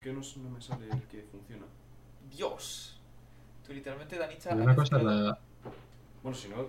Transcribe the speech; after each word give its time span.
que 0.00 0.14
no, 0.14 0.22
no 0.36 0.50
me 0.50 0.60
sale 0.62 0.88
el 0.90 1.02
que 1.08 1.22
funciona? 1.30 1.66
Dios. 2.34 2.98
Tú 3.66 3.74
literalmente, 3.74 4.16
Danicha. 4.16 4.54
Una 4.54 4.74
cosa, 4.74 4.96
la- 4.98 5.38
Bueno, 6.22 6.36
si 6.36 6.48
no, 6.48 6.68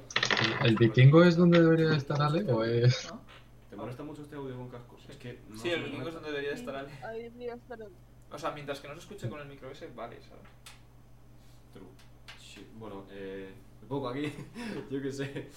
¿el 0.66 0.76
vikingo 0.76 1.24
es 1.24 1.38
donde 1.38 1.62
debería 1.62 1.94
estar 1.96 2.22
Ale 2.22 2.44
o 2.52 2.64
es...? 2.66 3.10
¿no? 3.10 3.22
¿te 3.70 3.78
molesta 3.78 4.04
mucho 4.04 4.24
este 4.24 4.36
audio 4.36 4.58
con 4.58 4.68
cascos? 4.70 5.06
Es 5.08 5.16
que 5.16 5.40
no 5.48 5.56
Sí, 5.56 5.70
el 5.70 5.84
vikingo 5.84 6.10
es 6.10 6.14
donde 6.14 6.30
debería 6.30 6.52
estar 6.52 6.76
Ale. 6.76 6.92
Ahí 7.06 7.24
debería 7.24 7.54
estar 7.54 7.80
O 8.32 8.38
sea, 8.38 8.52
mientras 8.52 8.82
que 8.82 8.90
no 8.90 8.96
se 8.96 9.00
escuche 9.00 9.30
con 9.30 9.40
el 9.40 9.48
micro 9.48 9.72
ese, 9.72 9.88
vale, 9.96 10.18
¿sabes? 10.22 10.44
True. 11.74 11.88
Shit. 12.38 12.68
Bueno, 12.78 13.06
eh, 13.12 13.54
me 13.82 13.88
pongo 13.88 14.10
aquí, 14.10 14.24
yo 14.92 15.02
qué 15.02 15.12
sé. 15.14 15.48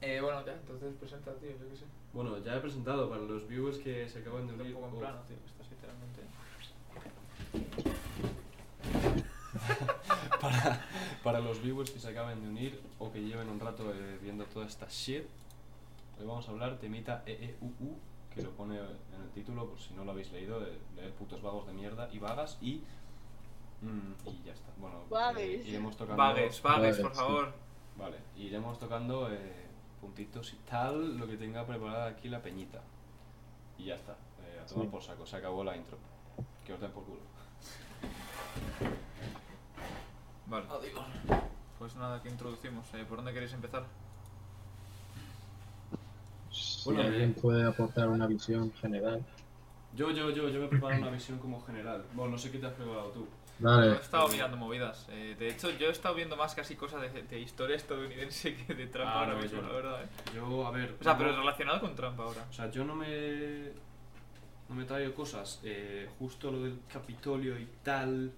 Eh, 0.00 0.20
bueno, 0.20 0.44
ya, 0.44 0.54
entonces 0.54 0.92
presenta, 0.98 1.32
tío, 1.36 1.50
yo 1.50 1.68
qué 1.68 1.76
sé. 1.76 1.84
Bueno, 2.12 2.38
ya 2.38 2.56
he 2.56 2.60
presentado 2.60 3.08
para 3.08 3.22
los 3.22 3.46
viewers 3.46 3.78
que 3.78 4.08
se 4.08 4.18
acaban 4.20 4.46
de 4.46 4.54
un 4.54 4.60
unir. 4.60 4.74
poco 4.74 4.88
en 4.88 4.94
o- 4.94 4.98
plano, 4.98 5.18
tío, 5.28 5.36
estás 5.46 5.70
literalmente. 5.70 6.20
para, 10.40 10.84
para 11.22 11.40
los 11.40 11.62
viewers 11.62 11.90
que 11.90 11.98
se 11.98 12.08
acaban 12.08 12.40
de 12.42 12.48
unir 12.48 12.80
o 12.98 13.12
que 13.12 13.20
lleven 13.22 13.48
un 13.48 13.60
rato 13.60 13.92
eh, 13.94 14.18
viendo 14.22 14.44
toda 14.46 14.66
esta 14.66 14.86
shit, 14.88 15.24
hoy 16.18 16.26
vamos 16.26 16.48
a 16.48 16.50
hablar 16.50 16.78
temita 16.78 17.22
EEUU, 17.26 17.96
que 18.34 18.42
lo 18.42 18.50
pone 18.52 18.76
en 18.78 19.22
el 19.22 19.30
título, 19.34 19.66
por 19.68 19.78
si 19.80 19.94
no 19.94 20.04
lo 20.04 20.12
habéis 20.12 20.30
leído, 20.32 20.60
de 20.60 20.78
leer 20.96 21.12
putos 21.12 21.42
vagos 21.42 21.66
de 21.66 21.72
mierda 21.72 22.08
y 22.12 22.18
vagas 22.18 22.58
y. 22.60 22.82
mm, 23.82 24.28
y 24.28 24.42
ya 24.46 24.52
está. 24.52 24.70
Bueno, 24.78 24.96
eh, 25.02 25.06
Vagues. 25.10 25.66
iremos 25.66 25.96
tocando. 25.96 26.22
Vagues, 26.22 26.62
vagues, 26.62 26.98
por 26.98 27.12
favor. 27.14 27.52
Vale, 27.96 28.16
iremos 28.36 28.78
tocando 28.78 29.30
eh, 29.32 29.66
puntitos 30.00 30.52
y 30.52 30.56
tal, 30.68 31.18
lo 31.18 31.26
que 31.26 31.36
tenga 31.36 31.66
preparada 31.66 32.06
aquí 32.08 32.28
la 32.28 32.40
peñita. 32.42 32.80
Y 33.78 33.86
ya 33.86 33.94
está, 33.96 34.12
eh, 34.42 34.60
a 34.62 34.66
tomar 34.66 34.84
Sí. 34.86 34.90
por 34.90 35.02
saco, 35.02 35.26
se 35.26 35.36
acabó 35.36 35.62
la 35.64 35.76
intro. 35.76 35.98
Que 36.64 36.72
os 36.72 36.80
den 36.80 36.90
por 36.92 37.04
culo. 37.04 37.20
Vale. 40.46 40.66
Pues 41.78 41.94
nada, 41.96 42.22
que 42.22 42.28
introducimos. 42.28 42.84
Eh, 42.94 43.04
¿Por 43.08 43.18
dónde 43.18 43.32
queréis 43.32 43.52
empezar? 43.52 43.84
Si 46.50 46.84
Bueno, 46.84 47.02
alguien 47.02 47.30
eh. 47.30 47.36
puede 47.40 47.64
aportar 47.66 48.08
una 48.08 48.26
visión 48.26 48.72
general. 48.72 49.24
Yo, 49.94 50.10
yo, 50.10 50.30
yo, 50.30 50.48
yo 50.48 50.60
me 50.60 50.68
preparo 50.68 50.96
una 50.98 51.10
visión 51.10 51.38
como 51.38 51.60
general. 51.64 52.04
Bueno, 52.14 52.32
no 52.32 52.38
sé 52.38 52.50
qué 52.50 52.58
te 52.58 52.66
has 52.66 52.72
preparado 52.74 53.08
tú. 53.10 53.26
Yo 53.60 53.66
Vale, 53.68 53.92
he 53.92 53.96
estado 53.96 54.28
mirando 54.28 54.56
movidas. 54.56 55.06
eh, 55.10 55.36
de 55.38 55.48
hecho, 55.50 55.70
yo 55.70 55.88
he 55.88 55.90
estado 55.90 56.14
viendo 56.14 56.36
más 56.36 56.54
casi 56.54 56.76
cosas 56.76 57.02
de, 57.12 57.22
de 57.22 57.38
historia 57.40 57.76
estadounidense 57.76 58.54
que 58.66 58.74
de 58.74 58.86
Trump 58.86 59.08
Ah, 59.08 59.20
ahora 59.20 59.34
no, 59.34 59.42
mismo, 59.42 59.60
yo 59.60 59.66
la 59.68 59.72
verdad. 59.74 60.02
eh. 60.04 60.06
Yo, 60.34 60.66
a 60.66 60.70
ver. 60.70 60.96
O 60.98 61.02
sea, 61.04 61.12
no- 61.12 61.18
pero 61.18 61.36
relacionado 61.36 61.80
con 61.80 61.94
Trump 61.94 62.18
ahora. 62.20 62.46
O 62.48 62.52
sea, 62.52 62.70
yo 62.70 62.84
no 62.84 62.94
me. 62.94 63.72
No 64.68 64.76
me 64.76 64.84
traigo 64.84 65.12
cosas, 65.14 65.60
eh, 65.64 66.08
justo 66.18 66.50
lo 66.52 66.62
del 66.62 66.78
Capitolio 66.92 67.58
y 67.58 67.66
tal, 67.82 68.32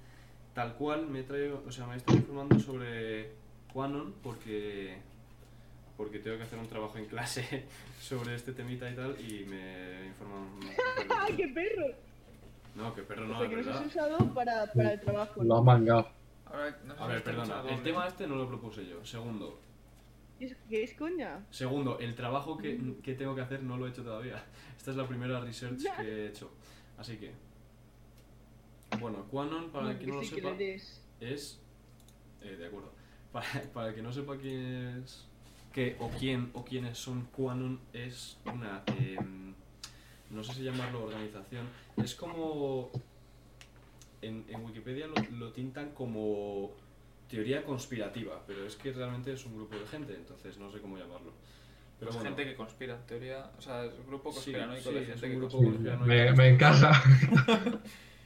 tal 0.54 0.72
cual, 0.76 1.06
me 1.06 1.22
traigo, 1.24 1.62
o 1.68 1.70
sea, 1.70 1.86
me 1.86 1.96
estoy 1.96 2.16
informando 2.16 2.58
sobre 2.58 3.32
Quanon 3.72 4.14
porque 4.22 4.96
porque 5.98 6.20
tengo 6.20 6.38
que 6.38 6.44
hacer 6.44 6.58
un 6.58 6.66
trabajo 6.68 6.96
en 6.96 7.04
clase 7.04 7.66
sobre 8.00 8.34
este 8.34 8.52
temita 8.52 8.90
y 8.90 8.94
tal 8.96 9.14
y 9.20 9.44
me 9.44 10.06
informan. 10.06 10.48
¡Ah, 11.10 11.26
qué 11.36 11.48
perro! 11.48 11.86
No, 12.74 12.94
que 12.94 13.02
perro 13.02 13.24
o 13.24 13.28
no, 13.28 13.38
sea, 13.38 13.46
es 13.48 13.64
que 13.66 13.70
has 13.70 13.86
usado 13.86 14.18
para, 14.34 14.66
para 14.72 14.92
el 14.94 15.00
trabajo. 15.00 15.42
lo 15.42 15.54
ha 15.54 15.58
¿no? 15.58 15.64
mangado. 15.64 16.08
No 16.86 16.94
A 16.98 17.06
ver, 17.06 17.22
perdona, 17.24 17.56
el 17.60 17.62
doble. 17.62 17.76
tema 17.78 18.06
este 18.06 18.26
no 18.26 18.36
lo 18.36 18.46
propuse 18.48 18.86
yo. 18.86 19.04
Segundo, 19.04 19.58
¿Qué 20.68 20.82
es, 20.82 20.94
coña? 20.94 21.46
Segundo, 21.50 21.98
el 22.00 22.14
trabajo 22.14 22.56
que, 22.58 22.96
que 23.02 23.14
tengo 23.14 23.34
que 23.34 23.42
hacer 23.42 23.62
no 23.62 23.76
lo 23.76 23.86
he 23.86 23.90
hecho 23.90 24.02
todavía. 24.02 24.42
Esta 24.76 24.90
es 24.90 24.96
la 24.96 25.06
primera 25.06 25.40
research 25.40 25.82
que 25.96 26.02
he 26.02 26.26
hecho. 26.28 26.50
Así 26.98 27.16
que. 27.16 27.32
Bueno, 29.00 29.24
Quanon, 29.30 29.70
para 29.70 29.92
el 29.92 29.98
que 29.98 30.06
no 30.06 30.16
lo 30.16 30.22
sí 30.24 30.34
que 30.34 30.40
sepa, 30.42 30.54
es. 31.20 31.60
eh, 32.42 32.56
de 32.56 32.66
acuerdo. 32.66 32.92
Para, 33.32 33.46
para 33.72 33.88
el 33.88 33.94
que 33.94 34.02
no 34.02 34.12
sepa 34.12 34.36
quién 34.36 35.02
es. 35.02 35.26
qué 35.72 35.96
o 36.00 36.10
quién 36.10 36.50
o 36.52 36.62
quiénes 36.64 36.98
son 36.98 37.22
Quanon, 37.34 37.80
es 37.94 38.36
una. 38.44 38.82
em, 38.98 39.51
no 40.32 40.42
sé 40.42 40.54
si 40.54 40.62
llamarlo 40.64 41.04
organización. 41.04 41.66
Es 41.96 42.14
como. 42.14 42.90
En, 44.20 44.44
en 44.48 44.64
Wikipedia 44.64 45.06
lo, 45.08 45.14
lo 45.36 45.52
tintan 45.52 45.90
como 45.90 46.72
teoría 47.28 47.64
conspirativa, 47.64 48.42
pero 48.46 48.64
es 48.66 48.76
que 48.76 48.92
realmente 48.92 49.32
es 49.32 49.44
un 49.46 49.56
grupo 49.56 49.74
de 49.76 49.86
gente, 49.86 50.14
entonces 50.14 50.58
no 50.58 50.70
sé 50.70 50.80
cómo 50.80 50.96
llamarlo. 50.96 51.32
Pero 51.98 52.12
bueno. 52.12 52.28
gente 52.28 52.44
que 52.44 52.56
conspira, 52.56 52.98
teoría. 53.06 53.50
O 53.56 53.60
sea, 53.62 53.84
es 53.84 53.94
un 53.98 54.06
grupo 54.06 54.30
conspiranoico 54.30 54.88
sí, 54.90 54.94
de 54.94 55.02
es 55.02 55.06
gente 55.08 55.26
un 55.26 55.32
que 55.32 55.38
grupo 55.38 55.56
conspira. 55.58 55.96
conspiranoico. 55.96 56.36
Me, 56.36 56.42
me 56.42 56.48
encaja. 56.54 56.92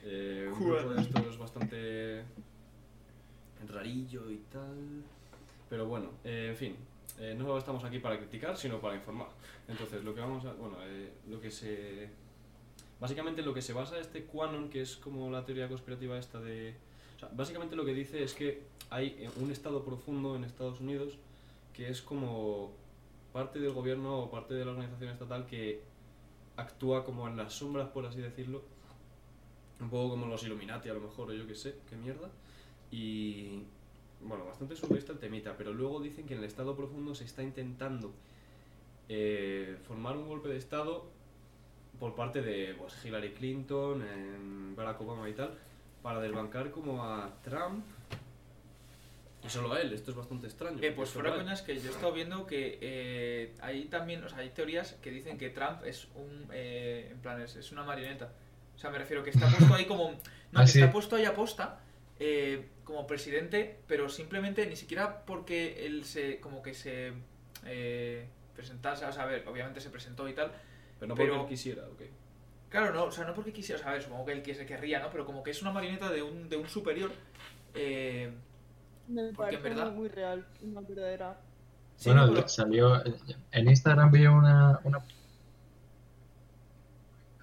Eh, 0.09 0.49
un 0.53 0.65
grupo 0.65 0.91
de 0.95 1.03
estos 1.03 1.37
bastante 1.37 2.23
rarillo 3.69 4.31
y 4.31 4.37
tal. 4.53 5.03
Pero 5.69 5.87
bueno, 5.87 6.11
eh, 6.23 6.49
en 6.51 6.57
fin, 6.57 6.77
eh, 7.19 7.35
no 7.37 7.57
estamos 7.57 7.83
aquí 7.85 7.99
para 7.99 8.19
criticar, 8.19 8.57
sino 8.57 8.81
para 8.81 8.95
informar. 8.95 9.29
Entonces, 9.69 10.05
lo 10.05 10.15
que 10.15 10.21
vamos 10.21 10.45
a. 10.45 10.53
Bueno, 10.53 10.77
eh, 10.83 11.13
lo 11.29 11.41
que 11.41 11.51
se. 11.51 12.11
Básicamente 13.01 13.43
lo 13.43 13.53
que 13.53 13.63
se 13.63 13.73
basa 13.73 13.99
este 13.99 14.25
Quanon, 14.25 14.71
que 14.71 14.83
es 14.83 14.97
como 14.97 15.31
la 15.31 15.45
teoría 15.45 15.69
conspirativa 15.69 16.19
esta 16.19 16.41
de. 16.41 16.75
O 17.17 17.19
sea, 17.19 17.29
básicamente 17.33 17.77
lo 17.77 17.85
que 17.85 17.95
dice 17.95 18.23
es 18.23 18.35
que 18.35 18.63
hay 18.91 19.17
eh, 19.19 19.31
un 19.37 19.51
estado 19.51 19.85
profundo 19.85 20.37
en 20.37 20.45
Estados 20.45 20.81
Unidos 20.81 21.19
que 21.73 21.91
es 21.91 22.01
como 22.01 22.73
parte 23.35 23.59
del 23.59 23.73
gobierno 23.73 24.19
o 24.19 24.31
parte 24.31 24.55
de 24.55 24.65
la 24.65 24.71
organización 24.71 25.11
estatal 25.11 25.45
que 25.47 25.83
actúa 26.57 27.05
como 27.05 27.29
en 27.29 27.37
las 27.37 27.53
sombras, 27.53 27.89
por 27.89 28.07
así 28.07 28.19
decirlo, 28.19 28.63
un 29.79 29.91
poco 29.91 30.11
como 30.11 30.27
los 30.27 30.43
Illuminati 30.43 30.89
a 30.89 30.95
lo 30.95 31.01
mejor, 31.01 31.31
o 31.31 31.35
yo 31.35 31.47
que 31.47 31.55
sé, 31.55 31.77
qué 31.87 31.97
mierda. 31.97 32.31
Y 32.91 33.65
bueno, 34.23 34.45
bastante 34.45 34.75
surrealista 34.77 35.13
el 35.13 35.19
temita, 35.19 35.55
pero 35.57 35.73
luego 35.73 36.01
dicen 36.01 36.27
que 36.27 36.35
en 36.35 36.41
el 36.41 36.47
estado 36.47 36.75
profundo 36.77 37.15
se 37.15 37.25
está 37.25 37.43
intentando 37.43 38.13
eh, 39.09 39.77
formar 39.87 40.17
un 40.17 40.27
golpe 40.29 40.49
de 40.49 40.57
estado 40.57 41.07
por 42.01 42.15
parte 42.15 42.43
de 42.43 42.75
pues, 42.75 42.93
Hillary 43.05 43.31
Clinton, 43.33 44.03
em, 44.03 44.75
Barack 44.77 45.01
Obama 45.01 45.29
y 45.29 45.33
tal, 45.33 45.55
para 46.03 46.21
desbancar 46.21 46.71
como 46.71 47.05
a 47.05 47.31
Trump 47.45 47.85
y 49.45 49.49
solo 49.49 49.73
a 49.73 49.81
él. 49.81 49.93
Esto 49.93 50.11
es 50.11 50.17
bastante 50.17 50.47
extraño. 50.47 50.79
Eh, 50.83 50.93
pues 50.93 51.11
fuera 51.11 51.35
coñas 51.35 51.63
que 51.63 51.79
yo 51.79 51.89
he 51.89 51.93
estado 51.93 52.13
viendo 52.13 52.47
que 52.47 52.79
eh, 52.81 53.55
hay 53.61 53.85
también, 53.85 54.23
o 54.25 54.29
sea, 54.29 54.39
hay 54.39 54.51
teorías 54.51 54.95
que 54.95 55.11
dicen 55.11 55.39
que 55.39 55.51
Trump 55.51 55.85
es 55.85 56.09
un, 56.17 56.47
eh, 56.53 57.09
en 57.13 57.19
plan, 57.19 57.41
es, 57.41 57.57
es 57.57 57.71
una 57.73 57.85
marioneta. 57.85 58.33
O 58.75 58.79
sea, 58.79 58.91
me 58.91 58.99
refiero 58.99 59.23
que 59.23 59.31
está 59.31 59.49
puesto 59.49 59.73
ahí 59.75 59.85
como, 59.87 60.11
no, 60.11 60.19
Ah, 60.61 60.63
que 60.63 60.69
sí. 60.69 60.81
está 60.81 60.93
puesto 60.93 61.17
ahí 61.17 61.25
a 61.25 61.35
posta 61.35 61.81
eh, 62.19 62.67
como 62.87 63.07
presidente, 63.07 63.81
pero 63.87 64.09
simplemente 64.09 64.65
ni 64.67 64.77
siquiera 64.77 65.25
porque 65.27 65.85
él 65.85 66.05
se, 66.07 66.41
como 66.41 66.63
que 66.63 66.73
se 66.73 67.13
eh, 67.67 68.27
presentase, 68.55 69.05
o 69.05 69.13
sea, 69.13 69.25
a 69.25 69.27
ver, 69.27 69.47
obviamente 69.47 69.81
se 69.83 69.91
presentó 69.91 70.27
y 70.29 70.33
tal. 70.35 70.53
Pero 70.99 71.09
no 71.09 71.15
porque 71.15 71.31
pero- 71.31 71.43
él 71.43 71.49
quisiera, 71.49 71.83
ok. 71.89 72.03
Claro, 72.71 72.95
no, 72.95 73.05
o 73.05 73.11
sea, 73.13 73.25
no 73.25 73.35
porque 73.35 73.53
quisiera, 73.53 73.79
o 73.79 73.83
sea, 73.83 73.91
a 73.91 73.95
ver, 73.95 74.03
supongo 74.03 74.25
que 74.25 74.33
él 74.33 74.43
que 74.43 74.55
se 74.55 74.65
querría, 74.67 75.01
¿no? 75.01 75.11
Pero 75.11 75.27
como 75.27 75.43
que 75.43 75.51
es 75.51 75.61
una 75.63 75.73
marioneta 75.73 76.11
de 76.11 76.23
un, 76.23 76.49
de 76.49 76.57
un 76.57 76.69
superior. 76.69 77.11
Eh, 77.75 78.33
Me 79.09 79.33
Porque 79.33 79.57
en 79.57 79.63
verdad- 79.63 79.93
muy 79.93 80.09
real, 80.09 80.47
una 80.63 80.81
verdadera. 80.81 81.39
sí, 81.97 82.09
bueno, 82.11 82.33
pero- 82.33 82.49
salió. 82.49 83.03
En 83.53 83.69
Instagram 83.69 84.11
vi 84.11 84.27
una, 84.27 84.81
una 84.85 85.01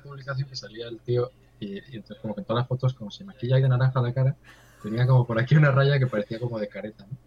publicación 0.03 0.47
que 0.49 0.55
salía 0.55 0.87
el 0.87 0.99
tío 0.99 1.31
y, 1.59 1.75
y 1.75 1.95
entonces, 1.95 2.17
como 2.21 2.35
que 2.35 2.41
en 2.41 2.45
todas 2.45 2.61
las 2.61 2.67
fotos, 2.67 2.93
como 2.93 3.09
se 3.11 3.23
maquilla 3.23 3.57
de 3.57 3.67
naranja 3.69 4.01
la 4.01 4.13
cara, 4.13 4.35
tenía 4.83 5.07
como 5.07 5.25
por 5.25 5.39
aquí 5.39 5.55
una 5.55 5.71
raya 5.71 5.97
que 5.97 6.05
parecía 6.07 6.39
como 6.39 6.59
de 6.59 6.67
careta, 6.67 7.05
¿no? 7.09 7.17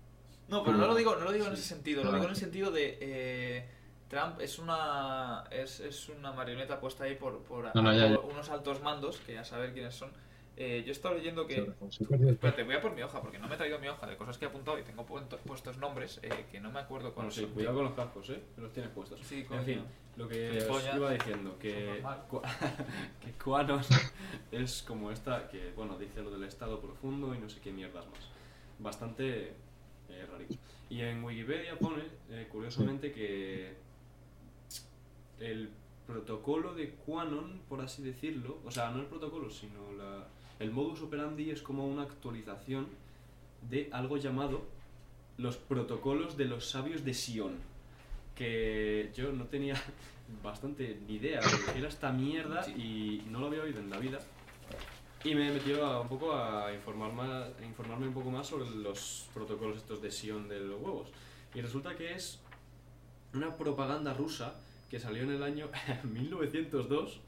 No, 0.49 0.63
pero 0.65 0.77
no 0.77 0.87
lo 0.87 0.95
digo, 0.95 1.17
no 1.17 1.25
lo 1.25 1.33
digo 1.33 1.47
en 1.47 1.55
ese 1.55 1.63
sentido, 1.65 2.05
lo 2.05 2.11
Ah. 2.11 2.13
digo 2.13 2.25
en 2.27 2.31
el 2.31 2.37
sentido 2.37 2.71
de 2.71 2.99
eh, 3.01 3.69
Trump 4.09 4.41
es 4.41 4.61
una 4.61 5.43
es, 5.51 5.81
es 5.81 6.09
una 6.09 6.31
marioneta 6.33 6.79
puesta 6.79 7.03
ahí 7.03 7.17
por, 7.17 7.43
por, 7.43 7.75
No, 7.75 7.83
no, 7.83 7.93
ya, 7.93 8.15
por 8.15 8.27
unos 8.33 8.49
altos 8.51 8.81
mandos, 8.81 9.17
que 9.27 9.37
a 9.39 9.45
saber 9.45 9.73
quiénes 9.73 9.95
son. 9.97 10.11
Eh, 10.59 10.83
yo 10.85 10.89
he 10.89 10.93
estado 10.93 11.15
leyendo 11.15 11.47
que... 11.47 11.71
Espérate, 11.81 12.63
voy 12.63 12.75
a 12.75 12.81
por 12.81 12.95
mi 12.95 13.03
hoja, 13.03 13.21
porque 13.21 13.39
no 13.39 13.47
me 13.47 13.55
he 13.55 13.59
traído 13.59 13.79
mi 13.79 13.89
hoja 13.89 14.07
de 14.07 14.17
cosas 14.17 14.39
que 14.39 14.47
he 14.47 14.49
apuntado 14.49 14.79
y 14.79 14.83
tengo 14.83 15.05
puestos 15.05 15.77
nombres 15.77 16.19
eh, 16.23 16.47
que 16.51 16.61
no 16.61 16.73
me 16.73 16.81
acuerdo 16.81 17.09
Bueno, 17.09 17.15
cuáles 17.15 17.35
sí, 17.35 17.43
son. 17.43 17.51
cuidado 17.51 17.77
con 17.77 17.85
los 17.85 17.95
cascos, 17.95 18.31
¿eh? 18.31 18.43
Que 18.55 18.63
los 18.63 18.73
tienes 18.73 18.91
puestos. 18.93 19.21
Sí, 19.21 19.45
coño. 19.45 19.61
En 19.61 19.67
fin, 19.67 19.85
lo 20.17 20.27
que 20.29 20.63
os 20.63 20.95
iba 20.95 21.11
diciendo, 21.13 21.59
que, 21.59 22.03
que 23.21 23.33
Quanon 23.33 23.83
es 24.51 24.83
como 24.83 25.11
esta, 25.11 25.47
que 25.49 25.73
bueno, 25.77 25.99
dice 25.99 26.23
lo 26.23 26.31
del 26.31 26.45
estado 26.45 26.81
profundo 26.81 27.35
y 27.35 27.39
no 27.39 27.51
sé 27.51 27.61
qué 27.61 27.71
mierdas 27.71 28.07
más. 28.07 28.31
Bastante 28.79 29.53
eh, 30.09 30.27
rarito. 30.31 30.55
Y 30.89 31.01
en 31.03 31.23
Wikipedia 31.23 31.79
pone, 31.79 32.03
eh, 32.31 32.49
curiosamente, 32.51 33.13
que 33.13 33.75
el 35.39 35.69
protocolo 36.07 36.73
de 36.73 36.95
Quanon, 36.95 37.61
por 37.69 37.83
así 37.83 38.03
decirlo, 38.03 38.61
o 38.65 38.71
sea, 38.71 38.91
no 38.91 39.01
el 39.01 39.07
protocolo, 39.07 39.51
sino 39.51 39.93
la, 39.93 40.27
el 40.59 40.71
modus 40.71 41.03
operandi 41.03 41.51
es 41.51 41.63
como 41.63 41.87
una 41.87 42.03
actualización 42.03 42.87
de 43.69 43.89
algo 43.93 44.17
llamado 44.17 44.65
los 45.39 45.57
protocolos 45.57 46.37
de 46.37 46.47
los 46.47 46.67
sabios 46.71 47.05
de 47.05 47.13
Sion. 47.15 47.57
que 48.35 49.11
yo 49.15 49.33
no 49.33 49.45
tenía 49.47 49.75
bastante 50.43 50.99
ni 51.07 51.15
idea 51.15 51.41
era 51.77 51.89
esta 51.89 52.13
mierda 52.13 52.67
y 52.69 53.23
no 53.31 53.41
lo 53.41 53.47
había 53.47 53.63
oído 53.63 53.81
en 53.81 53.91
la 53.91 53.99
vida. 53.99 54.19
Y 55.25 55.35
me 55.35 55.49
he 55.49 55.53
metido 55.53 55.85
a- 55.87 56.01
un 56.01 56.09
poco 56.09 56.33
a, 56.35 56.73
informar 56.73 57.13
más, 57.13 57.49
a 57.61 57.65
informarme 57.65 58.07
un 58.09 58.15
poco 58.15 58.31
más 58.31 58.47
sobre 58.47 58.69
los 58.71 59.29
protocolos 59.35 59.77
estos 59.79 60.01
de 60.03 60.11
Sion 60.11 60.49
de 60.49 60.61
los 60.61 60.81
huevos. 60.81 61.09
Y 61.55 61.61
resulta 61.63 61.97
que 61.97 62.13
es 62.15 62.41
una 63.35 63.57
propaganda 63.57 64.13
rusa 64.15 64.55
que 64.91 65.01
salió 65.01 65.23
en 65.23 65.31
el 65.33 65.43
año 65.43 65.69
1902 66.05 67.21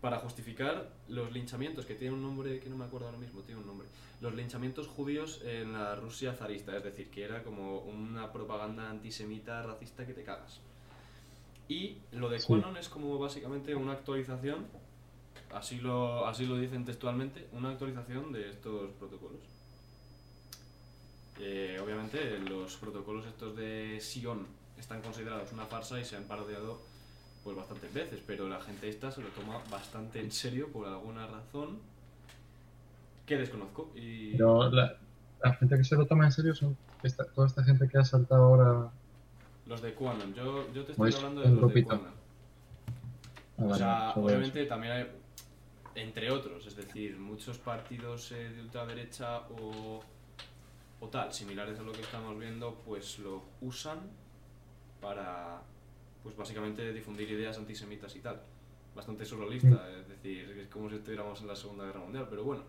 para 0.00 0.18
justificar 0.18 0.90
los 1.08 1.32
linchamientos, 1.32 1.84
que 1.84 1.94
tiene 1.94 2.14
un 2.14 2.22
nombre 2.22 2.60
que 2.60 2.68
no 2.68 2.76
me 2.76 2.84
acuerdo 2.84 3.06
ahora 3.06 3.18
mismo, 3.18 3.40
tiene 3.42 3.60
un 3.60 3.66
nombre. 3.66 3.88
Los 4.20 4.34
linchamientos 4.34 4.86
judíos 4.86 5.40
en 5.44 5.72
la 5.72 5.96
Rusia 5.96 6.34
zarista, 6.34 6.76
es 6.76 6.84
decir, 6.84 7.10
que 7.10 7.24
era 7.24 7.42
como 7.42 7.80
una 7.80 8.32
propaganda 8.32 8.90
antisemita 8.90 9.62
racista 9.62 10.06
que 10.06 10.14
te 10.14 10.22
cagas. 10.22 10.60
Y 11.68 11.98
lo 12.12 12.28
de 12.28 12.38
Sí. 12.40 12.46
Quanon 12.46 12.76
es 12.76 12.88
como 12.88 13.18
básicamente 13.18 13.74
una 13.74 13.92
actualización, 13.92 14.66
así 15.52 15.78
lo, 15.78 16.26
así 16.26 16.46
lo 16.46 16.56
dicen 16.56 16.84
textualmente, 16.84 17.48
una 17.52 17.70
actualización 17.70 18.32
de 18.32 18.48
estos 18.50 18.90
protocolos. 18.92 19.40
Eh, 21.40 21.78
obviamente 21.82 22.38
los 22.38 22.76
protocolos 22.76 23.26
estos 23.26 23.54
de 23.56 24.00
Sion 24.00 24.46
están 24.78 25.02
considerados 25.02 25.52
una 25.52 25.66
farsa 25.66 26.00
y 26.00 26.04
se 26.04 26.16
han 26.16 26.24
parodiado 26.24 26.80
pues 27.44 27.56
bastantes 27.56 27.92
veces, 27.94 28.20
pero 28.26 28.48
la 28.48 28.60
gente 28.60 28.88
esta 28.88 29.10
se 29.10 29.22
lo 29.22 29.28
toma 29.28 29.60
bastante 29.70 30.20
en 30.20 30.30
serio 30.30 30.68
por 30.72 30.86
alguna 30.86 31.26
razón 31.26 31.78
que 33.26 33.36
desconozco. 33.36 33.90
Y 33.94 34.32
Pero 34.32 34.70
la, 34.70 34.96
la 35.42 35.54
gente 35.54 35.76
que 35.76 35.84
se 35.84 35.96
lo 35.96 36.06
toma 36.06 36.26
en 36.26 36.32
serio 36.32 36.54
son 36.54 36.76
esta- 37.02 37.26
toda 37.26 37.46
esta 37.46 37.62
gente 37.64 37.88
que 37.88 37.98
ha 37.98 38.04
saltado 38.04 38.44
ahora. 38.44 38.90
los 39.66 39.82
de 39.82 39.94
Quanon, 39.94 40.32
yo, 40.34 40.66
yo 40.72 40.84
te 40.84 40.92
estoy 40.92 40.94
Pues, 40.96 41.16
hablando 41.16 41.40
de 41.42 41.46
los 41.48 41.54
de 41.56 41.60
grupito. 41.60 41.88
Quanon. 41.88 42.06
Ah, 43.58 43.62
O 43.62 43.64
vale, 43.66 43.78
sea, 43.78 44.10
solo 44.14 44.26
obviamente 44.26 44.64
también 44.66 44.92
hay, 44.94 45.06
entre 45.94 46.30
otros, 46.30 46.66
es 46.66 46.76
decir, 46.76 47.18
muchos 47.18 47.58
partidos 47.58 48.32
eh, 48.32 48.48
de 48.50 48.60
ultraderecha 48.62 49.40
o, 49.60 50.00
o 51.00 51.06
tal, 51.08 51.32
similares 51.32 51.78
a 51.78 51.82
lo 51.82 51.92
que 51.92 52.00
estamos 52.00 52.38
viendo, 52.38 52.74
pues 52.86 53.18
lo 53.18 53.42
usan 53.60 53.98
para, 55.00 55.60
pues 56.22 56.36
básicamente 56.36 56.92
difundir 56.92 57.30
ideas 57.30 57.58
antisemitas 57.58 58.14
y 58.16 58.20
tal. 58.20 58.40
Bastante 58.94 59.24
surrealista, 59.24 59.88
es 60.00 60.08
decir, 60.08 60.50
es 60.58 60.68
como 60.68 60.88
si 60.90 60.96
estuviéramos 60.96 61.40
en 61.40 61.46
la 61.46 61.56
Segunda 61.56 61.84
Guerra 61.84 62.00
Mundial, 62.00 62.26
pero 62.28 62.44
bueno. 62.44 62.62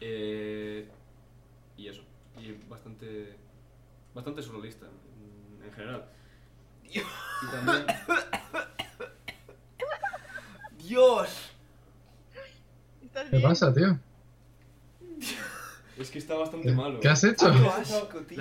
Eh, 0.00 0.88
y 1.76 1.88
eso, 1.88 2.02
y 2.36 2.52
bastante, 2.68 3.36
bastante 4.14 4.42
surrealista 4.42 4.86
en, 4.86 5.64
en 5.64 5.72
general. 5.72 6.04
Y 6.82 7.00
también... 7.50 7.86
¡Dios! 10.78 11.50
¿Estás 13.02 13.30
¿Qué 13.30 13.38
pasa, 13.38 13.72
tío? 13.72 13.98
Es 15.98 16.10
que 16.10 16.18
está 16.18 16.34
bastante 16.34 16.68
¿Qué, 16.68 16.74
malo. 16.74 16.98
qué 17.00 17.08
has 17.08 17.22
hecho? 17.22 17.48
Le 17.48 17.68
has 17.68 17.92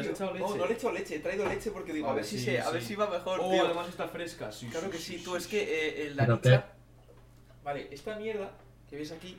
echado 0.08 0.34
No, 0.34 0.48
leche. 0.48 0.58
no 0.58 0.66
le 0.66 0.72
he 0.72 0.76
echado 0.76 0.94
leche, 0.94 1.16
he 1.16 1.20
traído 1.20 1.48
leche 1.48 1.70
porque 1.72 1.94
digo, 1.94 2.10
a 2.10 2.14
ver 2.16 2.26
si, 2.26 2.40
sí, 2.40 2.46
se, 2.46 2.60
a 2.62 2.70
ver 2.72 2.82
si 2.82 2.96
va 2.96 3.08
mejor, 3.10 3.40
Oh, 3.44 3.52
tío. 3.52 3.66
además 3.66 3.88
está 3.90 4.08
fresca, 4.08 4.52
sí. 4.52 4.68
Claro 4.68 4.88
sí, 4.88 4.92
que 4.92 4.98
sí, 4.98 5.18
sí, 5.20 5.24
tú, 5.24 5.36
es 5.36 5.46
que 5.48 5.62
eh, 5.62 6.08
eh, 6.08 6.14
la 6.16 6.26
dicha... 6.26 6.66
Vale, 7.64 7.88
esta 7.92 8.16
mierda 8.18 8.52
que 8.90 8.98
ves 8.98 9.12
aquí, 9.12 9.38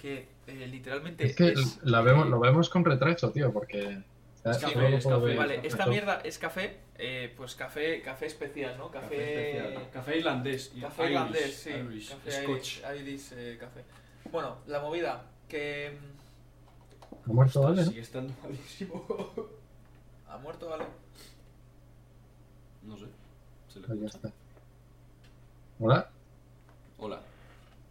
que 0.00 0.26
eh, 0.46 0.66
literalmente 0.68 1.24
Es 1.24 1.36
que 1.36 1.48
es- 1.48 1.78
la 1.82 2.00
vemos, 2.00 2.28
lo 2.28 2.40
vemos 2.40 2.68
con 2.70 2.84
retraso, 2.84 3.30
tío, 3.30 3.52
porque. 3.52 3.98
Es 4.42 4.56
café, 4.56 4.96
es 4.96 5.06
café. 5.06 5.34
Vale, 5.36 5.60
esta 5.62 5.86
mierda 5.86 6.20
es 6.24 6.38
café, 6.38 6.78
eh, 6.96 7.32
pues 7.36 7.54
café, 7.54 8.00
café 8.00 8.24
especial, 8.26 8.78
¿no? 8.78 8.90
Café, 8.90 9.06
Café, 9.08 9.58
especial. 9.58 9.90
Café 9.92 10.16
irlandés. 10.16 10.72
Café 10.80 11.02
Irish, 11.02 11.12
irlandés, 11.12 11.54
sí. 11.56 11.70
Irish, 11.70 12.08
café 12.08 12.30
Scotch. 12.42 12.78
Irish, 12.78 13.00
Irish, 13.02 13.32
eh, 13.34 13.56
café. 13.60 13.82
Bueno, 14.32 14.56
la 14.66 14.80
movida, 14.80 15.26
que 15.46 15.92
mm, 15.92 16.19
Ha 17.26 17.32
muerto. 17.32 17.68
¿no? 17.68 17.84
Sigue 17.84 18.00
estando 18.00 18.32
malísimo. 18.42 19.06
ha 20.28 20.38
muerto, 20.38 20.68
¿vale? 20.68 20.84
No 22.82 22.96
sé. 22.96 23.06
Se 23.68 23.80
le 23.80 23.86
ya 23.88 23.94
escucha. 23.94 24.16
está. 24.28 24.32
Hola. 25.78 26.10
Hola. 26.98 27.20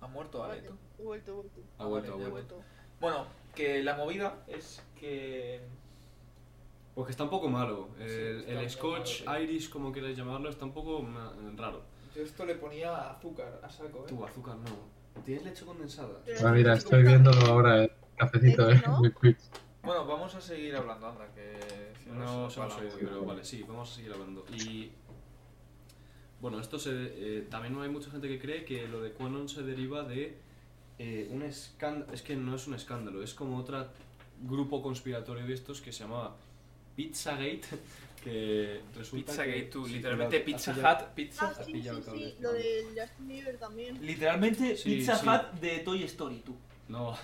Ha 0.01 0.07
muerto, 0.07 0.39
¿vale? 0.39 0.61
tú? 0.61 0.73
He 0.99 1.03
vuelto, 1.03 1.31
he 1.31 1.35
vuelto. 1.35 1.61
Ha 1.77 1.85
vuelto, 1.85 2.13
ha 2.13 2.29
vuelto. 2.29 2.55
Bueno, 2.99 3.25
que 3.55 3.83
la 3.83 3.95
movida 3.95 4.43
es 4.47 4.81
que... 4.99 5.61
Pues 6.95 7.05
que 7.07 7.11
está 7.11 7.23
un 7.23 7.29
poco 7.29 7.47
malo. 7.49 7.87
Sí, 7.97 8.03
El, 8.03 8.45
el 8.49 8.69
Scotch, 8.69 9.23
malo. 9.25 9.41
Irish, 9.41 9.69
como 9.69 9.91
queráis 9.91 10.17
llamarlo, 10.17 10.49
está 10.49 10.65
un 10.65 10.73
poco 10.73 11.05
raro. 11.55 11.81
Yo 12.15 12.23
esto 12.23 12.45
le 12.45 12.55
ponía 12.55 13.11
azúcar 13.11 13.61
a 13.63 13.69
saco, 13.69 13.99
¿eh? 13.99 14.07
Tú, 14.07 14.25
azúcar 14.25 14.55
no. 14.57 15.21
¿Tienes 15.23 15.43
leche 15.45 15.65
condensada? 15.65 16.21
Ah, 16.43 16.51
mira, 16.51 16.73
estoy 16.73 17.03
viéndolo 17.03 17.39
ahora, 17.45 17.83
eh. 17.83 17.91
Cafecito, 18.19 18.69
eh. 18.69 18.81
¿No? 18.85 19.01
Bueno, 19.81 20.05
vamos 20.05 20.35
a 20.35 20.41
seguir 20.41 20.75
hablando, 20.75 21.07
anda, 21.07 21.25
que... 21.33 21.57
si 22.03 22.09
No 22.09 22.15
nos 22.15 22.53
se 22.53 22.59
hemos 22.59 22.73
va 22.73 22.81
la 22.81 22.85
oído, 22.85 22.97
pero 22.99 23.25
vale, 23.25 23.45
sí, 23.45 23.63
vamos 23.65 23.89
a 23.91 23.95
seguir 23.95 24.11
hablando. 24.11 24.45
Y 24.53 24.91
bueno, 26.41 26.59
esto 26.59 26.77
se, 26.77 26.91
eh, 26.93 27.47
también 27.49 27.79
hay 27.79 27.89
mucha 27.89 28.11
gente 28.11 28.27
que 28.27 28.37
cree 28.39 28.65
que 28.65 28.87
lo 28.89 29.01
de 29.01 29.13
Quanon 29.13 29.47
se 29.47 29.63
deriva 29.63 30.03
de 30.03 30.37
eh, 30.97 31.29
un 31.31 31.43
escándalo. 31.43 32.11
Es 32.11 32.21
que 32.21 32.35
no 32.35 32.55
es 32.55 32.67
un 32.67 32.73
escándalo, 32.75 33.23
es 33.23 33.33
como 33.33 33.57
otro 33.57 33.87
grupo 34.41 34.81
conspiratorio 34.81 35.47
de 35.47 35.53
estos 35.53 35.79
que 35.79 35.93
se 35.93 36.03
llamaba 36.03 36.35
Pizzagate, 36.97 37.61
que 38.23 38.81
resulta 38.97 39.31
Pizzagate, 39.31 39.63
que, 39.63 39.71
tú, 39.71 39.87
sí, 39.87 39.93
literalmente 39.93 40.41
Pizza 40.41 40.71
Hut, 40.73 41.07
Pizza 41.15 41.53
Ah, 41.57 41.63
sí, 41.63 41.71
sí, 41.71 41.89
sí, 42.11 42.35
lo 42.41 42.51
de 42.51 42.83
Justin 42.97 43.27
Bieber 43.29 43.57
también. 43.57 44.05
Literalmente 44.05 44.75
Sí, 44.75 44.97
Pizza 44.97 45.15
sí. 45.15 45.25
Hut 45.25 45.59
de 45.61 45.79
Toy 45.79 46.03
Story, 46.03 46.41
tú. 46.45 46.53
No, 46.89 47.15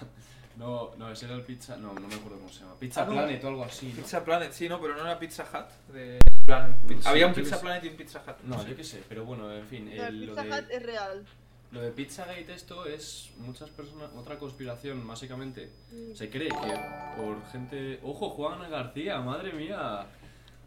no, 0.58 0.96
no, 0.98 1.12
ese 1.12 1.26
era 1.26 1.36
el 1.36 1.42
pizza. 1.44 1.76
No, 1.78 1.94
no 1.94 2.08
me 2.08 2.16
acuerdo 2.16 2.38
cómo 2.38 2.50
se 2.52 2.62
llama. 2.62 2.76
Pizza 2.80 3.02
Ah, 3.02 3.06
no. 3.06 3.12
Planet 3.14 3.44
o 3.44 3.48
algo 3.48 3.64
así. 3.64 3.88
¿no? 3.90 3.96
Pizza 3.96 4.24
Planet, 4.24 4.52
sí, 4.52 4.70
no, 4.70 4.80
pero 4.82 4.96
no 4.96 5.02
era 5.02 5.20
Pizza 5.20 5.44
Hut. 5.44 5.94
De... 5.94 6.20
plan, 6.46 6.76
pi- 6.88 6.96
Sí, 6.96 7.02
Había 7.06 7.28
un 7.28 7.34
Pizza. 7.34 7.60
Planet 7.62 7.84
y 7.84 7.88
un 7.90 7.96
Pizza 7.96 8.24
Hut. 8.26 8.38
No, 8.44 8.66
yo 8.68 8.76
qué 8.76 8.84
sé, 8.84 9.04
pero 9.10 9.26
bueno, 9.26 9.52
en 9.52 9.66
fin. 9.68 9.86
No, 9.86 9.92
el 9.92 10.00
el- 10.02 10.26
lo 10.28 10.36
Pizza 10.36 10.44
de- 10.44 10.62
Hut 10.62 10.72
es 10.72 10.84
real. 10.84 11.26
Lo 11.72 11.82
de 11.82 11.92
Pizzagate 11.92 12.54
esto 12.54 12.86
es 12.86 13.32
muchas 13.38 13.70
personas, 13.72 14.10
otra 14.16 14.38
conspiración 14.40 15.06
básicamente. 15.06 15.72
Mm. 15.92 16.14
Se 16.16 16.30
cree 16.30 16.48
que 16.48 16.80
por 17.18 17.46
gente... 17.52 18.00
¡Ojo, 18.04 18.30
Juan 18.30 18.70
García! 18.70 19.20
¡Madre 19.20 19.52
mía! 19.52 20.06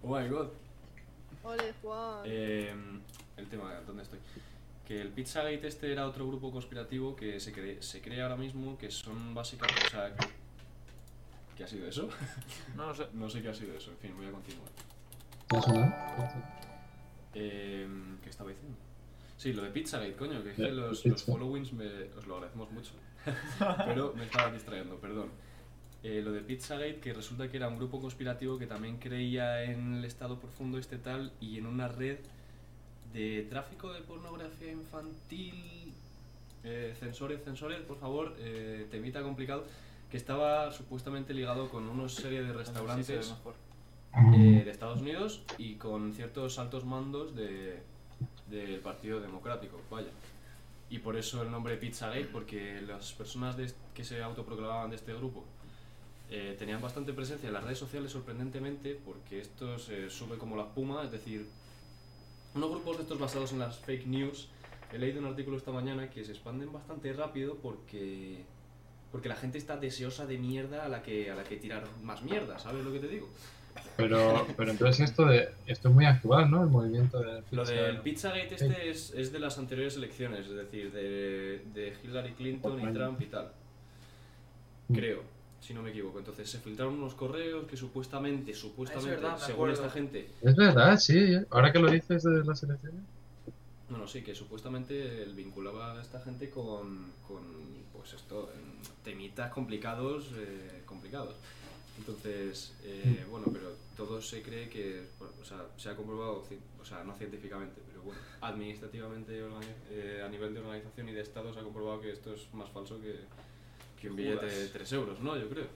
¡Oh, 0.02 0.18
my 0.18 0.28
God! 0.28 0.48
Ole, 1.44 1.72
Juan. 1.80 2.22
Eh, 2.26 2.74
el 3.38 3.48
tema, 3.48 3.72
¿dónde 3.86 4.02
estoy? 4.02 4.18
Que 4.88 5.02
el 5.02 5.08
Pizzagate 5.10 5.68
este 5.68 5.92
era 5.92 6.06
otro 6.06 6.26
grupo 6.26 6.50
conspirativo 6.50 7.14
que 7.14 7.38
se 7.40 7.52
cree, 7.52 7.82
se 7.82 8.00
cree 8.00 8.22
ahora 8.22 8.36
mismo 8.36 8.78
que 8.78 8.90
son 8.90 9.34
básicamente... 9.34 9.82
O 9.86 9.90
sea, 9.90 10.14
¿qué 11.54 11.64
ha 11.64 11.68
sido 11.68 11.86
eso? 11.86 12.08
No 12.74 12.86
lo 12.86 12.94
sé. 12.94 13.06
no 13.12 13.28
sé 13.28 13.42
qué 13.42 13.50
ha 13.50 13.54
sido 13.54 13.76
eso, 13.76 13.90
en 13.90 13.98
fin, 13.98 14.16
voy 14.16 14.26
a 14.26 14.32
continuar. 14.32 14.68
¿Qué 15.46 15.56
ha 15.58 15.60
sonado? 15.62 15.94
Eh, 17.34 17.86
¿Qué 18.22 18.30
estaba 18.30 18.48
diciendo? 18.48 18.78
Sí, 19.36 19.52
lo 19.52 19.62
de 19.62 19.70
Pizzagate, 19.70 20.16
coño, 20.16 20.42
que 20.42 20.52
es 20.52 20.56
Ya, 20.56 20.66
que 20.66 20.72
los, 20.72 21.00
pizza. 21.02 21.08
los 21.10 21.22
followings 21.24 21.72
me, 21.74 21.86
os 22.16 22.26
lo 22.26 22.36
agradecemos 22.36 22.70
mucho. 22.72 22.92
Pero 23.84 24.14
me 24.16 24.24
estaba 24.24 24.50
distrayendo, 24.50 24.96
perdón. 24.96 25.28
Eh, 26.02 26.22
lo 26.24 26.32
de 26.32 26.40
Pizzagate, 26.40 26.96
que 27.00 27.12
resulta 27.12 27.48
que 27.50 27.58
era 27.58 27.68
un 27.68 27.76
grupo 27.76 28.00
conspirativo 28.00 28.58
que 28.58 28.66
también 28.66 28.96
creía 28.96 29.64
en 29.64 29.96
el 29.96 30.04
estado 30.06 30.40
profundo 30.40 30.78
este 30.78 30.96
tal 30.96 31.32
y 31.40 31.58
en 31.58 31.66
una 31.66 31.88
red 31.88 32.18
de 33.12 33.46
tráfico 33.48 33.92
de 33.92 34.00
pornografía 34.00 34.72
infantil. 34.72 35.92
Eh, 36.64 36.94
censores, 36.98 37.42
censores, 37.44 37.80
por 37.80 37.98
favor, 37.98 38.34
eh, 38.38 38.86
temita 38.90 39.22
complicado. 39.22 39.64
Que 40.10 40.16
estaba 40.16 40.72
supuestamente 40.72 41.34
ligado 41.34 41.68
con 41.68 41.88
una 41.88 42.08
serie 42.08 42.42
de 42.42 42.48
ve 42.48 42.54
restaurantes 42.54 43.34
eh, 44.34 44.62
de 44.64 44.70
Estados 44.70 45.02
Unidos 45.02 45.42
y 45.58 45.74
con 45.74 46.14
ciertos 46.14 46.58
altos 46.58 46.84
mandos 46.84 47.36
de, 47.36 47.82
del 48.48 48.80
Partido 48.80 49.20
Democrático, 49.20 49.80
vaya. 49.90 50.08
Y 50.90 50.98
por 50.98 51.16
eso 51.16 51.42
el 51.42 51.50
nombre 51.50 51.76
Pizzagate, 51.76 52.24
porque 52.24 52.80
las 52.80 53.12
personas 53.12 53.56
de 53.56 53.70
que 53.94 54.04
se 54.04 54.22
autoproclamaban 54.22 54.88
de 54.88 54.96
este 54.96 55.12
grupo 55.12 55.44
eh, 56.30 56.56
tenían 56.58 56.80
bastante 56.80 57.12
presencia 57.12 57.46
en 57.46 57.54
las 57.54 57.64
redes 57.64 57.78
sociales, 57.78 58.12
sorprendentemente, 58.12 58.98
porque 59.04 59.40
esto 59.40 59.78
se 59.78 60.10
sube 60.10 60.36
como 60.38 60.56
la 60.56 60.64
espuma, 60.64 61.04
es 61.04 61.10
decir, 61.10 61.46
unos 62.58 62.70
grupos 62.70 62.96
de 62.98 63.02
estos 63.04 63.18
basados 63.18 63.52
en 63.52 63.60
las 63.60 63.78
fake 63.78 64.06
news. 64.06 64.48
He 64.92 64.98
leído 64.98 65.20
un 65.20 65.26
artículo 65.26 65.56
esta 65.56 65.70
mañana 65.70 66.10
que 66.10 66.24
se 66.24 66.32
expanden 66.32 66.72
bastante 66.72 67.12
rápido 67.12 67.56
porque 67.56 68.44
porque 69.10 69.28
la 69.28 69.36
gente 69.36 69.56
está 69.56 69.76
deseosa 69.78 70.26
de 70.26 70.36
mierda 70.36 70.84
a 70.84 70.88
la 70.88 71.02
que 71.02 71.30
a 71.30 71.34
la 71.34 71.44
que 71.44 71.56
tirar 71.56 71.84
más 72.02 72.22
mierda, 72.22 72.58
¿sabes 72.58 72.84
lo 72.84 72.92
que 72.92 73.00
te 73.00 73.08
digo? 73.08 73.28
Pero, 73.96 74.46
pero 74.56 74.70
entonces 74.70 75.08
esto 75.08 75.24
de 75.24 75.50
esto 75.66 75.88
es 75.88 75.94
muy 75.94 76.04
actual, 76.04 76.50
¿no? 76.50 76.62
El 76.62 76.68
movimiento 76.70 77.20
de 77.20 77.42
Lo 77.52 77.62
pizza. 77.62 77.72
del 77.74 78.00
Pizzagate 78.00 78.54
este 78.54 78.90
es, 78.90 79.12
es 79.14 79.32
de 79.32 79.38
las 79.38 79.56
anteriores 79.58 79.96
elecciones, 79.96 80.46
es 80.46 80.54
decir, 80.54 80.92
de, 80.92 81.62
de 81.72 81.94
Hillary 82.02 82.32
Clinton 82.32 82.80
y. 82.80 82.92
Trump 82.92 83.20
y 83.20 83.26
tal. 83.26 83.52
Mm. 84.88 84.94
Creo. 84.94 85.37
Si 85.60 85.74
no 85.74 85.82
me 85.82 85.90
equivoco. 85.90 86.18
Entonces 86.18 86.48
se 86.48 86.58
filtraron 86.58 86.94
unos 86.94 87.14
correos 87.14 87.66
que 87.66 87.76
supuestamente, 87.76 88.54
supuestamente, 88.54 89.10
verdad, 89.10 89.38
me 89.38 89.46
según 89.46 89.70
esta 89.70 89.90
gente, 89.90 90.30
Es 90.42 90.56
verdad, 90.56 90.98
sí. 90.98 91.36
Ahora 91.50 91.72
que 91.72 91.78
lo 91.78 91.90
dices 91.90 92.22
de 92.22 92.44
las 92.44 92.62
elecciones. 92.62 93.02
Bueno, 93.88 94.06
sí, 94.06 94.22
que 94.22 94.34
supuestamente 94.34 95.22
él 95.22 95.34
vinculaba 95.34 95.98
a 95.98 96.02
esta 96.02 96.20
gente 96.20 96.50
con, 96.50 97.12
con 97.26 97.42
pues 97.92 98.12
esto, 98.12 98.50
en 98.54 98.82
temitas 99.02 99.50
complicados, 99.50 100.26
eh, 100.36 100.82
complicados. 100.84 101.34
Entonces, 101.98 102.74
eh, 102.84 103.24
bueno, 103.28 103.46
pero 103.52 103.72
todo 103.96 104.22
se 104.22 104.42
cree 104.42 104.68
que, 104.68 105.08
bueno, 105.18 105.34
o 105.42 105.44
sea, 105.44 105.66
se 105.76 105.88
ha 105.88 105.96
comprobado, 105.96 106.44
o 106.80 106.84
sea, 106.84 107.02
no 107.02 107.14
científicamente, 107.16 107.80
pero 107.88 108.02
bueno, 108.02 108.20
administrativamente, 108.40 109.42
eh, 109.90 110.22
a 110.24 110.28
nivel 110.28 110.54
de 110.54 110.60
organización 110.60 111.08
y 111.08 111.12
de 111.12 111.22
Estado 111.22 111.52
se 111.52 111.58
ha 111.58 111.62
comprobado 111.62 112.00
que 112.00 112.12
esto 112.12 112.34
es 112.34 112.46
más 112.54 112.70
falso 112.70 113.00
que, 113.00 113.16
que 114.00 114.10
un 114.10 114.16
billete 114.16 114.46
de 114.46 114.52
Judas. 114.52 114.70
3 114.72 114.92
euros, 114.92 115.20
¿no? 115.20 115.36
Yo 115.36 115.48
creo. 115.48 115.66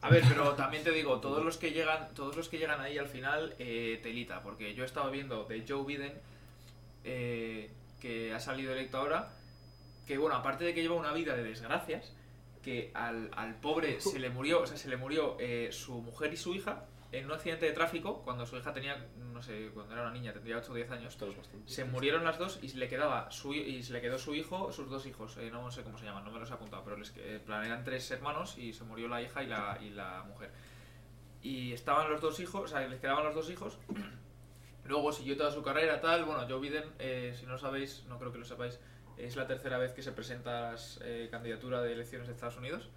A 0.00 0.10
ver, 0.10 0.22
pero 0.28 0.54
también 0.54 0.84
te 0.84 0.92
digo, 0.92 1.20
todos 1.20 1.44
los 1.44 1.56
que 1.56 1.72
llegan, 1.72 2.14
todos 2.14 2.36
los 2.36 2.48
que 2.48 2.58
llegan 2.58 2.80
ahí 2.80 2.98
al 2.98 3.08
final, 3.08 3.54
eh, 3.58 3.98
telita, 4.02 4.42
porque 4.42 4.74
yo 4.74 4.84
he 4.84 4.86
estado 4.86 5.10
viendo 5.10 5.44
de 5.44 5.64
Joe 5.66 5.84
Biden, 5.84 6.12
eh, 7.04 7.70
que 8.00 8.32
ha 8.32 8.38
salido 8.38 8.72
electo 8.72 8.98
ahora, 8.98 9.32
que 10.06 10.18
bueno, 10.18 10.36
aparte 10.36 10.64
de 10.64 10.74
que 10.74 10.82
lleva 10.82 10.94
una 10.94 11.12
vida 11.12 11.34
de 11.34 11.42
desgracias, 11.42 12.12
que 12.62 12.90
al, 12.94 13.30
al 13.34 13.56
pobre 13.56 14.00
se 14.00 14.18
le 14.18 14.30
murió, 14.30 14.62
o 14.62 14.66
sea, 14.66 14.76
se 14.76 14.88
le 14.88 14.96
murió 14.96 15.36
eh, 15.40 15.68
su 15.72 15.94
mujer 16.00 16.32
y 16.32 16.36
su 16.36 16.54
hija 16.54 16.84
en 17.12 17.26
un 17.26 17.32
accidente 17.32 17.66
de 17.66 17.72
tráfico 17.72 18.22
cuando 18.22 18.46
su 18.46 18.56
hija 18.56 18.72
tenía, 18.72 19.06
no 19.32 19.42
sé, 19.42 19.70
cuando 19.72 19.92
era 19.92 20.02
una 20.02 20.12
niña, 20.12 20.32
tendría 20.32 20.58
8 20.58 20.72
o 20.72 20.74
10 20.74 20.90
años. 20.90 21.18
Se 21.64 21.84
murieron 21.84 22.24
las 22.24 22.38
dos 22.38 22.58
y 22.62 22.68
se 22.68 22.78
le 22.78 22.88
quedaba 22.88 23.30
su 23.30 23.54
y 23.54 23.82
se 23.82 23.92
le 23.92 24.00
quedó 24.00 24.18
su 24.18 24.34
hijo, 24.34 24.72
sus 24.72 24.90
dos 24.90 25.06
hijos, 25.06 25.36
eh, 25.38 25.50
no 25.50 25.70
sé 25.70 25.82
cómo 25.82 25.98
se 25.98 26.04
llaman, 26.04 26.24
no 26.24 26.30
me 26.30 26.40
los 26.40 26.50
he 26.50 26.54
apuntado, 26.54 26.82
pero 26.84 26.96
les, 26.96 27.16
en 27.16 27.40
plan, 27.40 27.64
eran 27.64 27.84
tres 27.84 28.10
hermanos 28.10 28.58
y 28.58 28.72
se 28.72 28.84
murió 28.84 29.08
la 29.08 29.22
hija 29.22 29.42
y 29.42 29.46
la, 29.46 29.78
y 29.80 29.90
la 29.90 30.24
mujer. 30.26 30.50
Y 31.42 31.72
estaban 31.72 32.10
los 32.10 32.20
dos 32.20 32.40
hijos, 32.40 32.64
o 32.64 32.66
sea, 32.66 32.86
les 32.86 33.00
quedaban 33.00 33.24
los 33.24 33.34
dos 33.34 33.50
hijos. 33.50 33.78
Luego 34.84 35.12
siguió 35.12 35.36
toda 35.36 35.50
su 35.50 35.62
carrera, 35.62 36.00
tal. 36.00 36.24
Bueno, 36.24 36.46
Joe 36.48 36.60
Biden, 36.60 36.84
eh, 36.98 37.34
si 37.38 37.46
no 37.46 37.52
lo 37.52 37.58
sabéis, 37.58 38.04
no 38.08 38.18
creo 38.18 38.32
que 38.32 38.38
lo 38.38 38.44
sepáis, 38.44 38.78
es 39.16 39.36
la 39.36 39.46
tercera 39.46 39.78
vez 39.78 39.92
que 39.92 40.02
se 40.02 40.12
presenta 40.12 40.58
a 40.68 40.72
las 40.72 41.00
eh, 41.02 41.28
candidatura 41.30 41.82
de 41.82 41.92
elecciones 41.92 42.28
de 42.28 42.34
Estados 42.34 42.56
Unidos. 42.56 42.88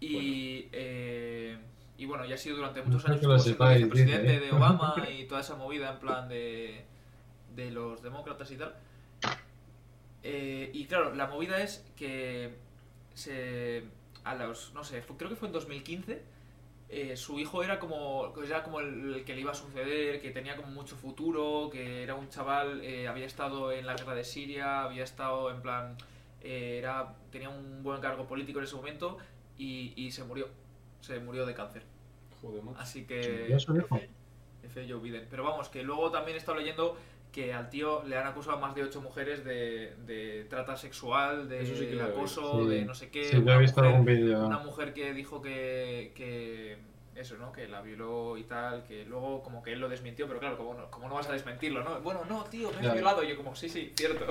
Y, 0.00 0.68
eh, 0.72 1.58
y 1.98 2.06
bueno, 2.06 2.24
ya 2.24 2.34
ha 2.34 2.38
sido 2.38 2.56
durante 2.56 2.82
muchos 2.82 3.04
años 3.06 3.20
sepáis, 3.44 3.78
vicepresidente 3.84 4.32
dice, 4.32 4.36
¿eh? 4.36 4.40
de 4.46 4.52
Obama 4.56 4.94
y 5.10 5.24
toda 5.24 5.40
esa 5.40 5.54
movida 5.56 5.92
en 5.92 5.98
plan 5.98 6.28
de, 6.28 6.84
de 7.54 7.70
los 7.70 8.02
demócratas 8.02 8.50
y 8.50 8.56
tal. 8.56 8.74
Eh, 10.22 10.70
y 10.74 10.86
claro, 10.86 11.14
la 11.14 11.26
movida 11.26 11.62
es 11.62 11.84
que 11.96 12.54
se, 13.14 13.84
a 14.24 14.34
los, 14.34 14.72
no 14.74 14.82
sé, 14.84 15.02
fue- 15.02 15.16
creo 15.16 15.30
que 15.30 15.36
fue 15.36 15.48
en 15.48 15.52
2015, 15.52 16.22
eh, 16.88 17.16
su 17.16 17.38
hijo 17.38 17.62
era 17.62 17.78
como, 17.78 18.32
era 18.44 18.62
como 18.62 18.80
el, 18.80 19.14
el 19.14 19.24
que 19.24 19.34
le 19.34 19.40
iba 19.42 19.52
a 19.52 19.54
suceder, 19.54 20.20
que 20.20 20.30
tenía 20.30 20.56
como 20.56 20.68
mucho 20.68 20.96
futuro, 20.96 21.68
que 21.70 22.02
era 22.02 22.14
un 22.14 22.28
chaval, 22.28 22.80
eh, 22.82 23.06
había 23.08 23.26
estado 23.26 23.70
en 23.72 23.86
la 23.86 23.94
guerra 23.94 24.14
de 24.14 24.24
Siria, 24.24 24.82
había 24.84 25.04
estado 25.04 25.50
en 25.50 25.62
plan, 25.62 25.96
eh, 26.42 26.76
era, 26.78 27.14
tenía 27.30 27.48
un 27.48 27.82
buen 27.82 28.00
cargo 28.00 28.26
político 28.26 28.58
en 28.58 28.64
ese 28.64 28.76
momento 28.76 29.18
y, 29.58 29.92
y 29.96 30.10
se 30.10 30.24
murió, 30.24 30.48
se 31.06 31.20
murió 31.20 31.46
de 31.46 31.54
cáncer. 31.54 31.82
Joder, 32.40 32.62
macho. 32.62 32.78
Así 32.78 33.00
¿Se 33.00 33.06
que... 33.06 33.56
hijo? 33.78 34.00
F. 34.64 34.86
Joe 34.88 35.00
Biden. 35.00 35.26
Pero 35.30 35.44
vamos, 35.44 35.68
que 35.68 35.82
luego 35.82 36.10
también 36.10 36.34
he 36.36 36.38
estado 36.38 36.58
leyendo 36.58 36.96
que 37.32 37.52
al 37.52 37.68
tío 37.68 38.02
le 38.04 38.16
han 38.16 38.26
acusado 38.26 38.56
a 38.56 38.60
más 38.60 38.74
de 38.74 38.82
ocho 38.82 39.00
mujeres 39.02 39.44
de, 39.44 39.94
de 40.06 40.46
trata 40.48 40.76
sexual, 40.76 41.48
de, 41.48 41.62
Eso 41.62 41.76
sí 41.76 41.86
que 41.86 42.00
acoso, 42.00 42.62
Sí. 42.64 42.68
de 42.70 42.84
no 42.84 42.94
sé 42.94 43.10
qué. 43.10 43.24
Sí, 43.24 43.42
yo 43.44 43.52
he 43.52 43.58
visto 43.58 43.80
mujer- 43.80 43.94
algún 43.94 44.06
vídeo. 44.06 44.46
Una 44.46 44.58
mujer 44.58 44.92
que 44.94 45.12
dijo 45.12 45.40
que, 45.42 46.12
que 46.14 46.78
eso, 47.14 47.36
¿no? 47.36 47.52
Que 47.52 47.68
la 47.68 47.80
violó 47.82 48.36
y 48.38 48.44
tal, 48.44 48.84
que 48.84 49.04
luego 49.04 49.42
como 49.42 49.62
que 49.62 49.72
él 49.74 49.80
lo 49.80 49.88
desmintió, 49.88 50.26
pero 50.26 50.40
claro, 50.40 50.56
como 50.56 50.74
no, 50.74 50.90
como 50.90 51.08
no 51.08 51.14
vas 51.14 51.28
a 51.28 51.32
desmentirlo, 51.32 51.84
¿no? 51.84 52.00
Bueno, 52.00 52.24
no, 52.28 52.44
tío, 52.44 52.70
me 52.80 52.86
has 52.86 52.94
violado. 52.94 53.22
Y 53.22 53.28
yo 53.28 53.36
como, 53.36 53.54
sí, 53.54 53.68
sí, 53.68 53.92
cierto. 53.96 54.24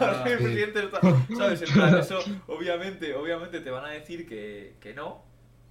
Ah, 0.00 0.24
sí. 0.38 0.60
está, 0.60 1.00
¿sabes? 1.36 1.62
En 1.62 1.72
plan, 1.72 1.98
eso, 1.98 2.18
obviamente, 2.48 3.14
obviamente 3.14 3.60
te 3.60 3.70
van 3.70 3.84
a 3.84 3.90
decir 3.90 4.26
que, 4.28 4.74
que 4.80 4.92
no, 4.92 5.22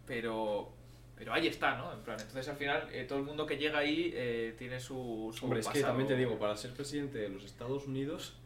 pero... 0.09 0.73
Pero 1.15 1.33
ahí 1.33 1.47
está, 1.47 1.75
¿no? 1.75 1.91
En 1.91 1.99
plan, 1.99 2.17
entonces 2.17 2.47
al 2.47 2.55
final 2.55 2.87
eh, 2.93 3.03
todo 3.03 3.19
el 3.19 3.25
mundo 3.25 3.45
que 3.45 3.57
llega 3.57 3.79
ahí 3.79 4.09
eh, 4.15 4.55
tiene 4.57 4.79
su, 4.79 5.33
su 5.37 5.45
Hombre, 5.45 5.59
es 5.59 5.67
que 5.67 5.73
pasado. 5.73 5.87
también 5.89 6.07
te 6.07 6.15
digo, 6.15 6.39
para 6.39 6.55
ser 6.55 6.71
presidente 6.71 7.17
de 7.17 7.27
los 7.27 7.43
Estados 7.43 7.87
Unidos, 7.87 8.37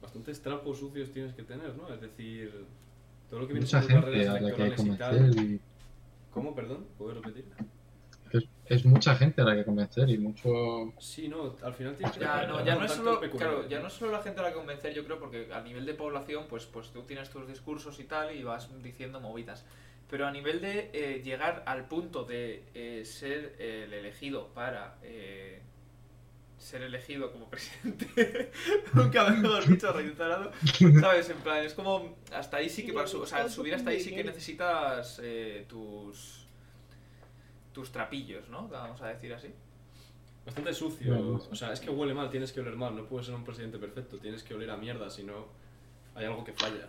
bastantes 0.00 0.40
trapos 0.40 0.78
sucios 0.78 1.10
tienes 1.12 1.34
que 1.34 1.42
tener, 1.42 1.76
¿no? 1.76 1.92
Es 1.92 2.00
decir, 2.00 2.64
todo 3.28 3.40
lo 3.40 3.46
que 3.46 3.52
viene 3.52 3.66
Mucha 3.66 3.82
gente 3.82 4.00
carreras 4.00 4.28
a 4.28 4.40
la 4.40 4.54
que 4.54 4.66
y 4.66 4.96
tal. 4.96 5.16
convencer 5.18 5.44
y 5.44 5.60
¿Cómo, 6.32 6.54
perdón? 6.54 6.86
¿Puedes 6.96 7.18
repetir? 7.18 7.44
es, 8.32 8.44
es 8.66 8.84
mucha 8.86 9.14
gente 9.14 9.42
a 9.42 9.44
la 9.44 9.54
que 9.56 9.64
convencer 9.66 10.08
y 10.08 10.16
mucho 10.16 10.94
Sí, 10.98 11.28
no, 11.28 11.56
al 11.62 11.74
final 11.74 11.94
tienes 11.94 12.16
que 12.16 12.20
Ya 12.24 12.46
no, 12.46 12.64
ya 12.64 12.76
no 12.76 12.86
es 12.86 12.92
solo, 12.92 13.20
claro, 13.20 13.68
ya 13.68 13.76
¿no? 13.76 13.82
no 13.82 13.88
es 13.88 13.92
solo 13.94 14.12
la 14.12 14.22
gente 14.22 14.40
a 14.40 14.44
la 14.44 14.48
que 14.48 14.56
convencer, 14.56 14.94
yo 14.94 15.04
creo, 15.04 15.18
porque 15.18 15.52
a 15.52 15.60
nivel 15.60 15.84
de 15.84 15.92
población, 15.92 16.46
pues, 16.48 16.64
pues 16.64 16.90
tú 16.90 17.02
tienes 17.02 17.28
tus 17.28 17.46
discursos 17.46 18.00
y 18.00 18.04
tal 18.04 18.34
y 18.34 18.42
vas 18.42 18.70
diciendo 18.82 19.20
movidas. 19.20 19.66
Pero 20.10 20.26
a 20.26 20.30
nivel 20.30 20.60
de 20.62 20.90
eh, 20.92 21.22
llegar 21.22 21.62
al 21.66 21.86
punto 21.86 22.24
de 22.24 22.64
eh, 22.74 23.04
ser 23.04 23.56
eh, 23.58 23.84
el 23.86 23.92
elegido 23.92 24.48
para 24.54 24.96
eh, 25.02 25.60
ser 26.56 26.82
elegido 26.82 27.30
como 27.30 27.46
presidente, 27.50 28.50
nunca 28.94 29.28
mejor 29.28 29.66
dicho, 29.66 29.92
reintegrado, 29.96 30.50
¿sabes? 31.00 31.28
En 31.30 31.36
plan, 31.38 31.62
es 31.62 31.74
como, 31.74 32.16
hasta 32.34 32.56
ahí 32.56 32.68
sí 32.70 32.84
que 32.86 32.92
para 32.94 33.06
su- 33.06 33.20
o 33.20 33.26
sea, 33.26 33.48
subir 33.50 33.74
hasta 33.74 33.90
ahí 33.90 34.00
sí 34.00 34.10
que 34.10 34.24
necesitas 34.24 35.20
eh, 35.22 35.66
tus 35.68 36.46
tus 37.72 37.92
trapillos, 37.92 38.48
¿no? 38.48 38.66
Vamos 38.68 39.00
a 39.02 39.08
decir 39.08 39.32
así. 39.32 39.48
Bastante 40.44 40.72
sucio. 40.74 41.14
O 41.50 41.54
sea, 41.54 41.72
es 41.72 41.78
que 41.80 41.90
huele 41.90 42.14
mal, 42.14 42.30
tienes 42.30 42.50
que 42.52 42.60
oler 42.60 42.74
mal. 42.74 42.96
No 42.96 43.04
puedes 43.06 43.26
ser 43.26 43.34
un 43.36 43.44
presidente 43.44 43.78
perfecto, 43.78 44.18
tienes 44.18 44.42
que 44.42 44.54
oler 44.54 44.70
a 44.70 44.76
mierda, 44.76 45.10
si 45.10 45.22
no 45.22 45.46
hay 46.14 46.24
algo 46.24 46.42
que 46.42 46.52
falla. 46.54 46.88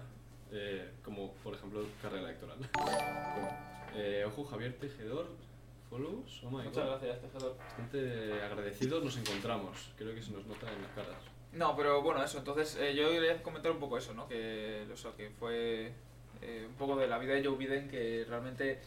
Eh, 0.51 0.91
como, 1.03 1.33
por 1.35 1.53
ejemplo, 1.53 1.85
carrera 2.01 2.23
electoral. 2.29 2.57
Eh, 3.95 4.23
ojo, 4.27 4.43
Javier 4.45 4.73
Tejedor, 4.79 5.27
follows. 5.89 6.41
Oh 6.43 6.49
my 6.49 6.63
Muchas 6.63 6.75
God. 6.75 6.85
gracias, 6.85 7.21
tejedor. 7.21 7.57
Bastante 7.57 8.43
agradecidos 8.43 9.03
nos 9.03 9.17
encontramos. 9.17 9.91
Creo 9.97 10.13
que 10.13 10.21
se 10.21 10.31
nos 10.31 10.45
nota 10.45 10.71
en 10.71 10.81
las 10.81 10.91
caras. 10.91 11.21
No, 11.53 11.75
pero 11.75 12.01
bueno, 12.01 12.23
eso. 12.23 12.37
Entonces, 12.37 12.77
eh, 12.79 12.93
yo 12.95 13.09
quería 13.09 13.41
comentar 13.41 13.71
un 13.71 13.79
poco 13.79 13.97
eso, 13.97 14.13
¿no? 14.13 14.27
Que, 14.27 14.83
eso, 14.91 15.15
que 15.15 15.29
fue 15.31 15.91
eh, 16.41 16.65
un 16.67 16.75
poco 16.75 16.95
de 16.95 17.07
la 17.07 17.17
vida 17.17 17.33
de 17.33 17.43
Joe 17.43 17.57
Biden, 17.57 17.89
que 17.89 18.25
realmente 18.27 18.79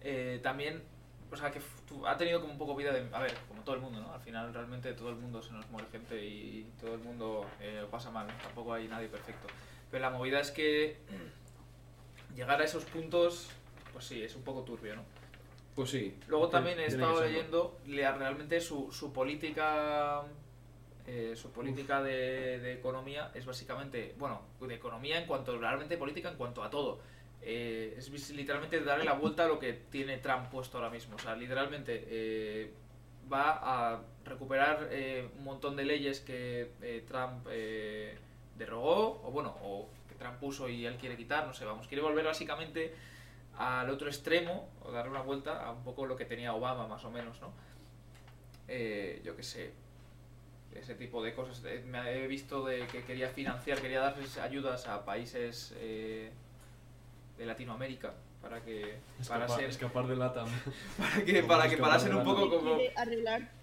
eh, 0.00 0.40
también, 0.42 0.82
o 1.30 1.36
sea, 1.36 1.50
que 1.50 1.60
ha 2.06 2.16
tenido 2.16 2.40
como 2.40 2.52
un 2.52 2.58
poco 2.58 2.74
vida 2.74 2.92
de. 2.92 3.14
A 3.14 3.20
ver, 3.20 3.34
como 3.48 3.62
todo 3.62 3.76
el 3.76 3.80
mundo, 3.80 4.00
¿no? 4.00 4.12
Al 4.12 4.20
final, 4.20 4.52
realmente 4.52 4.92
todo 4.94 5.10
el 5.10 5.16
mundo 5.16 5.40
se 5.40 5.52
nos 5.52 5.68
muere 5.70 5.88
gente 5.90 6.24
y 6.24 6.68
todo 6.80 6.94
el 6.94 7.00
mundo 7.00 7.46
eh, 7.60 7.78
lo 7.82 7.88
pasa 7.88 8.10
mal. 8.10 8.26
Tampoco 8.42 8.74
hay 8.74 8.88
nadie 8.88 9.08
perfecto. 9.08 9.46
Pero 9.90 10.02
la 10.02 10.10
movida 10.10 10.40
es 10.40 10.50
que 10.50 10.96
llegar 12.34 12.60
a 12.60 12.64
esos 12.64 12.84
puntos, 12.84 13.48
pues 13.92 14.04
sí, 14.04 14.22
es 14.22 14.34
un 14.36 14.42
poco 14.42 14.62
turbio, 14.62 14.96
¿no? 14.96 15.02
Pues 15.74 15.90
sí. 15.90 16.16
Luego 16.28 16.48
también 16.48 16.78
he 16.78 16.86
estado 16.86 17.22
leyendo 17.22 17.78
le- 17.86 18.10
realmente 18.12 18.60
su, 18.60 18.90
su 18.92 19.12
política 19.12 20.22
eh, 21.06 21.32
su 21.34 21.50
política 21.50 22.02
de, 22.02 22.58
de 22.60 22.72
economía 22.74 23.30
es 23.34 23.46
básicamente, 23.46 24.14
bueno, 24.18 24.42
de 24.60 24.74
economía 24.74 25.18
en 25.18 25.26
cuanto, 25.26 25.58
realmente 25.58 25.96
política 25.96 26.28
en 26.30 26.36
cuanto 26.36 26.62
a 26.62 26.70
todo. 26.70 27.00
Eh, 27.42 27.94
es 27.96 28.30
literalmente 28.30 28.80
darle 28.80 29.04
la 29.04 29.14
vuelta 29.14 29.44
a 29.44 29.48
lo 29.48 29.58
que 29.58 29.72
tiene 29.72 30.18
Trump 30.18 30.50
puesto 30.50 30.76
ahora 30.78 30.90
mismo. 30.90 31.16
O 31.16 31.18
sea, 31.18 31.34
literalmente 31.34 32.04
eh, 32.08 32.72
va 33.32 33.92
a 33.94 34.02
recuperar 34.24 34.88
un 35.36 35.44
montón 35.44 35.74
de 35.76 35.84
leyes 35.84 36.20
que 36.20 36.70
Trump 37.08 37.46
derogó, 38.60 39.20
o 39.24 39.30
bueno, 39.30 39.56
o 39.62 39.88
que 40.08 40.14
Trump 40.14 40.38
puso 40.38 40.68
y 40.68 40.86
él 40.86 40.96
quiere 40.96 41.16
quitar, 41.16 41.46
no 41.46 41.54
sé, 41.54 41.64
vamos, 41.64 41.88
quiere 41.88 42.02
volver 42.02 42.24
básicamente 42.24 42.94
al 43.58 43.90
otro 43.90 44.08
extremo, 44.08 44.68
o 44.84 44.92
darle 44.92 45.10
una 45.10 45.22
vuelta 45.22 45.64
a 45.64 45.72
un 45.72 45.82
poco 45.82 46.06
lo 46.06 46.16
que 46.16 46.24
tenía 46.24 46.54
Obama, 46.54 46.86
más 46.86 47.04
o 47.04 47.10
menos, 47.10 47.40
¿no? 47.40 47.52
Eh, 48.68 49.20
yo 49.24 49.34
qué 49.36 49.42
sé, 49.42 49.72
ese 50.74 50.94
tipo 50.94 51.22
de 51.22 51.34
cosas. 51.34 51.62
Eh, 51.64 51.82
Me 51.86 51.98
he 52.12 52.26
visto 52.26 52.64
de 52.64 52.86
que 52.86 53.02
quería 53.02 53.28
financiar, 53.28 53.80
quería 53.80 54.00
darles 54.00 54.38
ayudas 54.38 54.86
a 54.86 55.04
países 55.04 55.74
eh, 55.78 56.30
de 57.36 57.46
Latinoamérica 57.46 58.12
para 58.40 58.62
que 58.62 58.98
para 59.28 59.44
Escapar, 59.44 59.50
ser 59.50 59.70
escapar 59.70 60.06
de 60.06 60.16
LATAM. 60.16 60.48
para 60.98 61.24
que 61.24 61.34
Como 61.40 61.48
para 61.48 61.68
que 61.68 61.76
parasen 61.76 62.14
un 62.14 62.24
poco 62.24 62.48
como 62.50 62.78
arreglar 62.96 63.59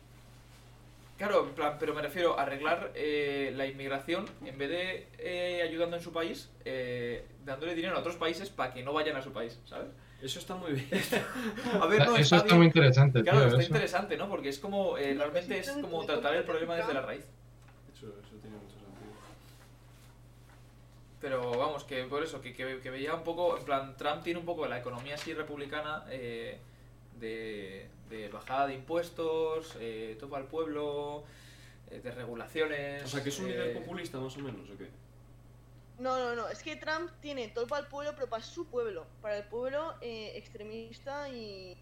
Claro, 1.18 1.48
en 1.48 1.56
plan, 1.56 1.78
pero 1.80 1.96
me 1.96 2.02
refiero 2.04 2.38
a 2.38 2.44
arreglar 2.44 2.92
eh, 2.94 3.52
la 3.56 3.66
inmigración 3.66 4.26
en 4.46 4.58
vez 4.58 4.70
de 4.70 5.08
eh, 5.18 5.62
ayudando 5.64 5.98
en 5.98 6.04
su 6.04 6.14
país, 6.14 6.52
eh, 6.64 7.26
dándole 7.44 7.74
dinero 7.74 7.96
a 7.96 8.00
otros 8.00 8.18
países 8.18 8.50
para 8.52 8.72
que 8.72 8.84
no 8.84 8.94
vayan 8.94 9.16
a 9.16 9.22
su 9.24 9.32
país, 9.34 9.60
¿sabes? 9.66 9.88
Eso 10.22 10.38
está 10.40 10.56
muy 10.56 10.74
bien. 10.74 10.88
A 11.82 11.86
ver, 11.88 12.06
no, 12.08 12.16
Eso 12.18 12.36
está 12.36 12.46
bien. 12.46 12.58
muy 12.58 12.66
interesante, 12.68 13.22
Claro, 13.24 13.40
tío. 13.40 13.48
está 13.50 13.60
eso. 13.62 13.68
interesante, 13.72 14.18
¿no? 14.18 14.30
Porque 14.30 14.50
es 14.50 14.60
como, 14.60 14.98
eh, 14.98 15.14
realmente 15.16 15.58
es 15.60 15.70
como 15.72 16.06
tratar 16.06 16.36
el 16.36 16.44
problema 16.44 16.76
desde 16.76 16.94
la 16.94 17.02
raíz. 17.02 17.26
Eso, 17.96 18.08
eso 18.08 18.36
tiene 18.42 18.58
mucho 18.58 18.74
sentido. 18.80 19.12
Pero 21.22 21.52
vamos, 21.58 21.84
que 21.84 22.04
por 22.04 22.24
eso, 22.24 22.42
que, 22.42 22.54
que, 22.54 22.80
que 22.80 22.90
veía 22.92 23.14
un 23.16 23.24
poco, 23.24 23.58
en 23.58 23.64
plan, 23.66 23.98
Trump 23.98 24.24
tiene 24.24 24.40
un 24.40 24.46
poco 24.46 24.68
la 24.68 24.78
economía 24.80 25.16
así 25.16 25.34
republicana 25.34 26.04
eh, 26.10 26.60
de, 27.20 27.88
de 28.10 28.30
bajada 28.30 28.68
de 28.68 28.76
impuestos, 28.76 29.76
eh, 29.80 30.16
todo 30.20 30.36
al 30.36 30.46
pueblo, 30.46 31.24
eh, 31.92 32.00
de 32.00 32.12
regulaciones. 32.12 33.04
O 33.04 33.08
sea, 33.08 33.24
que 33.24 33.30
es 33.30 33.40
un 33.40 33.48
eh, 33.48 33.50
líder 33.50 33.74
populista 33.80 34.20
más 34.20 34.36
o 34.38 34.40
menos, 34.40 34.70
¿o 34.70 34.78
qué? 34.78 34.90
No, 36.00 36.18
no, 36.20 36.36
no. 36.36 36.48
Es 36.48 36.62
que 36.62 36.76
Trump 36.76 37.10
tiene 37.22 37.48
todo 37.48 37.66
para 37.68 37.82
el 37.82 37.88
pueblo, 37.88 38.12
pero 38.16 38.28
para 38.28 38.44
su 38.44 38.68
pueblo. 38.68 39.06
Para 39.22 39.38
el 39.38 39.46
pueblo 39.46 39.96
eh, 40.02 40.34
extremista 40.36 41.28
y, 41.30 41.76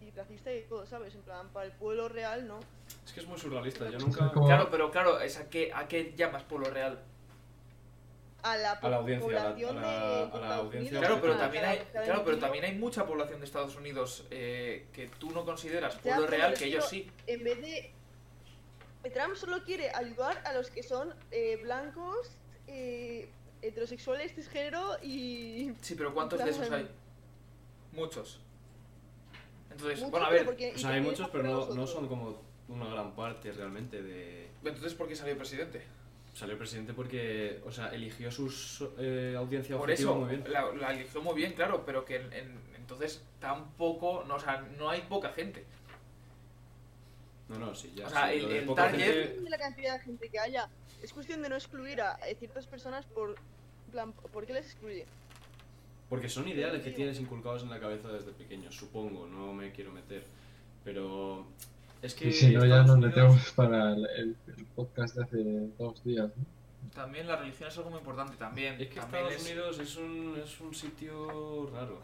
y 0.00 0.10
racista 0.16 0.52
y 0.52 0.62
todo, 0.62 0.86
¿sabes? 0.86 1.14
En 1.14 1.22
plan, 1.22 1.48
para 1.50 1.66
el 1.66 1.72
pueblo 1.72 2.08
real, 2.08 2.48
no. 2.48 2.58
Es 3.06 3.12
que 3.12 3.20
es 3.20 3.26
muy 3.26 3.38
surrealista, 3.38 3.88
yo 3.88 3.98
nunca... 3.98 4.32
Claro, 4.32 4.68
pero 4.70 4.90
claro, 4.90 5.20
es 5.20 5.36
a 5.36 5.48
qué, 5.48 5.72
a 5.72 5.86
qué 5.86 6.14
llamas 6.16 6.42
pueblo 6.42 6.68
real. 6.70 6.98
A 8.42 8.56
la, 8.56 8.72
A 8.72 8.88
la 8.88 8.96
audiencia, 8.96 9.28
a 9.28 9.32
la- 9.32 9.40
población 9.50 9.78
a 9.78 9.80
la- 9.82 9.90
de, 9.90 10.22
a 10.22 10.26
de 10.26 10.40
la 10.40 10.56
audiencia 10.56 10.98
Claro, 11.00 11.20
pero 11.20 11.36
también 11.36 11.64
hay, 11.64 11.78
claro, 11.92 12.24
pero 12.24 12.38
también 12.38 12.64
hay 12.64 12.74
mucha 12.74 13.04
población 13.06 13.40
de 13.40 13.46
Estados 13.46 13.76
Unidos 13.76 14.26
eh, 14.30 14.86
que 14.92 15.08
tú 15.08 15.30
no 15.30 15.44
consideras 15.44 15.96
Ya, 15.96 16.00
pueblo 16.02 16.26
pero 16.26 16.36
real, 16.36 16.54
que 16.54 16.64
ellos 16.66 16.88
sí. 16.88 17.10
En 17.26 17.44
vez 17.44 17.60
de. 17.60 17.92
Trump 19.14 19.34
solo 19.34 19.62
quiere 19.64 19.90
ayudar 19.94 20.42
a 20.46 20.52
los 20.52 20.70
que 20.70 20.82
son 20.82 21.14
eh, 21.30 21.58
blancos, 21.62 22.30
eh, 22.66 23.30
heterosexuales, 23.62 24.34
cisgénero 24.34 24.96
y. 25.02 25.72
Sí, 25.80 25.94
pero 25.94 26.12
¿cuántos 26.14 26.42
de 26.42 26.50
esos 26.50 26.70
hay? 26.70 26.88
Muchos. 27.92 28.40
Entonces, 29.70 29.98
muchos, 29.98 30.10
bueno, 30.10 30.26
a 30.26 30.30
ver, 30.30 30.44
porque- 30.44 30.72
O 30.74 30.78
sea, 30.78 30.90
hay 30.90 31.00
muchos, 31.00 31.28
pero 31.30 31.42
no, 31.44 31.66
no 31.74 31.86
son 31.86 32.08
como 32.08 32.42
una 32.68 32.88
gran 32.88 33.14
parte 33.14 33.50
realmente 33.52 34.02
de... 34.02 34.48
entonces 34.64 34.94
¿por 34.94 35.08
qué 35.08 35.16
salió 35.16 35.36
presidente? 35.36 35.82
Salió 36.40 36.56
presidente 36.56 36.94
porque, 36.94 37.60
o 37.66 37.70
sea, 37.70 37.88
eligió 37.88 38.30
su 38.30 38.48
eh, 38.98 39.34
audiencia 39.36 39.76
Por 39.76 39.90
objetiva 39.90 40.12
eso, 40.12 40.20
muy 40.20 40.30
bien. 40.30 40.44
La, 40.50 40.72
la 40.72 40.90
eligió 40.94 41.20
muy 41.20 41.34
bien, 41.34 41.52
claro, 41.52 41.82
pero 41.84 42.02
que 42.06 42.16
en- 42.16 42.32
en- 42.32 42.58
entonces 42.76 43.22
tampoco, 43.38 44.24
no, 44.26 44.36
o 44.36 44.40
sea, 44.40 44.62
no 44.78 44.88
hay 44.88 45.02
poca 45.02 45.34
gente. 45.34 45.66
No, 47.50 47.58
no, 47.58 47.74
sí, 47.74 47.92
ya. 47.94 48.06
O 48.06 48.08
sea, 48.10 48.28
sí, 48.30 48.36
el- 48.38 48.50
el 48.52 48.66
No 48.66 48.74
es 48.86 49.44
de 49.44 49.50
la 49.50 49.58
cantidad 49.58 49.98
de 49.98 50.00
gente 50.02 50.30
que 50.30 50.38
haya, 50.38 50.70
es 51.02 51.12
cuestión 51.12 51.42
de 51.42 51.50
no 51.50 51.56
excluir 51.56 52.00
a 52.00 52.14
eh, 52.26 52.34
ciertas 52.38 52.66
personas 52.66 53.04
por. 53.04 53.36
plan, 53.92 54.14
¿por 54.14 54.46
qué 54.46 54.54
les 54.54 54.64
excluye? 54.64 55.04
Porque 56.08 56.30
son 56.30 56.48
ideales 56.48 56.82
que 56.82 56.92
tienes 56.92 57.20
inculcados 57.20 57.64
en 57.64 57.68
la 57.70 57.78
cabeza 57.80 58.08
desde 58.08 58.32
pequeño, 58.32 58.72
supongo, 58.72 59.26
no 59.26 59.52
me 59.52 59.72
quiero 59.72 59.92
meter. 59.92 60.24
Pero 60.84 61.44
es 62.02 62.14
que. 62.14 62.28
Y 62.28 62.32
si 62.32 62.54
no, 62.54 62.64
ya 62.64 62.82
nos 62.82 62.90
Unidos- 62.90 63.14
metemos 63.14 63.52
para 63.52 63.92
el, 63.92 64.06
el- 64.16 64.36
el 64.56 64.64
podcast 64.76 65.16
de 65.16 65.22
hace 65.24 65.68
dos 65.78 66.02
días. 66.04 66.30
¿no? 66.36 66.90
También 66.94 67.26
la 67.28 67.36
religión 67.36 67.68
es 67.68 67.76
algo 67.78 67.90
muy 67.90 67.98
importante, 68.00 68.36
también. 68.36 68.80
Es 68.80 68.88
que 68.88 69.00
también 69.00 69.24
Estados 69.26 69.42
es- 69.46 69.50
Unidos 69.52 69.78
es 69.78 69.96
un, 69.96 70.36
es 70.42 70.60
un 70.60 70.74
sitio 70.74 71.70
raro 71.72 72.00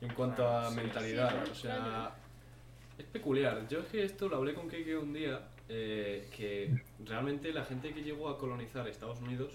en 0.00 0.12
cuanto 0.14 0.46
a 0.48 0.70
sí. 0.70 0.76
mentalidad. 0.76 1.44
Sí, 1.46 1.50
o 1.50 1.54
sea, 1.54 2.14
es 2.98 3.04
peculiar. 3.06 3.66
Yo 3.68 3.80
es 3.80 3.86
que 3.86 4.04
esto 4.04 4.28
lo 4.28 4.36
hablé 4.36 4.54
con 4.54 4.68
Keike 4.68 4.96
un 4.96 5.12
día, 5.12 5.40
eh, 5.68 6.28
que 6.36 6.74
realmente 7.04 7.52
la 7.52 7.64
gente 7.64 7.92
que 7.92 8.02
llegó 8.02 8.28
a 8.28 8.38
colonizar 8.38 8.86
Estados 8.88 9.20
Unidos 9.20 9.52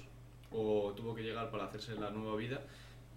o 0.52 0.92
tuvo 0.96 1.14
que 1.16 1.22
llegar 1.24 1.50
para 1.52 1.66
hacerse 1.66 1.94
la 1.96 2.10
nueva 2.10 2.36
vida, 2.36 2.62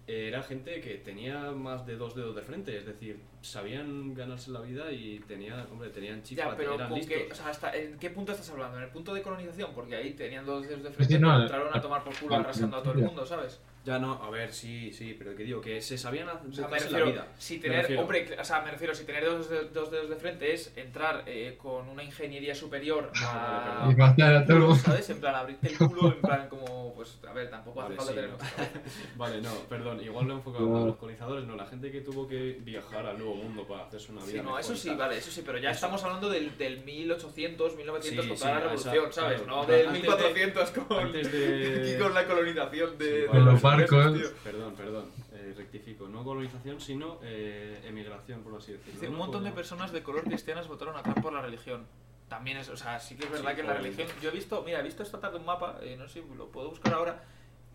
eh, 0.07 0.27
era 0.27 0.43
gente 0.43 0.79
que 0.81 0.95
tenía 0.95 1.51
más 1.51 1.85
de 1.85 1.95
dos 1.97 2.15
dedos 2.15 2.35
de 2.35 2.41
frente, 2.43 2.77
es 2.77 2.85
decir, 2.85 3.19
sabían 3.43 4.13
ganarse 4.13 4.49
la 4.51 4.61
vida 4.61 4.91
y 4.91 5.19
tenían, 5.27 5.59
hombre, 5.71 5.89
tenían 5.89 6.17
Ya, 6.17 6.23
chispa, 6.23 6.55
pero 6.55 6.75
eran 6.75 6.89
¿con 6.89 6.97
listos. 6.97 7.17
qué, 7.17 7.29
o 7.31 7.35
sea, 7.35 7.47
hasta, 7.49 7.75
¿en 7.75 7.97
qué 7.99 8.09
punto 8.09 8.31
estás 8.31 8.49
hablando? 8.49 8.77
¿En 8.77 8.83
el 8.85 8.89
punto 8.89 9.13
de 9.13 9.21
colonización? 9.21 9.71
Porque 9.75 9.95
ahí 9.95 10.11
tenían 10.13 10.45
dos 10.45 10.67
dedos 10.67 10.83
de 10.83 10.91
frente 10.91 11.13
y 11.15 11.19
no, 11.19 11.41
entraron 11.41 11.75
a 11.75 11.81
tomar 11.81 12.03
por 12.03 12.15
culo 12.17 12.35
arrasando 12.35 12.77
a 12.77 12.81
todo 12.83 12.93
el 12.93 12.99
mundo, 12.99 13.25
¿sabes? 13.25 13.59
Ya 13.85 13.99
no, 13.99 14.13
a 14.13 14.29
ver, 14.29 14.53
sí, 14.53 14.93
sí, 14.93 15.13
pero 15.19 15.35
que 15.35 15.43
digo, 15.43 15.59
que 15.59 15.81
se 15.81 15.97
sabían 15.97 16.29
hacer 16.29 16.47
O 16.49 16.53
sea, 16.53 16.67
me 16.69 16.77
la 16.77 16.83
refiero, 16.83 17.05
vida. 17.05 17.27
si 17.37 17.55
Me 17.57 17.61
tener, 17.63 17.81
refiero. 17.81 18.01
hombre, 18.03 18.37
o 18.39 18.45
sea, 18.45 18.61
me 18.61 18.71
refiero, 18.71 18.95
si 18.95 19.03
tener 19.03 19.25
dos, 19.25 19.49
de- 19.49 19.65
dos 19.71 19.91
dedos 19.91 20.09
de 20.09 20.15
frente 20.15 20.53
es 20.53 20.71
entrar 20.77 21.23
eh, 21.25 21.57
con 21.61 21.89
una 21.89 22.01
ingeniería 22.01 22.55
superior 22.55 23.11
a, 23.21 23.93
Y 23.93 24.01
a 24.01 24.45
todo. 24.45 24.73
¿sabes? 24.75 25.09
En 25.09 25.19
plan, 25.19 25.35
abrirte 25.35 25.67
el 25.67 25.77
culo, 25.77 26.13
en 26.13 26.21
plan, 26.21 26.47
como, 26.47 26.93
pues, 26.95 27.19
a 27.27 27.33
ver, 27.33 27.49
tampoco 27.49 27.81
hace 27.81 27.95
Vale, 27.97 27.97
falta 27.97 28.11
sí, 28.13 28.15
tener 28.15 28.31
no. 28.31 28.79
Vale, 29.17 29.41
no, 29.41 29.53
perdón, 29.67 30.01
igual 30.01 30.27
lo 30.27 30.33
he 30.33 30.37
enfocado 30.37 30.77
a 30.83 30.85
los 30.87 30.95
colonizadores, 30.95 31.45
no, 31.45 31.57
la 31.57 31.65
gente 31.65 31.91
que 31.91 31.99
tuvo 31.99 32.25
que 32.25 32.59
viajar 32.61 33.05
al 33.05 33.17
nuevo 33.17 33.32
mundo 33.35 33.65
para 33.67 33.85
hacerse 33.85 34.11
una 34.11 34.21
vida 34.21 34.31
Sí, 34.31 34.37
no, 34.37 34.43
mejor 34.43 34.59
eso 34.61 34.75
sí, 34.75 34.87
tal. 34.89 34.97
vale, 34.97 35.17
eso 35.17 35.31
sí, 35.31 35.43
pero 35.45 35.57
ya 35.57 35.69
Eso. 35.71 35.75
estamos 35.77 36.03
hablando 36.03 36.29
del, 36.29 36.57
del 36.57 36.83
1800, 36.83 37.75
1900 37.75 38.23
Sí, 38.23 38.29
con 38.29 38.37
sí, 38.37 38.43
toda 38.43 38.53
la 38.53 38.59
esa- 38.59 38.69
revolución, 38.91 39.13
¿sabes? 39.13 39.41
claro, 39.41 39.55
no 39.61 39.65
del 39.65 39.87
antes 39.87 40.01
de- 40.01 40.07
1400 40.09 40.71
con, 40.71 40.99
Antes 41.05 41.31
de... 41.31 41.97
con 42.01 42.13
la 42.13 42.25
colonización 42.27 42.97
de, 42.97 43.05
Sí, 43.31 43.33
de 43.37 43.39
los 43.41 43.61
barcos. 43.61 44.13
tío. 44.13 44.27
Perdón, 44.43 44.75
perdón, 44.75 45.11
eh, 45.33 45.53
rectifico, 45.57 46.07
no 46.07 46.23
colonización, 46.23 46.79
sino 46.81 47.19
eh, 47.23 47.81
emigración, 47.85 48.43
por 48.43 48.57
así 48.57 48.73
decirlo. 48.73 49.09
Un 49.09 49.17
montón 49.17 49.43
de 49.43 49.51
personas 49.51 49.91
de 49.91 50.03
color 50.03 50.23
cristianas 50.23 50.67
votaron 50.67 50.95
a 50.95 51.03
Trump 51.03 51.21
por 51.21 51.33
la 51.33 51.41
religión. 51.41 51.85
También 52.29 52.57
es, 52.57 52.69
o 52.69 52.77
sea, 52.77 52.99
sí 52.99 53.15
que 53.15 53.25
es 53.25 53.31
verdad 53.31 53.51
Sí, 53.51 53.57
que 53.57 53.63
la 53.63 53.73
religión. 53.75 54.07
Yo 54.21 54.29
he 54.29 54.31
visto, 54.31 54.63
mira, 54.63 54.79
he 54.79 54.83
visto 54.83 55.03
esta 55.03 55.19
tarde 55.19 55.37
un 55.37 55.45
mapa, 55.45 55.77
eh, 55.83 55.95
no 55.97 56.07
sé 56.07 56.21
si 56.21 56.35
lo 56.35 56.47
puedo 56.47 56.69
buscar 56.69 56.93
ahora, 56.95 57.23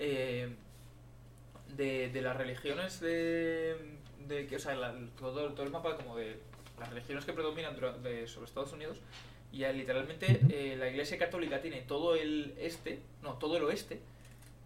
eh, 0.01 0.53
de, 1.77 2.09
de 2.09 2.23
las 2.23 2.37
religiones 2.37 2.99
de. 3.01 3.98
De 4.29 4.47
que, 4.47 4.57
o 4.57 4.59
sea, 4.59 4.75
la- 4.75 4.95
todo, 5.19 5.49
todo 5.53 5.65
el 5.65 5.71
mapa 5.71 5.97
como 5.97 6.17
de 6.17 6.39
las 6.79 6.91
religiones 6.91 7.25
que 7.25 7.33
predominan 7.33 7.75
de- 8.03 8.27
sobre 8.27 8.47
Estados 8.47 8.73
Unidos. 8.73 8.99
Y 9.51 9.65
literalmente 9.65 10.41
eh, 10.51 10.77
la 10.77 10.89
iglesia 10.91 11.17
católica 11.19 11.61
tiene 11.63 11.81
todo 11.83 12.15
el 12.15 12.55
este, 12.59 13.01
no, 13.23 13.35
todo 13.35 13.57
el 13.57 13.65
oeste. 13.65 14.01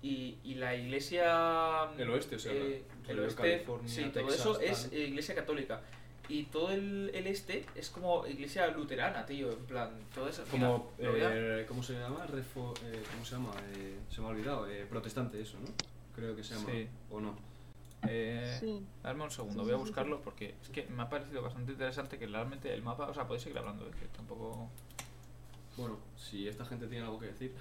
Y, 0.02 0.36
y 0.42 0.54
la 0.56 0.74
iglesia. 0.74 1.88
El 1.96 2.10
oeste, 2.10 2.34
o 2.36 2.38
sea, 2.40 2.52
eh, 2.52 2.82
el 3.06 3.20
oeste, 3.20 3.40
California, 3.42 3.88
sí, 3.88 4.02
todo 4.12 4.12
Texas, 4.26 4.40
eso 4.40 4.60
es 4.60 4.82
tal. 4.90 4.98
eh, 4.98 5.04
iglesia 5.06 5.34
católica. 5.36 5.80
Y 6.28 6.44
todo 6.44 6.70
el, 6.72 7.10
el 7.14 7.26
este 7.28 7.64
es 7.76 7.90
como 7.90 8.26
iglesia 8.26 8.66
luterana, 8.68 9.24
tío. 9.26 9.50
En 9.52 9.64
plan, 9.66 9.90
todo 10.14 10.28
eso. 10.28 10.42
Como, 10.50 10.92
eh, 10.98 11.64
¿cómo 11.68 11.82
se 11.84 11.92
llama? 11.94 12.26
Refo- 12.26 12.74
eh, 12.84 13.02
¿Cómo 13.12 13.24
se 13.24 13.32
llama? 13.36 13.52
Eh, 13.76 13.98
se 14.10 14.20
me 14.20 14.26
ha 14.26 14.30
olvidado, 14.30 14.68
eh, 14.68 14.86
protestante 14.88 15.40
eso, 15.40 15.56
¿no? 15.60 15.68
Creo 16.16 16.34
que 16.34 16.42
se 16.42 16.54
llama, 16.54 16.70
Sí. 16.72 16.88
o 17.10 17.20
no. 17.20 17.36
Eh, 18.08 18.56
Sí. 18.60 18.84
Dame 19.02 19.24
un 19.24 19.30
segundo, 19.30 19.60
Sí, 19.60 19.64
voy 19.64 19.74
a 19.74 19.76
buscarlo 19.76 20.20
porque 20.22 20.54
es 20.62 20.68
que 20.68 20.86
me 20.86 21.02
ha 21.02 21.08
parecido 21.08 21.42
bastante 21.42 21.72
interesante 21.72 22.18
que 22.18 22.26
realmente 22.26 22.72
el 22.72 22.82
mapa. 22.82 23.06
O 23.08 23.14
sea, 23.14 23.26
podéis 23.26 23.42
seguir 23.44 23.58
hablando, 23.58 23.88
es 23.88 23.94
que 23.96 24.06
tampoco. 24.08 24.68
Bueno, 25.76 25.98
si 26.16 26.48
esta 26.48 26.64
gente 26.64 26.86
tiene 26.86 27.04
algo 27.04 27.18
que 27.18 27.26
decir. 27.26 27.54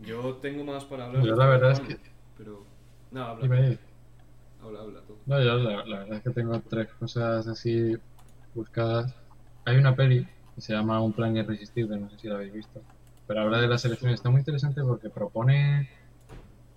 Yo 0.00 0.34
tengo 0.36 0.64
más 0.64 0.84
para 0.84 1.06
hablar. 1.06 1.24
Yo 1.24 1.36
la 1.36 1.46
verdad 1.46 1.72
es 1.72 1.80
que- 1.80 1.98
Pero... 2.36 2.64
No, 3.10 3.22
habla. 3.24 3.42
Dime. 3.42 3.78
Habla, 4.62 4.80
habla 4.80 5.00
tú. 5.02 5.16
No, 5.26 5.38
yo 5.40 5.54
la, 5.56 5.84
la 5.84 5.98
verdad 6.00 6.16
es 6.16 6.22
que 6.22 6.30
tengo 6.30 6.58
tres 6.60 6.88
cosas 6.94 7.46
así 7.46 7.96
buscadas. 8.54 9.14
Hay 9.66 9.76
una 9.76 9.94
peli 9.94 10.26
que 10.54 10.60
se 10.60 10.72
llama 10.72 11.00
Un 11.00 11.12
plan 11.12 11.36
irresistible, 11.36 11.96
no 11.98 12.08
sé 12.10 12.18
si 12.18 12.28
la 12.28 12.36
habéis 12.36 12.52
visto. 12.54 12.82
Pero 13.26 13.40
habla 13.42 13.60
de 13.60 13.68
las 13.68 13.84
elecciones, 13.84 14.16
está 14.16 14.30
muy 14.30 14.40
interesante 14.40 14.82
porque 14.82 15.10
propone. 15.10 15.88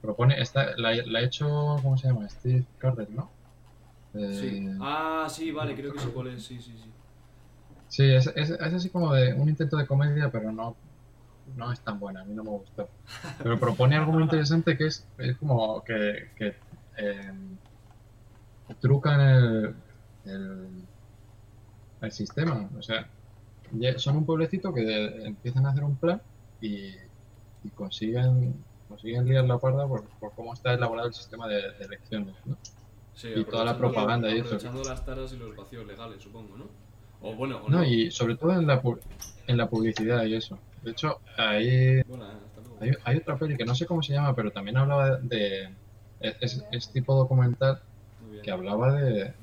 Propone. 0.01 0.39
Está, 0.41 0.75
la, 0.77 0.95
la 1.05 1.19
ha 1.19 1.23
hecho. 1.23 1.45
¿Cómo 1.81 1.97
se 1.97 2.07
llama? 2.07 2.27
Steve 2.29 2.65
Carter, 2.77 3.10
¿no? 3.10 3.31
Eh, 4.13 4.29
Sí. 4.31 4.67
Ah, 4.79 5.27
sí, 5.29 5.51
vale, 5.51 5.75
creo 5.75 5.91
que 5.93 5.99
sé 5.99 6.10
cuál 6.12 6.27
es, 6.27 6.45
sí, 6.45 6.62
sí, 6.62 6.77
sí. 6.77 6.93
Sí, 7.88 8.03
es, 8.03 8.27
es, 8.36 8.49
es 8.51 8.73
así 8.73 8.89
como 8.89 9.13
de 9.13 9.33
un 9.33 9.49
intento 9.49 9.77
de 9.77 9.88
comedia, 9.88 10.29
pero 10.31 10.51
no, 10.51 10.77
no 11.55 11.71
es 11.71 11.81
tan 11.81 11.99
buena, 11.99 12.21
a 12.21 12.25
mí 12.25 12.33
no 12.33 12.43
me 12.43 12.49
gustó. 12.51 12.89
Pero 13.41 13.60
propone 13.60 13.95
algo 13.95 14.12
muy 14.12 14.23
interesante 14.23 14.77
que 14.77 14.88
es, 14.88 15.07
es 15.17 15.38
como 15.38 15.83
que, 15.83 16.29
que 16.36 16.55
eh, 16.97 17.31
trucan 18.79 19.19
el, 19.21 19.75
el, 20.23 20.89
el 22.01 22.12
sistema. 22.12 22.69
O 22.77 22.81
sea, 22.81 23.10
son 23.97 24.17
un 24.17 24.25
pueblecito 24.25 24.73
que 24.73 24.81
de- 24.81 25.27
empiezan 25.27 25.65
a 25.65 25.71
hacer 25.71 25.83
un 25.83 25.97
plan 25.97 26.21
y, 26.60 26.95
y 27.63 27.71
consiguen, 27.71 28.65
consiguen 28.88 29.26
liar 29.26 29.45
la 29.45 29.58
parda 29.58 29.88
por, 29.88 30.08
por 30.19 30.34
cómo 30.34 30.54
está 30.54 30.73
elaborado 30.73 31.08
el 31.08 31.13
sistema 31.13 31.47
de, 31.47 31.56
de 31.56 31.86
elecciones. 31.86 32.36
¿no? 32.45 32.58
Sí, 33.13 33.30
Y 33.36 33.43
toda 33.45 33.65
la 33.65 33.78
propaganda 33.78 34.30
y 34.30 34.39
eso. 34.39 34.45
Aprovechando 34.56 34.84
las 34.84 35.06
taras 35.06 35.34
y 35.34 35.38
los 35.38 35.56
vacíos 35.56 35.86
legales, 35.86 36.21
supongo, 36.21 36.58
¿no? 36.58 36.65
O 37.21 37.36
bueno, 37.36 37.62
o 37.63 37.69
No, 37.69 37.80
no. 37.80 37.84
y 37.84 38.12
sobre 38.12 38.36
todo 38.36 38.54
en 38.54 38.67
la, 38.67 38.82
pu- 38.82 39.00
en 39.47 39.58
la 39.58 39.67
publicidad 39.69 40.23
y 40.26 40.36
eso. 40.36 40.60
De 40.84 40.91
hecho, 40.91 41.19
hasta 41.36 41.54
luego. 41.60 42.78
Hay, 42.80 42.91
hay 43.04 43.17
otra 43.17 43.38
peli 43.38 43.58
que 43.58 43.65
no 43.65 43.73
sé 43.73 43.86
cómo 43.86 44.04
se 44.04 44.13
llama, 44.13 44.36
pero 44.36 44.52
también 44.52 44.78
hablaba 44.78 45.17
de. 45.17 45.76
Es, 46.19 46.91
tipo 46.93 47.15
documental 47.15 47.82
que 48.43 48.52
hablaba 48.52 48.93
de, 48.93 49.34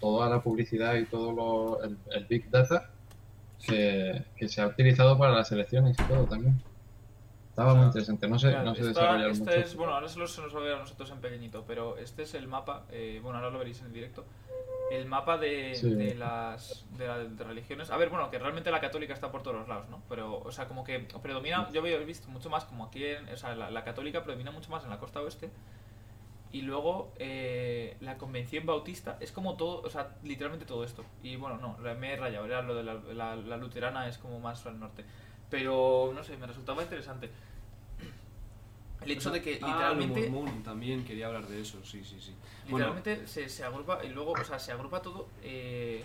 toda 0.00 0.28
la 0.28 0.42
publicidad 0.42 0.94
y 0.96 1.06
todo 1.06 1.32
lo, 1.32 1.82
el, 1.82 1.98
el 2.12 2.26
Big 2.26 2.50
Data 2.50 2.90
que, 3.66 4.24
que 4.36 4.48
se 4.48 4.60
ha 4.60 4.66
utilizado 4.66 5.16
para 5.18 5.32
las 5.32 5.50
elecciones 5.52 5.98
y 5.98 6.04
todo 6.04 6.26
también. 6.26 6.60
Estaba 7.54 7.74
muy 7.76 7.86
interesante, 7.86 8.26
no 8.26 8.36
sé, 8.36 8.48
Claro, 8.50 8.64
no 8.64 8.74
sé 8.74 8.80
esta- 8.80 9.00
desarrollar 9.00 9.30
este 9.30 9.44
mucho. 9.44 9.56
es, 9.56 9.76
bueno, 9.76 9.94
ahora 9.94 10.08
solo 10.08 10.26
se 10.26 10.42
nos 10.42 10.52
va 10.56 10.58
a 10.58 10.62
ver 10.64 10.74
a 10.74 10.78
nosotros 10.80 11.08
en 11.12 11.20
pequeñito, 11.20 11.62
pero 11.64 11.96
este 11.98 12.24
es 12.24 12.34
el 12.34 12.48
mapa, 12.48 12.82
eh, 12.90 13.20
bueno, 13.22 13.38
ahora 13.38 13.50
lo 13.50 13.58
veréis 13.60 13.80
en 13.82 13.92
directo, 13.92 14.24
el 14.90 15.06
mapa 15.06 15.38
de, 15.38 15.72
Sí. 15.76 15.94
de 15.94 16.16
las 16.16 16.84
de, 16.98 17.06
la- 17.06 17.18
de 17.20 17.44
religiones. 17.44 17.92
A 17.92 17.96
ver, 17.96 18.10
bueno, 18.10 18.28
que 18.28 18.40
realmente 18.40 18.72
la 18.72 18.80
católica 18.80 19.14
está 19.14 19.30
por 19.30 19.44
todos 19.44 19.56
los 19.58 19.68
lados, 19.68 19.88
¿no? 19.88 20.02
Pero, 20.08 20.40
o 20.40 20.50
sea, 20.50 20.66
como 20.66 20.82
que 20.82 20.98
predomina, 21.22 21.70
yo 21.70 21.80
había 21.80 21.96
visto 21.98 22.28
mucho 22.28 22.50
más 22.50 22.64
como 22.64 22.86
aquí, 22.86 23.04
en, 23.04 23.28
o 23.28 23.36
sea, 23.36 23.54
la, 23.54 23.70
la 23.70 23.84
católica 23.84 24.24
predomina 24.24 24.50
mucho 24.50 24.70
más 24.72 24.82
en 24.82 24.90
la 24.90 24.98
costa 24.98 25.20
oeste 25.20 25.48
Y 26.50 26.62
luego 26.62 27.12
eh, 27.18 27.96
la 28.00 28.16
convención 28.16 28.64
bautista 28.66 29.16
es 29.20 29.32
como 29.32 29.56
todo, 29.56 29.80
o 29.82 29.90
sea, 29.90 30.16
literalmente 30.22 30.64
todo 30.66 30.84
esto. 30.84 31.04
Y 31.22 31.34
bueno, 31.36 31.58
no, 31.58 31.76
la- 31.82 31.94
me 31.94 32.12
he 32.12 32.16
rayado, 32.16 32.46
era 32.46 32.62
lo 32.62 32.74
de 32.76 32.82
la, 32.84 32.94
la- 32.94 33.34
la 33.36 33.56
luterana 33.56 34.08
es 34.08 34.18
como 34.18 34.38
más 34.40 34.64
al 34.66 34.78
norte. 34.78 35.04
Pero 35.54 36.10
no 36.12 36.24
sé, 36.24 36.36
me 36.36 36.48
resultaba 36.48 36.82
interesante. 36.82 37.30
El 39.02 39.10
hecho 39.12 39.30
de 39.30 39.40
que 39.40 39.60
Ah, 39.62 39.66
literalmente, 39.94 40.28
mormón, 40.28 40.64
también 40.64 41.04
quería 41.04 41.28
hablar 41.28 41.46
de 41.46 41.60
eso, 41.60 41.78
sí, 41.84 42.02
sí, 42.04 42.18
sí. 42.20 42.34
Bueno, 42.68 42.88
literalmente 42.92 43.28
se, 43.28 43.48
se 43.48 43.62
agrupa 43.62 44.04
y 44.04 44.08
luego, 44.08 44.32
o 44.32 44.44
sea, 44.44 44.58
se 44.58 44.72
agrupa 44.72 45.00
todo 45.00 45.28
eh, 45.44 46.02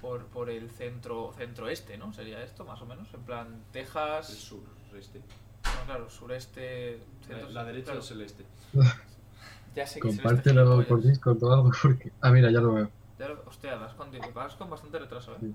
por, 0.00 0.26
por 0.26 0.50
el 0.50 0.70
centro 0.70 1.32
centro 1.36 1.68
este, 1.68 1.98
¿no? 1.98 2.12
Sería 2.12 2.44
esto 2.44 2.64
más 2.64 2.80
o 2.80 2.86
menos, 2.86 3.12
en 3.12 3.22
plan 3.22 3.64
Texas, 3.72 4.30
el 4.30 4.36
sur, 4.36 4.62
este. 4.96 5.18
no, 5.18 5.84
claro, 5.86 6.08
sureste, 6.08 7.00
La, 7.22 7.26
centro- 7.26 7.50
la 7.50 7.64
derecha 7.64 7.84
claro, 7.86 8.00
es 8.00 8.10
el 8.12 8.20
este. 8.20 8.44
Ya 9.74 9.84
sé 9.84 9.98
que 9.98 10.06
es 10.10 10.14
el 10.14 10.26
este 10.26 10.52
Compártelo 10.54 10.86
por. 10.86 11.02
Discord 11.02 11.42
o 11.42 11.52
algo, 11.52 11.70
porque... 11.82 12.12
Ah, 12.20 12.30
mira, 12.30 12.52
ya 12.52 12.60
lo 12.60 12.72
veo. 12.74 12.90
Ya 13.18 13.26
lo- 13.30 13.42
hostia, 13.46 13.74
vas 13.74 13.94
con, 13.94 14.10
vas 14.32 14.54
con 14.54 14.70
bastante 14.70 15.00
retraso, 15.00 15.32
¿eh? 15.32 15.38
Sí. 15.40 15.54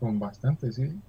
Con 0.00 0.18
bastante, 0.18 0.72
sí. 0.72 1.00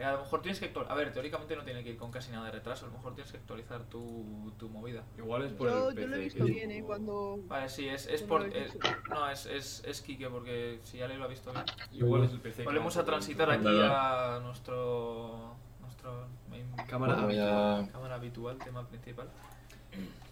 Eh, 0.00 0.04
A 0.04 0.12
lo 0.12 0.20
mejor 0.20 0.40
tienes 0.40 0.58
que 0.58 0.64
actualizar. 0.66 0.96
A 0.96 0.98
ver, 0.98 1.12
teóricamente 1.12 1.54
no 1.54 1.62
tiene 1.62 1.84
que 1.84 1.90
ir 1.90 1.96
con 1.98 2.10
casi 2.10 2.32
nada 2.32 2.46
de 2.46 2.52
retraso. 2.52 2.86
A 2.86 2.88
lo 2.88 2.94
mejor 2.94 3.14
tienes 3.14 3.30
que 3.30 3.38
actualizar 3.38 3.82
tu, 3.84 4.50
tu 4.58 4.68
movida. 4.70 5.04
Igual 5.18 5.42
es 5.44 5.52
por 5.52 5.68
Yo, 5.68 5.90
el 5.90 5.94
yo 5.94 6.00
PC. 6.00 6.08
lo 6.08 6.14
he 6.14 6.18
que 6.18 6.24
visto 6.24 6.44
es 6.44 6.50
bien, 6.54 6.70
¿eh? 6.70 6.82
Cuando... 6.82 7.38
Vale, 7.46 7.68
sí, 7.68 7.86
es, 7.86 8.06
es 8.06 8.22
por. 8.22 8.44
eh, 8.44 8.68
no, 9.10 9.28
es, 9.30 9.44
es, 9.46 9.82
es 9.86 10.00
Kike, 10.00 10.28
porque 10.30 10.80
si 10.84 10.96
ya 10.98 11.06
lo 11.08 11.22
ha 11.24 11.26
visto 11.28 11.52
bien. 11.52 11.64
Igual 11.92 12.24
es 12.24 12.32
el 12.32 12.40
PC. 12.40 12.62
que 12.62 12.64
Volvemos 12.64 12.96
a 12.96 13.04
transitar 13.04 13.50
aquí 13.50 13.66
a 13.68 14.40
nuestro. 14.42 15.54
nuestro 15.82 16.26
main- 16.48 16.66
Cámara 16.88 17.14
Bueno, 17.16 17.26
habitual. 17.28 17.84
ya- 17.86 17.92
cámara 17.92 18.14
habitual, 18.14 18.56
tema 18.58 18.88
principal. 18.88 19.28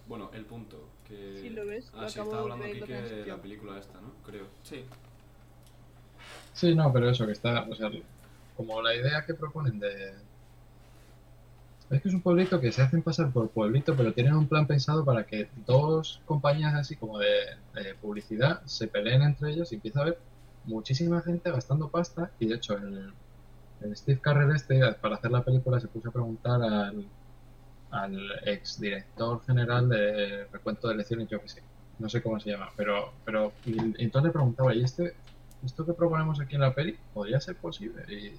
Bueno, 0.09 0.31
el 0.33 0.47
punto. 0.47 0.89
Que... 1.07 1.39
Sí, 1.43 1.51
lo 1.51 1.67
ves, 1.67 1.93
lo 1.93 2.01
Ah, 2.01 2.09
sí, 2.09 2.15
de 2.21 2.37
hablando 2.37 2.65
aquí 2.65 2.81
la 2.81 2.87
que 2.87 2.93
de 2.95 3.27
la 3.27 3.37
película 3.37 3.79
esta, 3.79 4.01
¿no? 4.01 4.13
Creo. 4.25 4.47
Sí. 4.63 4.85
Sí, 6.55 6.75
no, 6.75 6.91
pero 6.93 7.11
eso, 7.11 7.27
que 7.27 7.33
está, 7.33 7.67
o 7.71 7.75
sea, 7.75 7.91
como 8.59 8.83
la 8.83 8.93
idea 8.93 9.25
que 9.25 9.35
proponen 9.35 9.79
de... 9.79 10.15
Es 11.91 12.03
que 12.03 12.09
es 12.09 12.15
un 12.15 12.23
pueblito 12.23 12.61
que 12.61 12.73
se 12.73 12.83
hacen 12.83 13.03
pasar 13.03 13.31
por 13.31 13.49
pueblito, 13.51 13.97
pero 13.97 14.13
tienen 14.13 14.35
un 14.35 14.49
plan 14.49 14.67
pensado 14.67 15.05
para 15.05 15.25
que 15.25 15.49
dos 15.65 16.21
compañías 16.27 16.75
así 16.75 16.97
como 16.97 17.21
de, 17.21 17.29
publicidad 18.03 18.61
se 18.65 18.89
peleen 18.89 19.23
entre 19.23 19.53
ellos 19.53 19.71
y 19.71 19.77
empieza 19.77 20.01
a 20.01 20.03
haber 20.03 20.19
muchísima 20.65 21.23
gente 21.23 21.53
gastando 21.53 21.89
pasta 21.89 22.33
y 22.41 22.47
de 22.47 22.57
hecho 22.57 22.77
el, 22.77 23.13
el 23.81 23.97
Steve 23.97 24.21
Carrell 24.21 24.55
este 24.55 24.81
para 24.95 25.15
hacer 25.15 25.31
la 25.31 25.45
película 25.45 25.79
se 25.81 25.87
puso 25.87 26.09
a 26.09 26.13
preguntar 26.13 26.61
al, 26.61 27.07
al 27.93 28.19
ex 28.45 28.81
director 28.81 29.41
general 29.47 29.89
de 29.89 30.47
recuento 30.53 30.89
de 30.89 30.95
elecciones, 30.95 31.29
yo 31.29 31.41
que 31.41 31.49
sé, 31.49 31.63
no 32.01 32.09
sé 32.09 32.21
cómo 32.21 32.41
se 32.41 32.51
llama, 32.51 32.71
pero, 32.77 33.13
pero 33.25 33.53
y 33.65 33.79
entonces 34.03 34.25
le 34.25 34.33
preguntaba, 34.33 34.75
¿y 34.75 34.83
este, 34.83 35.15
esto 35.65 35.85
que 35.87 35.93
proponemos 35.93 36.41
aquí 36.41 36.55
en 36.55 36.63
la 36.63 36.75
peli 36.75 36.99
podría 37.15 37.41
ser 37.41 37.57
posible? 37.57 38.03
Y 38.13 38.33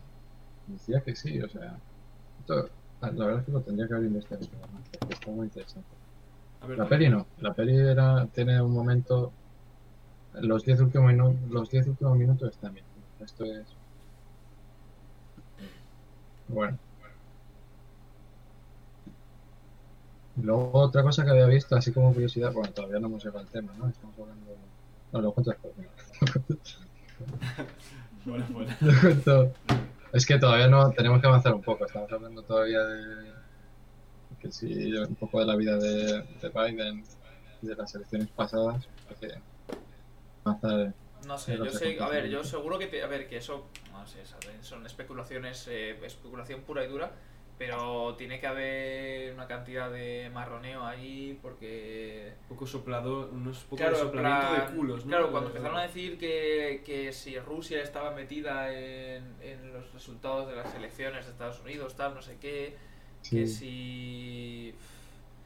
decía 0.74 1.02
que 1.02 1.16
sí, 1.16 1.40
o 1.42 1.50
sea, 1.50 1.78
esto, 2.40 2.70
la 3.02 3.10
verdad 3.26 3.40
es 3.40 3.46
que 3.46 3.52
lo 3.52 3.62
tendría 3.62 3.88
que 3.88 3.94
haber 3.96 4.08
investigado, 4.08 4.48
porque 5.00 5.14
está 5.14 5.32
muy 5.32 5.46
interesante. 5.46 5.90
A 6.62 6.68
ver, 6.68 6.78
La 6.78 6.88
peli 6.90 7.10
no, 7.10 7.28
la 7.38 7.54
peli 7.54 7.78
era, 7.78 8.28
tiene 8.28 8.62
un 8.62 8.72
momento, 8.74 9.32
los 10.42 10.64
10 10.64 10.80
últimos, 10.82 11.14
los 11.50 11.70
10 11.70 11.88
últimos 11.88 12.18
minutos 12.18 12.50
están 12.52 12.74
bien, 12.74 12.86
esto 13.20 13.46
es... 13.46 13.68
Bueno. 16.48 16.78
Y 20.36 20.42
luego 20.42 20.72
otra 20.74 21.04
cosa 21.04 21.24
que 21.24 21.32
había 21.32 21.46
visto, 21.48 21.76
así 21.76 21.92
como 21.92 22.14
curiosidad, 22.14 22.52
bueno, 22.54 22.72
todavía 22.74 23.00
no 23.00 23.08
hemos 23.08 23.24
llegado 23.24 23.40
al 23.42 23.50
tema, 23.50 23.74
¿no? 23.78 23.88
Estamos 23.90 24.18
hablando... 24.20 24.56
No, 25.12 25.22
lo 25.22 25.34
cuento 25.34 25.52
después. 25.52 25.74
Bueno, 28.26 28.46
bueno. 28.52 28.76
Lo 28.82 28.94
cuento- 29.02 29.54
Es 30.14 30.26
que 30.26 30.40
todavía 30.40 30.68
no 30.68 30.92
tenemos 30.92 31.22
que 31.22 31.28
avanzar 31.28 31.54
un 31.54 31.62
poco. 31.62 31.86
Estamos 31.86 32.12
hablando 32.12 32.42
todavía 32.44 32.80
de 32.84 33.32
que 34.40 34.52
sí, 34.52 34.94
un 34.96 35.16
poco 35.16 35.40
de 35.40 35.46
la 35.46 35.56
vida 35.56 35.78
de, 35.78 36.22
de 36.42 36.50
Biden 36.50 37.04
y 37.62 37.68
de 37.68 37.76
las 37.76 37.94
elecciones 37.96 38.30
pasadas. 38.30 38.88
Avanzar. 40.46 40.94
No 41.28 41.38
sé, 41.38 41.58
yo 41.58 41.70
sé, 41.70 42.00
a 42.02 42.08
ver, 42.08 42.30
yo 42.30 42.44
seguro 42.46 42.80
que, 42.80 42.88
te- 42.88 43.04
a 43.04 43.08
ver, 43.08 43.28
que 43.28 43.38
eso, 43.38 43.68
no 43.92 44.08
sé, 44.08 44.20
son 44.62 44.86
especulaciones, 44.86 45.68
eh, 45.68 45.92
especulación 46.06 46.62
pura 46.62 46.84
y 46.86 46.88
dura, 46.88 47.12
pero 47.60 48.16
tiene 48.16 48.40
que 48.40 48.48
haber 48.48 49.34
una 49.34 49.46
cantidad 49.46 49.92
de 49.92 50.32
marroneo 50.34 50.84
ahí 50.86 51.38
porque... 51.42 52.32
Un 52.44 52.56
poco 52.56 52.66
soplado, 52.66 53.30
unos 53.32 53.60
poco 53.66 53.76
Claro, 53.76 53.98
de 53.98 54.00
en 54.02 54.06
soplamiento 54.08 54.48
plan- 54.56 54.68
de 54.68 54.76
culos, 54.76 55.06
¿no? 55.06 55.10
Claro, 55.12 55.30
cuando 55.32 55.50
empezaron 55.50 55.78
a 55.78 55.82
decir 55.84 56.18
que, 56.18 56.82
que 56.86 57.12
si 57.12 57.38
Rusia 57.38 57.84
estaba 57.84 58.12
metida 58.12 58.74
en, 58.74 59.36
en 59.42 59.74
los 59.74 59.92
resultados 59.94 60.48
de 60.50 60.56
las 60.56 60.74
elecciones 60.74 61.26
de 61.26 61.32
Estados 61.34 61.60
Unidos, 61.60 61.96
tal, 61.98 62.16
no 62.16 62.22
sé 62.22 62.38
qué, 62.40 62.76
que 63.30 63.46
Sí. 63.46 63.48
si 63.48 64.76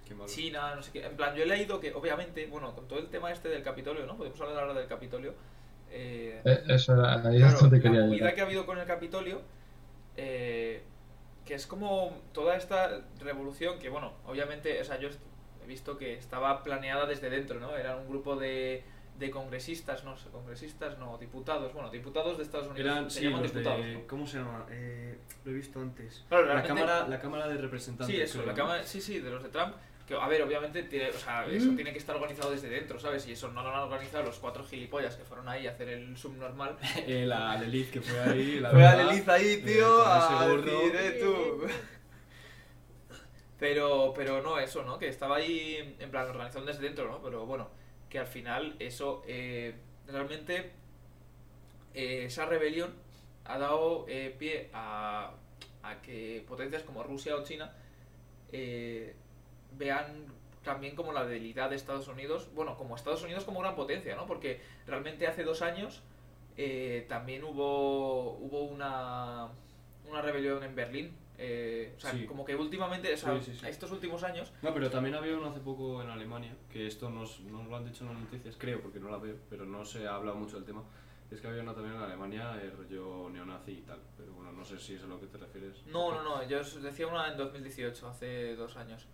Qué 0.07 0.13
malo. 0.13 0.29
China, 0.29 0.75
no 0.75 0.83
sé 0.83 0.91
qué. 0.91 1.03
En 1.05 1.15
plan, 1.17 1.33
yo 1.35 1.41
he 1.43 1.47
leído 1.47 1.79
que, 1.79 1.93
obviamente, 1.93 2.45
bueno, 2.45 2.75
con 2.75 2.87
todo 2.87 2.99
el 2.99 3.07
tema 3.07 3.31
este 3.31 3.49
del 3.49 3.63
Capitolio, 3.63 4.05
¿no? 4.05 4.15
Podemos 4.17 4.39
hablar 4.39 4.59
ahora 4.59 4.73
del 4.75 4.87
Capitolio. 4.87 5.33
Eh, 5.89 6.41
Eh, 6.45 6.63
Eso 6.69 6.93
era, 6.93 7.15
ahí 7.27 7.37
claro, 7.39 7.55
es 7.55 7.59
donde 7.61 7.77
la 7.77 7.83
quería 7.83 7.99
movida 8.01 8.15
llegar. 8.17 8.35
que 8.35 8.41
ha 8.41 8.43
habido 8.43 8.65
con 8.67 8.77
el 8.77 8.85
Capitolio, 8.85 9.41
eh, 10.15 10.83
que 11.53 11.57
es 11.57 11.67
como 11.67 12.19
toda 12.33 12.57
esta 12.57 13.01
revolución 13.19 13.77
que, 13.77 13.87
bueno, 13.87 14.13
obviamente, 14.25 14.81
o 14.81 14.83
sea, 14.83 14.99
yo 14.99 15.09
he 15.63 15.67
visto 15.67 15.99
que 15.99 16.15
estaba 16.15 16.63
planeada 16.63 17.05
desde 17.05 17.29
dentro, 17.29 17.59
¿no? 17.59 17.77
Era 17.77 17.95
un 17.95 18.09
grupo 18.09 18.35
de, 18.35 18.83
de 19.19 19.29
congresistas, 19.29 20.03
no 20.03 20.17
sé, 20.17 20.29
congresistas, 20.31 20.97
no, 20.97 21.15
diputados, 21.19 21.71
bueno, 21.71 21.91
diputados 21.91 22.37
de 22.37 22.43
Estados 22.43 22.69
Unidos. 22.69 22.91
Eran, 22.91 23.11
se 23.11 23.19
sí, 23.19 23.25
llaman 23.25 23.43
diputados, 23.43 23.85
de... 23.85 23.93
¿no? 23.93 24.07
¿Cómo 24.07 24.25
se 24.25 24.39
llama? 24.39 24.65
Eh, 24.71 25.19
lo 25.45 25.51
he 25.51 25.53
visto 25.53 25.79
antes. 25.79 26.25
Claro, 26.27 26.51
La 26.51 26.63
cámara, 26.63 27.07
la 27.07 27.19
cámara 27.19 27.47
de 27.47 27.57
Representantes. 27.57 28.15
Sí, 28.15 28.19
eso, 28.19 28.39
creo, 28.39 28.47
la 28.47 28.53
¿no? 28.53 28.57
cámara, 28.57 28.83
sí, 28.83 28.99
sí, 28.99 29.19
de 29.19 29.29
los 29.29 29.43
de 29.43 29.49
Trump. 29.49 29.75
Que, 30.07 30.15
a 30.15 30.27
ver, 30.27 30.41
obviamente, 30.41 30.83
tiene, 30.83 31.09
o 31.09 31.17
sea, 31.17 31.45
eso 31.45 31.73
tiene 31.75 31.93
que 31.93 31.99
estar 31.99 32.13
organizado 32.15 32.51
desde 32.51 32.67
dentro, 32.67 32.99
¿sabes? 32.99 33.25
Y 33.27 33.31
eso 33.31 33.47
no 33.49 33.63
lo 33.63 33.69
han 33.69 33.83
organizado 33.83 34.25
los 34.25 34.37
cuatro 34.37 34.65
gilipollas 34.65 35.15
que 35.15 35.23
fueron 35.23 35.47
ahí 35.47 35.65
a 35.65 35.71
hacer 35.71 35.89
el 35.89 36.17
subnormal. 36.17 36.77
Eh, 37.07 37.25
la 37.25 37.55
Lilith 37.61 37.91
que 37.91 38.01
fue 38.01 38.19
ahí. 38.19 38.59
La 38.59 38.71
Fue 38.71 38.85
a 38.85 38.95
verdad, 38.95 39.11
Leliz 39.11 39.27
ahí, 39.29 39.53
eh, 39.53 39.57
tío, 39.65 40.05
a 40.05 40.47
decir, 40.47 40.95
eh, 40.95 41.19
tú. 41.21 41.67
Pero, 43.59 44.11
pero 44.13 44.41
no, 44.41 44.59
eso, 44.59 44.83
¿no? 44.83 44.99
Que 44.99 45.07
estaba 45.07 45.37
ahí, 45.37 45.95
en 45.97 46.11
plan, 46.11 46.27
organizado 46.27 46.65
desde 46.65 46.81
dentro, 46.81 47.07
¿no? 47.07 47.21
Pero 47.21 47.45
bueno, 47.45 47.69
que 48.09 48.19
al 48.19 48.27
final 48.27 48.75
eso, 48.77 49.23
eh, 49.25 49.73
realmente, 50.05 50.71
eh, 51.93 52.25
esa 52.25 52.45
rebelión 52.45 52.93
ha 53.45 53.57
dado 53.57 54.05
eh, 54.09 54.35
pie 54.37 54.69
a, 54.73 55.31
a 55.81 56.01
que 56.01 56.43
potencias 56.45 56.83
como 56.83 57.03
Rusia 57.03 57.37
o 57.37 57.43
China 57.43 57.73
eh, 58.51 59.15
vean 59.77 60.25
también 60.63 60.95
como 60.95 61.11
la 61.11 61.25
debilidad 61.25 61.69
de 61.69 61.75
Estados 61.75 62.07
Unidos, 62.07 62.49
bueno, 62.55 62.77
como 62.77 62.95
Estados 62.95 63.21
Unidos 63.23 63.43
como 63.43 63.59
gran 63.59 63.75
potencia, 63.75 64.15
¿no? 64.15 64.25
Porque 64.25 64.61
realmente 64.87 65.27
hace 65.27 65.43
dos 65.43 65.61
años 65.61 66.01
eh, 66.57 67.05
también 67.09 67.43
hubo, 67.43 68.37
hubo 68.37 68.63
una, 68.63 69.49
una 70.09 70.21
rebelión 70.21 70.63
en 70.63 70.75
Berlín. 70.75 71.17
eh, 71.39 71.93
o 71.97 71.99
sea, 71.99 72.11
Sí. 72.11 72.25
como 72.27 72.45
que 72.45 72.55
últimamente, 72.55 73.11
o 73.11 73.17
sea, 73.17 73.41
Sí, 73.41 73.53
sí, 73.55 73.65
estos 73.67 73.91
últimos 73.91 74.23
años, 74.23 74.53
No, 74.61 74.71
pero 74.73 74.89
también 74.91 75.15
había 75.15 75.35
uno 75.35 75.49
hace 75.49 75.59
poco 75.61 76.01
en 76.03 76.09
Alemania, 76.11 76.55
que 76.71 76.85
esto 76.85 77.09
nos, 77.09 77.39
nos 77.41 77.65
lo 77.67 77.75
han 77.75 77.83
dicho 77.85 78.03
en 78.05 78.13
las 78.13 78.19
noticias, 78.21 78.55
creo, 78.57 78.79
porque 78.81 78.99
no 78.99 79.09
la 79.09 79.17
veo, 79.17 79.35
pero 79.49 79.65
no 79.65 79.83
se 79.83 80.07
ha 80.07 80.15
hablado 80.15 80.37
mucho 80.37 80.57
del 80.57 80.63
tema. 80.65 80.83
Es 81.31 81.41
que 81.41 81.47
había 81.47 81.63
una 81.63 81.73
también 81.73 81.95
en 81.95 82.01
Alemania, 82.03 82.53
el 82.61 82.71
rollo 82.77 83.29
neonazi 83.31 83.71
y 83.71 83.81
tal, 83.81 83.99
pero 84.15 84.31
bueno, 84.33 84.51
no 84.51 84.63
sé 84.63 84.77
si 84.79 84.93
es 84.93 85.01
a 85.03 85.07
lo 85.07 85.19
que 85.19 85.25
te 85.25 85.39
refieres. 85.39 85.83
no, 85.87 86.13
no, 86.13 86.23
no, 86.23 86.43
yo 86.47 86.59
os 86.59 86.81
decía 86.81 87.07
una 87.07 87.27
en 87.31 87.37
2018, 87.37 88.07
hace 88.07 88.55
dos 88.55 88.77
años, 88.77 89.07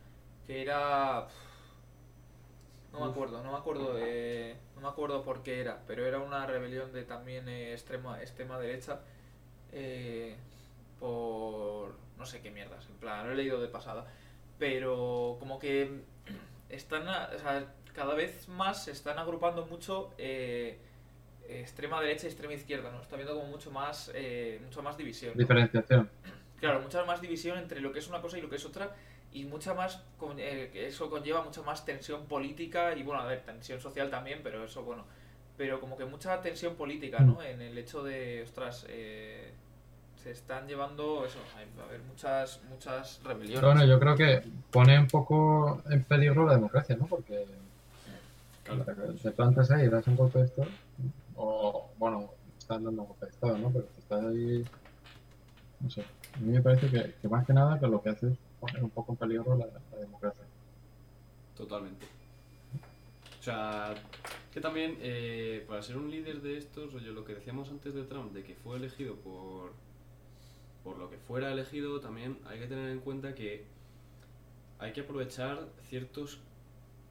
que 0.49 0.63
era... 0.63 1.27
No 2.91 3.01
me 3.01 3.11
acuerdo, 3.11 3.43
no 3.43 3.51
me 3.51 3.57
acuerdo, 3.59 3.93
de- 3.93 4.55
no 4.73 4.81
me 4.81 4.87
acuerdo 4.87 5.21
por 5.23 5.43
qué 5.43 5.61
era, 5.61 5.83
pero 5.85 6.07
era 6.07 6.17
una 6.17 6.47
rebelión 6.47 6.91
de 6.91 7.03
también 7.03 7.47
eh, 7.47 7.71
extrema, 7.73 8.19
extrema 8.19 8.57
derecha 8.57 9.01
eh, 9.71 10.35
por 10.99 11.93
no 12.17 12.25
sé 12.25 12.41
qué 12.41 12.49
mierdas, 12.49 12.87
en 12.89 12.95
plan, 12.95 13.27
lo 13.27 13.33
he 13.33 13.35
leído 13.35 13.61
de 13.61 13.67
pasada, 13.67 14.07
pero 14.57 15.37
como 15.39 15.59
que 15.59 16.01
están, 16.69 17.07
a- 17.07 17.29
o 17.35 17.37
sea, 17.37 17.71
cada 17.93 18.15
vez 18.15 18.47
más 18.47 18.85
se 18.85 18.91
están 18.91 19.19
agrupando 19.19 19.67
mucho 19.67 20.09
eh, 20.17 20.79
extrema 21.47 22.01
derecha 22.01 22.25
y 22.25 22.29
extrema 22.31 22.55
izquierda, 22.55 22.89
¿no? 22.91 23.03
Está 23.03 23.17
habiendo 23.17 23.35
como 23.35 23.49
mucho 23.49 23.69
más, 23.69 24.09
eh, 24.15 24.59
mucho 24.63 24.81
más 24.81 24.97
división. 24.97 25.33
¿no? 25.35 25.39
Diferenciación. 25.39 26.09
Claro, 26.59 26.81
mucha 26.81 27.05
más 27.05 27.21
división 27.21 27.59
entre 27.59 27.81
lo 27.81 27.93
que 27.93 27.99
es 27.99 28.07
una 28.07 28.19
cosa 28.19 28.39
y 28.39 28.41
lo 28.41 28.49
que 28.49 28.55
es 28.55 28.65
otra 28.65 28.95
y 29.31 29.45
mucha 29.45 29.73
más 29.73 30.03
eh, 30.37 30.71
eso 30.73 31.09
conlleva 31.09 31.43
mucha 31.43 31.61
más 31.61 31.85
tensión 31.85 32.25
política 32.25 32.95
y 32.95 33.03
bueno, 33.03 33.21
a 33.21 33.25
ver, 33.25 33.41
tensión 33.43 33.79
social 33.79 34.09
también, 34.09 34.39
pero 34.43 34.63
eso 34.63 34.83
bueno, 34.83 35.03
pero 35.57 35.79
como 35.79 35.97
que 35.97 36.05
mucha 36.05 36.41
tensión 36.41 36.75
política, 36.75 37.19
¿no? 37.21 37.41
En 37.43 37.61
el 37.61 37.77
hecho 37.77 38.03
de, 38.03 38.41
ostras, 38.43 38.85
eh, 38.89 39.51
se 40.23 40.31
están 40.31 40.67
llevando 40.67 41.25
eso, 41.25 41.39
hay- 41.55 41.67
va 41.77 41.83
a 41.83 41.87
haber 41.87 42.01
muchas, 42.01 42.61
muchas 42.69 43.21
rebeliones. 43.23 43.61
Bueno, 43.61 43.85
yo 43.85 43.99
creo 43.99 44.15
que 44.15 44.43
pone 44.71 44.97
un 44.99 45.07
poco 45.07 45.81
en 45.89 46.03
peligro 46.03 46.45
la 46.45 46.53
democracia, 46.53 46.95
¿no? 46.97 47.07
Porque 47.07 47.45
Claro. 48.63 48.85
te 49.23 49.31
plantas 49.31 49.71
ahí 49.71 49.87
das 49.87 50.05
un 50.07 50.15
golpe 50.15 50.39
de 50.39 50.45
Estado, 50.45 50.69
o 51.35 51.89
bueno, 51.97 52.29
están 52.57 52.83
dando 52.83 53.01
un 53.01 53.07
golpe 53.07 53.25
de 53.25 53.31
Estado, 53.31 53.57
¿no? 53.57 53.71
Pero 53.71 53.85
te 53.85 53.99
estás 53.99 54.23
ahí, 54.25 54.63
no 55.79 55.89
sé, 55.89 56.01
a 56.01 56.39
mí 56.39 56.51
me 56.51 56.61
parece 56.61 56.89
que, 56.89 57.15
que 57.21 57.27
más 57.27 57.45
que 57.47 57.53
nada 57.53 57.79
que 57.79 57.87
lo 57.87 58.01
que 58.01 58.09
hace 58.09 58.27
es 58.65 58.71
poner 58.71 58.83
un 58.83 58.89
poco 58.89 59.13
en 59.13 59.17
peligro 59.17 59.57
la, 59.57 59.65
la 59.65 59.97
democracia. 59.97 60.43
Totalmente. 61.55 62.05
O 63.39 63.43
sea, 63.43 63.93
que 64.53 64.59
también 64.59 64.97
eh, 65.01 65.65
para 65.67 65.81
ser 65.81 65.97
un 65.97 66.11
líder 66.11 66.41
de 66.41 66.57
estos, 66.57 66.91
rollo, 66.93 67.13
lo 67.13 67.23
que 67.23 67.35
decíamos 67.35 67.69
antes 67.69 67.93
de 67.93 68.03
Trump, 68.03 68.33
de 68.33 68.43
que 68.43 68.55
fue 68.55 68.77
elegido 68.77 69.15
por, 69.15 69.71
por 70.83 70.97
lo 70.97 71.09
que 71.09 71.17
fuera 71.17 71.51
elegido, 71.51 71.99
también 71.99 72.37
hay 72.47 72.59
que 72.59 72.67
tener 72.67 72.89
en 72.89 72.99
cuenta 72.99 73.33
que 73.33 73.65
hay 74.79 74.91
que 74.93 75.01
aprovechar 75.01 75.67
ciertos 75.89 76.39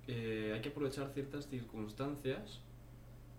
eh, 0.07 0.53
hay 0.55 0.61
que 0.63 0.71
aprovechar 0.71 1.11
ciertas 1.13 1.47
circunstancias 1.49 2.61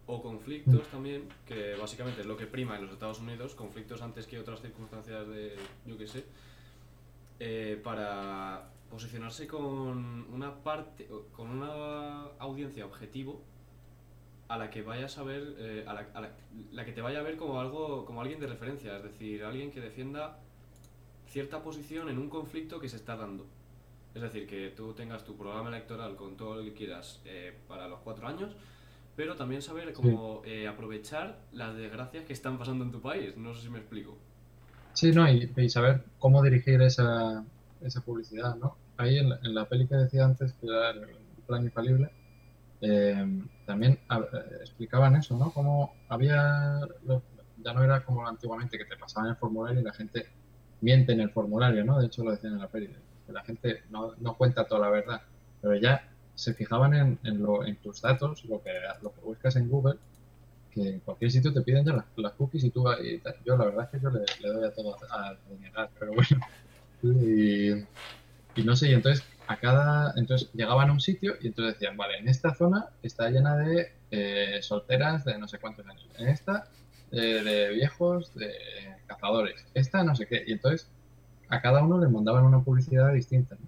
o 0.06 0.22
conflictos 0.22 0.88
también, 0.90 1.28
que 1.48 1.76
básicamente 1.76 2.22
es 2.22 2.28
lo 2.28 2.38
que 2.38 2.48
prima 2.48 2.76
en 2.76 2.84
los 2.84 2.94
Estados 2.94 3.20
Unidos, 3.20 3.56
conflictos 3.56 4.02
antes 4.02 4.26
que 4.28 4.40
otras 4.40 4.62
circunstancias 4.62 5.28
de, 5.28 5.56
yo 5.86 5.98
qué 5.98 6.08
sé, 6.08 6.26
eh, 7.40 7.80
para 7.84 8.70
posicionarse 8.90 9.48
con 9.48 10.26
una 10.34 10.56
parte, 10.64 11.08
con 11.32 11.50
una 11.50 12.24
audiencia 12.40 12.86
objetivo 12.86 13.42
a 14.48 14.58
la 14.58 14.70
que 14.72 14.82
vayas 14.82 15.18
a 15.20 15.24
ver, 15.24 15.56
eh, 15.60 15.86
a, 15.88 15.94
la, 15.94 16.08
a 16.14 16.22
la- 16.22 16.32
la 16.72 16.84
que 16.86 16.92
te 16.92 17.02
vaya 17.02 17.20
a 17.20 17.24
ver 17.24 17.38
como 17.38 17.60
algo, 17.62 18.04
como 18.06 18.22
alguien 18.22 18.40
de 18.40 18.48
referencia, 18.48 18.98
es 18.98 19.04
decir, 19.04 19.44
alguien 19.44 19.70
que 19.72 19.80
defienda 19.80 20.40
cierta 21.28 21.62
posición 21.62 22.10
en 22.10 22.18
un 22.18 22.30
conflicto 22.30 22.80
que 22.80 22.90
se 22.90 22.96
está 22.96 23.16
dando. 23.16 23.46
Es 24.16 24.24
decir, 24.24 24.48
que 24.48 24.70
tú 24.76 24.94
tengas 24.94 25.24
tu 25.24 25.36
programa 25.38 25.70
electoral 25.70 26.16
con 26.16 26.36
todo 26.36 26.56
lo 26.56 26.64
que 26.64 26.74
quieras 26.74 27.22
eh, 27.26 27.56
para 27.68 27.88
los 27.88 28.00
cuatro 28.00 28.28
años, 28.28 28.56
pero 29.16 29.36
también 29.36 29.62
saber 29.62 29.94
cómo 29.94 30.42
eh, 30.46 30.68
aprovechar 30.68 31.38
las 31.52 31.76
desgracias 31.76 32.26
que 32.26 32.34
están 32.34 32.58
pasando 32.58 32.84
en 32.84 32.92
tu 32.92 33.02
país. 33.02 33.38
No 33.38 33.54
sé 33.54 33.62
si 33.62 33.70
me 33.70 33.78
explico. 33.78 34.18
Sí, 35.00 35.14
no, 35.14 35.30
y, 35.32 35.50
y 35.56 35.70
saber 35.70 36.04
cómo 36.20 36.44
dirigir 36.44 36.82
esa, 36.82 37.46
esa 37.80 38.02
publicidad, 38.02 38.56
¿no? 38.58 38.76
Ahí 38.98 39.18
en 39.18 39.30
la, 39.30 39.40
en 39.44 39.56
la 39.56 39.64
peli 39.70 39.88
que 39.88 39.96
decía 39.96 40.26
antes, 40.26 40.52
que 40.54 40.68
era 40.68 40.90
el 40.90 41.08
plan 41.48 41.64
infalible, 41.64 42.12
eh, 42.82 43.26
también 43.66 43.94
eh, 43.94 44.58
explicaban 44.60 45.16
eso, 45.16 45.38
¿no? 45.38 45.52
Cómo 45.54 45.94
había, 46.10 46.82
ya 47.64 47.74
no 47.74 47.82
era 47.82 48.04
como 48.04 48.28
antiguamente, 48.28 48.78
que 48.78 48.84
te 48.84 48.98
pasaban 48.98 49.30
el 49.30 49.38
formulario 49.38 49.80
y 49.80 49.84
la 49.86 49.94
gente 49.94 50.28
miente 50.82 51.14
en 51.14 51.22
el 51.22 51.30
formulario, 51.32 51.86
¿no? 51.86 51.98
De 51.98 52.08
hecho 52.08 52.26
lo 52.26 52.32
decían 52.32 52.54
en 52.56 52.60
la 52.60 52.68
peli, 52.68 52.90
que 53.26 53.32
la 53.32 53.44
gente 53.46 53.84
no, 53.90 54.16
no 54.18 54.36
cuenta 54.36 54.68
toda 54.68 54.82
la 54.82 54.90
verdad, 54.90 55.22
pero 55.62 55.76
ya 55.78 56.10
se 56.36 56.54
fijaban 56.54 56.94
en, 56.94 57.20
en, 57.24 57.42
en 57.68 57.76
tus 57.78 58.02
datos, 58.02 58.44
lo 58.44 58.62
que, 58.62 58.74
lo 59.02 59.14
que 59.14 59.22
buscas 59.22 59.56
en 59.56 59.70
Google, 59.70 59.98
que 60.82 60.90
en 60.90 61.00
cualquier 61.00 61.32
sitio 61.32 61.54
te 61.54 61.62
piden 61.62 61.86
ya 61.86 61.94
las, 61.94 62.06
las 62.16 62.34
cookies 62.34 62.64
y 62.64 62.70
tú 62.70 62.84
vas 62.84 63.00
y 63.04 63.18
tal. 63.20 63.36
yo 63.46 63.58
la 63.58 63.66
verdad 63.66 63.86
es 63.86 63.90
que 63.92 64.00
yo 64.04 64.10
le, 64.10 64.22
le 64.42 64.50
doy 64.50 64.66
a 64.66 64.74
todo 64.74 64.96
a, 65.12 65.30
a 65.30 65.90
pero 66.00 66.14
bueno 66.14 66.46
y, 67.04 67.72
y 68.56 68.64
no 68.64 68.76
sé 68.76 68.90
y 68.90 68.94
entonces 68.94 69.26
a 69.48 69.58
cada 69.58 70.14
entonces 70.16 70.50
llegaban 70.54 70.90
a 70.90 70.94
un 70.94 71.00
sitio 71.00 71.36
y 71.42 71.48
entonces 71.48 71.76
decían 71.76 71.98
vale 71.98 72.18
en 72.18 72.28
esta 72.28 72.54
zona 72.54 72.88
está 73.04 73.30
llena 73.30 73.58
de 73.58 73.92
eh, 74.12 74.60
solteras 74.62 75.26
de 75.26 75.38
no 75.38 75.48
sé 75.48 75.60
cuántos 75.60 75.86
años 75.88 76.08
en 76.18 76.28
esta 76.30 76.66
eh, 77.12 77.42
de 77.44 77.70
viejos 77.70 78.34
de 78.36 78.54
cazadores 79.08 79.66
esta 79.74 80.04
no 80.04 80.16
sé 80.16 80.28
qué 80.28 80.44
y 80.46 80.54
entonces 80.54 80.90
a 81.50 81.62
cada 81.62 81.84
uno 81.84 82.00
le 82.00 82.08
mandaban 82.08 82.44
una 82.44 82.64
publicidad 82.64 83.14
distinta 83.14 83.56
¿no? 83.60 83.68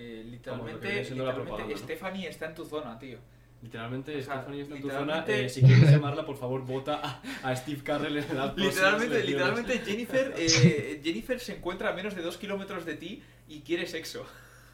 Eh, 0.00 0.24
literalmente, 0.24 1.04
literalmente. 1.04 1.76
Stephanie 1.76 2.26
está 2.26 2.46
en 2.46 2.54
tu 2.54 2.64
zona, 2.64 2.98
tío. 2.98 3.18
Literalmente, 3.62 4.16
O 4.16 4.22
sea, 4.22 4.36
Stephanie 4.36 4.62
está 4.62 4.74
en 4.76 4.80
tu 4.82 4.90
zona. 4.90 5.24
eh, 5.28 5.48
si 5.50 5.60
quieres 5.62 5.90
llamarla, 5.90 6.24
por 6.24 6.38
favor, 6.38 6.64
vota 6.64 7.00
a, 7.02 7.22
a 7.50 7.54
Steve 7.56 7.82
Carrell 7.82 8.16
en 8.16 8.24
próximas 8.24 8.56
Literalmente, 8.56 9.24
literalmente 9.24 9.78
Jennifer, 9.80 10.34
eh, 10.38 11.00
Jennifer 11.04 11.38
se 11.40 11.56
encuentra 11.56 11.90
a 11.90 11.92
menos 11.92 12.14
de 12.14 12.22
dos 12.22 12.38
kilómetros 12.38 12.86
de 12.86 12.94
ti 12.94 13.22
y 13.48 13.60
quiere 13.60 13.86
sexo. 13.86 14.24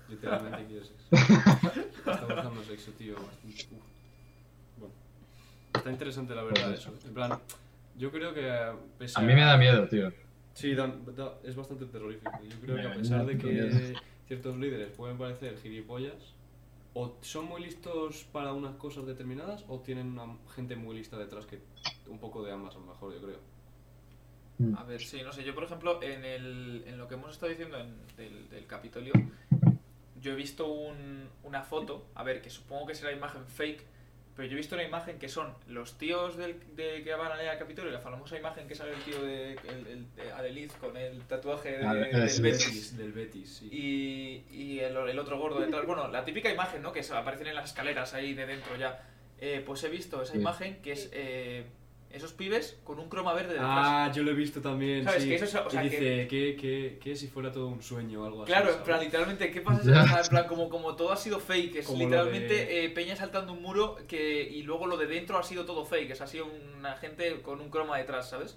Literalmente 0.09 0.66
quiere 0.66 0.85
sexo. 0.85 1.05
Está 1.99 2.25
buscando 2.27 2.62
sexo, 2.62 2.92
tío. 2.92 3.16
bastante-. 3.16 3.66
Bueno, 4.79 4.94
está 5.75 5.90
interesante 5.90 6.35
la 6.37 6.44
verdad 6.44 6.66
Pues 6.68 6.79
eso. 6.81 6.94
En 7.07 7.12
plan, 7.14 7.40
yo 7.99 8.12
creo 8.12 8.33
que 8.33 8.72
pese 8.99 9.18
a 9.18 9.22
mí 9.22 9.35
me 9.35 9.40
da 9.40 9.57
miedo 9.57 9.88
tío 9.88 10.12
Sí, 10.55 10.75
dan- 10.77 11.05
da- 11.16 11.35
es 11.42 11.57
bastante 11.57 11.87
terrorífico. 11.87 12.31
Yo 12.49 12.57
creo 12.61 12.77
Me 12.77 12.83
que 12.83 12.87
a 12.87 12.90
da 12.90 12.96
pesar 12.96 13.27
de 13.27 13.37
que 13.37 13.46
miedo. 13.49 13.99
ciertos 14.29 14.57
líderes 14.59 14.88
pueden 14.92 15.18
parecer 15.18 15.59
gilipollas, 15.61 16.14
o 16.99 17.15
son 17.21 17.45
muy 17.45 17.61
listos 17.63 18.25
para 18.33 18.55
unas 18.55 18.75
cosas 18.77 19.05
determinadas, 19.07 19.65
o 19.69 19.81
tienen 19.81 20.19
una 20.19 20.35
gente 20.55 20.77
muy 20.77 20.97
lista 20.97 21.19
detrás 21.19 21.45
que 21.45 21.61
un 22.09 22.19
poco 22.19 22.43
de 22.43 22.53
ambas 22.53 22.75
a 22.75 22.79
lo 22.79 22.87
mejor, 22.87 23.13
yo 23.13 23.21
creo. 23.21 23.39
Mm. 24.59 24.75
A 24.79 24.83
ver, 24.85 25.03
sí, 25.03 25.21
no 25.23 25.31
sé, 25.31 25.45
yo 25.45 25.55
por 25.55 25.65
ejemplo, 25.65 26.03
en, 26.03 26.25
el, 26.25 26.85
en 26.87 26.97
lo 26.97 27.07
que 27.07 27.15
hemos 27.15 27.33
estado 27.33 27.51
diciendo 27.51 27.77
en- 27.79 27.99
del, 28.17 28.49
del 28.49 28.67
Capitolio, 28.67 29.13
yo 30.23 30.33
he 30.33 30.37
visto 30.37 30.67
un- 30.73 31.29
una 31.45 31.63
foto, 31.63 32.07
a 32.15 32.23
ver, 32.23 32.41
que 32.41 32.49
supongo 32.49 32.87
que 32.87 32.95
será 32.95 33.13
imagen 33.13 33.47
fake, 33.47 33.85
pero 34.37 34.46
yo 34.49 34.53
he 34.55 34.57
visto 34.59 34.75
una 34.75 34.85
imagen 34.85 35.18
que 35.18 35.29
son 35.29 35.55
los 35.68 35.96
tíos 35.96 36.37
del, 36.37 36.57
de, 36.77 37.03
que 37.03 37.14
van 37.14 37.33
a 37.33 37.37
leer 37.37 37.49
al 37.51 37.59
Capitolio, 37.59 37.90
la 37.90 38.01
famosa 38.01 38.37
imagen 38.38 38.68
que 38.68 38.75
sale 38.75 38.92
el 38.92 39.01
tío 39.01 39.22
de, 39.22 39.53
el, 39.55 39.87
el- 39.87 40.14
de 40.14 40.31
Adeliz 40.33 40.72
con 40.75 40.96
el 40.96 41.22
tatuaje 41.22 41.79
de- 41.79 41.87
Ah, 41.87 41.94
del 41.94 42.29
sí, 42.29 42.42
Betis. 42.42 42.96
Del 42.99 43.12
Betis, 43.12 43.57
sí. 43.57 43.68
Y, 43.72 44.44
y 44.55 44.81
el, 44.81 44.94
el 44.96 45.18
otro 45.18 45.38
gordo 45.38 45.61
detrás. 45.61 45.87
Bueno, 45.87 46.07
la 46.09 46.25
típica 46.25 46.51
imagen, 46.53 46.83
¿no? 46.83 46.92
Que 46.92 47.01
aparecen 47.01 47.46
en 47.46 47.55
las 47.55 47.70
escaleras 47.70 48.12
ahí 48.14 48.35
de 48.35 48.44
dentro 48.46 48.77
ya. 48.77 49.03
Eh, 49.40 49.62
pues 49.66 49.83
he 49.85 49.88
visto 49.88 50.22
esa 50.22 50.33
Sí. 50.35 50.38
imagen 50.38 50.81
que 50.83 50.92
es 50.92 51.11
eh, 51.12 51.64
esos 52.11 52.33
pibes 52.33 52.79
con 52.85 52.99
un 52.99 53.09
croma 53.09 53.35
verde 53.35 53.51
detrás. 53.55 53.69
Ah, 53.71 54.11
yo 54.14 54.23
lo 54.23 54.31
he 54.31 54.35
visto 54.35 54.61
también. 54.62 55.05
¿Sabes? 55.05 55.23
sí. 55.25 55.29
Que 55.29 55.35
eso 55.35 55.45
es- 55.45 55.55
o 55.55 55.69
sea, 55.71 55.85
y 55.85 55.88
dice 55.90 56.27
que, 56.29 56.57
que, 56.57 56.99
que 57.03 57.14
si 57.16 57.29
fuera 57.29 57.53
todo 57.53 57.69
un 57.69 57.83
sueño 57.83 58.23
o 58.23 58.27
algo 58.27 58.42
así. 58.42 58.53
Claro, 58.53 58.73
en 58.75 58.83
plan, 58.83 59.01
literalmente, 59.01 59.51
¿qué 59.51 59.61
pasa? 59.62 60.21
en 60.23 60.29
plan, 60.29 60.47
como, 60.47 60.69
como 60.69 60.97
todo 60.97 61.12
ha 61.12 61.16
sido 61.16 61.38
fake, 61.40 61.77
es 61.77 61.87
Como 61.87 61.99
literalmente 61.99 62.55
de- 62.55 62.85
eh, 62.87 62.90
Peña 62.90 63.16
saltando 63.16 63.53
un 63.53 63.61
muro 63.62 63.97
que, 64.09 64.42
y 64.42 64.62
luego 64.62 64.87
lo 64.87 64.97
de 64.97 65.07
dentro 65.07 65.37
ha 65.38 65.42
sido 65.42 65.64
todo 65.66 65.85
fake, 65.85 66.11
es, 66.12 66.21
ha 66.23 66.27
sido 66.27 66.47
una 66.79 66.97
gente 66.97 67.42
con 67.42 67.61
un 67.61 67.69
croma 67.71 67.99
detrás, 67.99 68.31
¿sabes? 68.31 68.57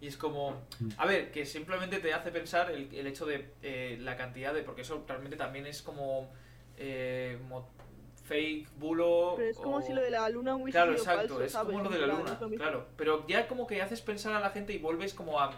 Y 0.00 0.06
es 0.06 0.16
como, 0.16 0.60
a 0.96 1.06
ver, 1.06 1.32
que 1.32 1.44
simplemente 1.46 1.98
te 1.98 2.12
hace 2.14 2.30
pensar 2.30 2.70
el, 2.70 2.94
el 2.94 3.06
hecho 3.06 3.26
de 3.26 3.48
eh, 3.62 3.96
la 4.00 4.16
cantidad 4.16 4.54
de, 4.54 4.62
porque 4.62 4.82
eso 4.82 5.02
realmente 5.08 5.36
también 5.36 5.66
es 5.66 5.82
como 5.82 6.30
eh, 6.76 7.36
mo- 7.48 7.68
fake, 8.28 8.68
bulo. 8.78 9.34
Pero 9.36 9.48
es 9.50 9.56
como 9.56 9.76
o- 9.76 9.82
si 9.82 9.92
lo 9.92 10.02
de 10.02 10.10
la 10.10 10.28
luna 10.28 10.54
hubiese 10.54 10.72
Claro, 10.72 10.92
sido 10.92 11.02
exacto, 11.02 11.20
falso, 11.28 11.42
es 11.44 11.52
¿sabes? 11.52 11.72
como 11.72 11.84
lo 11.84 11.90
de 11.90 11.98
la 11.98 12.06
luna, 12.06 12.38
claro. 12.56 12.86
Pero 12.96 13.26
ya 13.26 13.48
como 13.48 13.66
que 13.66 13.80
haces 13.82 14.00
pensar 14.02 14.34
a 14.34 14.40
la 14.40 14.50
gente 14.50 14.72
y 14.72 14.78
vuelves 14.78 15.14
como 15.14 15.40
a, 15.40 15.50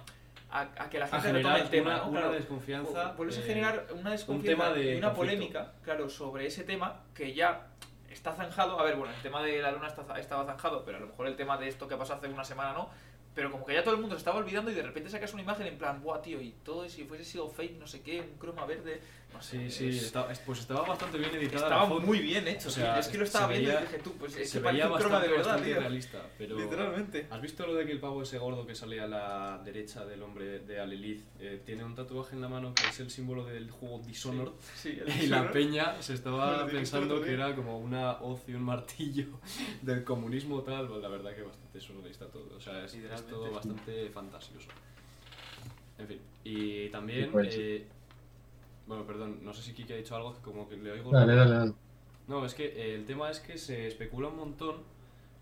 a, 0.50 0.60
a 0.60 0.88
que 0.90 0.98
la 0.98 1.06
A 1.06 1.08
gente 1.08 1.32
retome 1.32 1.42
generar 1.42 1.60
el 1.60 1.70
tema, 1.70 1.90
una, 1.94 1.98
¿no? 1.98 2.08
una 2.10 2.20
Claro. 2.20 2.34
desconfianza. 2.34 3.12
Vuelves 3.12 3.38
a 3.38 3.40
eh, 3.40 3.44
generar 3.44 3.86
una 3.94 4.10
desconfianza 4.12 4.64
tema 4.64 4.74
de 4.76 4.94
y 4.94 4.98
una 4.98 5.08
conflicto. 5.12 5.14
polémica, 5.16 5.72
claro, 5.82 6.08
sobre 6.08 6.46
ese 6.46 6.64
tema 6.64 7.02
que 7.14 7.34
ya 7.34 7.66
está 8.10 8.32
zanjado. 8.32 8.78
A 8.78 8.84
ver, 8.84 8.96
bueno, 8.96 9.12
el 9.14 9.22
tema 9.22 9.42
de 9.42 9.60
la 9.60 9.70
luna 9.72 9.88
está, 9.88 10.18
estaba 10.18 10.44
zanjado, 10.46 10.84
pero 10.84 10.98
a 10.98 11.00
lo 11.00 11.06
mejor 11.08 11.26
el 11.26 11.36
tema 11.36 11.56
de 11.58 11.68
esto 11.68 11.86
que 11.88 11.96
pasó 11.96 12.14
hace 12.14 12.28
una 12.28 12.44
semana 12.44 12.72
no. 12.72 12.88
Pero 13.32 13.52
como 13.52 13.64
que 13.64 13.74
ya 13.74 13.84
todo 13.84 13.94
el 13.94 14.00
mundo 14.00 14.16
se 14.16 14.18
estaba 14.20 14.38
olvidando 14.38 14.72
y 14.72 14.74
de 14.74 14.82
repente 14.82 15.08
sacas 15.08 15.32
una 15.32 15.42
imagen 15.42 15.64
en 15.68 15.78
plan, 15.78 16.02
buah, 16.02 16.20
tío, 16.20 16.40
y 16.40 16.50
todo 16.64 16.88
si 16.88 17.04
fuese 17.04 17.24
sido 17.24 17.48
fake, 17.48 17.78
no 17.78 17.86
sé 17.86 18.02
qué, 18.02 18.20
un 18.20 18.36
croma 18.38 18.66
verde. 18.66 19.00
Sí, 19.40 19.70
sí, 19.70 19.88
es- 19.88 20.02
está- 20.04 20.30
es- 20.30 20.38
pues 20.40 20.60
estaba 20.60 20.82
bastante 20.86 21.16
bien 21.18 21.30
editada 21.34 21.64
estaba 21.66 21.82
la 21.84 21.88
foto. 21.88 22.06
muy 22.06 22.18
bien 22.18 22.46
hecho. 22.48 22.68
O 22.68 22.70
sí. 22.70 22.80
sea, 22.80 22.98
es 22.98 23.08
que 23.08 23.18
lo 23.18 23.24
se 23.24 23.28
estaba 23.28 23.46
viendo 23.48 23.68
veía- 23.70 23.80
y 23.80 23.84
dije 23.86 23.98
tú, 24.04 24.12
pues 24.18 24.36
es 24.36 24.50
Se 24.50 24.60
que 24.60 24.68
veía 24.68 24.86
un 24.90 24.98
croma 24.98 25.20
de 25.20 25.28
bastante, 25.28 25.28
verdad, 25.28 25.44
bastante 25.46 25.70
tío. 25.70 25.80
realista, 25.80 26.22
pero... 26.36 26.58
Literalmente. 26.58 27.26
¿Has 27.30 27.40
visto 27.40 27.66
lo 27.66 27.74
de 27.74 27.86
que 27.86 27.92
el 27.92 28.00
pavo 28.00 28.22
ese 28.22 28.38
gordo 28.38 28.66
que 28.66 28.74
salía 28.74 29.04
a 29.04 29.08
la 29.08 29.62
derecha 29.64 30.04
del 30.04 30.22
hombre 30.22 30.58
de 30.60 30.80
Alelith 30.80 31.24
eh, 31.38 31.62
tiene 31.64 31.84
un 31.84 31.94
tatuaje 31.94 32.34
en 32.34 32.42
la 32.42 32.48
mano 32.48 32.74
que 32.74 32.86
es 32.88 33.00
el 33.00 33.10
símbolo 33.10 33.44
del 33.44 33.70
juego 33.70 33.98
Dishonored? 34.06 34.52
Sí, 34.74 34.90
el 35.00 35.08
Y 35.24 35.26
la 35.28 35.42
Dishonored. 35.42 35.52
peña 35.52 36.02
se 36.02 36.14
estaba 36.14 36.66
pensando 36.70 37.22
que 37.22 37.32
era 37.32 37.54
como 37.56 37.78
una 37.78 38.12
hoz 38.20 38.42
y 38.48 38.52
un 38.54 38.62
martillo 38.62 39.26
del 39.82 40.04
comunismo 40.04 40.62
tal. 40.62 40.86
Pues 40.88 41.00
la 41.00 41.08
verdad 41.08 41.34
que 41.34 41.42
bastante 41.42 41.80
surrealista 41.80 42.26
todo. 42.26 42.56
O 42.56 42.60
sea, 42.60 42.84
es, 42.84 42.94
es 42.94 43.26
todo 43.26 43.50
bastante 43.50 44.10
fantasioso. 44.10 44.68
En 45.98 46.06
fin, 46.08 46.18
y 46.44 46.88
también... 46.88 47.24
Sí, 47.24 47.28
pues. 47.30 47.54
eh, 47.58 47.86
bueno, 48.90 49.06
perdón, 49.06 49.38
no 49.44 49.52
sé 49.54 49.62
si 49.62 49.72
Kiki 49.72 49.92
ha 49.92 49.96
dicho 49.96 50.16
algo 50.16 50.34
que 50.34 50.40
como 50.40 50.68
que 50.68 50.76
le 50.76 50.90
oigo... 50.90 51.12
dale 51.12 51.36
dale 51.36 51.54
dale. 51.54 51.72
No, 52.26 52.44
es 52.44 52.54
que 52.54 52.64
eh, 52.66 52.94
el 52.96 53.06
tema 53.06 53.30
es 53.30 53.38
que 53.38 53.56
se 53.56 53.86
especula 53.86 54.26
un 54.28 54.36
montón 54.36 54.82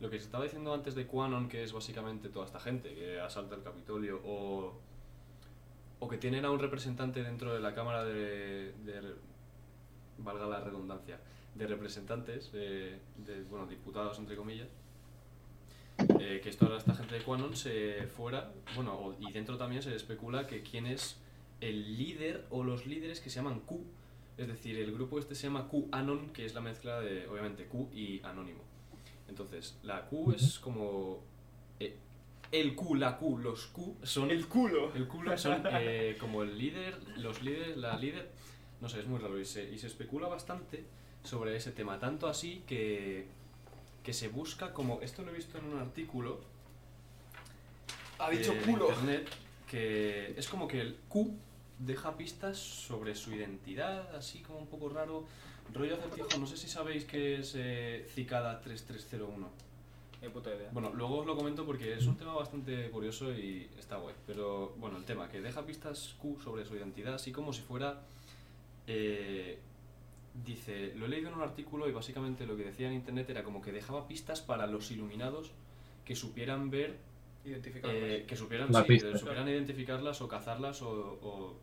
lo 0.00 0.10
que 0.10 0.18
se 0.18 0.26
estaba 0.26 0.44
diciendo 0.44 0.74
antes 0.74 0.94
de 0.94 1.06
Quanon, 1.06 1.48
que 1.48 1.64
es 1.64 1.72
básicamente 1.72 2.28
toda 2.28 2.44
esta 2.44 2.60
gente 2.60 2.94
que 2.94 3.18
asalta 3.20 3.54
el 3.54 3.62
Capitolio, 3.62 4.20
o, 4.22 4.74
o 5.98 6.08
que 6.08 6.18
tienen 6.18 6.44
a 6.44 6.50
un 6.50 6.58
representante 6.58 7.22
dentro 7.22 7.54
de 7.54 7.60
la 7.60 7.74
Cámara 7.74 8.04
de, 8.04 8.72
de- 8.84 9.14
valga 10.18 10.46
la 10.46 10.60
redundancia, 10.60 11.18
de 11.54 11.66
representantes, 11.66 12.50
eh, 12.52 12.98
de, 13.16 13.42
bueno, 13.44 13.66
diputados 13.66 14.18
entre 14.18 14.36
comillas, 14.36 14.68
eh, 16.20 16.40
que 16.44 16.50
toda 16.52 16.76
esta 16.76 16.94
gente 16.94 17.14
de 17.16 17.22
Quanon 17.22 17.56
se 17.56 18.06
fuera, 18.06 18.52
bueno, 18.76 19.16
y 19.18 19.32
dentro 19.32 19.56
también 19.56 19.82
se 19.82 19.94
especula 19.96 20.46
que 20.46 20.62
quién 20.62 20.86
es 20.86 21.16
el 21.60 21.96
líder 21.96 22.46
o 22.50 22.62
los 22.62 22.86
líderes 22.86 23.20
que 23.20 23.30
se 23.30 23.36
llaman 23.36 23.60
Q, 23.60 23.80
es 24.36 24.46
decir, 24.46 24.78
el 24.78 24.92
grupo 24.92 25.18
este 25.18 25.34
se 25.34 25.48
llama 25.48 25.68
QAnon, 25.68 26.30
que 26.30 26.44
es 26.44 26.54
la 26.54 26.60
mezcla 26.60 27.00
de, 27.00 27.26
obviamente, 27.26 27.66
Q 27.66 27.88
y 27.92 28.20
anónimo. 28.22 28.60
Entonces, 29.28 29.76
la 29.82 30.06
Q 30.06 30.32
es 30.32 30.58
como... 30.60 31.20
eh, 31.80 31.96
el 32.52 32.74
Q, 32.76 32.94
la 32.94 33.18
Q, 33.18 33.38
los 33.38 33.66
Q 33.66 33.96
son... 34.02 34.30
El 34.30 34.46
culo. 34.46 34.94
El 34.94 35.08
culo 35.08 35.36
son 35.36 35.62
eh, 35.72 36.16
como 36.20 36.42
el 36.42 36.56
líder, 36.56 36.96
los 37.18 37.42
líderes, 37.42 37.76
la 37.76 37.98
líder, 37.98 38.30
no 38.80 38.88
sé, 38.88 39.00
es 39.00 39.06
muy 39.06 39.18
raro 39.18 39.38
y 39.40 39.44
se, 39.44 39.70
y 39.70 39.78
se 39.78 39.88
especula 39.88 40.28
bastante 40.28 40.84
sobre 41.24 41.56
ese 41.56 41.72
tema, 41.72 41.98
tanto 41.98 42.28
así 42.28 42.62
que, 42.66 43.26
que 44.04 44.12
se 44.12 44.28
busca 44.28 44.72
como, 44.72 45.00
esto 45.02 45.22
lo 45.22 45.32
he 45.32 45.34
visto 45.34 45.58
en 45.58 45.64
un 45.64 45.78
artículo 45.78 46.40
Ha 48.20 48.30
dicho 48.30 48.54
de 48.54 48.60
culo. 48.62 48.88
internet, 48.88 49.28
que 49.68 50.34
es 50.38 50.48
como 50.48 50.68
que 50.68 50.80
el 50.80 50.96
Q 51.08 51.36
deja 51.78 52.16
pistas 52.16 52.56
sobre 52.58 53.14
su 53.14 53.32
identidad, 53.32 54.14
así 54.16 54.40
como 54.40 54.58
un 54.58 54.66
poco 54.66 54.88
raro, 54.88 55.24
rollo 55.72 55.94
acertijo, 55.94 56.38
no 56.38 56.46
sé 56.46 56.56
si 56.56 56.68
sabéis 56.68 57.04
qué 57.04 57.36
es 57.36 57.54
eh, 57.56 58.06
Cicada 58.14 58.60
3301. 58.60 59.48
Ni 60.20 60.28
puta 60.30 60.52
idea. 60.52 60.68
Bueno, 60.72 60.92
luego 60.94 61.18
os 61.18 61.26
lo 61.26 61.36
comento 61.36 61.64
porque 61.64 61.94
es 61.94 62.06
un 62.06 62.16
tema 62.16 62.34
bastante 62.34 62.90
curioso 62.90 63.32
y 63.32 63.68
está 63.78 63.96
guay. 63.98 64.16
Pero 64.26 64.74
bueno, 64.78 64.96
el 64.96 65.04
tema, 65.04 65.28
que 65.28 65.40
deja 65.40 65.64
pistas 65.64 66.16
Q 66.18 66.40
sobre 66.42 66.64
su 66.64 66.74
identidad, 66.74 67.14
así 67.14 67.30
como 67.30 67.52
si 67.52 67.62
fuera... 67.62 68.00
eh, 68.88 69.58
dice, 70.44 70.92
lo 70.96 71.06
he 71.06 71.08
leído 71.08 71.28
en 71.28 71.34
un 71.34 71.42
artículo 71.42 71.88
y 71.88 71.92
básicamente 71.92 72.46
lo 72.46 72.56
que 72.56 72.64
decía 72.64 72.86
en 72.88 72.94
internet 72.94 73.28
era 73.30 73.42
como 73.42 73.60
que 73.60 73.72
dejaba 73.72 74.06
pistas 74.06 74.40
para 74.40 74.66
los 74.66 74.90
iluminados 74.90 75.50
que 76.04 76.14
supieran 76.14 76.70
ver, 76.70 76.96
Identificarlas. 77.44 77.96
eh, 77.96 78.24
que 78.26 78.36
supieran, 78.36 78.68
sí, 78.72 78.82
que 78.86 79.18
supieran 79.18 79.48
identificarlas 79.48 80.20
o 80.20 80.28
cazarlas 80.28 80.82
o, 80.82 80.90
o, 81.22 81.56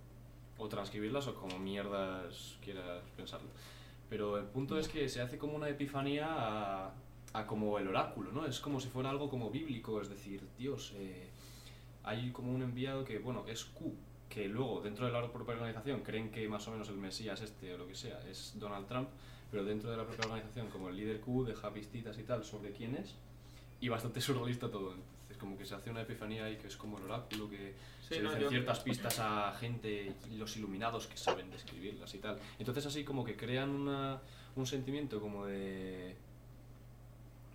o 0.58 0.68
transcribirlas 0.68 1.28
o 1.28 1.36
como 1.36 1.60
mierdas 1.60 2.58
quieras 2.64 3.04
pensarlo. 3.16 3.50
Pero 4.10 4.38
el 4.38 4.46
punto 4.46 4.78
es 4.78 4.88
que 4.88 5.10
se 5.10 5.22
hace 5.22 5.38
como 5.38 5.56
una 5.56 5.70
epifanía 5.70 6.28
a, 7.34 7.48
como 7.48 7.80
el 7.80 7.88
oráculo, 7.88 8.32
¿no? 8.32 8.46
Es 8.46 8.60
como 8.60 8.80
si 8.80 8.88
fuera 8.88 9.10
algo 9.10 9.30
como 9.30 9.50
bíblico, 9.50 10.02
es 10.02 10.10
decir, 10.10 10.42
Dios, 10.58 10.94
eh, 10.96 11.28
hay 12.04 12.32
como 12.32 12.54
un 12.54 12.62
enviado 12.62 13.04
que, 13.04 13.20
bueno, 13.20 13.44
es 13.48 13.66
Q, 13.66 13.94
que 14.30 14.48
luego 14.48 14.82
dentro 14.82 15.06
de 15.06 15.12
la 15.12 15.32
propia 15.32 15.56
organización 15.56 16.02
creen 16.02 16.32
que 16.32 16.48
más 16.48 16.68
o 16.68 16.72
menos 16.72 16.90
el 16.90 16.98
Mesías 16.98 17.42
este 17.42 17.74
o 17.74 17.78
lo 17.78 17.88
que 17.88 17.96
sea 17.96 18.22
es 18.30 18.54
Donald 18.58 18.88
Trump, 18.88 19.10
pero 19.52 19.64
dentro 19.64 19.90
de 19.90 19.98
la 19.98 20.06
propia 20.06 20.26
organización 20.26 20.70
como 20.70 20.90
el 20.90 20.96
líder 20.96 21.20
Q 21.20 21.46
deja 21.46 21.74
pistitas 21.74 22.18
y 22.18 22.24
tal 22.24 22.44
sobre 22.44 22.72
quién 22.72 22.96
es 22.96 23.16
y 23.82 23.90
bastante 23.90 24.22
surrealista 24.22 24.70
todo. 24.70 24.96
Como 25.46 25.58
que 25.60 25.66
se 25.66 25.76
hace 25.76 25.92
una 25.92 26.02
epifanía 26.02 26.46
ahí 26.46 26.58
que 26.58 26.66
es 26.66 26.76
como 26.76 26.98
el 26.98 27.04
oráculo 27.04 27.48
que 27.48 27.76
Sí, 28.02 28.16
se 28.16 28.20
no, 28.22 28.30
dicen 28.30 28.44
yo- 28.46 28.50
ciertas 28.50 28.80
pistas 28.80 29.20
a 29.20 29.54
gente, 29.60 30.12
y 30.32 30.38
los 30.38 30.58
iluminados 30.58 31.06
que 31.06 31.18
saben 31.18 31.52
describirlas 31.52 32.12
y 32.16 32.18
tal. 32.18 32.40
Entonces 32.58 32.84
así 32.88 33.04
como 33.04 33.24
que 33.24 33.36
crean 33.36 33.70
una, 33.70 34.20
un 34.56 34.66
sentimiento 34.66 35.22
como 35.22 35.46
de 35.46 36.16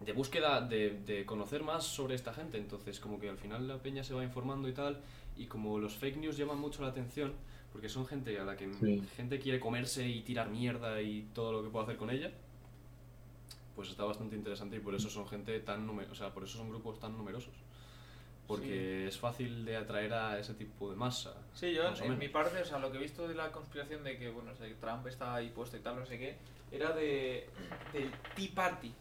de 0.04 0.12
búsqueda 0.14 0.60
de, 0.62 1.00
de 1.04 1.26
conocer 1.26 1.62
más 1.64 1.84
sobre 1.84 2.14
esta 2.14 2.32
gente. 2.32 2.58
Entonces 2.58 3.00
como 3.00 3.18
que 3.18 3.28
al 3.28 3.36
final 3.38 3.66
la 3.66 3.76
peña 3.78 4.04
se 4.04 4.14
va 4.14 4.22
informando 4.24 4.68
y 4.68 4.72
tal 4.72 5.00
y 5.36 5.46
como 5.46 5.78
los 5.80 5.94
fake 5.96 6.16
news 6.18 6.36
llaman 6.36 6.58
mucho 6.58 6.80
la 6.82 6.88
atención 6.88 7.32
porque 7.72 7.88
son 7.88 8.06
gente 8.06 8.38
a 8.38 8.44
la 8.44 8.56
que 8.56 8.72
Sí. 8.80 9.02
gente 9.16 9.38
quiere 9.40 9.58
comerse 9.58 10.08
y 10.08 10.20
tirar 10.22 10.48
mierda 10.48 11.02
y 11.02 11.28
todo 11.34 11.52
lo 11.52 11.62
que 11.64 11.68
puede 11.70 11.84
hacer 11.86 11.96
con 11.96 12.10
ella. 12.10 12.30
Pues 13.76 13.88
está 13.90 14.04
bastante 14.04 14.36
interesante 14.36 14.76
y 14.76 14.80
por 14.80 14.94
eso 14.94 15.08
son 15.10 15.26
gente 15.28 15.58
tan 15.60 15.86
numerosa, 15.86 16.12
o 16.12 16.14
sea, 16.16 16.34
por 16.34 16.44
eso 16.44 16.58
son 16.58 16.68
grupos 16.70 16.98
tan 16.98 17.16
numerosos. 17.16 17.54
Porque 18.50 19.06
es 19.06 19.16
fácil 19.16 19.64
de 19.64 19.76
atraer 19.76 20.12
a 20.12 20.36
ese 20.36 20.54
tipo 20.54 20.90
de 20.90 20.96
masa. 20.96 21.34
Sí, 21.54 21.72
yo 21.72 21.84
en, 21.86 22.18
mi 22.18 22.28
parte, 22.28 22.60
o 22.60 22.64
sea, 22.64 22.80
lo 22.80 22.90
que 22.90 22.98
he 22.98 23.00
visto 23.00 23.28
de 23.28 23.34
la 23.36 23.52
conspiración 23.52 24.02
de 24.02 24.18
que, 24.18 24.28
bueno, 24.28 24.50
o 24.50 24.56
sea, 24.56 24.66
que 24.66 24.74
Trump 24.74 25.06
está 25.06 25.36
ahí 25.36 25.50
puesto 25.50 25.76
y 25.76 25.80
tal, 25.80 26.00
no 26.00 26.04
sé 26.04 26.18
qué, 26.18 26.34
era 26.72 26.90
de 26.90 27.48
del 27.92 28.10
Tea 28.34 28.48
Party. 28.52 28.92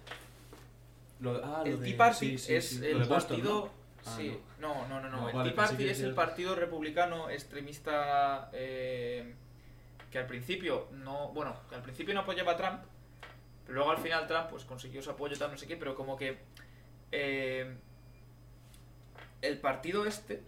Lo 1.21 1.43
ah, 1.43 1.63
el 1.65 1.81
Tea 1.81 1.97
Party 1.97 2.37
sí, 2.37 2.53
es 2.53 2.69
sí, 2.69 2.85
el 2.85 3.07
partido... 3.07 3.71
Ah, 4.05 4.13
sí, 4.15 4.39
no, 4.59 4.87
no, 4.87 5.01
no, 5.01 5.09
no. 5.09 5.21
No, 5.21 5.29
el 5.29 5.35
vale, 5.35 5.49
Tea 5.49 5.65
Party 5.65 5.89
es 5.89 5.99
el 6.01 6.13
partido 6.13 6.53
republicano 6.53 7.31
extremista 7.31 8.51
eh, 8.53 9.33
que 10.11 10.19
al 10.19 10.27
principio 10.27 10.89
no... 10.91 11.29
Bueno, 11.29 11.55
que 11.69 11.73
al 11.75 11.81
principio 11.81 12.13
no 12.13 12.19
apoyaba 12.19 12.51
a 12.51 12.57
Trump, 12.57 12.81
pero 13.65 13.77
luego 13.77 13.89
al 13.89 13.97
final 13.97 14.27
Trump 14.27 14.51
pues 14.51 14.63
consiguió 14.63 15.01
su 15.01 15.09
apoyo 15.09 15.35
tal, 15.39 15.49
no 15.49 15.57
sé 15.57 15.65
qué, 15.65 15.75
pero 15.75 15.95
como 15.95 16.15
que... 16.15 16.37
eh, 17.11 17.75
el 19.41 19.57
partido 19.59 20.05
este, 20.05 20.41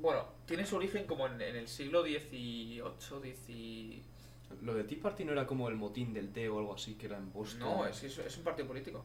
bueno, 0.00 0.24
tiene 0.46 0.64
su 0.66 0.76
origen 0.76 1.04
como 1.06 1.26
en, 1.26 1.40
en 1.40 1.56
el 1.56 1.68
siglo 1.68 2.02
XVIII, 2.02 2.82
XVIII... 2.98 4.02
Lo 4.62 4.72
de 4.74 4.84
Tea 4.84 4.98
Party 5.02 5.24
no 5.26 5.32
era 5.32 5.46
como 5.46 5.68
el 5.68 5.74
motín 5.74 6.14
del 6.14 6.30
té 6.32 6.48
o 6.48 6.58
algo 6.58 6.74
así 6.74 6.94
que 6.94 7.04
era 7.06 7.18
en 7.18 7.30
Boston. 7.32 7.60
No, 7.60 7.86
es, 7.86 8.02
es, 8.02 8.16
es 8.18 8.36
un 8.38 8.44
partido 8.44 8.66
político. 8.66 9.04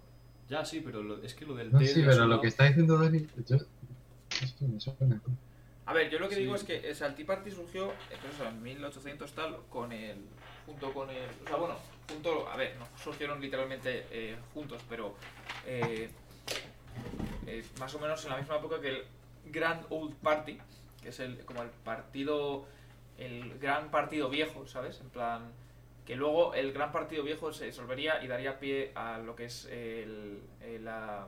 Ya, 0.49 0.63
sí, 0.63 0.79
pero 0.79 1.03
lo- 1.03 1.21
es 1.21 1.33
que 1.33 1.45
lo 1.45 1.53
del 1.55 1.69
No, 1.71 1.79
té. 1.79 1.87
sí, 1.87 2.01
pero 2.05 2.25
lo 2.27 2.39
que 2.39 2.47
está 2.47 2.63
diciendo 2.65 2.97
Dani, 2.97 3.27
yo... 3.45 3.57
Esto 4.41 4.65
me 4.65 4.79
suena. 4.79 5.21
A 5.85 5.93
ver, 5.93 6.09
yo 6.09 6.17
lo 6.17 6.29
que 6.29 6.35
Sí. 6.35 6.41
digo 6.41 6.55
es 6.55 6.63
que 6.63 6.89
o 6.89 6.95
sea, 6.95 7.07
el 7.07 7.15
Tea 7.15 7.25
Party 7.25 7.51
surgió 7.51 7.91
eh, 7.91 8.17
pues 8.21 8.33
eso, 8.35 8.47
en 8.47 8.63
1800 8.63 9.31
tal, 9.33 9.57
con 9.69 9.91
el. 9.91 10.17
junto 10.65 10.93
con 10.93 11.09
el. 11.09 11.29
O 11.43 11.47
sea, 11.47 11.57
bueno, 11.57 11.75
junto. 12.09 12.47
A 12.49 12.55
ver, 12.55 12.75
no 12.77 12.87
surgieron 12.97 13.39
literalmente 13.41 14.05
eh, 14.11 14.37
juntos, 14.53 14.81
pero. 14.89 15.15
eh, 15.67 16.09
eh, 17.47 17.63
más 17.79 17.93
o 17.95 17.99
menos 17.99 18.23
en 18.25 18.31
la 18.31 18.37
misma 18.37 18.57
época 18.57 18.79
que 18.81 18.89
el 18.89 19.03
Grand 19.45 19.85
Old 19.89 20.15
Party, 20.15 20.57
que 21.01 21.09
es 21.09 21.19
el 21.19 21.43
como 21.45 21.61
el 21.63 21.69
partido. 21.69 22.65
el 23.17 23.59
gran 23.59 23.91
partido 23.91 24.29
viejo, 24.29 24.65
¿sabes? 24.67 24.99
En 25.01 25.09
plan. 25.09 25.51
Que 26.05 26.15
luego 26.17 26.53
el 26.53 26.73
gran 26.73 26.91
partido 26.91 27.23
viejo 27.23 27.53
se 27.53 27.65
disolvería 27.67 28.21
y 28.23 28.27
daría 28.27 28.59
pie 28.59 28.91
a 28.93 29.19
lo 29.19 29.35
que 29.37 29.45
es 29.45 29.65
el, 29.67 30.41
el, 30.61 30.83
la- 30.83 31.27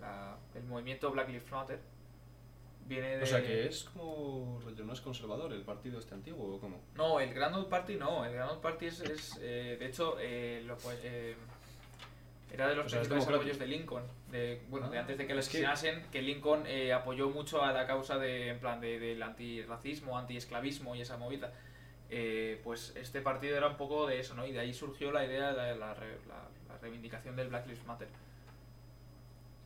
la- 0.00 0.38
el 0.54 0.62
movimiento 0.64 1.10
Black 1.10 1.28
Lives 1.28 1.50
Matter. 1.50 1.78
Viene 2.86 3.16
de... 3.18 3.22
O 3.24 3.26
sea 3.26 3.42
que 3.42 3.66
es 3.66 3.84
como. 3.84 4.60
no 4.84 4.92
es 4.92 5.00
conservador 5.00 5.52
el 5.52 5.62
partido 5.62 5.98
este 5.98 6.14
antiguo 6.14 6.54
o 6.54 6.60
cómo. 6.60 6.80
No, 6.94 7.18
el 7.20 7.34
Grand 7.34 7.56
Old 7.56 7.68
Party 7.68 7.96
no. 7.96 8.24
El 8.24 8.32
Grand 8.32 8.52
Old 8.52 8.60
Party 8.60 8.86
es, 8.86 9.00
es, 9.00 9.38
eh, 9.42 9.76
de 9.78 9.86
hecho, 9.86 10.16
eh, 10.20 10.62
lo 10.64 10.76
fue- 10.76 10.98
eh, 11.02 11.36
era 12.56 12.68
de 12.68 12.74
los 12.76 12.86
O 12.86 12.88
sea, 12.88 13.02
es 13.02 13.08
principales 13.08 13.40
apoyos 13.40 13.58
de 13.58 13.66
Lincoln. 13.66 14.02
De, 14.30 14.62
bueno, 14.68 14.90
de 14.90 14.98
Ah, 14.98 15.02
antes 15.02 15.16
de 15.18 15.26
que 15.26 15.34
lo 15.34 15.40
asesinasen, 15.40 16.04
que 16.10 16.22
Lincoln 16.22 16.64
eh, 16.66 16.92
apoyó 16.92 17.28
mucho 17.30 17.62
a 17.62 17.72
la 17.72 17.86
causa 17.86 18.18
de, 18.18 18.48
en 18.48 18.58
plan, 18.58 18.80
de, 18.80 18.98
del 18.98 19.22
antirracismo, 19.22 20.18
antiesclavismo 20.18 20.94
y 20.96 21.02
esa 21.02 21.16
movida. 21.16 21.52
Eh, 22.10 22.60
pues 22.64 22.94
este 22.96 23.20
partido 23.20 23.56
era 23.56 23.68
un 23.68 23.76
poco 23.76 24.06
de 24.06 24.20
eso, 24.20 24.34
¿no? 24.34 24.46
Y 24.46 24.52
de 24.52 24.60
ahí 24.60 24.72
surgió 24.74 25.12
la 25.12 25.24
idea 25.24 25.48
de 25.52 25.56
la, 25.56 25.74
la 25.76 25.94
re- 25.94 26.18
la- 26.28 26.48
la 26.72 26.78
reivindicación 26.80 27.36
del 27.36 27.48
Black 27.48 27.66
Lives 27.66 27.84
Matter. 27.86 28.08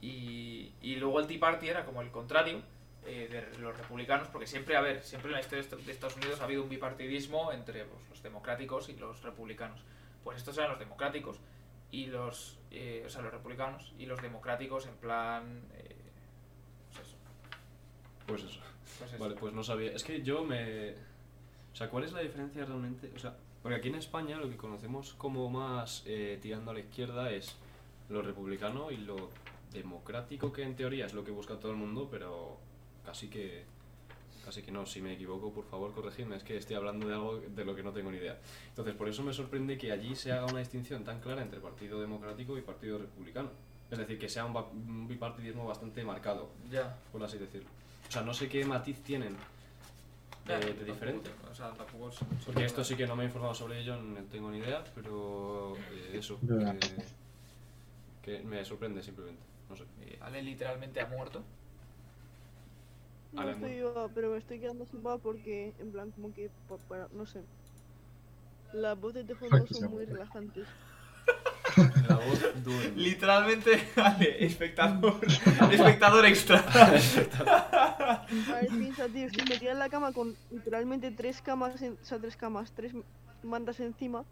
Y, 0.00 0.72
y 0.80 0.96
luego 0.96 1.20
el 1.20 1.26
Tea 1.26 1.38
Party 1.40 1.68
era 1.68 1.84
como 1.84 2.00
el 2.02 2.10
contrario 2.10 2.62
eh, 3.06 3.28
de 3.52 3.58
los 3.58 3.76
republicanos, 3.76 4.28
porque 4.28 4.46
siempre, 4.46 4.76
a 4.76 4.80
ver, 4.80 5.02
siempre 5.02 5.28
en 5.30 5.34
la 5.34 5.40
historia 5.40 5.64
de 5.84 5.92
Estados 5.92 6.16
Unidos 6.16 6.40
ha 6.40 6.44
habido 6.44 6.62
un 6.62 6.68
bipartidismo 6.68 7.52
entre 7.52 7.84
pues, 7.84 8.02
los 8.08 8.22
democráticos 8.22 8.88
y 8.88 8.94
los 8.96 9.22
republicanos. 9.22 9.80
Pues 10.24 10.38
estos 10.38 10.56
eran 10.58 10.70
los 10.70 10.78
democráticos 10.78 11.38
y 11.90 12.06
los, 12.06 12.58
eh, 12.70 13.02
o 13.04 13.08
sea, 13.08 13.22
los 13.22 13.32
republicanos 13.32 13.92
y 13.98 14.06
los 14.06 14.20
democráticos 14.22 14.86
en 14.86 14.94
plan, 14.96 15.62
eh, 15.74 15.96
pues 16.94 17.08
eso, 17.08 17.16
Pues 18.26 18.44
eso. 18.44 18.60
pues 18.98 19.12
eso. 19.12 19.22
Vale, 19.22 19.34
pues 19.36 19.52
no 19.54 19.62
sabía. 19.62 19.92
Es 19.92 20.04
que 20.04 20.22
yo 20.22 20.44
me. 20.44 20.92
O 21.72 21.76
sea, 21.76 21.88
¿cuál 21.88 22.04
es 22.04 22.12
la 22.12 22.20
diferencia 22.20 22.64
realmente? 22.64 23.10
O 23.14 23.18
sea, 23.18 23.36
porque 23.62 23.76
aquí 23.76 23.88
en 23.88 23.96
España 23.96 24.36
lo 24.38 24.48
que 24.48 24.56
conocemos 24.56 25.14
como 25.14 25.48
más 25.50 26.02
eh, 26.06 26.38
tirando 26.40 26.70
a 26.70 26.74
la 26.74 26.80
izquierda 26.80 27.30
es 27.30 27.56
lo 28.08 28.22
republicano 28.22 28.90
y 28.90 28.96
lo 28.96 29.30
democrático, 29.72 30.52
que 30.52 30.62
en 30.64 30.74
teoría 30.74 31.06
es 31.06 31.14
lo 31.14 31.24
que 31.24 31.30
busca 31.30 31.58
todo 31.58 31.70
el 31.72 31.78
mundo, 31.78 32.08
pero 32.10 32.58
casi 33.04 33.28
que. 33.28 33.64
Casi 34.44 34.62
que 34.62 34.72
no, 34.72 34.86
si 34.86 35.00
me 35.02 35.12
equivoco, 35.12 35.52
por 35.52 35.64
favor, 35.66 35.92
corregidme, 35.92 36.36
es 36.36 36.42
que 36.42 36.56
estoy 36.56 36.74
hablando 36.76 37.06
de 37.06 37.14
algo 37.14 37.38
de 37.40 37.64
lo 37.64 37.74
que 37.76 37.82
no 37.82 37.92
tengo 37.92 38.10
ni 38.10 38.16
idea. 38.18 38.38
Entonces, 38.68 38.94
por 38.94 39.08
eso 39.08 39.22
me 39.22 39.32
sorprende 39.32 39.76
que 39.78 39.92
allí 39.92 40.16
se 40.16 40.32
haga 40.32 40.46
una 40.46 40.58
distinción 40.60 41.04
tan 41.04 41.20
clara 41.20 41.42
entre 41.42 41.60
Partido 41.60 42.00
Democrático 42.00 42.56
y 42.56 42.62
Partido 42.62 42.98
Republicano. 42.98 43.50
Es 43.90 43.98
decir, 43.98 44.18
que 44.18 44.28
sea 44.28 44.44
un, 44.46 45.06
bipartidismo 45.08 45.66
bastante 45.66 46.02
marcado, 46.04 46.48
Ya. 46.70 46.96
por 47.12 47.22
así 47.22 47.38
decirlo. 47.38 47.68
O 48.08 48.10
sea, 48.12 48.22
no 48.22 48.32
sé 48.32 48.48
qué 48.48 48.64
matiz 48.64 49.02
tienen 49.02 49.36
Ya, 50.46 50.58
de, 50.58 50.66
de 50.66 50.72
tampoco- 50.72 50.92
diferente. 50.92 51.30
O 51.50 51.54
sea, 51.54 51.70
tampoco 51.72 52.08
es- 52.08 52.18
Porque 52.46 52.64
esto 52.64 52.82
sí 52.82 52.96
que 52.96 53.06
no 53.06 53.14
me 53.16 53.24
he 53.24 53.26
informado 53.26 53.54
sobre 53.54 53.80
ello, 53.80 53.96
no 54.00 54.20
tengo 54.24 54.50
ni 54.50 54.58
idea, 54.58 54.82
pero 54.94 55.76
eh, 55.76 56.12
eso, 56.14 56.38
que, 56.40 56.78
que 58.38 58.42
me 58.44 58.64
sorprende 58.64 59.02
simplemente. 59.02 59.42
No 59.68 59.76
sé. 59.76 59.84
Eh, 60.02 60.18
Ale 60.20 60.42
literalmente 60.42 61.00
ha 61.00 61.06
muerto. 61.06 61.42
No 63.32 63.42
estoy 63.50 63.70
viva, 63.76 64.08
pero 64.14 64.30
me 64.30 64.38
estoy 64.38 64.58
quedando 64.60 64.84
sin 64.86 65.00
paz 65.02 65.20
porque, 65.22 65.72
en 65.78 65.92
plan, 65.92 66.10
como 66.10 66.32
que, 66.34 66.50
por- 66.68 66.80
para, 66.80 67.08
no 67.12 67.26
sé. 67.26 67.42
Las 68.72 68.98
voces 69.00 69.26
de 69.26 69.34
fondo 69.34 69.66
son 69.66 69.90
muy 69.90 70.04
relajantes. 70.04 70.66
La 72.08 72.16
voz 72.16 72.40
duerme. 72.64 72.96
Literalmente, 72.96 73.88
vale, 73.96 74.44
espectador, 74.44 75.20
espectador 75.72 76.26
extra. 76.26 76.58
A 76.68 78.26
ver, 78.28 78.68
piensa, 78.68 79.06
tío, 79.08 79.26
estoy 79.26 79.44
metida 79.48 79.72
en 79.72 79.78
la 79.78 79.88
cama 79.88 80.12
con 80.12 80.34
literalmente 80.50 81.10
tres 81.12 81.40
camas, 81.40 81.80
en- 81.82 81.96
o 82.00 82.04
sea, 82.04 82.18
tres 82.18 82.36
camas, 82.36 82.72
tres 82.72 82.92
mantas 83.42 83.78
encima. 83.80 84.24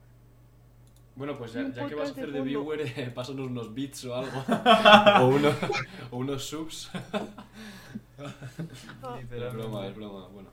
Bueno, 1.19 1.37
pues 1.37 1.53
ya, 1.53 1.71
que 1.89 1.95
vas 1.97 2.09
a 2.09 2.12
hacer 2.12 2.31
de 2.33 2.41
viewer, 2.43 2.81
eh, 2.81 3.11
pásanos 3.14 3.49
unos 3.49 3.75
beats 3.75 4.05
o 4.05 4.14
algo. 4.14 4.39
o, 5.21 5.27
uno- 5.27 5.53
o 6.12 6.16
unos 6.16 6.45
subs. 6.45 6.91
Ah, 9.03 9.19
Es 9.21 9.53
broma, 9.53 9.87
es 9.87 9.97
broma. 9.97 10.29
Bueno. 10.29 10.49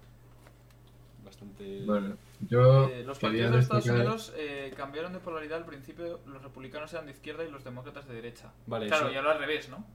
Bastante. 1.24 1.84
Bueno, 1.86 2.18
yo 2.50 2.88
Eh, 2.90 3.04
los 3.04 3.18
partidos 3.20 3.52
de 3.54 3.60
Estados 3.60 3.86
destacar- 3.86 4.00
Unidos 4.02 4.34
eh, 4.38 4.74
cambiaron 4.76 5.14
de 5.14 5.20
polaridad 5.20 5.58
al 5.60 5.66
principio, 5.66 6.20
los 6.26 6.42
republicanos 6.42 6.92
eran 6.94 7.06
de 7.06 7.12
izquierda 7.12 7.44
y 7.44 7.52
los 7.52 7.64
demócratas 7.64 8.08
de 8.08 8.14
derecha. 8.16 8.52
Vale, 8.68 8.88
claro, 8.88 9.06
eso- 9.06 9.14
y 9.14 9.18
ahora 9.18 9.32
al 9.34 9.40
revés, 9.40 9.70
¿no? 9.70 9.86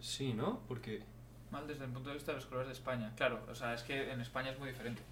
Sí, 0.00 0.32
¿no? 0.32 0.60
Porque. 0.68 1.02
Mal 1.50 1.66
desde 1.66 1.84
el 1.84 1.90
punto 1.90 2.08
de 2.10 2.14
vista 2.16 2.32
de 2.32 2.36
los 2.36 2.46
colores 2.46 2.66
de 2.68 2.72
España. 2.74 3.12
Claro, 3.16 3.40
o 3.50 3.54
sea, 3.54 3.72
es 3.74 3.82
que 3.82 4.10
en 4.12 4.20
España 4.20 4.50
es 4.50 4.58
muy 4.58 4.68
diferente. 4.68 5.02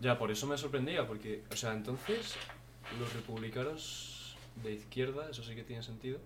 Ya, 0.00 0.18
por 0.18 0.30
eso 0.30 0.46
me 0.46 0.56
sorprendía, 0.56 1.06
porque, 1.06 1.44
o 1.52 1.56
sea, 1.56 1.74
entonces, 1.74 2.34
los 2.98 3.12
republicanos 3.14 4.36
de 4.62 4.72
izquierda, 4.72 5.28
eso 5.30 5.42
sí 5.42 5.54
que 5.54 5.62
tiene 5.64 5.82
sentido. 5.82 6.18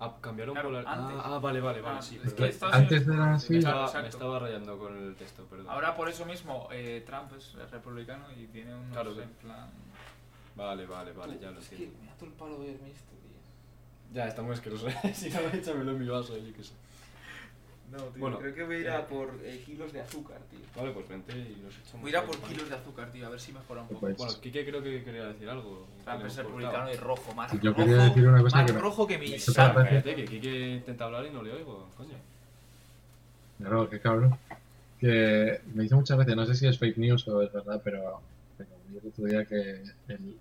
Ah, 0.00 0.16
cambiaron 0.20 0.54
Claro, 0.54 0.70
polar- 0.70 0.84
antes. 0.86 1.16
Ah, 1.20 1.36
ah, 1.36 1.38
vale, 1.38 1.60
vale, 1.60 1.80
vale, 1.80 1.98
Ah, 1.98 2.02
sí. 2.02 2.20
es 2.24 2.34
que 2.34 2.52
Antes 2.72 3.02
era 3.06 3.14
me, 3.26 3.32
así. 3.34 3.56
estaba, 3.58 3.84
Exacto. 3.84 4.02
me 4.02 4.08
estaba 4.08 4.38
rayando 4.40 4.78
con 4.78 4.96
el 4.96 5.14
texto, 5.14 5.44
perdón. 5.44 5.68
Ahora 5.68 5.94
por 5.94 6.08
eso 6.08 6.24
mismo 6.26 6.68
eh, 6.72 7.04
Trump 7.06 7.32
es 7.36 7.52
republicano 7.70 8.24
y 8.32 8.46
tiene 8.46 8.74
unos 8.74 8.90
Claro, 8.92 9.22
en 9.22 9.28
plan... 9.30 9.70
Vale, 10.56 10.86
vale, 10.86 11.12
vale, 11.12 11.38
ya 11.40 11.50
lo 11.52 11.60
es 11.60 11.68
que 11.68 11.76
entiendo. 11.76 11.98
me 12.04 12.12
todo 12.18 12.26
el 12.26 12.32
palo 12.32 12.58
verme 12.58 12.90
esto, 12.90 13.12
tío. 13.22 14.12
Ya, 14.12 14.26
está 14.26 14.42
muy 14.42 14.52
asqueroso. 14.54 14.88
si 15.14 15.30
no, 15.30 15.38
échamelo 15.52 15.92
en 15.92 15.98
mi 16.00 16.08
vaso, 16.08 16.36
yo 16.36 16.52
qué 16.52 16.64
sé. 16.64 16.72
No, 17.92 17.98
tío, 18.04 18.20
Bueno, 18.20 18.38
creo 18.38 18.54
que 18.54 18.62
voy 18.64 18.76
a 18.76 18.78
ir 18.78 18.86
eh, 18.86 18.90
a 18.94 19.06
por 19.06 19.38
eh, 19.44 19.62
kilos 19.66 19.92
de 19.92 20.00
azúcar, 20.00 20.38
tío. 20.50 20.60
Vale, 20.74 20.92
pues 20.92 21.06
vente 21.08 21.32
y 21.36 21.60
los 21.62 21.74
echamos. 21.76 22.00
Voy 22.00 22.08
a 22.08 22.10
ir 22.10 22.16
a 22.16 22.24
por 22.24 22.38
kilos 22.38 22.68
de 22.70 22.74
azúcar, 22.74 23.10
tío, 23.12 23.26
a 23.26 23.30
ver 23.30 23.40
si 23.40 23.52
mejora 23.52 23.82
un 23.82 23.88
poco. 23.88 24.00
Pues- 24.00 24.16
Bueno, 24.16 24.32
Kike 24.40 24.64
creo 24.64 24.82
que 24.82 25.04
quería 25.04 25.24
decir 25.26 25.48
algo. 25.48 25.86
Trump 26.04 26.24
es 26.24 26.36
republicano 26.36 26.90
y 26.90 26.96
rojo, 26.96 27.34
más 27.34 27.52
Yo 27.52 27.70
rojo, 27.70 27.76
quería 27.84 28.02
decir 28.04 28.26
una 28.26 28.40
cosa 28.42 28.56
más 28.56 28.66
que 28.66 28.72
me- 28.72 28.80
rojo 28.80 29.06
que 29.06 29.18
mi 29.18 29.38
sangre. 29.38 29.84
Cállate, 29.84 30.14
que 30.14 30.24
Kike 30.24 30.68
intenta 30.76 31.04
hablar 31.04 31.26
y 31.26 31.30
no 31.30 31.42
le 31.42 31.52
oigo, 31.52 31.88
coño. 31.96 32.16
Claro, 33.58 33.88
qué 33.90 34.00
cabrón. 34.00 34.36
Que 34.98 35.60
me 35.74 35.82
dice 35.82 35.94
muchas 35.94 36.16
veces, 36.16 36.34
no 36.36 36.46
sé 36.46 36.54
si 36.54 36.66
es 36.66 36.78
fake 36.78 36.96
news 36.96 37.26
o 37.28 37.42
es 37.42 37.52
verdad, 37.52 37.80
pero, 37.84 38.20
pero 38.56 38.70
vi 38.88 38.98
el 38.98 39.06
otro 39.08 39.24
día 39.26 39.44
que 39.44 39.82
el- 40.08 40.36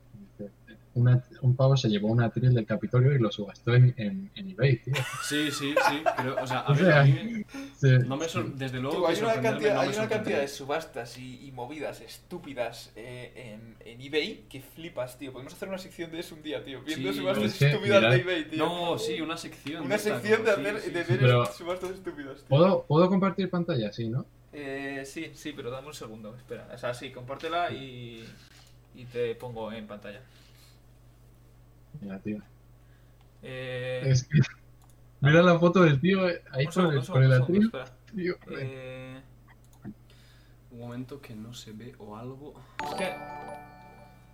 una- 0.94 1.24
un 1.42 1.56
pavo 1.56 1.78
se 1.78 1.88
llevó 1.90 2.08
un 2.10 2.22
atril 2.22 2.54
del 2.54 2.66
Capitolio 2.66 3.14
y 3.16 3.20
lo 3.20 3.32
subastó 3.32 3.74
en, 3.74 3.94
en, 3.98 4.30
en 4.36 4.50
eBay, 4.52 4.78
tío. 4.84 4.94
Sí, 5.24 5.50
sí, 5.52 5.74
sí, 5.90 6.04
pero, 6.18 6.36
o 6.42 6.48
sea, 6.48 6.60
a 6.60 6.72
O 6.72 6.76
ver, 6.76 6.86
sea, 6.86 7.02
a 7.02 7.04
mí 7.06 7.44
Sí. 7.78 7.88
no 8.06 8.18
me 8.18 8.28
sor- 8.28 8.54
desde 8.56 8.80
luego 8.80 8.98
Tío, 8.98 9.08
hay 9.08 9.18
una 9.34 9.42
cantidad, 9.42 9.74
no 9.76 9.80
hay 9.82 9.90
una 9.90 10.10
cantidad 10.10 10.40
de 10.42 10.48
subastas 10.48 11.18
y, 11.18 11.46
y 11.48 11.52
movidas 11.52 12.02
estúpidas 12.02 12.92
eh, 12.96 13.32
en, 13.36 13.76
en 13.92 14.02
eBay 14.02 14.46
que 14.50 14.62
flipas, 14.62 15.18
tío. 15.18 15.32
Podemos 15.32 15.54
hacer 15.54 15.70
una 15.70 15.78
sección 15.78 16.12
de 16.12 16.20
eso 16.20 16.36
un 16.36 16.44
día, 16.44 16.64
tío. 16.64 16.82
Viendo 16.84 17.12
Sí, 17.12 17.20
subastas 17.20 17.46
es 17.46 17.58
que, 17.60 17.66
estúpidas 17.72 18.02
de 18.02 18.22
eBay, 18.22 18.50
tío. 18.50 18.60
No, 18.66 18.98
sí, 19.00 19.22
una 19.22 19.38
sección. 19.38 19.84
Una 19.86 19.98
sección 19.98 20.44
de 20.44 20.52
hacer 20.52 20.78
sí, 20.80 20.86
sí, 20.88 20.92
de 20.92 21.04
ver 21.04 21.20
Pero- 21.20 21.46
subastas 21.54 21.92
estúpidas, 21.92 22.38
tío. 22.40 22.48
¿Puedo, 22.50 22.84
¿Puedo 22.84 23.10
compartir 23.10 23.50
pantalla? 23.50 23.92
Sí, 23.92 24.10
¿no? 24.10 24.26
Eh, 24.54 25.04
sí, 25.06 25.32
sí, 25.34 25.54
pero 25.56 25.72
dame 25.72 25.88
un 25.88 25.94
segundo, 25.94 26.36
espera. 26.36 26.68
O 26.74 26.78
sea, 26.78 26.94
sí, 26.94 27.10
compártela 27.12 27.72
y, 27.72 28.24
y 28.96 29.06
te 29.06 29.34
pongo 29.36 29.72
en 29.72 29.88
pantalla. 29.88 30.20
Mira, 32.00 32.20
tío. 32.20 32.42
Eh, 33.44 34.02
Es 34.06 34.24
que- 34.24 34.40
Mira 35.22 35.42
la 35.44 35.60
foto 35.60 35.84
del 35.84 36.00
tío 36.00 36.28
eh, 36.28 36.42
ahí 36.52 36.66
un 36.66 36.72
con 36.72 36.86
el, 36.92 36.98
un 37.00 37.06
con 37.06 37.24
el 37.24 37.34
atril. 37.34 37.72
Eh, 38.18 39.22
Un 40.72 40.80
momento 40.80 41.22
que 41.22 41.36
no 41.36 41.54
se 41.54 41.74
ve 41.74 41.94
o 42.00 42.16
algo. 42.16 42.54
es 42.88 42.94
que... 42.96 43.16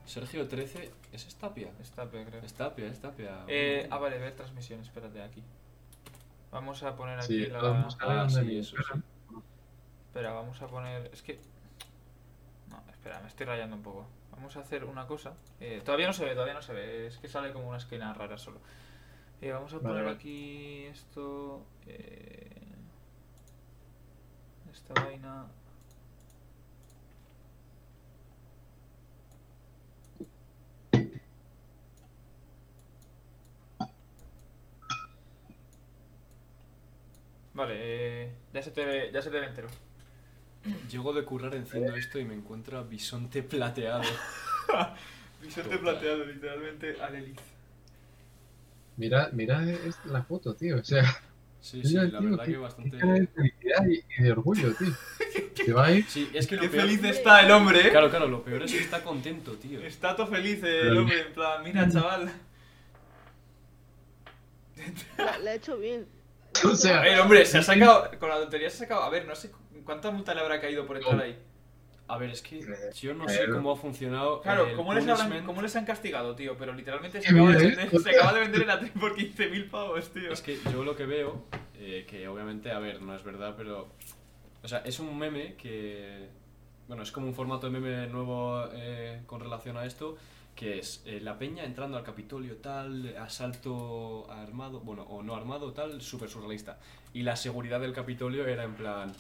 Sergio 0.05 0.47
13, 0.47 0.91
¿es 1.11 1.27
Estapia? 1.27 1.69
Está, 1.81 2.09
creo. 2.09 2.41
Es 2.41 2.53
Tapia, 2.53 2.87
es 2.87 3.01
Tapia. 3.01 3.43
Eh, 3.49 3.87
ah, 3.91 3.97
vale, 3.97 4.17
ver 4.19 4.33
transmisión, 4.35 4.79
espérate, 4.79 5.21
aquí. 5.21 5.43
Vamos 6.49 6.81
a 6.83 6.95
poner 6.95 7.19
aquí 7.19 7.43
Sí, 7.43 7.47
la... 7.47 7.61
vamos 7.61 7.97
a 7.99 8.21
Ah, 8.23 8.29
sí, 8.29 8.57
eso, 8.59 8.77
encajan. 8.77 9.03
Espera, 10.07 10.31
vamos 10.31 10.61
a 10.61 10.67
poner... 10.67 11.09
Es 11.11 11.21
que... 11.21 11.39
No, 12.69 12.81
espera, 12.89 13.19
me 13.19 13.27
estoy 13.27 13.45
rayando 13.47 13.75
un 13.75 13.83
poco. 13.83 14.07
Vamos 14.37 14.55
a 14.55 14.59
hacer 14.61 14.85
una 14.85 15.05
cosa. 15.07 15.33
Eh, 15.59 15.81
todavía 15.83 16.07
no 16.07 16.13
se 16.13 16.23
ve, 16.25 16.31
todavía 16.33 16.53
no 16.53 16.61
se 16.61 16.73
ve. 16.73 17.07
Es 17.07 17.17
que 17.17 17.27
sale 17.27 17.51
como 17.51 17.67
una 17.69 17.77
esquina 17.77 18.13
rara 18.13 18.37
solo. 18.37 18.59
Eh, 19.41 19.51
vamos 19.51 19.73
a 19.73 19.77
Vale, 19.77 19.87
poner 19.89 20.03
vale. 20.05 20.15
aquí 20.15 20.85
esto... 20.85 21.65
eh, 21.87 22.49
esta 24.71 24.93
vaina... 25.03 25.47
Vale, 37.53 37.73
eh, 37.77 38.31
ya 38.53 38.61
se 38.61 38.71
te 38.71 39.11
ya 39.11 39.21
se 39.21 39.31
te 39.31 39.39
ve 39.39 39.47
entero. 39.47 39.67
Llego 40.89 41.13
de 41.13 41.23
currar, 41.23 41.53
enciendo 41.55 41.95
esto 41.95 42.19
y 42.19 42.25
me 42.25 42.33
encuentro 42.35 42.77
a 42.77 42.83
bisonte 42.83 43.43
plateado. 43.43 44.01
Bisonte 45.41 45.69
Total. 45.69 45.79
plateado, 45.79 46.25
literalmente 46.25 46.99
al 47.01 47.15
Elith. 47.15 47.39
Mira, 48.97 49.29
mira 49.33 49.61
la 50.05 50.23
foto, 50.23 50.55
tío. 50.55 50.77
O 50.79 50.83
sea, 50.83 51.03
Sí, 51.59 51.81
sí, 51.83 51.89
mira, 51.89 52.03
la 52.03 52.19
tío, 52.19 52.29
verdad 52.31 52.45
que 52.45 52.57
bastante. 52.57 52.97
de 52.97 53.27
felicidad 53.27 53.85
y, 53.87 54.03
y 54.17 54.23
de 54.23 54.31
orgullo, 54.31 54.73
tío. 54.75 55.75
Va 55.75 55.85
a 55.87 55.91
ir. 55.91 56.05
Sí, 56.07 56.29
es 56.33 56.47
que 56.47 56.55
lo 56.55 56.61
Qué 56.61 56.69
peor. 56.69 56.83
feliz 56.85 57.03
está 57.03 57.41
el 57.45 57.51
hombre, 57.51 57.87
¿eh? 57.87 57.91
Claro, 57.91 58.09
claro, 58.09 58.27
lo 58.27 58.43
peor 58.43 58.63
es 58.63 58.71
que 58.71 58.79
está 58.79 59.03
contento, 59.03 59.53
tío. 59.57 59.79
Está 59.81 60.15
todo 60.15 60.27
feliz 60.27 60.55
el 60.57 60.61
Pero- 60.61 60.99
hombre, 61.01 61.21
en 61.27 61.33
plan, 61.33 61.63
mira 61.63 61.89
chaval. 61.89 62.31
La, 65.17 65.37
la 65.39 65.53
he 65.53 65.55
hecho 65.57 65.77
bien. 65.77 66.05
O 66.63 66.75
sea, 66.75 66.99
A 66.99 67.03
ver, 67.03 67.19
hombre, 67.19 67.45
se 67.45 67.59
ha 67.59 67.61
sacado, 67.63 68.09
con 68.19 68.29
la 68.29 68.37
tontería 68.37 68.69
se 68.69 68.77
ha 68.77 68.79
sacado, 68.79 69.03
a 69.03 69.09
ver, 69.11 69.27
no 69.27 69.35
sé 69.35 69.51
cuánta 69.87 70.11
multa 70.11 70.35
le 70.35 70.41
habrá 70.41 70.61
caído 70.61 70.85
por 70.85 70.97
entrar 70.97 71.19
ahí. 71.19 71.35
A 72.09 72.17
ver, 72.17 72.29
es 72.29 72.41
que 72.41 72.59
Eh, 72.59 72.65
yo 73.01 73.13
no 73.15 73.25
a 73.25 73.29
sé 73.29 73.49
cómo 73.49 73.71
ha 73.71 73.75
funcionado. 73.75 74.41
Claro, 74.41 74.67
el 74.67 74.75
¿cómo 74.75 74.93
les, 74.93 75.05
habrán- 75.07 75.43
cómo 75.45 75.61
les 75.61 75.75
han 75.75 75.85
castigado, 75.85 76.35
tío? 76.35 76.55
Pero 76.57 76.73
literalmente 76.73 77.21
se 77.21 77.27
acaba, 77.29 77.49
de 77.49 77.55
mira, 77.57 77.67
vender, 77.67 77.95
¿eh? 77.95 77.99
se 77.99 78.09
acaba 78.11 78.33
de 78.33 78.39
vender 78.41 78.61
el 78.61 78.69
atril 78.69 78.91
por 78.91 79.15
15.000 79.15 79.69
pavos, 79.69 80.09
tío. 80.13 80.31
Es 80.31 80.41
que 80.41 80.57
yo 80.71 80.83
lo 80.85 80.95
que 80.95 81.05
veo, 81.05 81.43
eh, 81.75 82.05
que 82.07 82.27
obviamente, 82.27 82.71
a 82.71 82.79
ver, 82.79 83.01
no 83.01 83.15
es 83.15 83.23
verdad, 83.23 83.55
pero. 83.57 83.89
O 84.63 84.67
sea, 84.67 84.79
es 84.79 84.99
un 84.99 85.17
meme 85.17 85.55
que. 85.55 86.27
Bueno, 86.87 87.03
es 87.03 87.11
como 87.11 87.27
un 87.27 87.33
formato 87.33 87.69
de 87.69 87.77
meme 87.79 88.07
nuevo 88.07 88.63
eh, 88.73 89.21
con 89.25 89.41
relación 89.41 89.75
a 89.77 89.85
esto, 89.85 90.15
que 90.55 90.79
es 90.79 91.03
eh, 91.05 91.19
la 91.21 91.37
peña 91.37 91.65
entrando 91.65 91.97
al 91.97 92.03
Capitolio, 92.03 92.55
tal, 92.57 93.17
asalto 93.17 94.31
armado, 94.31 94.79
bueno, 94.79 95.03
o 95.03 95.21
no 95.23 95.35
armado, 95.35 95.73
tal, 95.73 96.01
súper 96.01 96.29
surrealista. 96.29 96.79
Y 97.13 97.23
la 97.23 97.35
seguridad 97.35 97.81
del 97.81 97.91
Capitolio 97.91 98.47
era 98.47 98.63
en 98.63 98.75
plan. 98.75 99.11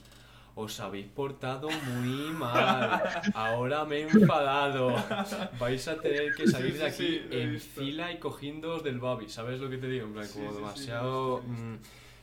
Os 0.59 0.79
habéis 0.79 1.05
portado 1.07 1.69
muy 1.69 2.31
mal. 2.31 2.99
Ahora 3.35 3.85
me 3.85 3.97
he 3.97 4.01
enfadado. 4.09 4.95
Vais 5.59 5.87
a 5.87 5.99
tener 6.01 6.33
que 6.33 6.47
salir 6.47 6.71
Sí, 6.73 6.77
de 6.79 6.85
aquí 6.85 7.07
sí, 7.07 7.21
en 7.29 7.51
visto. 7.53 7.79
fila 7.79 8.11
y 8.11 8.17
cogiéndoos 8.17 8.83
del 8.83 8.97
babi. 8.99 9.29
¿Sabes 9.29 9.59
lo 9.59 9.69
que 9.69 9.77
te 9.77 9.87
digo? 9.87 10.07
En 10.07 10.13
plan, 10.13 10.27
como 10.33 10.51
demasiado. 10.53 11.43
mm, 11.45 11.75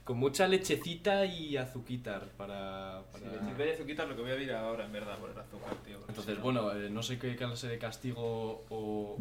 con 0.05 0.18
mucha 0.18 0.49
lechecita 0.49 1.24
y 1.26 1.57
azuquitar 1.57 2.22
para. 2.37 3.03
Si 3.14 3.20
para- 3.20 3.32
le 3.41 3.51
quitáis 3.53 3.74
azuquitar 3.74 4.09
lo 4.09 4.16
que 4.16 4.22
voy 4.22 4.32
a 4.32 4.37
ir 4.37 4.53
ahora, 4.53 4.85
en 4.85 4.93
verdad, 4.93 5.16
por 5.18 5.30
el 5.30 5.39
azúcar, 5.39 5.72
tío. 5.87 5.99
Entonces, 6.09 6.41
bueno, 6.43 6.72
eh, 6.72 6.91
no 6.91 7.03
sé 7.05 7.18
qué 7.20 7.37
clase 7.37 7.68
de 7.68 7.78
castigo 7.78 8.64
o. 8.68 9.16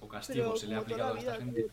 o 0.00 0.08
castigo 0.08 0.44
Pero 0.44 0.56
se 0.56 0.66
le 0.66 0.74
ha 0.74 0.78
aplicado 0.78 1.14
a 1.14 1.18
esta 1.18 1.36
gente. 1.36 1.66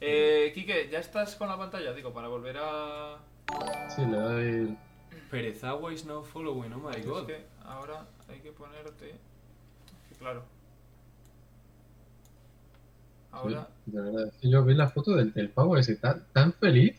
Eh, 0.00 0.52
Quique, 0.54 0.88
¿ya 0.90 0.98
estás 1.00 1.36
con 1.36 1.48
la 1.48 1.56
pantalla? 1.58 1.92
Digo, 1.92 2.12
para 2.14 2.28
volver 2.28 2.56
a... 2.58 3.18
Sí, 3.94 4.02
le 4.06 4.16
doy. 4.16 4.78
Perezawa 5.30 5.92
is 5.92 6.04
now 6.04 6.22
following, 6.22 6.72
oh 6.72 6.78
my 6.88 6.96
Es 6.96 7.06
god. 7.06 7.26
que 7.26 7.44
ahora 7.64 8.06
hay 8.28 8.40
que 8.40 8.52
ponerte... 8.52 9.14
Que 10.08 10.14
claro. 10.16 10.44
Ahora... 13.32 13.68
sí, 13.84 13.90
de 13.92 14.00
verdad. 14.00 14.28
Es 14.28 14.34
que 14.40 14.48
Yo 14.50 14.64
vi 14.64 14.74
la 14.74 14.88
foto 14.88 15.14
del, 15.14 15.32
del 15.32 15.50
pavo 15.50 15.76
ese 15.76 15.96
tan, 15.96 16.24
tan 16.32 16.52
feliz. 16.52 16.96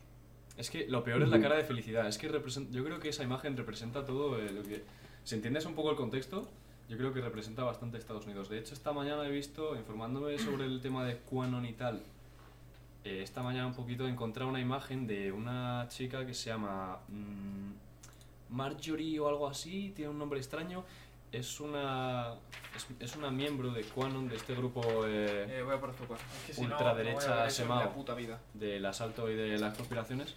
Es 0.58 0.70
que 0.70 0.88
lo 0.88 1.04
peor 1.04 1.22
es 1.24 1.30
la 1.30 1.40
cara 1.42 1.56
de 1.56 1.64
felicidad. 1.64 2.08
Es 2.08 2.18
que 2.18 2.30
represent- 2.32 2.70
yo 2.72 2.84
creo 2.84 3.00
que 3.00 3.10
esa 3.10 3.24
imagen 3.24 3.58
representa 3.58 4.06
todo 4.06 4.40
eh, 4.40 4.52
lo 4.52 4.64
que. 4.64 4.84
Si 5.24 5.36
entiendes 5.36 5.66
un 5.66 5.76
poco 5.76 5.92
el 5.92 5.98
contexto, 5.98 6.48
yo 6.88 6.98
creo 6.98 7.14
que 7.14 7.20
representa 7.22 7.64
bastante 7.64 7.98
Estados 7.98 8.26
Unidos. 8.26 8.48
De 8.50 8.60
hecho, 8.60 8.74
esta 8.74 8.94
mañana 8.94 9.26
he 9.28 9.32
visto, 9.32 9.76
informándome 9.76 10.38
sobre 10.38 10.66
el 10.66 10.82
tema 10.82 11.04
de 11.06 11.18
QAnon 11.18 11.66
y 11.66 11.74
tal, 11.74 12.04
eh, 13.06 13.22
esta 13.22 13.44
mañana 13.44 13.68
un 13.68 13.74
poquito 13.74 14.08
he 14.08 14.10
encontrado 14.10 14.50
una 14.50 14.60
imagen 14.60 15.06
de 15.06 15.32
una 15.32 15.86
chica 15.90 16.26
que 16.26 16.34
se 16.34 16.50
llama 16.50 16.98
mm, 17.08 17.74
Marjorie 18.50 19.20
o 19.20 19.30
algo 19.30 19.48
así, 19.48 19.94
tiene 19.96 20.10
un 20.10 20.18
nombre 20.18 20.40
extraño, 20.40 20.84
es 21.32 21.60
una 21.60 22.34
es, 22.76 22.88
es 23.00 23.16
una 23.16 23.30
miembro 23.30 23.70
de 23.72 23.84
Quanon, 23.84 24.28
de 24.28 24.36
este 24.36 24.56
grupo 24.56 24.82
eh, 25.06 25.60
Eh, 25.60 25.62
voy 25.64 25.76
a 25.76 25.80
por 25.80 25.92
azúcar. 25.92 26.18
Es 26.40 26.48
que 26.48 26.54
si 26.54 26.62
no, 26.62 26.68
Ultraderecha 26.68 27.46
no 27.46 27.50
Semao. 27.52 28.06
del 28.54 28.86
asalto 28.86 29.30
y 29.30 29.36
de 29.36 29.58
las 29.58 29.78
conspiraciones. 29.78 30.36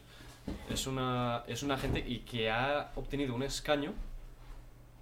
Es 0.69 0.87
una, 0.87 1.45
es 1.47 1.63
una 1.63 1.77
gente 1.79 2.01
y 2.07 2.21
que 2.21 2.51
ha 2.51 2.93
obtenido 2.97 3.35
un 3.35 3.43
escaño, 3.43 3.93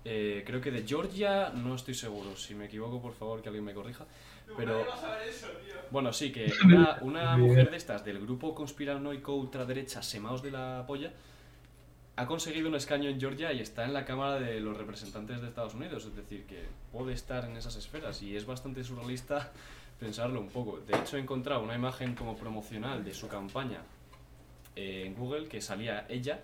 eh, 0.09 0.45
creo 0.47 0.61
que 0.61 0.71
de 0.71 0.87
Georgia, 0.87 1.51
no 1.51 1.75
estoy 1.75 1.95
seguro, 1.95 2.37
si 2.37 2.55
me 2.55 2.67
equivoco 2.67 3.03
por 3.03 3.13
favor 3.13 3.43
que 3.43 3.49
alguien 3.49 3.65
me 3.65 3.75
corrija, 3.75 4.05
pero 4.57 4.87
bueno, 5.91 6.13
sí, 6.13 6.31
que 6.31 6.53
una, 6.65 6.99
una 7.01 7.37
mujer 7.37 7.71
de 7.71 7.77
estas 7.77 8.05
del 8.05 8.21
grupo 8.21 8.55
conspiranoico 8.55 9.35
ultraderecha 9.35 10.03
Semaos 10.03 10.43
de 10.43 10.53
la 10.53 10.85
Polla 10.87 11.13
ha 12.15 12.27
conseguido 12.27 12.69
un 12.69 12.77
escaño 12.77 13.11
en 13.11 13.21
Georgia 13.21 13.53
y 13.53 13.61
está 13.61 13.85
en 13.85 13.93
la 13.93 14.05
Cámara 14.05 14.39
de 14.39 14.61
los 14.61 14.77
Representantes 14.77 15.41
de 15.41 15.49
Estados 15.49 15.75
Unidos, 15.75 16.07
es 16.07 16.15
decir, 16.15 16.47
que 16.47 16.63
puede 16.93 17.13
estar 17.13 17.45
en 17.45 17.57
esas 17.57 17.75
esferas 17.75 18.23
y 18.23 18.37
es 18.37 18.47
bastante 18.47 18.85
surrealista 18.85 19.53
pensarlo 19.99 20.41
un 20.41 20.49
poco. 20.49 20.79
De 20.87 20.97
hecho, 20.97 21.17
he 21.17 21.21
encontrado 21.21 21.63
una 21.63 21.75
imagen 21.75 22.15
como 22.15 22.37
promocional 22.37 23.05
de 23.05 23.13
su 23.13 23.29
campaña 23.29 23.81
eh, 24.77 25.05
en 25.07 25.15
Google 25.15 25.49
que 25.49 25.61
salía 25.61 26.07
ella. 26.09 26.41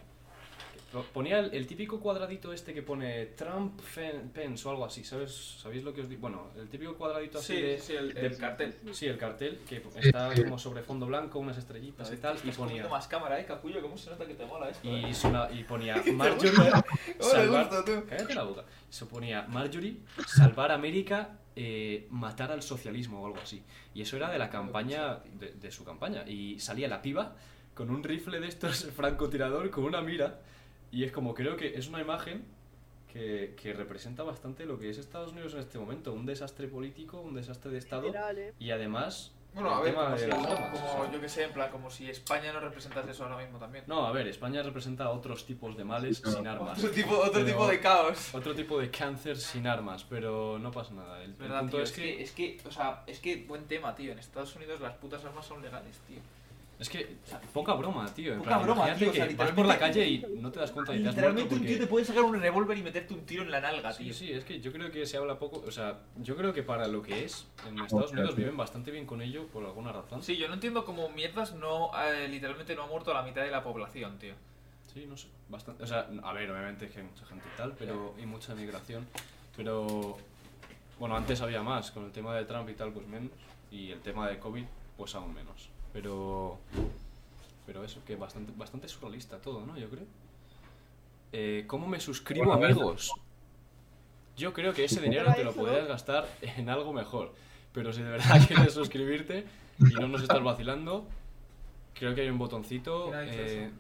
Ponía 1.13 1.39
el, 1.39 1.55
el 1.55 1.67
típico 1.67 2.01
cuadradito 2.01 2.53
este 2.53 2.75
que 2.75 2.83
pone 2.83 3.27
Trump 3.27 3.81
Pence 4.33 4.69
o 4.69 4.71
algo 4.71 4.85
así, 4.85 5.05
¿sabes? 5.05 5.33
¿Sabéis 5.63 5.83
lo 5.85 5.93
que 5.95 6.03
os 6.03 6.09
digo? 6.09 6.21
Bueno, 6.21 6.51
el 6.57 6.69
típico 6.69 6.95
cuadradito 6.97 7.39
así 7.39 7.55
Sí, 7.57 7.63
de, 7.63 7.79
sí, 7.79 7.95
el, 7.95 8.13
de- 8.13 8.27
el 8.27 8.37
cartel. 8.37 8.75
Sí, 8.93 9.07
el 9.07 9.17
cartel 9.19 9.59
que 9.69 9.83
está 10.01 10.31
como 10.35 10.59
sobre 10.59 10.83
fondo 10.83 11.07
blanco, 11.07 11.39
unas 11.39 11.57
estrellitas 11.57 12.13
y 12.13 12.17
tal, 12.19 12.37
y 12.45 12.51
ponía 12.51 12.87
más 12.89 13.07
cámara, 13.09 13.41
eh, 13.41 13.47
capullo, 13.47 13.81
cómo 13.81 13.97
se 13.97 14.11
nota 14.11 14.27
que 14.27 14.35
te 14.35 14.45
mola 14.45 14.69
esto. 14.69 14.87
eh? 14.89 15.07
y, 15.09 15.15
sona- 15.15 15.49
y 15.51 15.65
ponía 15.65 15.97
Marjorie 16.15 16.53
¿Cómo 16.53 16.65
le 16.65 17.21
salvar, 17.21 17.69
gusta, 17.71 17.85
tú? 17.85 18.05
cállate 18.09 18.35
la 18.35 18.43
boca. 18.45 18.65
Se 18.91 19.07
ponía 19.07 19.43
Marjorie 19.49 19.97
salvar 20.27 20.73
América, 20.73 21.39
eh, 21.57 22.07
matar 22.11 22.53
al 22.53 22.63
socialismo 22.63 23.23
o 23.23 23.27
algo 23.27 23.39
así. 23.43 23.63
Y 23.95 24.03
eso 24.03 24.17
era 24.17 24.31
de 24.31 24.39
la 24.39 24.51
campaña 24.51 25.21
de, 25.39 25.53
de 25.53 25.71
su 25.71 25.85
campaña 25.85 26.25
y 26.29 26.59
salía 26.61 26.89
la 26.89 27.01
piba 27.01 27.35
con 27.75 27.89
un 27.91 28.03
rifle 28.03 28.41
de 28.41 28.49
estos 28.49 28.85
francotirador 28.97 29.71
con 29.71 29.85
una 29.85 30.03
mira 30.03 30.41
y 30.93 31.03
es 31.05 31.11
como 31.11 31.35
creo 31.35 31.57
que 31.57 31.75
es 31.77 31.89
una 31.89 32.01
imagen 32.01 32.45
que, 33.13 33.55
que 33.61 33.73
representa 33.73 34.23
bastante 34.23 34.65
lo 34.65 34.79
que 34.79 34.89
es 34.91 34.99
Estados 34.99 35.33
Unidos 35.33 35.55
en 35.55 35.61
este 35.61 35.79
momento, 35.79 36.13
un 36.13 36.25
desastre 36.25 36.69
político, 36.69 37.21
un 37.21 37.35
desastre 37.35 37.71
de 37.73 37.79
estado 37.79 38.07
Literal, 38.07 38.39
eh. 38.39 38.55
y 38.59 38.71
además 38.71 39.33
Bueno, 39.53 39.69
a 39.75 39.81
ver, 39.83 39.95
como, 39.95 40.17
si, 40.17 40.29
como, 40.31 40.47
armas, 40.51 40.81
o 40.81 41.03
sea. 41.03 41.13
yo 41.13 41.21
que 41.21 41.29
sé, 41.29 41.43
en 41.45 41.53
plan, 41.53 41.71
como 41.71 41.91
si 41.91 42.09
España 42.09 42.53
no 42.55 42.61
representase 42.61 43.11
eso 43.11 43.25
ahora 43.25 43.37
mismo 43.37 43.59
también. 43.59 43.85
No, 43.87 44.07
a 44.07 44.13
ver, 44.13 44.27
España 44.29 44.63
representa 44.63 45.11
otros 45.11 45.45
tipos 45.45 45.77
de 45.77 45.85
males 45.85 46.23
Sí, 46.25 46.31
sin 46.31 46.47
armas. 46.47 46.79
Otro 46.79 46.91
tipo, 46.91 47.19
otro 47.19 47.33
Pero- 47.33 47.47
tipo 47.47 47.67
de 47.69 47.81
caos. 47.81 48.35
Otro 48.35 48.55
tipo 48.55 48.79
de 48.81 48.91
cáncer 48.91 49.37
sin 49.37 49.67
armas, 49.67 50.05
pero 50.09 50.59
no 50.59 50.71
pasa 50.71 50.95
nada. 50.95 51.19
El, 51.19 51.25
el 51.25 51.31
Es 51.33 51.39
verdad, 51.39 51.61
punto 51.61 51.77
tío, 51.77 51.85
es 51.85 51.93
que, 51.93 52.23
es 52.23 52.33
que, 52.33 52.59
o 52.67 52.71
sea, 52.71 53.03
es 53.07 53.19
que 53.21 53.45
buen 53.47 53.65
tema, 53.67 53.95
tío. 53.95 54.13
En 54.13 54.19
Estados 54.19 54.57
Unidos 54.57 54.81
las 54.81 54.95
putas 54.95 55.23
armas 55.23 55.45
son 55.45 55.61
legales, 55.61 55.99
tío. 56.09 56.21
Es 56.83 56.89
que 56.91 57.17
poca 57.55 57.73
broma, 57.75 58.07
tío. 58.15 58.37
Poca 58.39 58.49
plan, 58.51 58.63
broma, 58.63 58.95
tío, 58.95 59.11
o 59.11 59.13
sea, 59.15 59.27
que 59.29 59.35
vas 59.35 59.51
por 59.53 59.67
la 59.67 59.79
calle 59.79 60.07
y 60.07 60.19
no 60.39 60.51
te 60.53 60.61
das 60.61 60.71
cuenta 60.73 60.95
y 60.95 61.03
te 61.03 61.09
has 61.09 61.15
Literalmente 61.15 61.55
un 61.55 61.61
tío 61.61 61.69
te 61.71 61.77
porque... 61.79 61.87
puede 61.87 62.05
sacar 62.05 62.23
un 62.25 62.41
revólver 62.41 62.77
y 62.77 62.83
meterte 62.83 63.15
un 63.15 63.25
tiro 63.25 63.43
en 63.43 63.51
la 63.51 63.61
nalga, 63.61 63.93
Sí, 63.93 64.05
tío. 64.05 64.15
sí, 64.15 64.33
es 64.33 64.45
que 64.45 64.61
yo 64.61 64.73
creo 64.73 64.91
que 64.91 65.07
se 65.07 65.17
habla 65.17 65.39
poco, 65.39 65.63
o 65.67 65.71
sea, 65.71 66.01
yo 66.17 66.37
creo 66.37 66.53
que 66.53 66.63
para 66.63 66.87
lo 66.89 67.03
que 67.03 67.25
es, 67.25 67.47
en 67.69 67.79
Estados 67.79 68.13
Unidos 68.13 68.31
tío. 68.31 68.37
viven 68.39 68.57
bastante 68.57 68.91
bien 68.91 69.07
con 69.07 69.23
ello 69.23 69.47
por 69.47 69.65
alguna 69.65 69.93
razón. 69.93 70.23
Sí, 70.23 70.37
yo 70.37 70.49
no 70.49 70.55
entiendo 70.55 70.85
cómo 70.85 71.09
mierdas 71.11 71.55
no, 71.55 71.91
eh, 72.05 72.29
literalmente 72.29 72.75
no 72.75 72.83
ha 72.83 72.87
muerto 72.87 73.15
la 73.15 73.23
mitad 73.23 73.43
de 73.43 73.51
la 73.51 73.63
población, 73.63 74.19
tío. 74.19 74.35
Sí, 74.93 75.07
no 75.09 75.17
sé, 75.17 75.29
bastante. 75.49 75.85
O 75.85 75.87
sea, 75.87 76.09
a 76.23 76.33
ver, 76.35 76.51
obviamente 76.51 76.89
que 76.89 76.99
hay 76.99 77.05
mucha 77.07 77.25
gente 77.25 77.45
y 77.55 77.57
tal, 77.57 77.75
pero 77.79 78.15
y 78.23 78.27
mucha 78.27 78.55
migración. 78.55 79.07
Pero 79.57 80.19
bueno, 80.99 81.17
antes 81.17 81.41
había 81.41 81.63
más, 81.63 81.91
con 81.93 82.05
el 82.05 82.13
tema 82.13 82.35
de 82.35 82.45
Trump 82.45 82.69
y 82.69 82.75
tal, 82.75 82.93
pues 82.93 83.07
menos. 83.07 83.31
Y 83.71 83.91
el 83.91 84.01
tema 84.01 84.29
de 84.29 84.39
COVID, 84.39 84.65
pues 84.99 85.15
aún 85.15 85.33
menos. 85.33 85.71
Pero 85.93 86.59
pero 87.67 87.85
eso, 87.85 88.01
que 88.05 88.17
bastante, 88.17 88.53
bastante 88.57 88.89
surrealista 88.89 89.39
todo, 89.39 89.65
¿no? 89.65 89.79
Yo 89.79 89.89
creo. 89.89 90.05
Eh, 91.33 91.65
¿Cómo 91.67 91.87
me 91.87 92.01
suscribo, 92.01 92.47
Bueno, 92.47 92.67
amigos? 92.67 93.13
Yo 94.37 94.53
creo 94.53 94.73
que 94.73 94.85
ese 94.85 95.01
dinero 95.01 95.33
te 95.35 95.45
lo 95.45 95.53
podrías 95.53 95.87
gastar 95.87 96.27
en 96.43 96.69
algo 96.69 96.93
mejor. 96.93 97.33
Pero 97.73 97.93
si 97.93 98.03
de 98.03 98.11
verdad 98.11 98.41
quieres 98.47 98.75
suscribirte 98.75 99.47
y 99.79 99.95
no 99.95 100.09
nos 100.09 100.23
estás 100.23 100.43
vacilando, 100.43 101.07
creo 101.95 102.15
que 102.15 102.23
hay 102.23 102.29
un 102.29 102.39
botoncito. 102.39 103.05
¿Quién 103.05 103.15
ha 103.15 103.21
dicho 103.23 103.37
eh, 103.39 103.71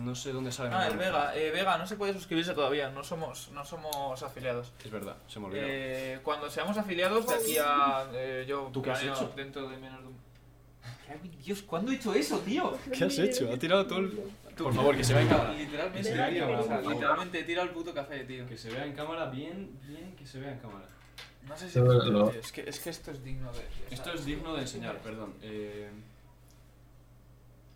no 0.00 0.14
sé 0.14 0.32
dónde 0.32 0.50
sale. 0.50 0.74
Ah, 0.74 0.88
el. 0.88 0.96
Vega. 0.96 1.36
Eh, 1.36 1.50
Vega, 1.50 1.76
no 1.76 1.86
se 1.86 1.96
puede 1.96 2.12
suscribirse 2.14 2.54
todavía. 2.54 2.90
No 2.90 3.04
somos, 3.04 3.50
no 3.52 3.64
somos 3.64 4.22
afiliados. 4.22 4.72
Es 4.82 4.90
verdad, 4.90 5.16
se 5.28 5.38
me 5.38 5.46
olvidó. 5.46 5.64
Eh, 5.66 6.20
cuando 6.22 6.50
seamos 6.50 6.76
afiliados, 6.78 7.26
de 7.26 7.34
aquí 7.34 7.58
a. 7.58 8.06
eh, 8.12 8.44
yo 8.48 8.70
¿Tú 8.72 8.80
qué 8.82 8.90
has 8.90 9.02
hecho? 9.02 9.32
Dentro 9.36 9.68
de 9.68 9.76
menos 9.76 10.00
de 10.00 10.08
un. 10.08 10.21
Dios, 11.44 11.62
¿cuándo 11.62 11.92
he 11.92 11.96
hecho 11.96 12.14
eso, 12.14 12.38
tío? 12.40 12.78
¿Qué 12.96 13.04
has 13.04 13.18
hecho? 13.18 13.50
Ha 13.52 13.58
tirado 13.58 13.86
todo 13.86 13.98
el... 14.00 14.10
Por 14.56 14.72
favor, 14.74 14.96
que 14.96 15.04
se 15.04 15.12
vea 15.14 15.22
en 15.22 15.28
cámara. 15.28 15.52
Literalmente, 15.54 16.04
se 16.04 16.14
vea 16.14 16.28
en 16.30 16.38
cámara, 16.38 16.60
o 16.60 16.62
sea, 16.64 16.74
por 16.76 16.82
favor. 16.82 16.92
literalmente 16.94 17.40
he 17.40 17.44
tirado 17.44 17.68
el 17.68 17.74
puto 17.74 17.94
café, 17.94 18.24
tío. 18.24 18.46
Que 18.46 18.56
se 18.58 18.70
vea 18.70 18.84
en 18.86 18.92
cámara 18.92 19.26
bien, 19.30 19.70
bien 19.86 20.14
que 20.16 20.26
se 20.26 20.40
vea 20.40 20.52
en 20.52 20.58
cámara. 20.58 20.86
No 21.48 21.56
sé 21.56 21.68
si. 21.70 21.78
Es, 22.38 22.52
que, 22.52 22.60
es 22.68 22.78
que 22.80 22.90
esto 22.90 23.10
es 23.10 23.24
digno 23.24 23.50
de. 23.52 23.60
Esto 23.90 24.12
es 24.12 24.24
digno 24.24 24.54
de 24.54 24.60
enseñar, 24.62 24.98
perdón. 24.98 25.32
Eh, 25.42 25.90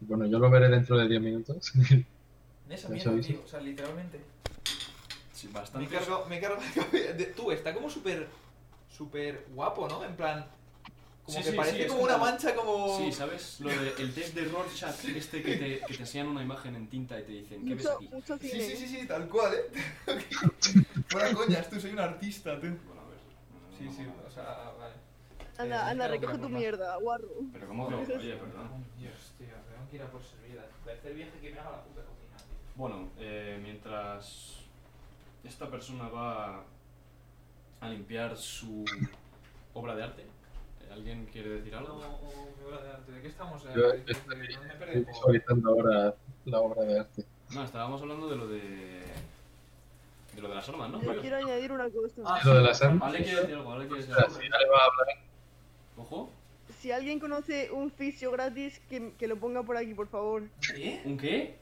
Bueno, 0.00 0.26
yo 0.26 0.38
lo 0.38 0.50
veré 0.50 0.68
dentro 0.68 0.96
de 0.98 1.08
10 1.08 1.20
minutos. 1.20 1.72
Esa 2.70 2.88
mierda, 2.88 3.20
tío. 3.20 3.40
O 3.44 3.48
sea, 3.48 3.60
literalmente. 3.60 4.20
sí, 5.32 5.46
Me 5.48 5.52
bastante... 5.54 5.88
cargo, 5.88 6.26
me 6.28 6.40
cargo 6.40 6.58
café. 6.74 7.14
de- 7.14 7.26
Tú, 7.26 7.50
está 7.50 7.72
como 7.74 7.88
súper. 7.90 8.28
súper 8.94 9.46
guapo, 9.54 9.88
¿no? 9.88 10.04
En 10.04 10.14
plan. 10.14 10.46
Como 11.26 11.38
Sí, 11.38 11.44
que 11.44 11.50
sí, 11.50 11.56
parece 11.56 11.82
sí, 11.82 11.88
como 11.88 12.02
una 12.04 12.12
como- 12.12 12.24
mancha 12.24 12.54
como. 12.54 12.98
Sí, 12.98 13.10
¿sabes? 13.12 13.58
Lo 13.60 13.68
de 13.70 13.94
el 13.98 14.14
test 14.14 14.32
de 14.34 14.44
Rorschach, 14.44 15.04
este 15.06 15.42
que 15.42 15.56
te, 15.56 15.80
que 15.80 15.94
te 15.94 16.00
enseñan 16.00 16.28
una 16.28 16.40
imagen 16.42 16.76
en 16.76 16.86
tinta 16.86 17.18
y 17.18 17.24
te 17.24 17.32
dicen, 17.32 17.66
¿qué 17.66 17.74
ves 17.74 17.84
Mucho, 17.84 17.96
aquí? 17.96 18.08
mucho 18.12 18.38
Sí, 18.38 18.48
cine. 18.48 18.62
sí, 18.64 18.76
sí, 18.76 18.86
sí, 19.00 19.06
tal 19.08 19.28
cual, 19.28 19.52
¿eh? 19.54 19.70
Fuera 21.08 21.32
coñas, 21.32 21.68
tú 21.68 21.80
soy 21.80 21.90
un 21.90 21.98
artista, 21.98 22.54
tú. 22.60 22.68
Bueno, 22.68 23.00
a 23.00 23.08
ver. 23.10 23.18
no, 23.18 23.76
Sí, 23.76 23.84
no, 23.86 23.92
sí, 23.92 24.02
no, 24.02 24.14
o 24.24 24.30
sea, 24.30 24.72
vale. 24.78 24.94
Anda, 25.58 25.76
Eh, 25.88 25.90
anda, 25.90 26.08
recoge 26.08 26.38
tu 26.38 26.48
mierda, 26.48 26.96
guarro. 26.98 27.28
Pero 27.52 27.66
¿cómo 27.66 27.88
que? 27.88 27.94
Oye, 27.96 28.36
perdón. 28.36 28.84
Dios, 28.96 29.32
tío, 29.36 29.48
tengo 29.48 29.90
que 29.90 29.96
ir 29.96 30.02
a 30.02 30.06
por 30.12 30.22
servida. 30.22 30.64
Tercer 30.84 31.12
viaje 31.12 31.32
que 31.40 31.50
me 31.50 31.58
haga 31.58 31.70
la 31.72 31.82
puta 31.82 32.02
cocina, 32.02 32.36
tío. 32.36 32.56
Bueno, 32.76 33.08
eh, 33.18 33.58
mientras 33.60 34.58
esta 35.42 35.68
persona 35.68 36.08
va 36.08 36.62
a 37.80 37.88
limpiar 37.88 38.36
su 38.36 38.84
obra 39.74 39.96
de 39.96 40.04
arte, 40.04 40.26
¿alguien 40.92 41.26
quiere 41.26 41.48
decir 41.50 41.74
algo? 41.74 42.00
de 42.00 42.90
arte, 42.90 43.12
¿de 43.12 43.22
qué 43.22 43.28
estamos? 43.28 43.64
eh? 43.64 43.68
Yo 43.76 43.82
¿De- 43.92 43.98
de- 44.02 44.12
estoy- 44.12 44.36
de- 44.38 44.54
¿Dónde 44.54 44.74
me 44.76 44.84
Estoy 44.86 45.04
visualizando 45.04 45.70
ahora 45.70 46.14
la 46.44 46.60
obra 46.60 46.82
de 46.84 47.00
arte. 47.00 47.24
No, 47.50 47.62
estábamos 47.64 48.02
hablando 48.02 48.28
de 48.28 48.36
lo 48.36 48.48
de... 48.48 48.58
de 50.34 50.42
lo 50.42 50.48
de 50.48 50.54
las 50.54 50.68
armas, 50.68 50.90
¿no? 50.90 51.02
Yo 51.02 51.20
quiero 51.20 51.36
añadir 51.36 51.70
una 51.72 51.88
cosa. 51.90 52.22
Ah, 52.24 52.40
Lo 52.44 52.54
de 52.54 52.62
las 52.62 52.82
armas. 52.82 53.08
Ale 53.08 53.22
quiere 53.24 53.40
decir 53.40 53.54
algo, 53.54 53.72
Ale 53.72 53.86
quiere 53.86 54.00
decir 54.02 54.10
Espera, 54.12 54.26
algo. 54.28 54.40
si 54.40 54.46
Ale 54.52 54.68
va 54.68 54.78
a 54.78 54.84
hablar, 54.84 55.24
Ojo. 55.98 56.30
Si 56.80 56.90
alguien 56.92 57.20
conoce 57.20 57.70
un 57.70 57.90
fisio 57.90 58.30
gratis, 58.32 58.80
que, 58.90 59.12
que 59.18 59.28
lo 59.28 59.36
ponga 59.36 59.62
por 59.62 59.76
aquí, 59.76 59.94
por 59.94 60.08
favor. 60.08 60.42
¿Qué? 60.60 61.00
¿Un 61.04 61.16
qué? 61.16 61.56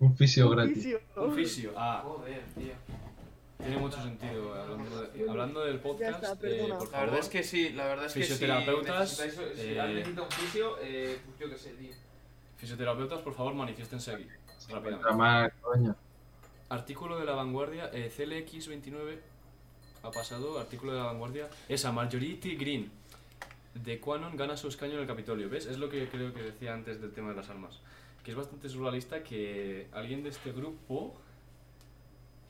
un 0.00 0.16
fisio 0.16 0.46
Un 0.48 0.56
gratis. 0.56 0.74
fisio. 0.74 1.00
Un 1.16 1.34
fisio. 1.34 1.72
Ah, 1.76 2.00
Joder, 2.04 2.42
tío. 2.54 2.72
Tiene 3.60 3.76
mucho 3.78 4.02
sentido. 4.02 4.54
Hablando, 4.54 5.02
de- 5.02 5.30
hablando 5.30 5.60
del 5.64 5.78
podcast, 5.80 6.22
está, 6.22 6.46
eh, 6.48 6.58
por 6.60 6.68
La 6.70 6.76
favor, 6.78 7.00
verdad 7.06 7.18
es 7.20 7.28
que 7.28 7.42
sí, 7.42 7.70
la 7.70 7.86
verdad 7.86 8.06
es 8.06 8.14
que 8.14 8.20
Fisioterapeutas, 8.22 9.10
si 9.16 9.30
si 9.30 9.36
eh, 9.68 9.82
necesita 9.94 10.22
un 10.22 10.30
fisio, 10.30 10.76
eh, 10.82 11.18
pues 11.26 11.38
yo 11.38 11.50
qué 11.50 11.58
sé, 11.58 11.70
tío. 11.74 11.92
fisioterapeutas, 12.56 13.20
por 13.20 13.34
favor, 13.34 13.54
manifiéstense 13.54 14.12
aquí. 14.12 14.26
Rápidamente. 14.68 15.54
Coño. 15.62 15.96
Artículo 16.68 17.18
de 17.18 17.24
la 17.24 17.32
vanguardia, 17.32 17.90
eh, 17.92 18.10
CLX29 18.16 19.18
ha 20.02 20.10
pasado, 20.10 20.58
artículo 20.58 20.92
de 20.92 20.98
la 20.98 21.04
vanguardia, 21.06 21.48
esa 21.68 21.90
Marjorie 21.92 22.38
Green 22.56 22.90
de 23.74 23.98
Quanon 24.00 24.36
gana 24.36 24.56
su 24.56 24.68
escaño 24.68 24.94
en 24.94 25.00
el 25.00 25.06
Capitolio, 25.06 25.48
¿ves? 25.48 25.66
Es 25.66 25.78
lo 25.78 25.88
que 25.88 26.08
creo 26.08 26.32
que 26.32 26.42
decía 26.42 26.72
antes 26.74 27.00
del 27.00 27.12
tema 27.12 27.30
de 27.30 27.36
las 27.36 27.48
armas, 27.50 27.80
que 28.24 28.30
es 28.32 28.36
bastante 28.36 28.68
surrealista 28.68 29.22
que 29.24 29.88
alguien 29.92 30.22
de 30.22 30.28
este 30.30 30.52
grupo 30.52 31.16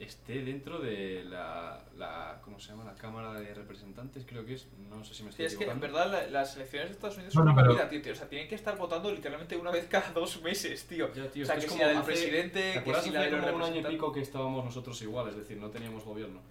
esté 0.00 0.42
dentro 0.42 0.78
de 0.78 1.24
la, 1.24 1.84
la 1.96 2.40
¿cómo 2.42 2.58
se 2.58 2.70
llama? 2.70 2.84
La 2.84 2.94
Cámara 2.94 3.34
de 3.38 3.52
Representantes, 3.54 4.24
creo 4.26 4.44
que 4.46 4.54
es, 4.54 4.66
no 4.88 5.04
sé 5.04 5.14
si 5.14 5.22
me 5.22 5.30
Sí, 5.30 5.42
estoy 5.42 5.46
es 5.46 5.56
que 5.56 5.64
en 5.64 5.70
equivocando. 5.78 5.98
verdad 6.08 6.22
la- 6.24 6.30
las 6.40 6.56
elecciones 6.56 6.88
de 6.88 6.94
Estados 6.94 7.16
Unidos 7.16 7.34
Bueno, 7.34 7.50
son 7.50 7.58
una 7.60 7.74
pero- 7.76 7.88
tío, 7.88 8.02
tío. 8.02 8.12
O 8.12 8.16
sea, 8.16 8.28
tienen 8.28 8.48
que 8.48 8.54
estar 8.54 8.76
votando 8.78 9.10
literalmente 9.12 9.56
una 9.56 9.70
vez 9.70 9.86
cada 9.88 10.10
dos 10.12 10.40
meses, 10.42 10.86
tío. 10.86 11.12
Ya, 11.12 11.28
tío, 11.28 11.44
o 11.44 11.46
sea, 11.46 11.56
es 11.56 11.60
que 11.60 11.66
es 11.66 11.72
si 11.72 11.78
como 11.78 11.82
la 11.82 11.88
del 11.88 11.96
hace- 11.98 12.06
presidente, 12.06 12.60
¿Te 12.60 12.82
que 12.84 12.94
si 12.94 13.10
la 13.10 13.20
un 13.54 13.62
año 13.62 13.80
y 13.80 13.84
pico 13.84 14.10
que 14.12 14.20
estábamos 14.20 14.64
nosotros 14.64 15.00
igual, 15.02 15.28
es 15.28 15.36
decir, 15.36 15.58
no 15.58 15.68
teníamos 15.70 16.04
gobierno? 16.04 16.40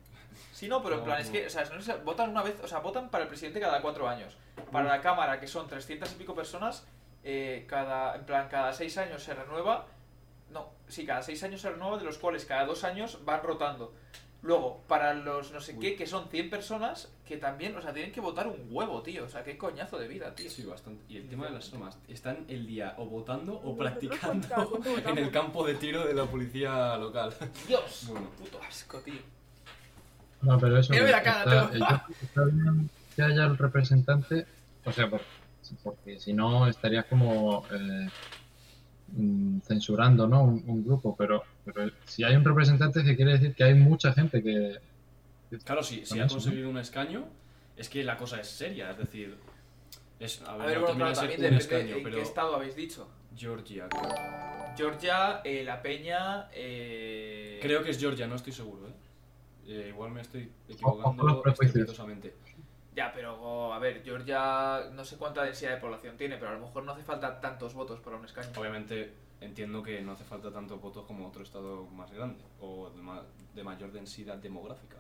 Sí, 0.53 0.67
no, 0.67 0.81
pero 0.83 0.95
en 0.95 0.99
No, 1.01 1.05
plan, 1.05 1.21
es 1.21 1.27
no. 1.27 1.33
que, 1.33 1.47
o 1.47 1.49
sea, 1.49 1.63
no 1.65 1.81
sé, 1.81 1.93
votan 2.03 2.29
una 2.31 2.43
vez, 2.43 2.59
o 2.61 2.67
sea, 2.67 2.79
votan 2.79 3.09
para 3.09 3.23
el 3.23 3.29
presidente 3.29 3.59
cada 3.61 3.81
cuatro 3.81 4.07
años. 4.09 4.37
Para 4.71 4.89
la 4.89 5.01
Cámara, 5.01 5.39
que 5.39 5.47
son 5.47 5.67
300 5.67 6.11
y 6.11 6.15
pico 6.15 6.35
personas, 6.35 6.85
eh, 7.23 7.65
cada, 7.67 8.15
en 8.15 8.25
plan, 8.25 8.47
cada 8.49 8.73
seis 8.73 8.97
años 8.97 9.23
se 9.23 9.33
renueva. 9.33 9.87
No, 10.51 10.69
sí, 10.87 11.05
cada 11.05 11.21
seis 11.21 11.41
años 11.43 11.61
se 11.61 11.69
renueva, 11.69 11.97
de 11.97 12.05
los 12.05 12.17
cuales 12.17 12.45
cada 12.45 12.65
dos 12.65 12.83
años 12.83 13.19
van 13.25 13.41
rotando. 13.43 13.93
Luego, 14.41 14.81
para 14.87 15.13
los 15.13 15.51
no 15.51 15.59
sé 15.59 15.77
qué, 15.77 15.97
que 15.97 16.07
son 16.07 16.29
100 16.29 16.49
personas, 16.49 17.09
que 17.25 17.35
también, 17.35 17.75
o 17.75 17.81
sea, 17.81 17.91
tienen 17.93 18.13
que 18.13 18.21
votar 18.21 18.47
un 18.47 18.67
huevo, 18.71 19.01
tío. 19.01 19.25
O 19.25 19.29
sea, 19.29 19.43
qué 19.43 19.57
coñazo 19.57 19.99
de 19.99 20.07
vida, 20.07 20.33
tío. 20.33 20.49
Sí, 20.49 20.63
bastante. 20.63 21.03
Y 21.09 21.17
el 21.17 21.27
tema 21.27 21.45
de 21.47 21.51
las 21.51 21.73
armas, 21.73 21.97
están 22.07 22.45
el 22.47 22.65
día 22.65 22.93
o 22.97 23.05
votando 23.05 23.55
o 23.61 23.75
practicando 23.77 24.47
¿cuánto- 24.47 24.79
cuánto 24.79 24.97
en 25.09 25.17
el 25.17 25.29
campo 25.29 25.67
de 25.67 25.75
tiro 25.75 26.05
de 26.05 26.13
la 26.13 26.25
policía 26.25 26.95
local. 26.95 27.33
Dios, 27.67 28.05
Bueno. 28.09 28.29
puto 28.39 28.61
asco, 28.63 28.99
tío. 28.99 29.19
No, 30.41 30.57
pero 30.57 30.77
eso. 30.79 30.93
Mira, 30.93 31.05
mira, 31.05 31.17
está, 31.73 32.05
que 32.17 32.25
está 32.25 32.45
bien 32.45 32.89
que 33.15 33.21
haya 33.23 33.43
el 33.43 33.57
representante, 33.57 34.45
o 34.85 34.91
sea, 34.93 35.09
por- 35.09 35.21
porque 35.83 36.17
si 36.17 36.31
no 36.31 36.65
estarías 36.67 37.03
como 37.05 37.65
eh, 37.71 38.07
censurando, 39.63 40.27
¿no? 40.27 40.43
Un, 40.43 40.63
un 40.67 40.83
grupo, 40.83 41.15
pero, 41.15 41.43
pero 41.65 41.91
si 42.05 42.23
hay 42.23 42.35
un 42.35 42.43
representante, 42.43 43.03
que 43.03 43.15
quiere 43.15 43.33
decir 43.33 43.53
que 43.55 43.63
hay 43.63 43.73
mucha 43.75 44.13
gente 44.13 44.41
que. 44.41 44.77
Claro, 45.63 45.83
si, 45.83 46.05
si 46.05 46.19
ha 46.19 46.27
conseguido 46.27 46.69
un 46.69 46.77
escaño, 46.77 47.25
es 47.75 47.89
que 47.89 48.03
la 48.03 48.17
cosa 48.17 48.39
es 48.39 48.47
seria, 48.47 48.91
es 48.91 48.97
decir. 48.97 49.37
Es, 50.19 50.41
a 50.41 50.53
A 50.53 50.57
ver, 50.57 50.79
no 50.79 50.81
bueno, 50.81 50.97
claro, 50.97 51.13
también 51.13 51.39
depende 51.41 51.61
escaño, 51.61 51.95
en 51.97 52.03
pero. 52.03 52.15
qué 52.17 52.21
estado 52.21 52.55
habéis 52.55 52.75
dicho. 52.75 53.07
Georgia, 53.35 53.87
creo. 53.87 54.11
Georgia, 54.75 55.41
eh, 55.45 55.63
La 55.63 55.81
Peña, 55.81 56.49
eh... 56.51 57.59
Creo 57.61 57.83
que 57.83 57.91
es 57.91 57.99
Georgia, 57.99 58.27
no 58.27 58.35
estoy 58.35 58.51
seguro, 58.51 58.87
¿eh? 58.87 58.93
Eh, 59.67 59.85
igual 59.89 60.11
me 60.11 60.21
estoy 60.21 60.49
equivocando 60.67 61.43
estrepitosamente. 61.45 62.33
Ya, 62.95 63.11
pero 63.13 63.71
a 63.73 63.79
ver, 63.79 64.03
Georgia 64.03 64.89
no 64.93 65.05
sé 65.05 65.17
cuánta 65.17 65.43
densidad 65.43 65.71
de 65.75 65.77
población 65.77 66.17
tiene, 66.17 66.37
pero 66.37 66.51
a 66.51 66.53
lo 66.55 66.61
mejor 66.61 66.83
no 66.83 66.91
hace 66.93 67.03
falta 67.03 67.39
tantos 67.39 67.73
votos 67.73 67.99
para 67.99 68.17
un 68.17 68.25
escaño. 68.25 68.49
Obviamente 68.57 69.13
entiendo 69.41 69.81
que 69.83 70.01
no 70.01 70.11
hace 70.13 70.23
falta 70.25 70.51
tantos 70.51 70.81
votos 70.81 71.05
como 71.05 71.27
otro 71.27 71.43
estado 71.43 71.85
más 71.87 72.11
grande 72.11 72.43
o 72.59 72.89
de, 72.89 73.01
ma- 73.01 73.23
de 73.55 73.63
mayor 73.63 73.91
densidad 73.91 74.37
demográfica. 74.37 74.97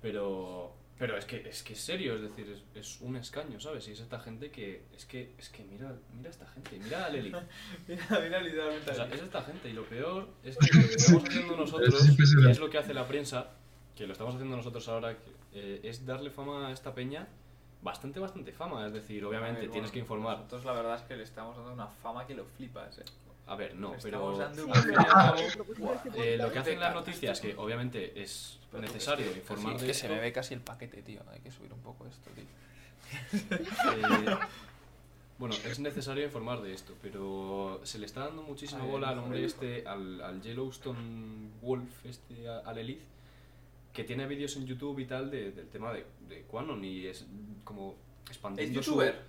Pero, 0.00 0.74
pero 0.98 1.16
es 1.16 1.24
que 1.24 1.48
es 1.48 1.62
que 1.62 1.72
es 1.74 1.80
serio, 1.80 2.16
es 2.16 2.22
decir, 2.22 2.50
es, 2.74 2.76
es 2.76 3.00
un 3.00 3.16
escaño, 3.16 3.60
¿sabes? 3.60 3.86
Y 3.88 3.92
es 3.92 4.00
esta 4.00 4.18
gente 4.18 4.50
que 4.50 4.82
es 4.94 5.06
que 5.06 5.32
es 5.38 5.48
que 5.48 5.62
mira, 5.64 5.94
mira 6.12 6.28
a 6.28 6.32
esta 6.32 6.46
gente, 6.48 6.78
mira 6.82 7.06
a 7.06 7.08
Leli. 7.08 7.32
O 7.32 7.40
Mira, 7.88 8.06
mira 8.20 8.40
literalmente. 8.42 8.94
sea, 8.94 9.06
es 9.06 9.20
esta 9.22 9.42
gente 9.42 9.68
y 9.70 9.72
lo 9.72 9.84
peor 9.84 10.28
es 10.42 10.56
que 10.58 10.66
lo 10.76 10.88
que 10.88 10.94
estamos 10.94 11.24
haciendo 11.24 11.56
nosotros 11.64 12.08
es 12.48 12.58
lo 12.58 12.68
que 12.68 12.78
hace 12.78 12.92
la 12.94 13.06
prensa, 13.06 13.50
que 13.96 14.06
lo 14.06 14.12
estamos 14.12 14.34
haciendo 14.34 14.56
nosotros 14.56 14.86
ahora, 14.88 15.14
que, 15.16 15.30
eh, 15.54 15.80
es 15.82 16.04
darle 16.06 16.30
fama 16.30 16.68
a 16.68 16.72
esta 16.72 16.94
peña 16.94 17.26
bastante 17.82 18.20
bastante 18.20 18.52
fama, 18.52 18.86
es 18.86 18.92
decir, 18.92 19.24
obviamente 19.24 19.68
tienes 19.68 19.90
que 19.90 19.98
informar. 19.98 20.36
Nosotros 20.38 20.64
la 20.64 20.72
verdad 20.72 20.96
es 20.96 21.02
que 21.02 21.16
le 21.16 21.24
estamos 21.24 21.56
dando 21.56 21.72
una 21.72 21.86
fama 21.88 22.26
que 22.26 22.34
lo 22.34 22.44
flipas, 22.44 22.98
eh. 22.98 23.04
A 23.48 23.56
ver, 23.56 23.74
no, 23.74 23.92
pero 24.00 24.38
Eh, 26.14 26.36
lo 26.38 26.52
que 26.52 26.58
hacen 26.60 26.78
las 26.80 26.94
noticias, 26.94 27.38
esto- 27.38 27.48
que 27.56 27.60
obviamente 27.60 28.22
es 28.22 28.58
Pero 28.70 28.82
necesario 28.84 29.26
es 29.26 29.32
que- 29.32 29.38
informar 29.40 29.72
sí, 29.74 29.80
de 29.80 29.84
que 29.86 29.90
esto, 29.92 30.06
se 30.06 30.12
me 30.14 30.20
ve 30.20 30.32
casi 30.32 30.54
el 30.54 30.60
paquete, 30.60 31.02
tío. 31.02 31.20
Hay 31.30 31.40
que 31.40 31.50
subir 31.50 31.72
un 31.72 31.80
poco 31.80 32.06
esto, 32.06 32.30
tío. 32.30 32.44
eh, 33.52 34.36
bueno, 35.38 35.54
es 35.64 35.78
necesario 35.80 36.24
informar 36.24 36.62
de 36.62 36.72
esto, 36.72 36.94
pero 37.02 37.80
se 37.82 37.98
le 37.98 38.06
está 38.06 38.20
dando 38.26 38.42
muchísima 38.42 38.84
bola 38.84 39.08
al 39.08 39.18
hombre 39.18 39.44
este, 39.44 39.86
al, 39.86 40.20
al 40.22 40.40
Yellowstone 40.40 41.50
Wolf, 41.60 42.06
este, 42.06 42.48
al 42.48 42.78
Elite, 42.78 43.02
que 43.92 44.04
tiene 44.04 44.26
vídeos 44.26 44.56
en 44.56 44.66
YouTube 44.66 44.98
y 45.00 45.06
tal 45.06 45.30
de- 45.30 45.52
del 45.52 45.68
tema 45.68 45.92
de, 45.92 46.04
de 46.28 46.42
Quanon 46.42 46.84
y 46.84 47.06
es 47.06 47.26
como 47.64 47.94
¿Es 48.24 48.30
expandiendo 48.30 48.82
su, 48.82 48.90
youtuber? 48.92 49.20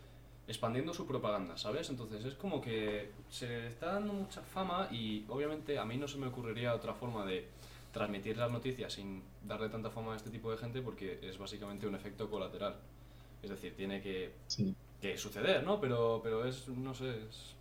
expandiendo 0.48 0.94
su 0.94 1.06
propaganda, 1.06 1.58
¿sabes? 1.58 1.90
Entonces 1.90 2.24
es 2.26 2.34
como 2.36 2.62
que 2.62 3.12
se 3.30 3.48
le 3.48 3.68
está 3.68 3.94
dando 3.94 4.14
mucha 4.14 4.42
fama 4.42 4.88
y 4.92 5.26
obviamente 5.30 5.78
a 5.78 5.86
mí 5.86 5.98
no 5.98 6.08
se 6.08 6.18
me 6.18 6.28
ocurriría 6.28 6.74
otra 6.76 6.94
forma 6.94 7.26
de 7.26 7.46
transmitir 7.92 8.38
las 8.38 8.50
noticias 8.52 8.94
sin 8.94 9.22
darle 9.48 9.70
tanta 9.70 9.90
fama 9.90 10.14
a 10.14 10.16
este 10.18 10.30
tipo 10.30 10.50
de 10.52 10.58
gente 10.58 10.82
porque 10.82 11.20
es 11.22 11.38
básicamente 11.38 11.86
un 11.88 11.96
efecto 11.96 12.30
colateral. 12.30 12.76
Es 13.44 13.50
decir, 13.50 13.76
tiene 13.76 14.02
que, 14.02 14.32
Sí. 14.48 14.74
que 15.02 15.18
suceder, 15.18 15.64
¿no? 15.64 15.80
Pero, 15.82 16.22
pero 16.24 16.46
es, 16.46 16.68
no 16.70 16.94
sé, 16.94 17.10
es, 17.30 17.56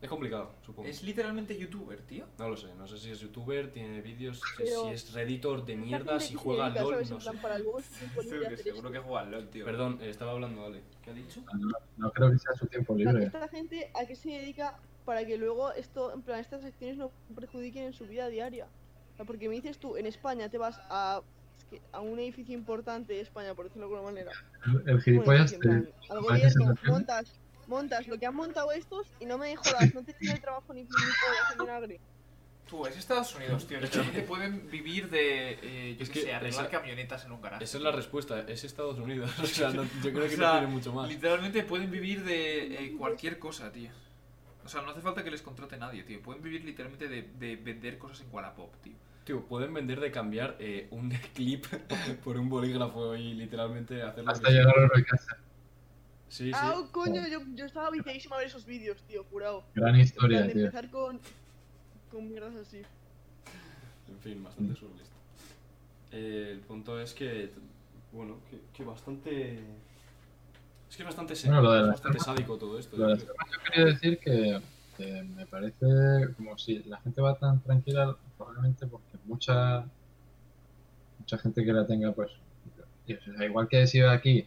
es 0.00 0.08
complicado, 0.08 0.54
supongo. 0.64 0.88
Es 0.88 1.02
literalmente 1.02 1.58
youtuber, 1.58 2.00
tío. 2.02 2.26
No 2.38 2.48
lo 2.48 2.56
sé, 2.56 2.72
no 2.76 2.86
sé 2.86 2.98
si 2.98 3.10
es 3.10 3.18
youtuber, 3.20 3.72
tiene 3.72 4.00
vídeos, 4.00 4.40
Pero- 4.56 4.82
si 4.84 4.88
es 4.90 5.12
redditor 5.12 5.64
de 5.64 5.76
mierda, 5.76 6.20
si 6.20 6.34
que 6.34 6.38
juega 6.38 6.66
al 6.66 6.74
LOL, 6.74 6.92
¿sabes? 6.94 7.10
no 7.10 7.20
sé. 7.20 7.30
plan, 7.30 7.42
para 7.42 7.58
luego 7.58 7.80
su 7.82 7.94
tiempo 7.98 8.22
libre 8.22 8.46
hacer 8.46 8.58
Seguro 8.62 8.90
que 8.92 8.98
juega 8.98 9.20
al 9.20 9.30
LOL, 9.32 9.48
tío. 9.48 9.64
Perdón, 9.64 9.98
eh, 10.00 10.10
estaba 10.10 10.32
hablando, 10.32 10.64
Ale. 10.64 10.82
¿Qué 11.02 11.10
ha 11.10 11.14
dicho? 11.14 11.42
No, 11.52 11.68
no 11.96 12.12
creo 12.12 12.30
que 12.30 12.38
sea 12.38 12.52
su 12.54 12.66
tiempo 12.66 12.94
libre. 12.94 13.24
Esta 13.24 13.48
gente 13.48 13.90
a 13.94 14.06
qué 14.06 14.14
se 14.14 14.30
dedica 14.30 14.78
para 15.04 15.24
que 15.26 15.36
luego 15.36 15.72
esto, 15.72 16.12
en 16.12 16.22
plan, 16.22 16.38
estas 16.38 16.64
acciones 16.64 16.96
no 16.96 17.10
perjudiquen 17.34 17.84
en 17.84 17.92
su 17.92 18.06
vida 18.06 18.28
diaria. 18.28 18.66
O 19.14 19.16
sea, 19.16 19.24
porque 19.24 19.48
me 19.48 19.54
dices 19.56 19.78
tú, 19.78 19.96
en 19.96 20.06
España 20.06 20.48
te 20.48 20.58
vas 20.58 20.78
a, 20.90 21.22
es 21.58 21.64
que 21.64 21.80
a 21.90 22.00
un 22.00 22.18
edificio 22.20 22.54
importante 22.54 23.14
de 23.14 23.20
España, 23.22 23.52
por 23.54 23.64
decirlo 23.64 23.88
de 23.88 23.94
alguna 23.96 24.12
manera. 24.12 24.30
El, 24.64 24.88
el 24.90 25.00
gilipollas 25.02 25.52
en 25.54 25.60
te- 25.60 25.66
plan, 25.68 25.88
al 26.10 26.24
¿para 26.24 26.40
qué 26.40 26.50
se 26.50 26.54
gobierno, 26.58 26.70
refiere? 26.74 26.92
montas, 26.92 27.40
montas 27.68 28.06
lo 28.08 28.18
que 28.18 28.26
han 28.26 28.34
montado 28.34 28.72
estos 28.72 29.06
y 29.20 29.26
no 29.26 29.38
me 29.38 29.54
jodas, 29.56 29.94
no 29.94 30.02
te 30.04 30.12
tiene 30.14 30.34
el 30.34 30.40
trabajo 30.40 30.72
ni 30.74 30.82
ni 30.82 30.88
pollas 30.88 31.52
en 31.52 31.58
vinagre. 31.58 32.00
Tú, 32.68 32.86
es 32.86 32.96
Estados 32.98 33.34
Unidos, 33.34 33.66
tío. 33.66 33.80
Literalmente 33.80 34.22
pueden 34.22 34.68
vivir 34.70 35.08
de, 35.08 35.52
eh, 35.62 35.96
yo 35.96 36.02
Es 36.02 36.10
qué 36.10 36.20
que 36.20 36.26
sé, 36.26 36.34
arreglar 36.34 36.64
esa- 36.66 36.70
camionetas 36.70 37.24
en 37.24 37.32
un 37.32 37.40
garaje. 37.40 37.64
Esa 37.64 37.78
es 37.78 37.82
la 37.82 37.92
respuesta, 37.92 38.40
es 38.46 38.62
Estados 38.64 38.98
Unidos. 38.98 39.30
O 39.42 39.46
sea, 39.46 39.70
no- 39.70 39.84
yo 39.84 40.12
creo 40.12 40.26
O 40.26 40.28
que 40.28 40.36
sea, 40.36 40.46
no 40.46 40.52
tiene 40.58 40.66
mucho 40.66 40.92
más. 40.92 41.08
Literalmente 41.08 41.62
pueden 41.62 41.90
vivir 41.90 42.24
de 42.24 42.84
eh, 42.84 42.94
cualquier 42.98 43.38
cosa, 43.38 43.72
tío. 43.72 43.90
O 44.64 44.68
sea, 44.68 44.82
no 44.82 44.90
hace 44.90 45.00
falta 45.00 45.24
que 45.24 45.30
les 45.30 45.40
contrate 45.40 45.78
nadie, 45.78 46.02
tío. 46.02 46.20
Pueden 46.20 46.42
vivir 46.42 46.62
literalmente 46.62 47.08
de, 47.08 47.22
de 47.22 47.56
vender 47.56 47.96
cosas 47.96 48.20
en 48.20 48.26
Wallapop, 48.30 48.74
tío. 48.82 48.92
Tío, 49.24 49.46
pueden 49.46 49.72
vender 49.72 49.98
de 50.00 50.10
cambiar 50.10 50.56
eh, 50.58 50.88
un 50.90 51.08
clip 51.34 51.64
por 52.22 52.36
un 52.36 52.50
bolígrafo 52.50 53.16
y 53.16 53.32
literalmente 53.32 54.02
hacerlo. 54.02 54.30
Hasta 54.30 54.50
llegar 54.50 54.78
a 54.78 54.82
la 54.82 55.04
casa. 55.04 55.38
Sí, 56.28 56.44
sí. 56.44 56.52
Ah, 56.54 56.82
coño, 56.92 57.26
yo, 57.26 57.40
yo 57.54 57.64
estaba 57.64 57.90
viciadísima 57.90 58.36
a 58.36 58.38
ver 58.40 58.48
esos 58.48 58.66
vídeos, 58.66 59.02
tío, 59.02 59.24
jurado. 59.24 59.64
Gran 59.74 59.98
historia, 59.98 60.42
de 60.42 60.52
tío. 60.52 60.66
empezar 60.66 60.90
con, 60.90 61.20
con 62.10 62.28
mierdas 62.28 62.54
así. 62.56 62.82
En 64.08 64.18
fin, 64.20 64.42
bastante 64.42 64.74
surrealista. 64.74 65.14
Eh, 66.12 66.50
el 66.52 66.60
punto 66.60 67.00
es 67.00 67.14
que, 67.14 67.50
bueno, 68.12 68.36
que, 68.50 68.60
que 68.72 68.84
bastante. 68.84 69.60
Es 70.90 70.96
que 70.96 71.02
es 71.02 71.06
bastante, 71.06 71.34
Bueno, 71.44 71.62
lo 71.62 71.72
de 71.72 71.80
es 71.82 71.86
bastante 71.88 72.18
sádico 72.18 72.56
todo 72.56 72.78
esto. 72.78 72.96
Lo 72.96 73.08
de 73.08 73.18
yo 73.18 73.32
quería 73.64 73.84
decir 73.86 74.18
que, 74.18 74.60
que 74.96 75.22
me 75.22 75.46
parece 75.46 75.86
como 76.36 76.56
si 76.56 76.82
la 76.84 76.98
gente 77.00 77.20
va 77.20 77.38
tan 77.38 77.60
tranquila, 77.60 78.16
probablemente 78.36 78.86
porque 78.86 79.18
mucha 79.24 79.84
mucha 81.18 81.38
gente 81.38 81.62
que 81.62 81.72
la 81.74 81.86
tenga, 81.86 82.12
pues, 82.12 82.30
y, 83.06 83.12
o 83.12 83.20
sea, 83.20 83.44
igual 83.44 83.68
que 83.68 83.86
si 83.86 84.00
aquí 84.00 84.46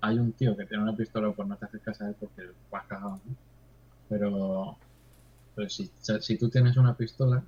hay 0.00 0.18
un 0.18 0.32
tío 0.32 0.56
que 0.56 0.66
tiene 0.66 0.82
una 0.82 0.96
pistola, 0.96 1.30
pues 1.32 1.48
no 1.48 1.56
te 1.56 1.64
acercas 1.66 2.00
a 2.00 2.08
él 2.08 2.16
porque 2.18 2.42
vas 2.70 2.86
cagado, 2.86 3.20
¿no? 3.24 3.34
Pero, 4.08 4.76
pero 5.54 5.68
si, 5.68 5.90
si 6.20 6.38
tú 6.38 6.48
tienes 6.48 6.76
una 6.76 6.94
pistola, 6.96 7.42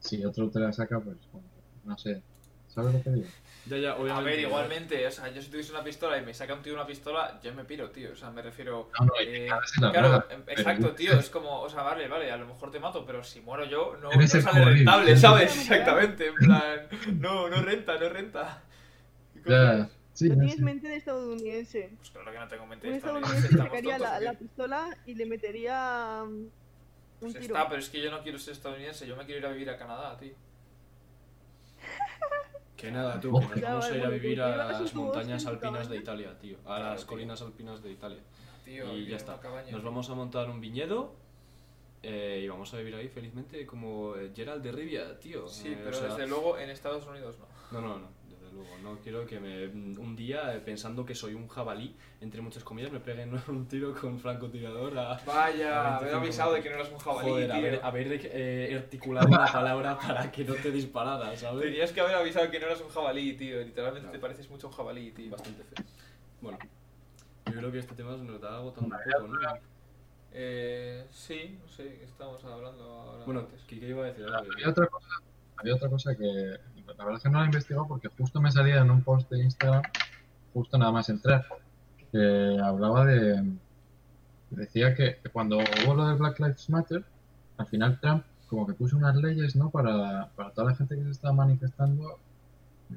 si 0.00 0.24
otro 0.24 0.48
te 0.50 0.60
la 0.60 0.72
saca, 0.72 0.98
pues, 1.00 1.16
no 1.84 1.98
sé, 1.98 2.22
¿sabes 2.68 2.94
lo 2.94 3.02
que 3.02 3.10
digo? 3.10 3.26
Ya, 3.66 3.76
ya, 3.76 3.92
A 3.92 4.20
ver, 4.22 4.40
igualmente, 4.40 5.06
o 5.06 5.10
sea, 5.10 5.28
yo 5.30 5.42
si 5.42 5.50
tuviese 5.50 5.72
una 5.72 5.84
pistola 5.84 6.16
y 6.16 6.24
me 6.24 6.32
saca 6.32 6.54
un 6.54 6.62
tío 6.62 6.72
una 6.72 6.86
pistola, 6.86 7.38
yo 7.42 7.52
me 7.52 7.64
piro, 7.64 7.90
tío. 7.90 8.12
O 8.12 8.16
sea, 8.16 8.30
me 8.30 8.40
refiero. 8.40 8.90
No, 8.98 9.06
no, 9.06 9.12
eh, 9.20 9.46
claro, 9.90 10.24
em- 10.30 10.42
pero- 10.46 10.60
exacto, 10.60 10.92
tío. 10.92 11.12
Es 11.18 11.28
como, 11.28 11.60
o 11.60 11.68
sea, 11.68 11.82
vale, 11.82 12.08
vale, 12.08 12.30
a 12.30 12.38
lo 12.38 12.46
mejor 12.46 12.70
te 12.70 12.80
mato, 12.80 13.04
pero 13.04 13.22
si 13.22 13.40
muero 13.42 13.66
yo, 13.66 13.98
no, 14.00 14.10
no 14.10 14.26
sale 14.26 14.64
rentable, 14.64 15.16
¿sabes? 15.18 15.54
Exactamente, 15.54 16.28
en 16.28 16.34
plan, 16.36 16.88
no, 17.20 17.50
no 17.50 17.60
renta, 17.60 17.98
no 17.98 18.08
renta. 18.08 18.62
Ya, 19.46 19.88
sí, 20.18 20.28
no 20.28 20.34
tienes 20.36 20.60
mente 20.60 20.88
de 20.88 20.96
estadounidense. 20.96 21.90
Pues 21.96 22.10
claro 22.10 22.32
que 22.32 22.38
no 22.38 22.48
tengo 22.48 22.66
mente 22.66 22.86
Un 22.86 22.92
de 22.92 22.98
estadounidense 22.98 23.46
estadounidense, 23.48 23.56
sacaría 23.82 23.98
la, 23.98 24.20
la 24.20 24.34
pistola 24.38 24.96
y 25.06 25.14
le 25.14 25.26
metería 25.26 26.20
um, 26.24 26.30
un 26.30 26.50
Pues 27.20 27.32
tiro. 27.34 27.54
está, 27.56 27.68
pero 27.68 27.80
es 27.80 27.88
que 27.90 28.00
yo 28.02 28.10
no 28.10 28.22
quiero 28.22 28.38
ser 28.38 28.52
estadounidense, 28.54 29.06
yo 29.06 29.16
me 29.16 29.24
quiero 29.24 29.40
ir 29.40 29.46
a 29.46 29.50
vivir 29.52 29.70
a 29.70 29.76
Canadá, 29.76 30.16
tío. 30.18 30.34
Que 32.76 32.92
nada, 32.92 33.20
tú, 33.20 33.36
Ojo. 33.36 33.40
que 33.54 33.54
nos 33.56 33.60
Ya, 33.60 33.68
vamos 33.70 33.86
a 33.90 33.96
ir 33.96 34.04
a 34.04 34.08
vivir 34.08 34.40
a 34.40 34.56
las 34.56 34.94
montañas 34.94 35.46
alpinas 35.46 35.88
de. 35.88 35.96
Italia, 35.96 36.38
tío. 36.38 36.58
A 36.60 36.62
Claro, 36.76 36.84
las 36.90 37.00
tío. 37.00 37.06
colinas 37.08 37.42
alpinas 37.42 37.82
de 37.82 37.90
Italia. 37.92 38.20
Tío, 38.64 38.94
Y 38.96 39.06
ya 39.06 39.16
está. 39.16 39.40
cabaña. 39.40 39.72
Nos 39.72 39.82
vamos 39.82 40.08
a 40.10 40.14
montar 40.14 40.48
un 40.48 40.60
viñedo 40.60 41.14
eh, 42.02 42.40
y 42.44 42.48
vamos 42.48 42.72
a 42.74 42.78
vivir 42.78 42.94
ahí 42.94 43.08
felizmente 43.08 43.66
como 43.66 44.14
eh, 44.16 44.30
Gerald 44.34 44.62
de 44.62 44.70
Rivia, 44.72 45.18
tío. 45.18 45.48
Sí, 45.48 45.68
Eh, 45.68 45.76
o 45.80 45.84
pero 45.84 45.96
sea, 45.96 46.08
desde 46.08 46.26
luego 46.28 46.56
en 46.58 46.70
Estados 46.70 47.04
Unidos 47.06 47.36
no. 47.38 47.80
No, 47.80 47.86
no, 47.88 47.98
no, 47.98 48.08
desde 48.48 48.56
luego. 48.56 48.78
No 48.82 48.98
quiero 49.00 49.26
que 49.26 49.40
me 49.40 49.66
un 49.66 50.16
día, 50.16 50.54
eh, 50.54 50.60
pensando 50.60 51.04
que 51.04 51.14
soy 51.14 51.34
un 51.34 51.48
jabalí, 51.48 51.94
entre 52.20 52.40
muchas 52.40 52.64
comillas, 52.64 52.90
me 52.92 53.00
peguen 53.00 53.32
un 53.48 53.66
tiro 53.66 53.94
con 53.94 54.18
francotirador 54.18 54.98
a... 54.98 55.20
Vaya, 55.24 55.82
A 55.82 55.96
haber 55.96 56.12
25 56.12 56.16
avisado 56.18 56.52
de 56.54 56.62
que 56.62 56.70
no 56.70 56.74
eras 56.76 56.90
un 56.90 56.98
jabalí, 56.98 57.28
Joder, 57.28 57.46
tío. 57.46 57.54
haber, 57.56 57.80
haber 57.82 58.20
eh, 58.24 58.76
articulado 58.76 59.28
una 59.28 59.46
palabra 59.52 59.98
para 59.98 60.30
que 60.30 60.44
no 60.44 60.54
te 60.54 60.70
disparara, 60.70 61.36
¿sabes? 61.36 61.64
Tenías 61.64 61.92
que 61.92 62.00
haber 62.00 62.14
avisado 62.16 62.50
que 62.50 62.58
no 62.60 62.66
eras 62.66 62.80
un 62.80 62.88
jabalí, 62.88 63.34
tío. 63.34 63.60
Literalmente 63.60 64.08
te 64.08 64.18
pareces 64.18 64.48
mucho 64.50 64.66
a 64.66 64.70
un 64.70 64.76
jabalí, 64.76 65.10
tío. 65.12 65.30
Bastante 65.30 65.64
feo. 65.64 65.84
Bueno, 66.40 66.58
yo 67.46 67.52
creo 67.52 67.72
que 67.72 67.78
este 67.78 67.94
tema 67.94 68.16
se 68.16 68.24
nos 68.24 68.36
está 68.36 68.56
agotando 68.56 68.94
un 68.94 69.02
poco, 69.12 69.26
¿no? 69.28 69.38
Eh, 70.32 71.06
sí, 71.10 71.58
no 71.60 71.68
sé, 71.68 71.96
¿qué 71.98 72.04
estamos 72.04 72.44
hablando 72.44 72.84
ahora? 72.84 73.24
Bueno, 73.24 73.40
antes? 73.40 73.62
Kike 73.62 73.88
iba 73.88 74.04
a 74.04 74.08
decir 74.08 74.24
algo. 74.26 74.52
Había 74.52 74.68
otra 74.68 74.86
cosa, 74.86 75.08
había 75.56 75.74
otra 75.74 75.88
cosa 75.88 76.14
que 76.16 76.54
la 76.98 77.04
verdad 77.04 77.16
es 77.18 77.22
que 77.22 77.30
no 77.30 77.38
la 77.38 77.46
investigado 77.46 77.86
porque 77.86 78.08
justo 78.08 78.40
me 78.40 78.50
salía 78.50 78.78
en 78.78 78.90
un 78.90 79.02
post 79.02 79.30
de 79.30 79.42
Instagram, 79.42 79.82
justo 80.52 80.76
nada 80.76 80.90
más 80.90 81.08
entrar, 81.08 81.46
que 82.10 82.58
hablaba 82.62 83.04
de. 83.04 83.56
Decía 84.50 84.94
que 84.94 85.18
cuando 85.32 85.58
hubo 85.58 85.94
lo 85.94 86.08
de 86.08 86.14
Black 86.14 86.40
Lives 86.40 86.68
Matter, 86.70 87.04
al 87.58 87.66
final 87.66 88.00
Trump 88.00 88.24
como 88.48 88.66
que 88.66 88.72
puso 88.72 88.96
unas 88.96 89.14
leyes, 89.14 89.54
¿no? 89.56 89.70
Para, 89.70 90.30
para 90.34 90.50
toda 90.50 90.70
la 90.70 90.76
gente 90.76 90.96
que 90.96 91.04
se 91.04 91.10
estaba 91.10 91.34
manifestando, 91.34 92.18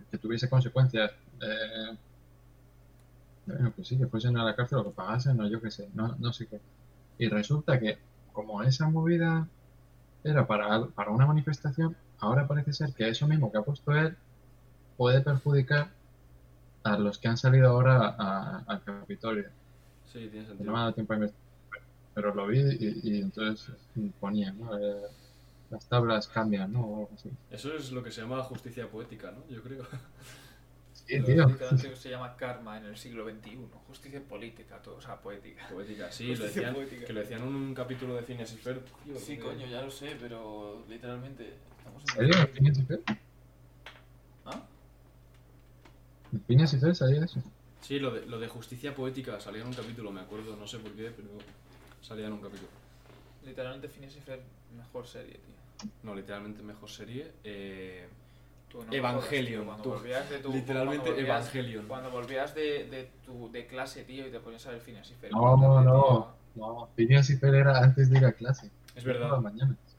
que 0.09 0.17
tuviese 0.17 0.49
consecuencias. 0.49 1.11
Eh, 1.41 1.97
bueno, 3.45 3.71
pues 3.75 3.87
sí, 3.87 3.97
que 3.97 4.07
fuesen 4.07 4.37
a 4.37 4.45
la 4.45 4.55
cárcel 4.55 4.79
o 4.79 4.85
que 4.85 4.91
pagasen, 4.91 5.39
o 5.41 5.47
yo 5.47 5.61
qué 5.61 5.69
sé, 5.69 5.89
no, 5.93 6.15
no 6.19 6.31
sé 6.31 6.47
qué. 6.47 6.59
Y 7.17 7.27
resulta 7.27 7.79
que, 7.79 7.97
como 8.31 8.63
esa 8.63 8.89
movida 8.89 9.47
era 10.23 10.47
para, 10.47 10.85
para 10.87 11.11
una 11.11 11.25
manifestación, 11.25 11.97
ahora 12.21 12.47
parece 12.47 12.73
ser 12.73 12.93
que 12.93 13.09
eso 13.09 13.27
mismo 13.27 13.51
que 13.51 13.57
ha 13.57 13.63
puesto 13.63 13.91
él 13.93 14.15
puede 14.97 15.21
perjudicar 15.21 15.89
a 16.83 16.97
los 16.97 17.17
que 17.19 17.27
han 17.27 17.37
salido 17.37 17.69
ahora 17.69 18.15
a- 18.17 18.63
al 18.67 18.83
Capitolio. 18.83 19.49
Sí, 20.05 20.27
tiene 20.29 20.41
No 20.43 20.47
sentido. 20.49 20.71
me 20.73 20.77
ha 20.77 20.81
dado 20.81 20.93
tiempo 20.93 21.13
a 21.13 21.15
investigar, 21.17 21.81
pero 22.13 22.35
lo 22.35 22.47
vi 22.47 22.59
y, 22.59 22.99
y 23.03 23.21
entonces 23.21 23.71
ponía, 24.19 24.51
¿no? 24.53 24.77
Eh, 24.77 25.01
las 25.69 25.87
tablas 25.87 26.27
cambian, 26.27 26.73
¿no? 26.73 26.81
O 26.81 26.95
algo 27.01 27.09
así. 27.15 27.29
Eso 27.49 27.73
es 27.75 27.91
lo 27.91 28.03
que 28.03 28.11
se 28.11 28.21
llama 28.21 28.43
justicia 28.43 28.89
poética, 28.89 29.31
¿no? 29.31 29.47
Yo 29.49 29.61
creo. 29.63 29.85
Sí, 30.93 31.21
tío. 31.23 31.47
Literalmente 31.47 31.95
se 31.95 32.09
llama 32.09 32.35
karma 32.35 32.77
en 32.77 32.85
el 32.85 32.97
siglo 32.97 33.23
XXI. 33.25 33.69
Justicia 33.87 34.21
política, 34.21 34.81
todo, 34.81 34.95
o 34.97 35.01
sea, 35.01 35.15
poética. 35.21 35.67
Poética, 35.69 36.11
sí, 36.11 36.35
lo 36.35 36.43
decían, 36.45 36.73
poética. 36.73 37.05
que 37.05 37.13
lo 37.13 37.19
decían 37.21 37.41
en 37.41 37.47
un 37.47 37.73
capítulo 37.73 38.15
de 38.15 38.23
Phineas 38.23 38.51
y 38.53 38.57
Ferb. 38.57 38.81
Sí, 39.17 39.37
coño, 39.37 39.65
ya 39.67 39.81
lo 39.81 39.89
sé, 39.91 40.17
pero 40.19 40.83
literalmente 40.89 41.53
¿En 42.17 42.47
Phineas 42.49 42.77
y 42.77 42.83
Ferb? 42.83 43.01
¿Ah? 44.45 44.61
¿En 46.33 46.41
Phineas 46.41 46.73
y 46.73 46.77
Ferb 46.79 46.95
salía 46.95 47.23
eso? 47.25 47.41
Sí, 47.81 47.99
lo 47.99 48.11
de, 48.11 48.25
lo 48.25 48.39
de 48.39 48.47
justicia 48.47 48.93
poética 48.95 49.39
salía 49.39 49.61
en 49.61 49.67
un 49.67 49.73
capítulo, 49.73 50.11
me 50.11 50.21
acuerdo, 50.21 50.55
no 50.55 50.67
sé 50.67 50.77
por 50.79 50.91
qué, 50.91 51.11
pero 51.15 51.29
salía 52.01 52.27
en 52.27 52.33
un 52.33 52.41
capítulo. 52.41 52.69
Literalmente 53.45 53.87
Phineas 53.89 54.15
y 54.15 54.19
Ferb, 54.19 54.41
mejor 54.77 55.07
serie, 55.07 55.33
tío. 55.33 55.89
No, 56.03 56.13
literalmente 56.13 56.61
mejor 56.61 56.89
serie. 56.89 57.31
Eh, 57.43 58.07
Tú 58.69 58.81
no 58.85 58.93
Evangelion, 58.93 59.65
jodas, 59.65 59.81
tío, 59.81 59.83
tú. 59.83 59.89
Cuando 59.89 59.99
volvías 59.99 60.29
de 60.29 60.39
tu, 60.39 60.53
Literalmente 60.53 60.97
cuando 61.03 61.11
volvías- 61.21 61.27
Evangelion. 61.41 61.87
Cuando 61.87 62.11
volvías 62.11 62.55
de, 62.55 62.85
de 62.87 63.09
tu 63.25 63.51
de 63.51 63.67
clase, 63.67 64.03
tío, 64.05 64.25
y 64.27 64.31
te 64.31 64.39
ponías 64.39 64.65
a 64.67 64.71
ver 64.71 64.79
Phineas 64.79 65.09
y 65.11 65.15
Ferb. 65.15 65.33
No, 65.33 65.57
no, 65.57 66.35
no. 66.55 66.89
Phineas 66.95 67.29
y 67.31 67.35
Ferb 67.37 67.55
era 67.55 67.79
antes 67.79 68.09
de 68.09 68.17
ir 68.19 68.25
a 68.25 68.31
clase. 68.31 68.67
es 68.95 69.03
Por 69.03 69.13
verdad. 69.13 69.41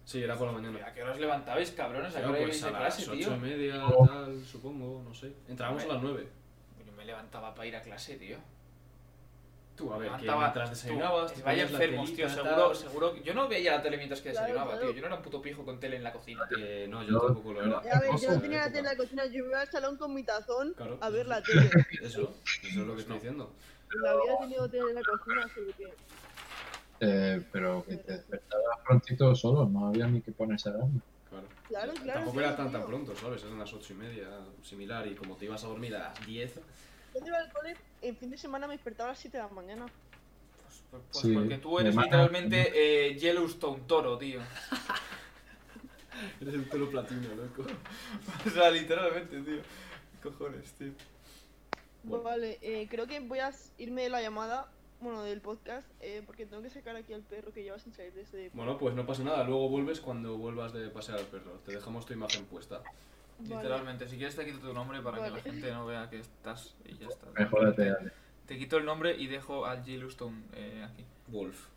Sí, 0.05 0.22
era 0.22 0.36
por 0.36 0.46
la 0.48 0.53
mañana. 0.53 0.86
¿A 0.86 0.92
qué 0.92 1.03
hora 1.03 1.12
os 1.12 1.20
levantabais, 1.20 1.70
cabrones? 1.72 2.12
¿A 2.14 2.18
qué 2.18 2.22
Claro, 2.24 2.32
hora 2.34 2.42
pues 2.46 2.62
a 2.64 2.70
las 2.70 2.98
ocho 3.00 3.12
tío? 3.12 3.34
y 3.36 3.38
media, 3.38 3.86
Oh. 3.86 4.07
tal, 4.07 4.44
supongo, 4.44 5.03
no 5.07 5.14
sé. 5.14 5.32
Entrábamos 5.48 5.84
a 5.84 5.86
las 5.86 6.03
nueve. 6.03 6.28
Yo 6.84 6.92
me 6.92 7.05
levantaba 7.05 7.55
para 7.55 7.66
ir 7.68 7.76
a 7.76 7.82
clase, 7.82 8.16
tío. 8.16 8.36
Tú, 9.76 9.90
a 9.92 9.96
ver, 9.96 10.11
que 10.12 10.26
Levantaba- 10.26 10.40
mientras 10.40 10.68
tú, 10.70 10.74
desayunabas... 10.74 11.32
que 11.32 11.38
te 11.38 11.44
vaya 11.44 11.64
la 11.64 11.70
enfermos, 11.70 12.14
tío. 12.14 12.28
Seguro, 12.28 12.74
seguro. 12.74 13.16
Yo 13.22 13.32
no 13.32 13.48
veía 13.48 13.72
la 13.76 13.82
tele 13.82 13.96
mientras 13.96 14.20
que 14.20 14.28
desayunaba, 14.30 14.72
claro. 14.72 14.80
tío. 14.88 14.92
Yo 14.94 15.00
no 15.00 15.07
era 15.07 15.16
un 15.16 15.22
puto 15.22 15.40
pijo 15.40 15.64
con 15.64 15.80
tele 15.80 15.96
en 15.96 16.05
la 16.05 16.12
cocina, 16.12 16.46
tío. 16.48 16.59
Eh, 16.61 16.86
no, 16.88 17.03
yo 17.05 17.18
tampoco 17.20 17.53
lo 17.55 17.62
era. 17.64 17.78
A 17.78 18.00
ver, 18.00 18.11
yo 18.20 18.32
no 18.32 18.40
tenía 18.40 18.59
la 18.59 18.66
tele 18.66 18.78
en 18.80 18.84
la 18.84 18.96
cocina, 18.96 19.24
yo 19.26 19.44
me 19.44 19.50
iba 19.50 19.61
al 19.62 19.68
salón 19.70 19.96
con 19.96 20.12
mi 20.14 20.24
tazón 20.24 20.74
Claro. 20.74 20.98
a 21.00 21.09
ver 21.09 21.26
la 21.26 21.42
tele. 21.42 21.70
Eso, 22.03 22.34
eso 22.44 22.66
es 22.66 22.74
lo 22.76 22.94
que 22.94 23.00
estoy 23.00 23.14
diciendo. 23.14 23.50
No 24.03 24.09
había 24.09 24.38
tenido 24.40 24.68
tele 24.68 24.90
en 24.90 24.94
la 24.96 25.03
cocina, 25.03 25.44
así 25.44 25.61
que... 25.78 25.94
Eh, 27.05 27.44
pero 27.50 27.84
que 27.84 27.96
te 27.96 28.12
despertabas 28.12 28.78
prontito 28.86 29.34
solo, 29.34 29.68
no 29.68 29.88
había 29.88 30.07
ni 30.07 30.20
que 30.22 30.30
ponerse 30.30 30.68
alarma. 30.68 31.00
Claro. 31.28 31.46
Claro, 31.66 31.92
claro, 31.94 32.12
Tampoco 32.12 32.36
claro, 32.38 32.48
era 32.48 32.57
tan 32.57 32.70
tan 32.72 32.86
pronto, 32.86 33.16
¿sabes? 33.16 33.42
Eran 33.42 33.59
las 33.59 33.72
ocho 33.72 33.92
y 33.92 33.96
media, 33.96 34.28
similar, 34.62 35.05
y 35.09 35.16
como 35.16 35.34
te 35.36 35.46
ibas 35.46 35.64
a 35.64 35.66
dormir 35.66 35.96
a 35.96 36.11
las 36.11 36.26
10, 36.26 36.55
Yo 37.14 37.26
iba 37.26 37.38
al 37.38 37.53
cole, 37.53 37.76
en 38.03 38.16
fin 38.16 38.30
de 38.30 38.38
semana 38.38 38.68
me 38.68 38.74
despertaba 38.74 39.09
a 39.09 39.12
las 39.12 39.18
7 39.18 39.36
de 39.38 39.42
la 39.42 39.48
mañana. 39.48 39.86
Pues, 39.86 40.82
pues- 40.90 41.03
pues 41.11 41.22
Sí, 41.24 41.34
porque 41.34 41.59
tú 41.59 41.78
eres 41.80 41.96
literalmente 41.96 42.70
eh, 43.09 43.18
Yellowstone 43.18 43.82
toro, 43.88 44.16
tío. 44.16 44.40
eres 46.40 46.55
el 46.55 46.64
pelo 46.68 46.88
platino, 46.88 47.34
loco. 47.34 47.66
o 48.46 48.50
sea, 48.50 48.70
literalmente, 48.70 49.40
tío. 49.40 49.62
¿Qué 50.12 50.28
cojones, 50.28 50.72
tío? 50.74 50.92
Bueno. 52.05 52.22
Vale, 52.24 52.59
eh, 52.62 52.86
creo 52.88 53.07
que 53.09 53.18
voy 53.20 53.40
a 53.40 53.50
irme 53.78 54.03
de 54.03 54.09
la 54.11 54.22
llamada, 54.22 54.70
bueno, 55.03 55.22
del 55.22 55.40
podcast, 55.40 55.86
eh, 56.00 56.22
porque 56.24 56.46
tengo 56.46 56.62
que 56.62 56.70
sacar 56.70 56.96
aquí 56.96 57.12
al 57.12 57.22
perro 57.22 57.53
que 57.53 57.62
lleva 57.62 57.78
sin 57.78 57.92
salir 57.92 58.12
desde... 58.12 58.50
Bueno, 58.55 58.78
pues 58.78 58.94
no 58.94 59.05
pasa 59.05 59.24
nada, 59.24 59.44
luego 59.44 59.68
vuelves 59.68 60.00
cuando 60.00 60.36
vuelvas 60.36 60.72
de 60.72 60.88
pasear 60.88 61.18
al 61.18 61.26
perro. 61.26 61.53
Te 61.64 61.72
dejamos 61.72 62.07
tu 62.07 62.12
imagen 62.12 62.44
puesta. 62.46 62.82
Vale. 63.38 63.57
Literalmente, 63.57 64.09
si 64.09 64.16
quieres 64.16 64.36
te 64.36 64.44
quito 64.44 64.59
tu 64.59 64.72
nombre 64.72 65.00
para 65.00 65.18
Vale. 65.18 65.30
que 65.30 65.36
la 65.36 65.42
gente 65.42 65.72
no 65.72 65.86
vea 65.86 66.09
que 66.09 66.20
estás 66.20 66.74
y 66.84 66.96
ya 66.96 67.09
está. 67.09 67.26
Jódete, 67.48 67.90
dale. 67.90 68.12
Te 68.46 68.59
quito 68.59 68.76
el 68.76 68.84
nombre 68.84 69.16
y 69.16 69.26
dejo 69.26 69.66
al 69.66 69.84
Yellowstone 69.84 70.42
eh, 70.55 70.86
aquí. 70.88 71.05
Wolf. 71.28 71.68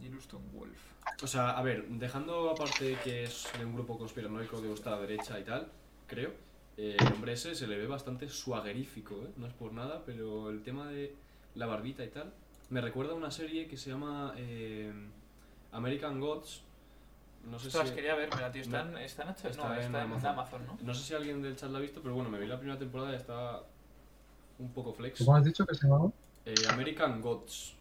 Yellowstone 0.00 0.44
Wolf. 0.52 0.78
O 1.22 1.26
sea, 1.26 1.50
a 1.50 1.62
ver, 1.62 1.86
dejando 1.88 2.50
aparte 2.50 2.96
que 3.02 3.24
es 3.24 3.48
de 3.58 3.64
un 3.64 3.74
grupo 3.74 3.98
conspiranoico 3.98 4.60
de 4.60 4.68
ultraderecha 4.68 5.38
y 5.38 5.44
tal, 5.44 5.68
creo, 6.06 6.32
eh, 6.76 6.96
el 6.98 7.12
hombre 7.12 7.32
ese 7.32 7.54
se 7.54 7.66
le 7.66 7.76
ve 7.76 7.86
bastante 7.86 8.28
suaguerífico, 8.28 9.16
¿eh? 9.24 9.30
No 9.36 9.46
es 9.46 9.52
por 9.52 9.72
nada, 9.72 10.02
pero 10.06 10.50
el 10.50 10.62
tema 10.62 10.88
de 10.88 11.14
la 11.54 11.66
barbita 11.66 12.04
y 12.04 12.08
tal, 12.08 12.32
me 12.70 12.80
recuerda 12.80 13.12
a 13.12 13.16
una 13.16 13.30
serie 13.30 13.66
que 13.66 13.76
se 13.76 13.90
llama 13.90 14.34
eh, 14.36 14.92
American 15.72 16.20
Gods. 16.20 16.62
No 17.44 17.58
sé 17.58 17.68
Ostras, 17.68 17.88
si... 17.88 17.94
quería 17.94 18.14
tío. 18.52 18.62
¿Está, 18.62 18.84
No. 18.84 18.98
en, 18.98 19.04
está 19.04 19.22
en 19.22 19.28
HBO? 19.30 19.48
Está 19.48 19.68
no, 19.68 19.74
en 19.74 19.80
está 19.80 19.98
en 19.98 20.04
Amazon. 20.10 20.30
Amazon, 20.30 20.66
¿no? 20.66 20.78
No 20.82 20.94
sé 20.94 21.02
si 21.02 21.14
alguien 21.14 21.40
del 21.42 21.56
chat 21.56 21.70
la 21.70 21.78
ha 21.78 21.80
visto, 21.80 22.02
pero 22.02 22.14
bueno, 22.14 22.28
me 22.30 22.38
vi 22.38 22.46
la 22.46 22.58
primera 22.58 22.78
temporada 22.78 23.12
y 23.12 23.16
está 23.16 23.62
un 24.58 24.72
poco 24.72 24.92
flex. 24.92 25.18
¿Cómo 25.24 25.36
has 25.36 25.44
dicho 25.44 25.64
que 25.66 25.74
se 25.74 25.86
llamaba? 25.86 26.12
Eh, 26.44 26.54
American 26.68 27.20
Gods, 27.22 27.74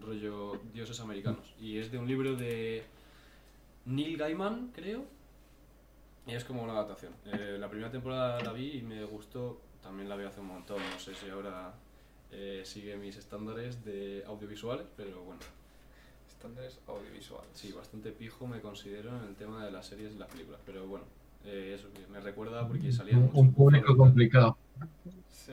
rollo 0.00 0.60
dioses 0.72 0.98
americanos. 1.00 1.54
Y 1.60 1.78
es 1.78 1.90
de 1.92 1.98
un 1.98 2.06
libro 2.08 2.34
de 2.36 2.84
Neil 3.84 4.16
Gaiman, 4.16 4.72
creo. 4.74 5.04
Y 6.26 6.34
es 6.34 6.44
como 6.44 6.62
una 6.62 6.72
adaptación. 6.72 7.12
Eh, 7.26 7.56
la 7.60 7.68
primera 7.68 7.90
temporada 7.90 8.40
la 8.42 8.52
vi 8.52 8.78
y 8.78 8.82
me 8.82 9.04
gustó. 9.04 9.60
También 9.82 10.08
la 10.08 10.16
vi 10.16 10.24
hace 10.24 10.40
un 10.40 10.46
montón. 10.48 10.78
No 10.90 10.98
sé 10.98 11.14
si 11.14 11.28
ahora 11.30 11.72
eh, 12.32 12.62
sigue 12.64 12.96
mis 12.96 13.16
estándares 13.16 13.84
de 13.84 14.24
audiovisuales, 14.26 14.86
pero 14.96 15.22
bueno. 15.22 15.40
Estándares 16.28 16.78
audiovisuales. 16.86 17.50
Sí, 17.54 17.72
bastante 17.72 18.12
pijo 18.12 18.46
me 18.46 18.60
considero 18.60 19.16
en 19.16 19.24
el 19.28 19.34
tema 19.36 19.64
de 19.64 19.70
las 19.72 19.86
series 19.86 20.12
y 20.14 20.18
las 20.18 20.28
películas. 20.28 20.60
Pero 20.66 20.86
bueno, 20.86 21.04
eh, 21.44 21.72
eso 21.78 21.88
que 21.92 22.06
me 22.12 22.20
recuerda 22.20 22.66
porque 22.68 22.92
salía 22.92 23.16
Un, 23.16 23.24
mucho 23.24 23.38
un 23.38 23.52
público 23.54 23.86
Buffalo, 23.92 23.96
complicado. 23.98 24.56
Sí. 25.30 25.52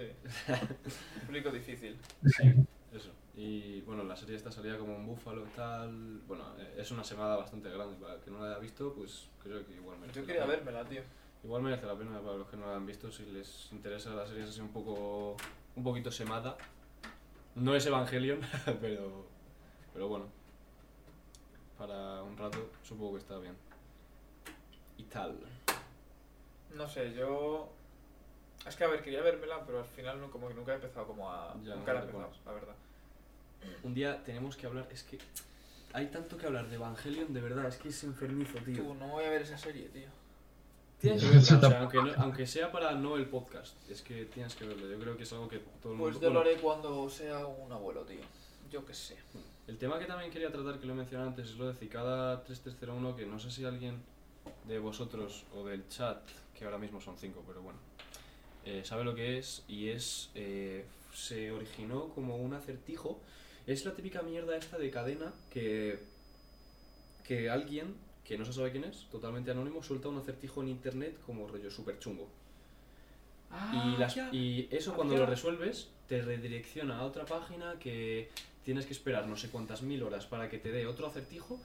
Un 1.21 1.25
público 1.27 1.51
difícil. 1.51 1.97
Sí, 2.25 2.53
eso. 2.93 3.09
Y 3.35 3.81
bueno, 3.81 4.03
la 4.03 4.15
serie 4.15 4.35
esta 4.35 4.51
salía 4.51 4.77
como 4.77 4.95
un 4.95 5.05
búfalo 5.07 5.45
y 5.45 5.49
tal. 5.55 6.19
Bueno, 6.27 6.43
eh, 6.59 6.75
es 6.77 6.91
una 6.91 7.03
semana 7.03 7.35
bastante 7.35 7.69
grande. 7.69 7.95
Para 7.99 8.15
el 8.15 8.19
que 8.21 8.29
no 8.31 8.39
la 8.39 8.47
haya 8.51 8.59
visto, 8.59 8.93
pues 8.93 9.29
creo 9.41 9.65
que 9.65 9.73
igual 9.75 9.97
merece 9.99 10.17
Yo 10.19 10.21
la 10.21 10.27
quería 10.27 10.41
pena. 10.43 10.53
vérmela, 10.55 10.85
tío. 10.89 11.01
Igual 11.43 11.61
merece 11.63 11.85
la 11.85 11.95
pena 11.97 12.19
para 12.21 12.37
los 12.37 12.47
que 12.47 12.57
no 12.57 12.65
la 12.67 12.75
han 12.75 12.85
visto. 12.85 13.11
Si 13.11 13.25
les 13.25 13.69
interesa 13.71 14.13
la 14.13 14.25
serie, 14.27 14.43
es 14.43 14.49
así 14.49 14.61
un 14.61 14.69
poco. 14.73 15.37
Un 15.75 15.83
poquito 15.83 16.11
semada. 16.11 16.57
No 17.55 17.75
es 17.75 17.85
Evangelion, 17.85 18.39
pero. 18.81 19.25
pero 19.93 20.07
bueno. 20.07 20.25
Para 21.77 22.23
un 22.23 22.37
rato, 22.37 22.69
supongo 22.83 23.13
que 23.13 23.19
está 23.19 23.37
bien. 23.39 23.55
Y 24.97 25.03
tal. 25.03 25.37
No 26.75 26.87
sé, 26.87 27.13
yo. 27.13 27.71
Es 28.65 28.75
que 28.75 28.83
a 28.85 28.87
ver, 28.87 29.01
quería 29.01 29.21
vérmela, 29.21 29.65
pero 29.65 29.79
al 29.79 29.85
final 29.85 30.21
no, 30.21 30.31
como 30.31 30.47
que 30.47 30.53
nunca 30.53 30.71
he 30.71 30.75
empezado 30.75 31.07
como 31.07 31.29
a. 31.31 31.53
Ya, 31.63 31.75
nunca 31.75 31.93
no 31.93 31.99
la 31.99 32.05
he 32.05 32.09
empezado, 32.09 32.31
la 32.45 32.51
verdad. 32.53 32.75
Un 33.83 33.93
día 33.93 34.23
tenemos 34.23 34.55
que 34.55 34.65
hablar. 34.65 34.87
Es 34.91 35.03
que. 35.03 35.17
Hay 35.93 36.07
tanto 36.07 36.37
que 36.37 36.47
hablar 36.47 36.67
de 36.69 36.75
Evangelion, 36.75 37.33
de 37.33 37.41
verdad. 37.41 37.65
Es 37.67 37.77
que 37.77 37.89
es 37.89 38.03
enfermizo, 38.03 38.57
tío. 38.59 38.77
Tú, 38.77 38.93
no 38.95 39.09
voy 39.09 39.25
a 39.25 39.29
ver 39.29 39.43
esa 39.43 39.57
serie, 39.57 39.89
tío. 39.89 40.07
Tienes 41.03 41.21
que 41.21 41.37
Eso 41.37 41.55
verla, 41.55 41.67
o 41.67 41.69
sea, 41.69 41.69
tampoco. 41.69 41.97
aunque, 41.99 42.11
no- 42.17 42.23
aunque 42.23 42.47
sea 42.47 42.71
para 42.71 42.93
no 42.93 43.17
el 43.17 43.25
podcast, 43.27 43.75
es 43.89 44.01
que 44.01 44.25
tienes 44.25 44.55
que 44.55 44.65
verlo. 44.65 44.87
Yo 44.89 44.97
creo 44.99 45.17
que 45.17 45.23
es 45.23 45.33
algo 45.33 45.47
que 45.49 45.59
todo 45.81 45.91
el 45.93 45.97
mundo. 45.99 46.11
Pues 46.13 46.21
yo 46.21 46.29
lo 46.33 46.39
haré 46.39 46.55
cuando 46.55 47.09
sea 47.09 47.45
un 47.45 47.71
abuelo, 47.71 48.03
tío. 48.03 48.21
Yo 48.71 48.85
qué 48.85 48.93
sé. 48.93 49.17
el 49.67 49.77
tema 49.77 49.99
que 49.99 50.05
también 50.05 50.31
quería 50.31 50.51
tratar, 50.51 50.79
que 50.79 50.85
lo 50.87 50.93
he 50.93 50.95
mencionado 50.95 51.29
antes, 51.29 51.49
es 51.49 51.57
lo 51.57 51.67
de 51.67 51.73
Cicada 51.75 52.43
3301, 52.43 53.15
que 53.15 53.25
no 53.25 53.37
sé 53.39 53.51
si 53.51 53.63
alguien 53.65 54.01
de 54.67 54.79
vosotros 54.79 55.43
o 55.53 55.63
del 55.65 55.87
chat, 55.89 56.21
que 56.57 56.65
ahora 56.65 56.77
mismo 56.77 56.99
son 57.01 57.17
cinco, 57.17 57.43
pero 57.45 57.61
bueno, 57.61 57.79
eh, 58.65 58.81
sabe 58.85 59.03
lo 59.03 59.13
que 59.13 59.37
es 59.37 59.63
y 59.67 59.89
es. 59.89 60.29
eh, 60.35 60.85
se 61.13 61.51
originó 61.51 62.09
como 62.15 62.37
un 62.37 62.53
acertijo. 62.55 63.19
Es 63.67 63.85
la 63.85 63.93
típica 63.93 64.21
mierda 64.23 64.55
esta 64.57 64.77
de 64.77 64.89
cadena 64.89 65.31
que. 65.51 65.99
que 67.23 67.49
alguien, 67.49 67.95
que 68.23 68.37
no 68.37 68.45
se 68.45 68.53
sabe 68.53 68.71
quién 68.71 68.85
es, 68.85 69.07
totalmente 69.11 69.51
anónimo, 69.51 69.83
suelta 69.83 70.07
un 70.07 70.17
acertijo 70.17 70.61
en 70.61 70.69
internet 70.69 71.17
como 71.25 71.47
rollo 71.47 71.69
súper 71.69 71.99
chungo. 71.99 72.29
Y, 73.71 73.97
las- 73.97 74.17
y 74.31 74.67
eso 74.71 74.91
Ah, 74.91 74.95
cuando 74.95 75.15
lo 75.15 75.25
resuelves 75.27 75.89
te 76.07 76.21
redirecciona 76.21 76.97
a 76.99 77.03
otra 77.03 77.25
página 77.25 77.75
que 77.79 78.29
tienes 78.63 78.85
que 78.87 78.93
esperar 78.93 79.27
no 79.27 79.35
sé 79.35 79.49
cuántas 79.49 79.83
mil 79.83 80.01
horas 80.03 80.25
para 80.25 80.49
que 80.49 80.57
te 80.57 80.71
dé 80.71 80.87
otro 80.87 81.05
acertijo 81.05 81.59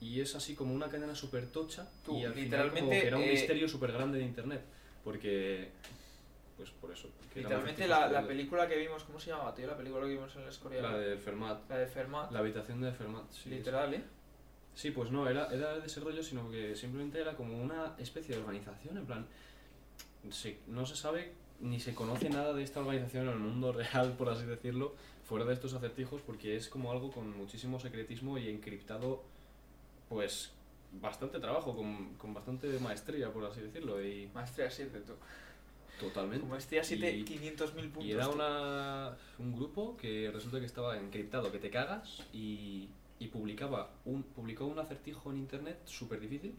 y 0.00 0.20
es 0.20 0.34
así 0.36 0.54
como 0.54 0.74
una 0.74 0.88
cadena 0.88 1.14
súper 1.14 1.46
tocha 1.46 1.88
Tú, 2.04 2.18
y 2.18 2.24
al 2.24 2.34
final 2.34 2.70
como 2.72 2.90
que 2.90 3.06
era 3.06 3.16
un 3.16 3.24
eh, 3.24 3.30
misterio 3.32 3.68
súper 3.68 3.92
grande 3.92 4.18
de 4.18 4.24
internet 4.24 4.62
porque 5.02 5.70
pues 6.56 6.70
por 6.70 6.92
eso 6.92 7.08
Literalmente 7.34 7.88
la, 7.88 8.08
la 8.08 8.24
película 8.24 8.68
que 8.68 8.76
vimos, 8.76 9.02
¿cómo 9.02 9.18
se 9.18 9.30
llamaba, 9.30 9.52
tío? 9.54 9.66
La 9.66 9.76
película 9.76 10.04
que 10.04 10.10
vimos 10.12 10.34
en 10.36 10.42
el 10.42 10.48
Escorial. 10.48 10.82
la 10.84 10.96
de 10.98 11.16
Fermat 11.16 11.68
La 11.68 11.78
de 11.78 11.86
Fermat. 11.88 12.30
la 12.30 12.38
habitación 12.38 12.80
de 12.80 12.92
Fermat 12.92 13.28
sí, 13.32 13.50
Literal, 13.50 13.92
¿eh? 13.94 14.04
Sí, 14.74 14.90
pues 14.90 15.10
no, 15.10 15.28
era, 15.28 15.46
era 15.52 15.78
de 15.78 15.86
ese 15.86 16.00
rollo, 16.00 16.22
sino 16.22 16.50
que 16.50 16.74
simplemente 16.74 17.20
era 17.20 17.34
como 17.36 17.56
una 17.62 17.94
especie 17.98 18.34
de 18.34 18.40
organización, 18.42 18.98
en 18.98 19.06
plan, 19.06 19.26
se- 20.30 20.58
no 20.66 20.84
se 20.86 20.96
sabe 20.96 21.32
ni 21.60 21.78
se 21.78 21.94
conoce 21.94 22.28
nada 22.28 22.52
de 22.52 22.62
esta 22.64 22.80
organización 22.80 23.26
en 23.28 23.34
el 23.34 23.38
mundo 23.38 23.72
real, 23.72 24.12
por 24.18 24.28
así 24.28 24.44
decirlo, 24.44 24.94
fuera 25.24 25.44
de 25.44 25.54
estos 25.54 25.72
acertijos, 25.74 26.20
porque 26.22 26.56
es 26.56 26.68
como 26.68 26.90
algo 26.92 27.10
con 27.12 27.36
muchísimo 27.36 27.78
secretismo 27.78 28.36
y 28.36 28.48
encriptado, 28.48 29.22
pues, 30.08 30.50
bastante 31.00 31.38
trabajo, 31.40 31.74
con, 31.76 32.14
con 32.14 32.34
bastante 32.34 32.68
maestría, 32.80 33.32
por 33.32 33.44
así 33.44 33.60
decirlo, 33.60 34.02
y 34.04 34.28
Maestría 34.34 34.70
7, 34.70 35.00
tú. 35.06 35.12
totalmente. 36.00 36.46
Maestría 36.46 36.82
7, 36.84 37.16
Y- 37.16 37.24
500.000 37.24 37.72
puntos. 37.90 38.04
Y 38.04 38.12
era 38.12 38.28
una, 38.28 39.16
un 39.38 39.54
grupo 39.56 39.96
que 39.96 40.30
resulta 40.32 40.58
que 40.60 40.66
estaba 40.66 40.98
encriptado, 40.98 41.50
que 41.50 41.58
te 41.58 41.70
cagas, 41.70 42.22
y, 42.32 42.88
y 43.18 43.28
publicaba 43.28 43.90
un, 44.04 44.22
publicó 44.22 44.66
un 44.66 44.78
acertijo 44.78 45.30
en 45.30 45.38
internet 45.38 45.78
súper 45.84 46.20
difícil. 46.20 46.54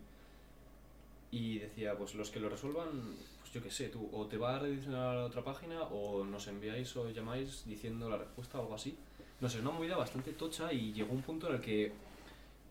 Y 1.31 1.59
decía, 1.59 1.97
pues 1.97 2.15
los 2.15 2.29
que 2.29 2.39
lo 2.39 2.49
resuelvan, 2.49 3.15
pues 3.41 3.51
yo 3.51 3.61
qué 3.61 3.69
sé, 3.69 3.89
tú, 3.89 4.09
o 4.13 4.25
te 4.27 4.37
va 4.37 4.55
a 4.55 4.59
redireccionar 4.59 5.17
a 5.17 5.25
otra 5.25 5.43
página, 5.43 5.83
o 5.83 6.23
nos 6.23 6.47
enviáis 6.47 6.95
o 6.95 7.09
llamáis 7.09 7.65
diciendo 7.65 8.09
la 8.09 8.17
respuesta 8.17 8.59
o 8.59 8.61
algo 8.61 8.75
así. 8.75 8.97
No 9.41 9.49
sé, 9.49 9.59
una 9.59 9.71
movida 9.71 9.97
bastante 9.97 10.31
tocha 10.31 10.71
y 10.71 10.93
llegó 10.93 11.13
un 11.13 11.21
punto 11.21 11.49
en 11.49 11.55
el 11.55 11.61
que 11.61 11.91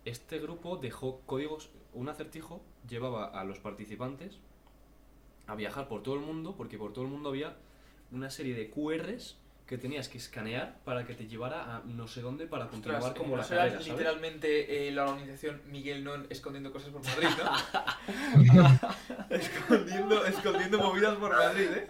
este 0.04 0.38
grupo 0.38 0.76
dejó 0.76 1.20
códigos, 1.26 1.68
un 1.92 2.08
acertijo 2.08 2.62
llevaba 2.88 3.26
a 3.26 3.44
los 3.44 3.58
participantes 3.58 4.38
a 5.46 5.54
viajar 5.54 5.88
por 5.88 6.02
todo 6.02 6.14
el 6.14 6.20
mundo, 6.20 6.54
porque 6.56 6.78
por 6.78 6.92
todo 6.92 7.04
el 7.04 7.10
mundo 7.10 7.28
había 7.28 7.56
una 8.12 8.30
serie 8.30 8.54
de 8.54 8.70
QRs 8.70 9.36
que 9.66 9.78
tenías 9.78 10.08
que 10.08 10.18
escanear 10.18 10.78
para 10.84 11.06
que 11.06 11.14
te 11.14 11.26
llevara 11.26 11.76
a 11.76 11.82
no 11.86 12.06
sé 12.06 12.20
dónde 12.20 12.46
para 12.46 12.68
continuar 12.68 13.00
Ostras, 13.00 13.18
como 13.18 13.36
¿no 13.36 13.42
la 13.42 13.48
carrera, 13.48 13.70
¿sabes? 13.70 13.88
literalmente 13.88 14.88
eh, 14.88 14.92
la 14.92 15.06
organización 15.06 15.62
Miguel 15.72 16.04
Non 16.04 16.28
escondiendo 16.28 16.68
cosas 16.68 16.92
por 16.92 17.00
Madrid, 17.00 17.32
¿no? 17.40 17.48
escondiendo, 19.30 20.26
escondiendo 20.26 20.76
movidas 20.78 21.16
por 21.16 21.32
Madrid, 21.32 21.68
¿eh? 21.80 21.86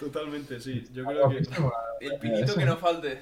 Totalmente, 0.00 0.58
sí. 0.58 0.88
Yo 0.92 1.04
creo 1.04 1.28
que... 1.28 1.44
El 2.00 2.18
piquito 2.18 2.54
que 2.56 2.64
no 2.64 2.76
falte. 2.78 3.20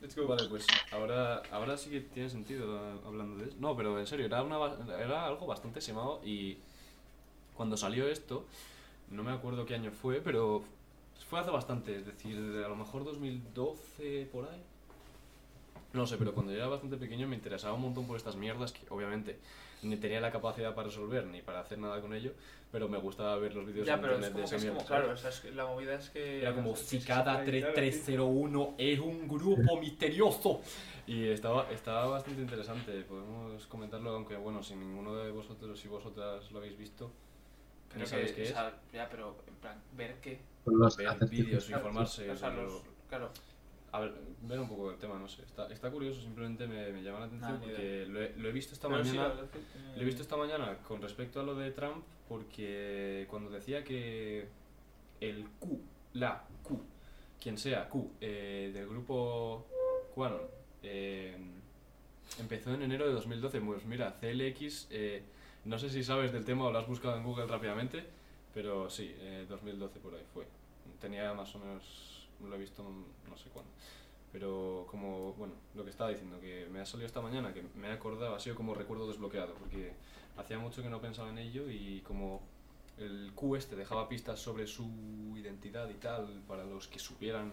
Let's 0.00 0.14
go. 0.14 0.26
Vale, 0.26 0.44
pues 0.50 0.66
ahora, 0.92 1.40
ahora 1.50 1.78
sí 1.78 1.88
que 1.88 2.00
tiene 2.00 2.28
sentido 2.28 2.76
eh, 2.76 3.00
hablando 3.06 3.38
de 3.38 3.48
eso. 3.48 3.56
No, 3.58 3.74
pero 3.74 3.98
en 3.98 4.06
serio, 4.06 4.26
era, 4.26 4.42
una, 4.42 4.58
era 5.00 5.24
algo 5.24 5.46
bastante 5.46 5.80
semado 5.80 6.20
y 6.22 6.58
cuando 7.56 7.78
salió 7.78 8.06
esto, 8.08 8.44
no 9.10 9.22
me 9.22 9.32
acuerdo 9.32 9.64
qué 9.64 9.74
año 9.74 9.90
fue, 9.90 10.20
pero 10.20 10.64
fue 11.28 11.40
hace 11.40 11.50
bastante, 11.50 11.96
es 11.96 12.06
decir, 12.06 12.36
a 12.64 12.68
lo 12.68 12.76
mejor 12.76 13.04
2012 13.04 14.28
por 14.32 14.48
ahí. 14.48 14.62
No 15.92 16.06
sé, 16.06 16.18
pero 16.18 16.34
cuando 16.34 16.52
yo 16.52 16.58
era 16.58 16.68
bastante 16.68 16.96
pequeño 16.96 17.26
me 17.26 17.36
interesaba 17.36 17.74
un 17.74 17.82
montón 17.82 18.06
por 18.06 18.16
estas 18.16 18.36
mierdas 18.36 18.72
que 18.72 18.80
obviamente 18.90 19.38
ni 19.82 19.96
tenía 19.96 20.20
la 20.20 20.30
capacidad 20.32 20.74
para 20.74 20.88
resolver 20.88 21.26
ni 21.26 21.42
para 21.42 21.60
hacer 21.60 21.78
nada 21.78 22.00
con 22.00 22.12
ello, 22.14 22.32
pero 22.72 22.88
me 22.88 22.98
gustaba 22.98 23.36
ver 23.36 23.54
los 23.54 23.66
vídeos 23.66 23.86
Ya, 23.86 23.94
en 23.94 24.00
pero 24.00 24.18
es 24.18 24.26
internet 24.26 24.32
de 24.34 24.42
como 24.42 24.44
esa 24.44 24.50
que 24.50 24.56
es 24.56 24.62
mierda. 24.64 24.78
como, 24.78 24.88
¿sabes? 24.88 25.02
claro, 25.02 25.14
o 25.14 25.16
sea, 25.16 25.30
es 25.30 25.40
que 25.40 25.50
la 25.52 25.66
movida 25.66 25.94
es 25.94 26.10
que... 26.10 26.42
Era 26.42 26.54
como 26.54 26.72
es 26.72 26.80
Cicada 26.86 27.22
claro, 27.44 27.50
tío. 27.50 27.72
3301 27.72 28.74
es 28.78 28.98
un 28.98 29.28
grupo 29.28 29.80
misterioso. 29.80 30.60
Y 31.06 31.28
estaba, 31.28 31.70
estaba 31.70 32.06
bastante 32.06 32.42
interesante. 32.42 32.92
Podemos 33.02 33.66
comentarlo, 33.68 34.10
aunque 34.10 34.36
bueno, 34.36 34.62
si 34.62 34.74
ninguno 34.74 35.14
de 35.14 35.30
vosotros 35.30 35.82
y 35.84 35.88
vosotras 35.88 36.50
lo 36.50 36.58
habéis 36.58 36.76
visto, 36.76 37.12
Pero 37.88 38.00
ya 38.04 38.06
sabéis 38.06 38.30
que, 38.30 38.36
qué 38.36 38.42
es. 38.44 38.50
o 38.50 38.54
sea, 38.54 38.80
ya, 38.92 39.08
pero 39.08 39.36
en 39.46 39.54
plan, 39.56 39.80
ver 39.96 40.16
qué... 40.20 40.40
Los 40.66 40.96
Ver 40.96 41.28
vídeos, 41.28 41.70
informarse. 41.70 42.30
O 42.30 42.36
sea, 42.36 42.50
pero- 42.50 42.62
los- 42.64 42.82
claro. 43.08 43.30
A 43.92 44.00
ver, 44.00 44.12
ver 44.42 44.58
un 44.60 44.68
poco 44.68 44.90
el 44.90 44.98
tema, 44.98 45.18
no 45.18 45.28
sé. 45.28 45.42
Está, 45.42 45.68
está 45.72 45.90
curioso, 45.90 46.20
simplemente 46.20 46.66
me, 46.66 46.92
me 46.92 47.02
llama 47.02 47.20
la 47.20 47.26
atención 47.26 47.52
Ah, 47.54 47.58
porque 47.62 48.04
lo 48.06 48.20
he, 48.20 48.34
lo 48.36 48.48
he 48.48 48.52
visto 48.52 48.74
esta 48.74 48.88
Pero 48.88 49.02
mañana. 49.04 49.34
Lo 49.94 50.02
he 50.02 50.04
visto 50.04 50.22
esta 50.22 50.36
mañana 50.36 50.76
con 50.86 51.00
respecto 51.00 51.40
a 51.40 51.44
lo 51.44 51.54
de 51.54 51.70
Trump 51.70 52.04
porque 52.28 53.26
cuando 53.30 53.48
decía 53.50 53.84
que 53.84 54.48
el 55.20 55.48
Q, 55.60 55.80
la 56.14 56.44
Q, 56.64 56.78
quien 57.40 57.56
sea 57.56 57.88
Q, 57.88 58.10
eh, 58.20 58.70
del 58.74 58.88
grupo 58.88 59.64
QAnon, 60.14 60.40
eh, 60.82 61.36
empezó 62.40 62.74
en 62.74 62.82
enero 62.82 63.06
de 63.06 63.12
2012. 63.14 63.60
Pues 63.60 63.84
mira, 63.86 64.16
CLX, 64.20 64.88
eh, 64.90 65.22
no 65.66 65.78
sé 65.78 65.90
si 65.90 66.02
sabes 66.02 66.32
del 66.32 66.44
tema 66.44 66.64
o 66.64 66.72
lo 66.72 66.78
has 66.78 66.86
buscado 66.86 67.16
en 67.16 67.24
Google 67.24 67.46
rápidamente, 67.46 68.04
pero 68.54 68.88
sí, 68.88 69.14
eh, 69.18 69.46
2012 69.48 69.98
por 70.00 70.14
ahí 70.14 70.24
fue. 70.32 70.46
Tenía 71.00 71.34
más 71.34 71.54
o 71.54 71.58
menos, 71.58 72.28
lo 72.42 72.54
he 72.54 72.58
visto 72.58 72.82
no 72.82 73.36
sé 73.36 73.50
cuándo. 73.50 73.70
Pero 74.32 74.86
como, 74.90 75.32
bueno, 75.34 75.54
lo 75.74 75.84
que 75.84 75.90
estaba 75.90 76.10
diciendo, 76.10 76.40
que 76.40 76.66
me 76.70 76.80
ha 76.80 76.86
salido 76.86 77.06
esta 77.06 77.20
mañana, 77.20 77.52
que 77.52 77.62
me 77.74 77.88
he 77.88 77.92
acordado, 77.92 78.34
ha 78.34 78.40
sido 78.40 78.54
como 78.54 78.74
recuerdo 78.74 79.08
desbloqueado, 79.08 79.54
porque 79.54 79.92
hacía 80.36 80.58
mucho 80.58 80.82
que 80.82 80.88
no 80.88 81.00
pensaba 81.00 81.30
en 81.30 81.38
ello 81.38 81.70
y 81.70 82.00
como 82.00 82.42
el 82.98 83.32
Q 83.34 83.56
este 83.56 83.76
dejaba 83.76 84.08
pistas 84.08 84.40
sobre 84.40 84.66
su 84.66 85.34
identidad 85.36 85.88
y 85.90 85.94
tal, 85.94 86.42
para 86.46 86.64
los 86.64 86.86
que 86.86 86.98
supieran 86.98 87.52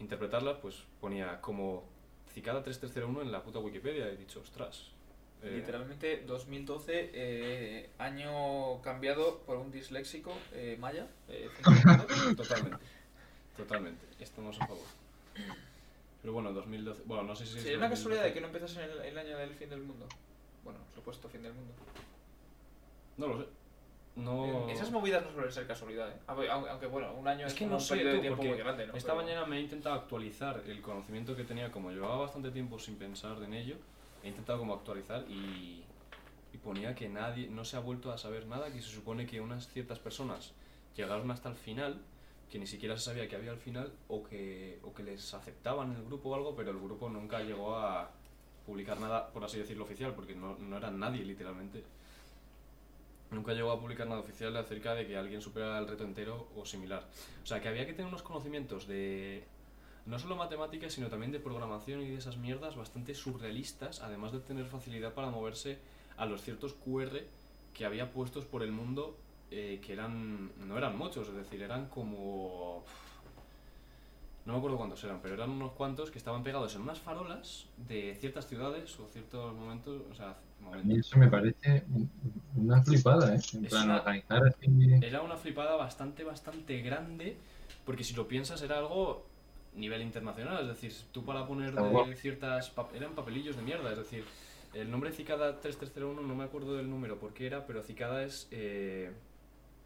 interpretarlas, 0.00 0.58
pues 0.58 0.82
ponía 1.00 1.40
como 1.40 1.84
Cicada 2.32 2.62
3301 2.62 3.22
en 3.22 3.32
la 3.32 3.42
puta 3.42 3.58
Wikipedia 3.58 4.06
y 4.10 4.14
he 4.14 4.16
dicho, 4.16 4.40
ostras. 4.40 4.97
Eh, 5.42 5.52
Literalmente 5.56 6.24
2012, 6.26 7.10
eh, 7.14 7.90
año 7.98 8.80
cambiado 8.82 9.38
por 9.40 9.56
un 9.56 9.70
disléxico 9.70 10.32
eh, 10.52 10.76
maya. 10.80 11.06
eh. 11.28 11.48
Totalmente, 12.36 12.84
totalmente. 13.56 14.06
Estamos 14.20 14.60
a 14.60 14.66
favor. 14.66 14.84
Pero 16.22 16.32
bueno, 16.32 16.52
2012, 16.52 17.02
bueno, 17.06 17.22
no 17.22 17.36
sé 17.36 17.46
si 17.46 17.56
es 17.58 17.62
Sería 17.62 17.78
una 17.78 17.88
2012. 17.88 17.90
casualidad 17.90 18.24
de 18.24 18.32
que 18.34 18.40
no 18.40 18.46
empezase 18.48 18.82
en 18.84 18.90
el, 18.90 19.00
el 19.00 19.18
año 19.18 19.38
del 19.38 19.54
fin 19.54 19.70
del 19.70 19.80
mundo. 19.82 20.06
Bueno, 20.64 20.80
supuesto 20.94 21.28
fin 21.28 21.42
del 21.42 21.52
mundo. 21.52 21.72
No 23.16 23.28
lo 23.28 23.38
sé. 23.42 23.48
No... 24.16 24.68
Eh, 24.68 24.72
Esas 24.72 24.90
movidas 24.90 25.24
no 25.24 25.32
suelen 25.32 25.52
ser 25.52 25.66
casualidad, 25.68 26.10
¿eh? 26.10 26.16
Aunque, 26.26 26.50
aunque, 26.50 26.86
bueno, 26.86 27.14
un 27.14 27.28
año 27.28 27.46
Es 27.46 27.54
que 27.54 27.66
no 27.66 27.76
un 27.76 27.80
sé, 27.80 27.94
periodo 27.94 28.14
de 28.14 28.20
tiempo 28.20 28.42
muy 28.42 28.56
grande, 28.58 28.86
¿no? 28.88 28.94
Esta 28.96 29.12
Pero- 29.14 29.22
mañana 29.24 29.46
me 29.46 29.58
he 29.58 29.60
intentado 29.60 29.94
actualizar 29.94 30.60
el 30.66 30.82
conocimiento 30.82 31.36
que 31.36 31.44
tenía, 31.44 31.70
como 31.70 31.92
llevaba 31.92 32.16
bastante 32.16 32.50
tiempo 32.50 32.80
sin 32.80 32.96
pensar 32.96 33.40
en 33.44 33.54
ello, 33.54 33.76
he 34.22 34.28
intentado 34.28 34.58
como 34.58 34.74
actualizar 34.74 35.24
y, 35.28 35.82
y 36.52 36.58
ponía 36.58 36.94
que 36.94 37.08
nadie, 37.08 37.48
no 37.48 37.64
se 37.64 37.76
ha 37.76 37.80
vuelto 37.80 38.10
a 38.12 38.18
saber 38.18 38.46
nada, 38.46 38.72
que 38.72 38.80
se 38.80 38.90
supone 38.90 39.26
que 39.26 39.40
unas 39.40 39.68
ciertas 39.68 39.98
personas 39.98 40.52
llegaron 40.96 41.30
hasta 41.30 41.48
el 41.48 41.56
final, 41.56 42.00
que 42.50 42.58
ni 42.58 42.66
siquiera 42.66 42.96
se 42.96 43.04
sabía 43.04 43.28
que 43.28 43.36
había 43.36 43.50
al 43.50 43.58
final, 43.58 43.92
o 44.08 44.22
que, 44.24 44.80
o 44.82 44.92
que 44.94 45.02
les 45.02 45.34
aceptaban 45.34 45.94
el 45.94 46.04
grupo 46.04 46.30
o 46.30 46.34
algo, 46.34 46.56
pero 46.56 46.70
el 46.70 46.78
grupo 46.78 47.08
nunca 47.08 47.40
llegó 47.40 47.76
a 47.76 48.10
publicar 48.66 49.00
nada, 49.00 49.30
por 49.30 49.44
así 49.44 49.58
decirlo, 49.58 49.84
oficial, 49.84 50.14
porque 50.14 50.34
no, 50.34 50.56
no 50.58 50.76
era 50.76 50.90
nadie 50.90 51.24
literalmente. 51.24 51.84
Nunca 53.30 53.52
llegó 53.52 53.70
a 53.70 53.80
publicar 53.80 54.06
nada 54.06 54.20
oficial 54.20 54.56
acerca 54.56 54.94
de 54.94 55.06
que 55.06 55.16
alguien 55.16 55.42
superara 55.42 55.78
el 55.78 55.86
reto 55.86 56.04
entero 56.04 56.48
o 56.56 56.64
similar. 56.64 57.06
O 57.42 57.46
sea, 57.46 57.60
que 57.60 57.68
había 57.68 57.86
que 57.86 57.92
tener 57.92 58.08
unos 58.08 58.22
conocimientos 58.22 58.86
de 58.86 59.44
no 60.08 60.18
solo 60.18 60.36
matemáticas, 60.36 60.92
sino 60.92 61.08
también 61.08 61.32
de 61.32 61.38
programación 61.38 62.00
y 62.02 62.08
de 62.08 62.16
esas 62.16 62.36
mierdas 62.38 62.76
bastante 62.76 63.14
surrealistas, 63.14 64.00
además 64.00 64.32
de 64.32 64.40
tener 64.40 64.66
facilidad 64.66 65.12
para 65.12 65.30
moverse 65.30 65.78
a 66.16 66.26
los 66.26 66.42
ciertos 66.42 66.72
QR 66.74 67.22
que 67.74 67.84
había 67.84 68.10
puestos 68.10 68.44
por 68.44 68.62
el 68.62 68.72
mundo, 68.72 69.16
eh, 69.50 69.80
que 69.84 69.92
eran 69.92 70.50
no 70.66 70.76
eran 70.78 70.96
muchos, 70.96 71.28
es 71.28 71.34
decir, 71.34 71.62
eran 71.62 71.88
como... 71.88 72.82
No 74.46 74.54
me 74.54 74.58
acuerdo 74.60 74.78
cuántos 74.78 75.04
eran, 75.04 75.20
pero 75.20 75.34
eran 75.34 75.50
unos 75.50 75.72
cuantos 75.72 76.10
que 76.10 76.16
estaban 76.16 76.42
pegados 76.42 76.74
en 76.74 76.80
unas 76.80 76.98
farolas 76.98 77.66
de 77.76 78.16
ciertas 78.18 78.46
ciudades 78.46 78.98
o 78.98 79.06
ciertos 79.08 79.54
momentos, 79.54 80.02
o 80.10 80.14
sea, 80.14 80.28
A 80.30 80.30
mí 80.30 80.64
momentos. 80.64 81.06
eso 81.06 81.18
me 81.18 81.28
parece 81.28 81.84
un- 81.92 82.10
una 82.56 82.82
flipada, 82.82 83.34
¿eh? 83.34 83.40
En 83.52 83.64
Es 83.66 83.70
plan, 83.70 83.84
una- 83.84 83.98
organizar 83.98 84.42
así... 84.46 84.94
Era 85.02 85.20
una 85.20 85.36
flipada 85.36 85.76
bastante, 85.76 86.24
bastante 86.24 86.80
grande, 86.80 87.36
porque 87.84 88.04
si 88.04 88.14
lo 88.14 88.26
piensas 88.26 88.62
era 88.62 88.78
algo 88.78 89.26
nivel 89.78 90.02
internacional, 90.02 90.62
es 90.62 90.68
decir, 90.68 90.92
tú 91.12 91.24
para 91.24 91.46
poner 91.46 91.74
de 91.74 92.14
ciertas... 92.16 92.74
pap- 92.74 92.94
eran 92.94 93.14
papelillos 93.14 93.56
de 93.56 93.62
mierda, 93.62 93.90
es 93.92 93.98
decir, 93.98 94.24
el 94.74 94.90
nombre 94.90 95.12
Cicada 95.12 95.60
3301 95.60 96.22
no 96.22 96.34
me 96.34 96.44
acuerdo 96.44 96.74
del 96.76 96.88
número 96.90 97.18
por 97.18 97.32
qué 97.32 97.46
era, 97.46 97.66
pero 97.66 97.82
Cicada 97.82 98.22
es 98.22 98.48
eh, 98.50 99.12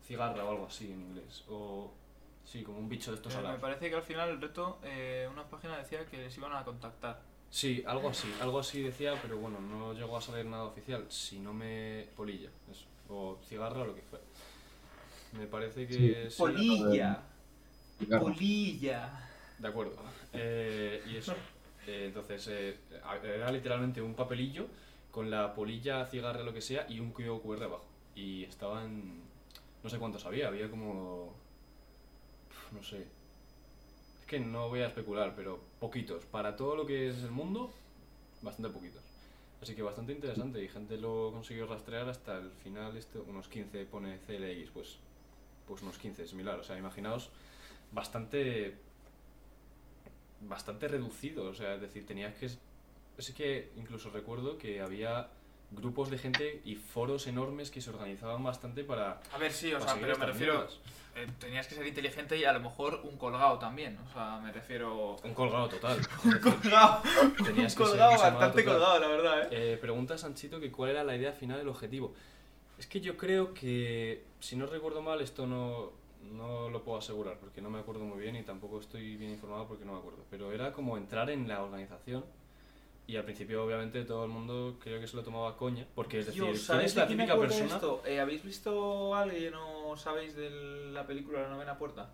cigarra 0.07 0.45
o 0.45 0.51
algo 0.51 0.67
así 0.67 0.91
en 0.93 1.01
inglés, 1.01 1.45
o 1.49 1.93
sí, 2.45 2.63
como 2.63 2.79
un 2.79 2.89
bicho 2.89 3.11
de 3.13 3.17
estos 3.19 3.33
Eh, 3.33 3.37
me 3.37 3.43
alados. 3.43 3.61
parece 3.61 3.89
que 3.91 3.97
al 3.97 4.03
final 4.03 4.31
el 4.31 4.41
reto, 4.41 4.79
eh, 4.83 5.29
una 5.31 5.45
página 5.45 5.79
decía 5.79 6.05
que 6.07 6.19
les 6.19 6.37
iban 6.37 6.53
a 6.53 6.65
contactar. 6.65 7.21
Sí, 7.51 7.85
algo 7.87 8.09
así, 8.09 8.29
algo 8.41 8.59
así 8.59 8.83
decía, 8.83 9.15
pero 9.21 9.37
bueno, 9.37 9.61
no 9.61 9.93
llegó 9.93 10.17
a 10.17 10.21
salir 10.23 10.47
nada 10.47 10.65
oficial, 10.65 11.05
si 11.11 11.39
no 11.39 11.53
me... 11.53 12.07
polilla, 12.17 12.49
eso, 12.71 12.87
o 13.11 13.39
cigarra 13.47 13.83
o 13.83 13.87
lo 13.87 13.95
que 13.95 14.01
fuera. 14.03 14.25
Me 15.39 15.47
parece 15.47 15.87
que... 15.87 16.29
sí. 16.31 16.43
Polilla, 16.43 17.21
Cigarro. 17.99 18.25
polilla. 18.25 19.29
De 19.63 19.69
acuerdo. 19.69 19.95
Eh, 20.33 21.01
y 21.09 21.17
eso. 21.17 21.35
Eh, 21.87 22.07
entonces, 22.07 22.49
eh, 22.49 22.77
era 23.23 23.51
literalmente 23.53 24.03
un 24.03 24.15
papelillo 24.15 24.67
con 25.13 25.31
la 25.31 25.55
polilla, 25.55 26.05
cigarra, 26.07 26.43
lo 26.43 26.53
que 26.53 26.61
sea, 26.61 26.85
y 26.89 26.99
un 26.99 27.13
QR 27.13 27.63
abajo. 27.63 27.87
Y 28.17 28.43
estaban. 28.43 29.23
No 29.85 29.89
sé 29.89 29.99
cuántos 29.99 30.27
había, 30.27 30.49
había 30.49 30.69
como. 30.69 31.33
No 32.73 32.83
sé. 32.83 33.07
Es 34.19 34.27
que 34.27 34.41
no 34.41 34.69
voy 34.69 34.81
a 34.81 34.89
especular, 34.89 35.35
pero 35.37 35.61
poquitos. 35.79 36.25
Para 36.25 36.57
todo 36.57 36.75
lo 36.75 36.85
que 36.85 37.09
es 37.09 37.23
el 37.23 37.31
mundo, 37.31 37.73
bastante 38.43 38.73
poquitos. 38.73 39.03
Así 39.63 39.77
que 39.77 39.83
bastante 39.83 40.13
interesante 40.13 40.61
y 40.61 40.69
gente 40.69 40.97
lo 40.97 41.31
consiguió 41.33 41.69
rastrear 41.69 42.09
hasta 42.09 42.37
el 42.39 42.51
final, 42.51 42.97
esto, 42.97 43.25
unos 43.29 43.47
15 43.47 43.85
pone 43.85 44.19
CLX, 44.27 44.71
pues, 44.73 44.97
pues 45.69 45.83
unos 45.83 45.99
15, 45.99 46.27
similar. 46.27 46.59
O 46.59 46.65
sea, 46.65 46.77
imaginaos, 46.77 47.31
bastante 47.93 48.75
bastante 50.49 50.89
reducido, 50.89 51.45
o 51.45 51.55
sea, 51.55 51.75
es 51.75 51.81
decir, 51.81 52.07
tenías 52.07 52.35
que... 52.35 52.51
Es 53.19 53.31
que 53.33 53.71
incluso 53.77 54.11
recuerdo 54.11 54.59
que 54.59 54.81
había 54.81 55.29
grupos 55.71 56.11
de 56.11 56.19
gente 56.19 56.61
y 56.65 56.75
foros 56.77 57.27
enormes 57.27 57.71
que 57.71 57.81
se 57.81 57.91
organizaban 57.91 58.43
bastante 58.43 58.85
para... 58.85 59.21
A 59.33 59.39
ver, 59.39 59.53
sí, 59.53 59.73
o 59.73 59.81
sea, 59.81 59.95
pero 60.01 60.17
me 60.19 60.27
refiero. 60.27 60.67
eh, 61.15 61.27
tenías 61.39 61.67
que 61.67 61.75
ser 61.75 61.87
inteligente 61.87 62.37
y 62.37 62.45
a 62.45 62.53
lo 62.53 62.61
mejor 62.61 63.01
un 63.05 63.17
colgado 63.17 63.59
también. 63.59 63.99
O 64.09 64.13
sea, 64.13 64.39
me 64.43 64.53
refiero. 64.53 65.17
Un 65.25 65.35
colgado 65.35 65.69
total. 65.69 65.99
Un 66.25 66.39
colgado. 66.39 67.03
Tenías 67.45 67.49
un 67.49 67.55
que 67.55 67.69
ser 67.71 67.77
colgado 67.79 68.13
Guisamada 68.13 68.35
bastante 68.35 68.63
total. 68.63 68.79
colgado, 68.79 69.01
la 69.01 69.09
verdad, 69.09 69.53
eh. 69.53 69.73
Eh, 69.73 69.77
pregunta 69.79 70.19
Sanchito 70.19 70.61
que 70.61 70.71
cuál 70.71 70.91
era 70.91 71.05
la 71.05 71.17
idea 71.17 71.33
final, 71.33 71.61
el 71.61 71.69
objetivo. 71.69 72.15
Es 72.79 72.87
que 72.87 73.01
yo 73.01 73.17
creo 73.17 73.55
que, 73.55 74.25
si 74.41 74.57
no 74.57 74.67
recuerdo 74.67 75.03
mal, 75.03 75.21
esto 75.21 75.47
no, 75.47 75.93
no 76.31 76.69
lo 76.71 76.83
puedo 76.83 76.99
asegurar 76.99 77.39
porque 77.39 77.61
no 77.61 77.71
me 77.71 77.79
acuerdo 77.81 78.05
muy 78.05 78.19
bien 78.21 78.37
y 78.37 78.43
tampoco 78.43 78.81
estoy 78.81 79.17
bien 79.17 79.31
informado 79.33 79.67
porque 79.67 79.85
no 79.85 79.93
me 79.93 79.99
acuerdo. 79.99 80.25
Pero 80.31 80.53
era 80.53 80.73
como 80.73 80.97
entrar 80.97 81.31
en 81.31 81.49
la 81.49 81.63
organización 81.63 82.25
y 83.07 83.17
al 83.17 83.25
principio 83.25 83.65
obviamente 83.65 84.05
todo 84.05 84.25
el 84.25 84.31
mundo 84.31 84.79
creo 84.81 85.01
que 85.01 85.09
se 85.09 85.17
lo 85.17 85.25
tomaba 85.25 85.57
coña 85.57 85.87
porque 85.95 86.21
es 86.21 86.27
decir, 86.27 86.43
¿quién 86.45 86.57
¿sabéis 86.57 86.95
la 86.97 87.07
típica 87.09 87.39
persona? 87.39 87.75
esto? 87.75 88.03
Eh, 88.07 88.21
¿Habéis 88.21 88.45
visto 88.45 89.15
a 89.15 89.23
alguien 89.23 89.55
o 89.55 89.97
sabéis 89.97 90.37
de 90.37 90.51
la 90.93 91.07
película 91.07 91.43
La 91.43 91.49
novena 91.49 91.77
puerta? 91.77 92.11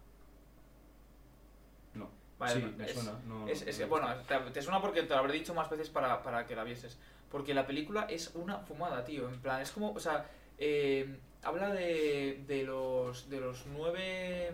No. 1.95 2.09
Vale, 2.39 2.55
sí, 2.61 2.75
me 2.77 2.85
es- 2.85 2.93
suena. 2.93 3.13
No, 3.27 3.49
Es, 3.49 3.63
es- 3.63 3.81
no 3.81 3.89
bueno, 3.89 4.09
te, 4.27 4.39
te 4.53 4.63
suena 4.63 4.81
porque 4.81 5.03
te 5.03 5.09
lo 5.11 5.17
habré 5.17 5.33
dicho 5.35 5.55
más 5.55 5.69
veces 5.69 5.91
para, 5.91 6.23
para 6.23 6.47
que 6.47 6.55
la 6.57 6.65
vieses. 6.65 6.99
Porque 7.31 7.53
la 7.53 7.67
película 7.67 8.07
es 8.09 8.31
una 8.35 8.59
fumada, 8.59 9.05
tío. 9.05 9.29
En 9.29 9.41
plan, 9.41 9.61
es 9.61 9.71
como, 9.71 9.93
o 9.93 10.01
sea, 10.01 10.31
eh, 10.57 11.19
habla 11.49 11.73
de, 11.73 12.43
de 12.47 12.63
los 12.65 13.29
de 13.31 13.41
los 13.41 13.65
nueve. 13.67 14.51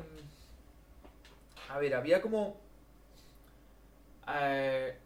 A 1.70 1.78
ver, 1.78 1.94
había 1.94 2.20
como. 2.22 2.56
eh, 4.28 4.96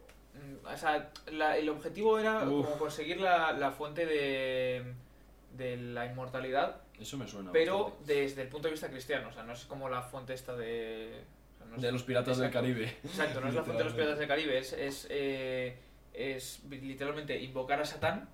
o 0.71 0.77
sea, 0.77 1.11
la- 1.31 1.57
el 1.57 1.67
objetivo 1.69 2.17
era 2.19 2.43
Uf. 2.43 2.65
como 2.65 2.77
conseguir 2.77 3.19
la, 3.19 3.51
la 3.53 3.71
fuente 3.71 4.05
de, 4.05 4.93
de 5.57 5.77
la 5.77 6.05
inmortalidad, 6.05 6.81
Eso 6.99 7.17
me 7.17 7.27
suena. 7.27 7.51
pero 7.51 7.85
bastante. 7.85 8.13
desde 8.13 8.41
el 8.43 8.47
punto 8.47 8.67
de 8.67 8.71
vista 8.73 8.89
cristiano. 8.89 9.29
O 9.29 9.33
sea, 9.33 9.43
no 9.43 9.53
es 9.53 9.65
como 9.65 9.89
la 9.89 10.01
fuente 10.01 10.33
esta 10.33 10.55
de. 10.55 11.21
o 11.55 11.57
sea, 11.57 11.67
no 11.67 11.75
es- 11.75 11.81
De 11.81 11.91
los 11.91 12.03
piratas 12.03 12.37
del. 12.37 12.51
Caribe. 12.51 12.85
Exacto, 13.03 13.41
no 13.41 13.47
es 13.49 13.53
la 13.55 13.63
fuente 13.63 13.83
de 13.83 13.89
los 13.89 13.93
piratas 13.93 14.19
del 14.19 14.27
Caribe, 14.27 14.57
es, 14.59 14.73
es, 14.73 15.07
eh, 15.09 15.77
es 16.13 16.61
literalmente 16.69 17.37
invocar 17.41 17.81
a 17.81 17.85
Satán 17.85 18.29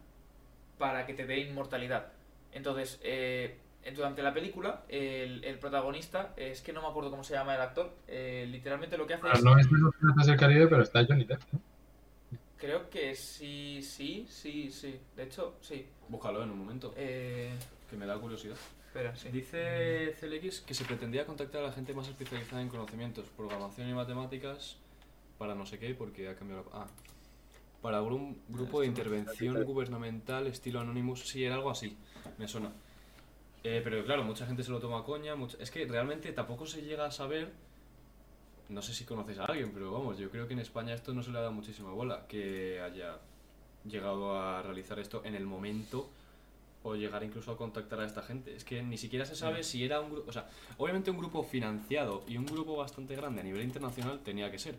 para 0.78 1.06
que 1.06 1.14
te 1.14 1.26
dé 1.26 1.38
inmortalidad. 1.39 2.12
Entonces, 2.56 2.99
eh, 3.03 3.58
durante 3.95 4.24
la 4.24 4.34
película, 4.34 4.84
el, 4.88 5.43
el 5.43 5.60
protagonista, 5.60 6.34
es 6.38 6.62
que 6.62 6.74
no 6.74 6.82
me 6.82 6.88
acuerdo 6.88 7.12
cómo 7.12 7.24
se 7.24 7.34
llama 7.34 7.53
el 7.53 7.62
actor, 7.62 7.93
eh, 8.08 8.47
literalmente 8.49 8.97
lo 8.97 9.06
que 9.06 9.14
hace 9.16 9.22
Bueno, 9.24 9.38
es... 9.38 9.43
no 9.43 9.60
es 9.60 9.70
de 9.70 9.78
los 9.78 9.95
Piratas 9.95 10.26
del 10.28 10.38
Caribe, 10.38 10.68
pero 10.68 10.82
está 10.82 11.06
Johnny 11.06 11.26
Depp. 11.26 11.41
¿no? 11.51 11.60
Creo 12.58 12.89
que 12.89 13.14
sí, 13.14 13.82
sí, 13.84 14.26
sí, 14.30 14.72
sí. 14.72 14.97
De 15.16 15.24
hecho, 15.24 15.58
sí. 15.62 15.86
Búscalo 16.08 16.41
en 16.41 16.49
un 16.49 16.58
momento, 16.60 16.93
Eh, 16.97 17.51
que 17.89 17.97
me 17.97 18.06
da 18.06 18.18
curiosidad. 18.18 18.56
espera, 18.88 19.14
sí. 19.18 19.28
Dice 19.30 20.16
CLX 20.20 20.62
que 20.62 20.74
se 20.74 20.86
pretendía 20.86 21.26
contactar 21.26 21.62
a 21.62 21.68
la 21.68 21.74
gente 21.74 21.93
más 21.93 22.08
especializada 22.08 22.62
en 22.62 22.70
conocimientos, 22.70 23.26
programación 23.36 23.89
y 23.89 23.93
matemáticas 23.93 24.78
para 25.38 25.53
no 25.53 25.66
sé 25.66 25.78
qué, 25.78 25.93
porque 25.93 26.30
ha 26.30 26.36
cambiado 26.36 26.64
la... 26.74 26.84
Ah, 26.84 26.88
para 27.82 28.01
un 28.01 28.41
grupo 28.47 28.82
de 28.82 28.88
intervención 28.88 29.62
gubernamental 29.64 30.47
estilo 30.47 30.80
Anonymous, 30.80 31.28
sí, 31.28 31.43
era 31.43 31.53
algo 31.56 31.70
así, 31.70 31.95
me 32.38 32.47
suena. 32.47 32.71
Eh, 33.63 33.82
pero 33.84 34.03
claro, 34.05 34.23
mucha 34.23 34.45
gente 34.45 34.63
se 34.63 34.71
lo 34.71 34.80
toma 34.80 34.99
a 34.99 35.03
coña, 35.03 35.36
mucha- 35.36 35.57
es 35.59 35.71
que 35.71 35.86
realmente 35.86 36.32
tampoco 36.34 36.65
se 36.67 36.82
llega 36.84 37.05
a 37.05 37.11
saber, 37.11 37.51
no 38.69 38.82
sé 38.82 38.93
si 38.93 39.05
conoces 39.05 39.39
a 39.39 39.45
alguien, 39.45 39.71
pero 39.73 39.91
vamos, 39.91 40.17
yo 40.17 40.30
creo 40.30 40.47
que 40.47 40.53
en 40.53 40.59
España 40.59 40.93
esto 40.93 41.13
no 41.13 41.23
se 41.23 41.32
le 41.32 41.38
ha 41.38 41.41
dado 41.41 41.53
muchísima 41.53 41.91
bola, 41.91 42.26
que 42.28 42.80
haya 42.82 43.17
llegado 43.88 44.38
a 44.39 44.61
realizar 44.61 44.99
esto 44.99 45.21
en 45.23 45.36
el 45.36 45.45
momento 45.45 46.09
o 46.84 46.95
llegar 46.95 47.23
incluso 47.23 47.51
a 47.51 47.57
contactar 47.57 47.99
a 47.99 48.05
esta 48.05 48.21
gente. 48.21 48.55
Es 48.55 48.63
que 48.63 48.84
ni 48.84 48.97
siquiera 48.97 49.26
se 49.26 49.36
sabe 49.36 49.63
si 49.63 49.84
era 49.84 50.01
un 50.01 50.11
grupo, 50.11 50.30
o 50.30 50.34
sea, 50.34 50.47
obviamente 50.78 51.09
un 51.09 51.17
grupo 51.17 51.43
financiado 51.43 52.23
y 52.28 52.38
un 52.38 52.45
grupo 52.45 52.76
bastante 52.78 53.15
grande 53.15 53.41
a 53.41 53.43
nivel 53.43 53.63
internacional 53.63 54.19
tenía 54.19 54.51
que 54.51 54.59
ser, 54.59 54.76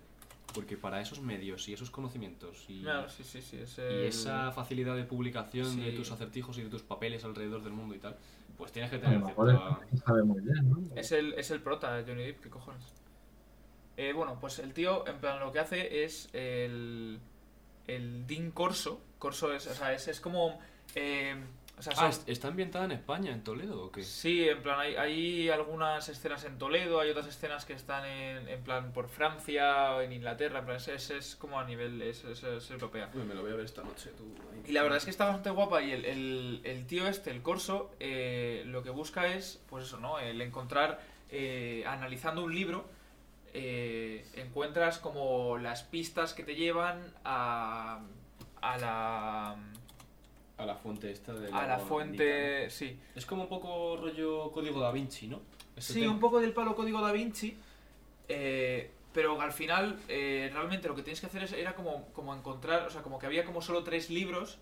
porque 0.54 0.76
para 0.76 1.00
esos 1.00 1.20
medios 1.20 1.68
y 1.68 1.74
esos 1.74 1.90
conocimientos 1.90 2.64
y, 2.68 2.82
Claro, 2.82 3.08
sí, 3.08 3.24
sí, 3.24 3.42
sí. 3.42 3.58
Es 3.58 3.78
y 3.78 4.06
esa 4.06 4.52
facilidad 4.52 4.96
de 4.96 5.04
publicación 5.04 5.80
de 5.80 5.92
tus 5.92 6.10
acertijos 6.10 6.58
y 6.58 6.62
de 6.62 6.68
tus 6.70 6.82
papeles 6.82 7.24
alrededor 7.24 7.62
del 7.62 7.72
mundo 7.72 7.94
y 7.94 7.98
tal, 7.98 8.16
pues 8.56 8.72
tienes 8.72 8.90
que 8.90 8.98
tener 8.98 9.22
cierta... 9.22 9.80
que 9.90 9.96
sabe 9.98 10.22
muy 10.22 10.40
bien, 10.40 10.70
¿no? 10.70 10.82
Es 10.94 11.12
el, 11.12 11.34
es 11.34 11.50
el 11.50 11.60
prota, 11.60 12.02
Johnny 12.06 12.24
Depp, 12.24 12.40
¿qué 12.40 12.48
cojones? 12.48 12.82
Eh, 13.96 14.12
bueno, 14.12 14.38
pues 14.40 14.58
el 14.58 14.72
tío, 14.72 15.06
en 15.06 15.18
plan, 15.18 15.40
lo 15.40 15.52
que 15.52 15.58
hace 15.58 16.04
es 16.04 16.28
el. 16.32 17.18
El 17.86 18.26
Dean 18.26 18.50
Corso. 18.50 19.00
Corso 19.18 19.52
es, 19.52 19.66
o 19.66 19.74
sea, 19.74 19.92
es, 19.94 20.08
es 20.08 20.20
como. 20.20 20.58
eh, 20.94 21.34
o 21.78 21.82
sea, 21.82 21.92
Ah, 21.92 21.96
son- 21.96 22.08
¿est- 22.10 22.28
¿está 22.28 22.48
ambientada 22.48 22.84
en 22.86 22.92
España, 22.92 23.32
en 23.32 23.44
Toledo 23.44 23.84
o 23.84 23.92
qué? 23.92 24.02
Sí, 24.02 24.48
en 24.48 24.62
plan, 24.62 24.80
hay, 24.80 24.96
hay 24.96 25.48
algunas 25.50 26.08
escenas 26.08 26.44
en 26.44 26.56
Toledo, 26.58 27.00
hay 27.00 27.10
otras 27.10 27.26
escenas 27.26 27.64
que 27.66 27.74
están 27.74 28.04
en, 28.06 28.48
en 28.48 28.62
plan 28.62 28.92
por 28.92 29.08
Francia 29.08 29.92
o 29.92 30.00
en 30.00 30.12
Inglaterra, 30.12 30.60
en 30.60 30.64
plan, 30.64 30.76
es, 30.78 30.88
es, 30.88 31.10
es 31.10 31.36
como 31.36 31.60
a 31.60 31.64
nivel, 31.64 32.00
es, 32.02 32.24
es, 32.24 32.70
europea. 32.70 33.10
Uy, 33.14 33.24
me 33.24 33.34
lo 33.34 33.42
voy 33.42 33.52
a 33.52 33.56
ver 33.56 33.64
esta 33.66 33.82
noche, 33.82 34.10
tú. 34.16 34.24
Y 34.66 34.72
la 34.72 34.82
verdad 34.82 34.98
es 34.98 35.04
que 35.04 35.10
está 35.10 35.26
bastante 35.26 35.50
guapa 35.50 35.82
y 35.82 35.92
el, 35.92 36.04
el, 36.06 36.60
el 36.64 36.86
tío 36.86 37.06
este, 37.08 37.30
el 37.30 37.42
Corso, 37.42 37.94
eh, 38.00 38.62
lo 38.66 38.82
que 38.82 38.90
busca 38.90 39.26
es, 39.26 39.62
pues 39.68 39.84
eso, 39.84 39.98
¿no? 39.98 40.18
El 40.18 40.40
encontrar, 40.40 41.00
eh, 41.30 41.84
analizando 41.86 42.42
un 42.44 42.54
libro, 42.54 42.88
eh, 43.52 44.24
encuentras 44.34 44.98
como 44.98 45.56
las 45.58 45.82
pistas 45.82 46.34
que 46.34 46.42
te 46.42 46.54
llevan 46.56 47.00
a, 47.24 48.00
a 48.60 48.78
la, 48.78 49.56
A 50.58 50.64
la 50.64 50.74
fuente 50.74 51.10
esta 51.10 51.34
de 51.34 51.52
a 51.52 51.66
la 51.66 51.78
fuente, 51.78 52.70
sí. 52.70 52.98
Es 53.14 53.26
como 53.26 53.42
un 53.42 53.48
poco 53.48 53.96
rollo 53.98 54.50
código 54.52 54.80
da 54.80 54.90
Vinci, 54.90 55.26
¿no? 55.26 55.42
Este 55.76 55.92
Sí, 55.92 56.00
tema. 56.00 56.12
un 56.12 56.20
poco 56.20 56.40
del 56.40 56.52
palo 56.54 56.74
código 56.74 57.02
da 57.02 57.12
Vinci, 57.12 57.56
eh, 58.28 58.90
pero 59.12 59.38
al 59.40 59.52
final 59.52 59.98
eh, 60.08 60.48
realmente 60.52 60.88
lo 60.88 60.94
que 60.94 61.02
tienes 61.02 61.20
que 61.20 61.26
hacer 61.26 61.42
es, 61.42 61.52
era 61.52 61.74
como, 61.74 62.06
como 62.12 62.34
encontrar, 62.34 62.86
o 62.86 62.90
sea, 62.90 63.02
como 63.02 63.18
que 63.18 63.26
había 63.26 63.44
como 63.44 63.60
solo 63.60 63.84
tres 63.84 64.08
libros 64.08 64.58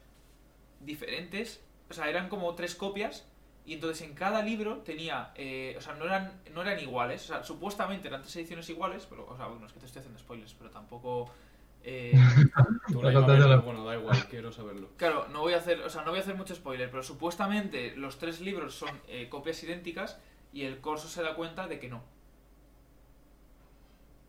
diferentes, 0.80 1.60
o 1.88 1.94
sea, 1.94 2.08
eran 2.08 2.28
como 2.28 2.54
tres 2.54 2.74
copias, 2.74 3.24
y 3.64 3.74
entonces 3.74 4.02
en 4.06 4.14
cada 4.14 4.42
libro 4.42 4.78
tenía, 4.78 5.30
eh, 5.36 5.74
o 5.78 5.80
sea, 5.80 5.94
no 5.94 6.04
eran, 6.04 6.32
no 6.52 6.62
eran 6.62 6.78
iguales, 6.80 7.22
o 7.24 7.26
sea, 7.28 7.44
supuestamente 7.44 8.08
eran 8.08 8.20
tres 8.22 8.34
ediciones 8.36 8.68
iguales, 8.68 9.06
pero, 9.08 9.26
o 9.28 9.36
sea, 9.36 9.46
bueno, 9.46 9.66
es 9.66 9.72
que 9.72 9.78
te 9.80 9.86
estoy 9.86 10.00
haciendo 10.00 10.18
spoilers, 10.18 10.54
pero 10.54 10.70
tampoco... 10.70 11.30
eh, 11.84 12.12
Tú 12.92 13.02
la 13.02 13.56
bueno, 13.58 13.84
da 13.84 13.96
igual, 13.96 14.16
quiero 14.28 14.50
saberlo. 14.52 14.88
Claro, 14.96 15.28
no 15.28 15.40
voy 15.40 15.52
a 15.52 15.58
hacer, 15.58 15.80
o 15.80 15.90
sea, 15.90 16.02
no 16.02 16.10
voy 16.10 16.18
a 16.18 16.22
hacer 16.22 16.34
mucho 16.34 16.54
spoiler, 16.54 16.90
pero 16.90 17.02
supuestamente 17.02 17.94
los 17.96 18.18
tres 18.18 18.40
libros 18.40 18.74
son 18.74 18.90
eh, 19.06 19.28
copias 19.28 19.62
idénticas 19.62 20.18
y 20.52 20.62
el 20.62 20.80
corso 20.80 21.08
se 21.08 21.22
da 21.22 21.34
cuenta 21.34 21.66
de 21.66 21.78
que 21.78 21.88
no. 21.88 22.02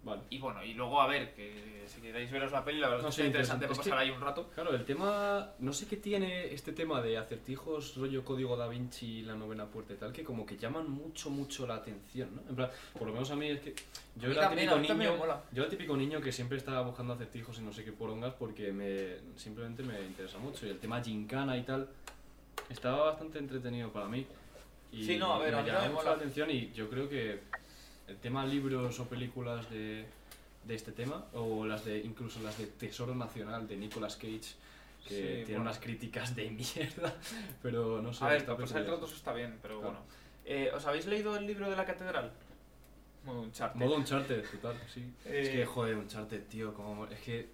Vale. 0.05 0.21
Y 0.29 0.37
bueno, 0.37 0.63
y 0.63 0.75
luego 0.75 1.01
a 1.01 1.07
ver, 1.07 1.33
que 1.33 1.83
si 1.87 1.99
queréis 1.99 2.29
veros 2.29 2.51
la 2.51 2.63
peli, 2.63 2.79
la 2.79 2.89
verdad 2.89 3.03
No, 3.03 3.09
es 3.09 3.15
que 3.15 3.23
sí, 3.23 3.27
está 3.27 3.39
interesante 3.39 3.65
para 3.65 3.73
Es 3.73 3.79
pasar 3.79 3.97
ahí 3.97 4.11
un 4.11 4.21
rato. 4.21 4.51
Claro, 4.53 4.75
el 4.75 4.85
tema. 4.85 5.49
No 5.57 5.73
sé 5.73 5.87
qué 5.87 5.97
tiene 5.97 6.53
este 6.53 6.73
tema 6.73 7.01
de 7.01 7.17
acertijos, 7.17 7.95
rollo 7.95 8.23
código 8.23 8.55
da 8.55 8.67
Vinci, 8.67 9.23
la 9.23 9.33
novena 9.33 9.65
puerta 9.65 9.93
y 9.93 9.97
tal, 9.97 10.13
que 10.13 10.23
como 10.23 10.45
que 10.45 10.57
llaman 10.57 10.89
mucho, 10.91 11.31
mucho 11.31 11.65
la 11.65 11.75
atención, 11.75 12.35
¿no? 12.35 12.43
En 12.47 12.55
plan, 12.55 12.69
por 12.93 13.07
lo 13.07 13.13
menos 13.13 13.31
a 13.31 13.35
mí 13.35 13.47
es 13.47 13.59
que. 13.61 13.73
Yo 14.15 14.29
era 14.29 14.47
el 14.47 14.55
típico 14.55 14.77
niño. 14.77 15.17
Yo 15.51 15.63
era 15.63 15.69
típico 15.69 15.97
niño 15.97 16.21
que 16.21 16.31
siempre 16.31 16.59
estaba 16.59 16.81
buscando 16.83 17.13
acertijos 17.13 17.57
y 17.57 17.63
no 17.63 17.73
sé 17.73 17.83
qué 17.83 17.91
porongas 17.91 18.33
porque 18.35 18.71
me 18.71 19.17
simplemente 19.35 19.81
me 19.81 19.99
interesa 20.01 20.37
mucho. 20.37 20.67
Y 20.67 20.69
el 20.69 20.77
tema 20.77 21.01
gincana 21.01 21.57
y 21.57 21.63
tal 21.63 21.89
estaba 22.69 23.05
bastante 23.05 23.39
entretenido 23.39 23.91
para 23.91 24.07
mí. 24.07 24.25
Y 24.91 25.03
Sí, 25.03 25.17
no, 25.17 25.33
a 25.33 25.39
ver, 25.39 25.53
me 25.53 25.59
a 25.59 25.61
mí 25.63 25.67
llamaba 25.67 25.81
también 25.81 25.95
mucho 25.95 26.09
la 26.09 26.15
atención 26.15 26.51
y 26.51 26.71
yo 26.73 26.89
creo 26.89 27.09
que 27.09 27.41
el 28.07 28.17
tema 28.17 28.45
libros 28.45 28.99
o 28.99 29.05
películas 29.05 29.69
de, 29.69 30.05
de 30.65 30.75
este 30.75 30.91
tema, 30.91 31.25
o 31.33 31.65
las 31.65 31.85
de 31.85 31.99
incluso 31.99 32.39
las 32.41 32.57
de 32.57 32.67
Tesoro 32.67 33.15
Nacional 33.15 33.67
de 33.67 33.77
Nicolas 33.77 34.15
Cage, 34.15 34.41
que 35.07 35.09
Sí, 35.09 35.21
tiene 35.21 35.43
bueno. 35.45 35.61
unas 35.61 35.79
críticas 35.79 36.35
de 36.35 36.49
mierda, 36.49 37.13
pero 37.61 38.01
no 38.01 38.13
sé. 38.13 38.23
A 38.23 38.29
ver, 38.29 38.37
está 38.37 38.57
pasar 38.57 38.81
el 38.81 38.87
rato 38.87 39.05
eso 39.05 39.15
está 39.15 39.33
bien, 39.33 39.57
pero 39.61 39.79
Claro. 39.79 39.93
bueno. 39.93 40.05
Eh, 40.45 40.71
¿Os 40.75 40.85
habéis 40.85 41.05
leído 41.07 41.35
el 41.37 41.45
libro 41.47 41.69
de 41.69 41.75
la 41.75 41.85
catedral? 41.85 42.31
Muy 43.23 43.35
Uncharted. 43.37 43.79
Modo 43.79 43.95
Uncharted, 43.95 44.43
total, 44.51 44.79
sí. 44.93 45.03
Es 45.25 45.47
Eh, 45.47 45.51
que, 45.53 45.65
joder, 45.65 45.95
Uncharted, 45.97 46.43
tío, 46.43 46.73
como... 46.75 47.07
Es 47.07 47.19
que... 47.21 47.49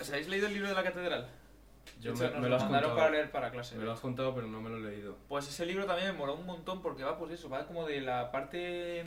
¿Os 0.00 0.08
habéis 0.10 0.28
leído 0.28 0.46
el 0.46 0.54
libro 0.54 0.68
de 0.70 0.74
la 0.74 0.82
catedral? 0.82 1.28
Yo 2.00 2.14
me, 2.14 2.24
hecho, 2.24 2.32
nos 2.32 2.34
me 2.36 2.40
lo 2.42 2.48
lo 2.48 2.56
has 2.56 2.62
mandaron 2.62 2.90
contado. 2.90 2.96
para 3.06 3.10
leer 3.10 3.30
para 3.30 3.50
clase. 3.50 3.76
Me 3.76 3.84
lo 3.84 3.92
has 3.92 4.00
contado, 4.00 4.34
pero 4.34 4.46
no 4.46 4.60
me 4.62 4.70
lo 4.70 4.76
he 4.78 4.90
leído. 4.92 5.16
Pues 5.28 5.46
ese 5.48 5.66
libro 5.66 5.84
también 5.84 6.12
me 6.12 6.18
moló 6.18 6.34
un 6.34 6.46
montón 6.46 6.80
porque 6.82 7.04
va, 7.04 7.18
pues 7.18 7.32
eso, 7.32 7.48
va 7.50 7.66
como 7.66 7.86
de 7.86 8.00
la 8.00 8.30
parte. 8.30 9.04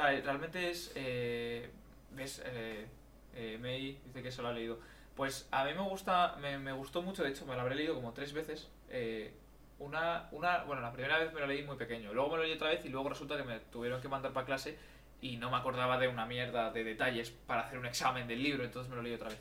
Sea, 0.00 0.20
realmente 0.20 0.70
es. 0.70 0.92
Eh, 0.94 1.68
¿Ves? 2.12 2.42
Eh, 2.44 2.86
eh, 3.34 3.58
May 3.60 3.98
dice 4.04 4.22
que 4.22 4.32
se 4.32 4.42
lo 4.42 4.48
ha 4.48 4.52
leído. 4.52 4.78
Pues 5.14 5.46
a 5.50 5.64
mí 5.64 5.72
me 5.74 5.82
gusta, 5.82 6.36
me, 6.40 6.58
me 6.58 6.72
gustó 6.72 7.02
mucho, 7.02 7.22
de 7.22 7.30
hecho, 7.30 7.44
me 7.44 7.54
lo 7.54 7.60
habré 7.60 7.74
leído 7.74 7.94
como 7.94 8.12
tres 8.12 8.32
veces. 8.32 8.68
Eh, 8.88 9.32
una, 9.78 10.28
una, 10.32 10.64
bueno, 10.64 10.82
la 10.82 10.92
primera 10.92 11.18
vez 11.18 11.32
me 11.32 11.40
lo 11.40 11.46
leí 11.46 11.62
muy 11.62 11.76
pequeño, 11.76 12.12
luego 12.12 12.30
me 12.30 12.36
lo 12.38 12.42
leí 12.44 12.52
otra 12.52 12.68
vez 12.68 12.84
y 12.84 12.88
luego 12.88 13.08
resulta 13.08 13.36
que 13.36 13.44
me 13.44 13.60
tuvieron 13.60 14.00
que 14.00 14.08
mandar 14.08 14.32
para 14.32 14.46
clase 14.46 14.76
y 15.20 15.36
no 15.36 15.50
me 15.50 15.56
acordaba 15.56 15.98
de 15.98 16.08
una 16.08 16.26
mierda 16.26 16.70
de 16.70 16.84
detalles 16.84 17.30
para 17.30 17.62
hacer 17.62 17.78
un 17.78 17.86
examen 17.86 18.26
del 18.28 18.42
libro, 18.42 18.64
entonces 18.64 18.90
me 18.90 18.96
lo 18.96 19.02
leí 19.02 19.14
otra 19.14 19.28
vez. 19.28 19.38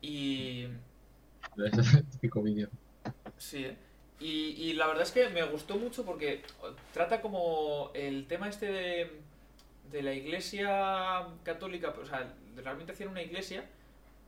Y. 0.00 0.66
Típico 2.12 2.42
vídeo. 2.42 2.68
Sí, 3.36 3.64
¿eh? 3.64 3.76
y, 4.20 4.54
y 4.58 4.72
la 4.74 4.86
verdad 4.86 5.02
es 5.02 5.12
que 5.12 5.28
me 5.28 5.42
gustó 5.44 5.76
mucho 5.76 6.04
porque 6.04 6.42
trata 6.92 7.20
como 7.20 7.90
el 7.94 8.26
tema 8.26 8.48
este 8.48 8.66
de, 8.66 9.22
de 9.92 10.02
la 10.02 10.12
iglesia 10.12 11.26
católica, 11.44 11.90
o 12.00 12.04
sea, 12.06 12.34
realmente 12.56 12.92
hacían 12.92 13.10
una 13.10 13.22
iglesia 13.22 13.64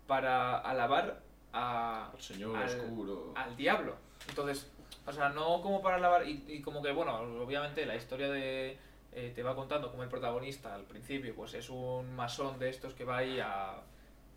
para 0.07 0.59
alabar 0.59 1.21
a, 1.53 2.11
El 2.15 2.21
señor 2.23 2.57
Al- 2.57 2.65
oscuro. 2.69 3.33
al 3.35 3.57
diablo. 3.57 3.97
Entonces, 4.29 4.71
o 5.07 5.13
sea, 5.13 5.31
no 5.31 5.61
como 5.63 5.81
para 5.83 5.97
alabar, 5.97 6.29
y, 6.29 6.45
y 6.47 6.61
como 6.63 6.83
que, 6.83 6.93
bueno, 6.93 7.17
obviamente 7.43 7.87
la 7.87 7.97
historia 7.97 8.29
de... 8.29 8.77
eh, 9.13 9.33
te 9.35 9.43
va 9.43 9.55
contando 9.55 9.91
como 9.91 10.03
el 10.03 10.09
protagonista 10.09 10.75
al 10.75 10.85
principio, 10.85 11.35
pues 11.35 11.55
es 11.55 11.71
un 11.71 12.15
masón 12.15 12.59
de 12.59 12.69
estos 12.71 12.95
que 12.95 13.05
va 13.05 13.19
ahí 13.19 13.39
a, 13.41 13.71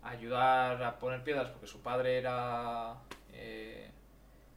a 0.02 0.08
ayudar 0.10 0.82
a 0.82 0.98
poner 0.98 1.22
piedras 1.24 1.50
porque 1.50 1.66
su 1.66 1.80
padre 1.82 2.18
era... 2.18 2.94
eh, 3.32 3.90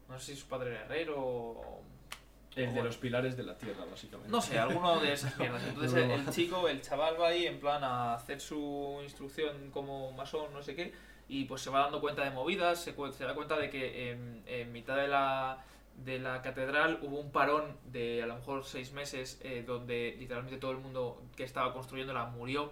no 0.07 0.19
sé 0.19 0.36
si 0.36 0.41
su 0.41 0.47
padre 0.47 0.72
era 0.72 0.82
herrero 0.86 1.15
o... 1.19 1.82
El 2.56 2.74
de 2.74 2.84
los 2.84 2.97
pilares 2.97 3.38
de 3.38 3.43
la 3.43 3.58
tierra, 3.58 3.86
básicamente. 3.89 4.30
No 4.30 4.41
sé, 4.41 4.60
alguno 4.60 4.99
de 4.99 5.14
esas 5.14 5.38
mierdas. 5.38 5.64
Entonces 5.64 5.93
Es 5.93 6.28
el, 6.28 6.30
chico, 6.34 6.68
el 6.68 6.82
chaval 6.82 7.20
va 7.20 7.30
ahí 7.30 7.45
en 7.45 7.60
plan 7.60 7.84
a 7.84 8.14
hacer 8.14 8.41
su 8.41 8.99
instrucción 9.04 9.72
como 9.72 10.12
masón, 10.12 10.52
no 10.54 10.62
sé 10.62 10.76
qué, 10.76 10.93
y 11.30 11.45
pues 11.45 11.62
se 11.62 11.70
va 11.70 11.80
dando 11.80 12.02
cuenta 12.02 12.24
de 12.24 12.32
movidas, 12.32 12.82
se, 12.82 12.93
se 13.14 13.24
da 13.24 13.34
cuenta 13.34 13.58
de 13.58 13.70
que 13.70 14.12
en, 14.12 14.43
en 14.47 14.72
mitad 14.74 14.97
de 14.97 15.08
la, 15.08 15.64
de 15.95 16.20
la 16.20 16.41
catedral 16.41 16.99
hubo 17.02 17.20
un 17.20 17.32
parón 17.32 17.78
de 17.86 18.24
a 18.24 18.26
lo 18.26 18.36
mejor 18.36 18.66
seis 18.66 18.91
meses 18.91 19.39
eh, 19.43 19.64
donde 19.66 20.16
literalmente 20.20 20.58
todo 20.58 20.72
el 20.72 20.78
mundo 20.78 21.22
que 21.38 21.43
estaba 21.43 21.74
construyéndola 21.74 22.26
murió 22.26 22.72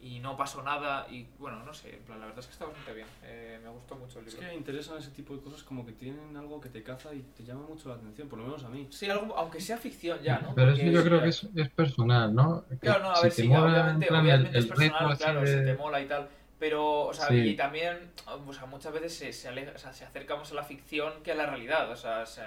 y 0.00 0.18
no 0.20 0.36
pasó 0.36 0.62
nada 0.62 1.06
y 1.10 1.26
bueno, 1.38 1.64
no 1.64 1.72
sé, 1.72 1.94
en 1.96 2.02
plan, 2.02 2.20
la 2.20 2.26
verdad 2.26 2.40
es 2.40 2.46
que 2.46 2.52
está 2.52 2.66
bastante 2.66 2.92
bien. 2.92 3.06
Eh, 3.24 3.58
me 3.62 3.70
gustó 3.70 3.96
mucho 3.96 4.20
el 4.20 4.26
Es 4.26 4.34
libro. 4.34 4.46
que 4.48 4.52
me 4.52 4.58
interesan 4.58 4.98
ese 4.98 5.10
tipo 5.10 5.34
de 5.34 5.40
cosas 5.42 5.62
como 5.62 5.84
que 5.86 5.92
tienen 5.92 6.36
algo 6.36 6.60
que 6.60 6.68
te 6.68 6.82
caza 6.82 7.12
y 7.14 7.22
te 7.36 7.44
llama 7.44 7.62
mucho 7.66 7.88
la 7.88 7.94
atención, 7.96 8.28
por 8.28 8.38
lo 8.38 8.44
menos 8.44 8.62
a 8.64 8.68
mí. 8.68 8.86
Sí, 8.90 9.08
algo, 9.08 9.34
aunque 9.36 9.60
sea 9.60 9.78
ficción 9.78 10.20
ya, 10.22 10.38
¿no? 10.38 10.54
Pero 10.54 10.68
Porque- 10.72 10.82
eso 10.88 10.92
yo 10.92 11.02
creo 11.04 11.22
que 11.22 11.28
es, 11.30 11.46
es 11.56 11.68
personal, 11.70 12.34
¿no? 12.34 12.64
Que 12.68 12.76
Claro, 12.78 13.04
no, 13.04 13.10
a 13.12 13.16
si 13.16 13.22
ver, 13.24 13.32
te 13.34 13.42
sí, 13.42 13.48
mola, 13.48 13.62
obviamente, 13.72 14.06
plan, 14.06 14.22
obviamente 14.22 14.50
el, 14.50 14.56
es 14.64 14.66
personal, 14.66 15.16
claro, 15.18 15.40
de- 15.40 15.58
si 15.58 15.64
te 15.64 15.74
mola 15.74 16.00
y 16.00 16.06
tal. 16.06 16.28
Pero, 16.58 17.00
o 17.06 17.12
sea, 17.14 17.28
Sí. 17.28 17.34
y 17.36 17.56
también, 17.56 18.12
o 18.26 18.52
sea, 18.52 18.64
muchas 18.66 18.92
veces 18.92 19.14
se, 19.16 19.32
se, 19.32 19.48
aleja- 19.48 19.72
o 19.74 19.78
sea, 19.78 19.92
se 19.92 20.04
acerca 20.04 20.36
más 20.36 20.50
a 20.52 20.54
la 20.54 20.62
ficción 20.62 21.22
que 21.22 21.32
a 21.32 21.34
la 21.34 21.46
realidad. 21.46 21.90
O 21.90 21.96
sea, 21.96 22.24
se, 22.26 22.42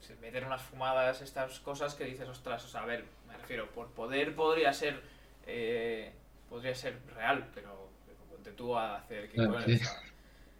se 0.00 0.16
meten 0.16 0.44
unas 0.44 0.62
fumadas, 0.62 1.22
estas 1.22 1.60
cosas 1.60 1.94
que 1.94 2.04
dices, 2.04 2.28
ostras, 2.28 2.64
o 2.64 2.68
sea, 2.68 2.82
a 2.82 2.86
ver, 2.86 3.04
me 3.28 3.36
refiero, 3.36 3.68
por 3.70 3.88
poder 3.88 4.34
podría 4.34 4.72
ser, 4.72 5.00
eh, 5.46 6.12
podría 6.48 6.74
ser 6.74 6.98
real, 7.14 7.48
pero, 7.54 7.88
pero 8.06 8.18
ponte 8.30 8.52
tú 8.52 8.76
a 8.76 8.96
hacer 8.96 9.28
que 9.28 9.34
Claro, 9.36 9.52
coño, 9.54 9.64
sí. 9.66 9.74
o 9.74 9.76
sea, 9.78 9.92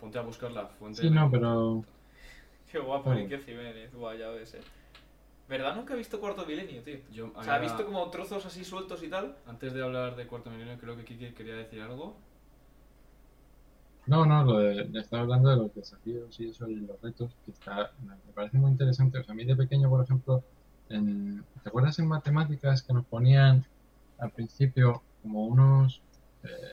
Ponte 0.01 0.19
a 0.19 0.23
buscar 0.23 0.53
la 0.53 0.67
fuente. 0.67 1.03
Sí, 1.03 1.09
de- 1.09 1.15
no, 1.15 1.31
pero... 1.31 1.85
Qué 2.71 2.79
guapo, 2.79 3.05
Claro. 3.05 3.19
Iker 3.21 3.43
Jiménez, 3.45 3.95
guau, 3.95 4.17
ya 4.17 4.29
ves, 4.29 4.55
eh. 4.55 4.61
¿Verdad? 5.49 5.75
Nunca 5.75 5.95
he 5.95 5.97
visto 5.97 6.21
Cuarto 6.21 6.45
Milenio, 6.45 6.83
tío. 6.83 6.99
Yo, 7.11 7.33
O 7.35 7.43
sea, 7.43 7.55
he 7.55 7.57
había- 7.57 7.69
visto 7.71 7.87
como 7.87 8.11
trozos 8.11 8.45
así 8.45 8.65
sueltos 8.65 9.03
y 9.03 9.09
tal. 9.09 9.35
Antes 9.47 9.73
de 9.73 9.83
hablar 9.83 10.15
de 10.15 10.27
Cuarto 10.27 10.51
Milenio, 10.51 10.77
creo 10.79 10.95
que 10.97 11.05
Kike 11.05 11.33
quería 11.35 11.55
decir 11.55 11.81
algo. 11.81 12.17
No, 14.07 14.25
no, 14.25 14.43
lo 14.45 14.59
de, 14.59 14.85
le 14.87 15.01
estaba 15.01 15.23
hablando 15.23 15.51
de 15.51 15.57
los 15.57 15.75
desafíos 15.75 16.39
y 16.41 16.49
eso 16.49 16.69
y 16.69 16.77
los 16.77 17.01
retos, 17.03 17.31
que 17.45 17.51
está, 17.51 17.93
me 18.03 18.33
parece 18.35 18.57
muy 18.59 18.71
interesante. 18.71 19.19
O 19.19 19.25
sea, 19.25 19.33
a 19.33 19.37
mí 19.37 19.45
de 19.45 19.55
pequeño, 19.57 19.91
por 19.91 20.03
ejemplo, 20.03 20.43
en, 20.89 21.45
¿te 21.63 21.69
acuerdas 21.69 21.99
en 21.99 22.07
matemáticas 22.09 22.83
que 22.83 22.93
nos 22.95 23.05
ponían 23.05 23.67
al 24.19 24.31
principio 24.31 25.03
como 25.23 25.47
unos, 25.47 26.03
eh, 26.45 26.73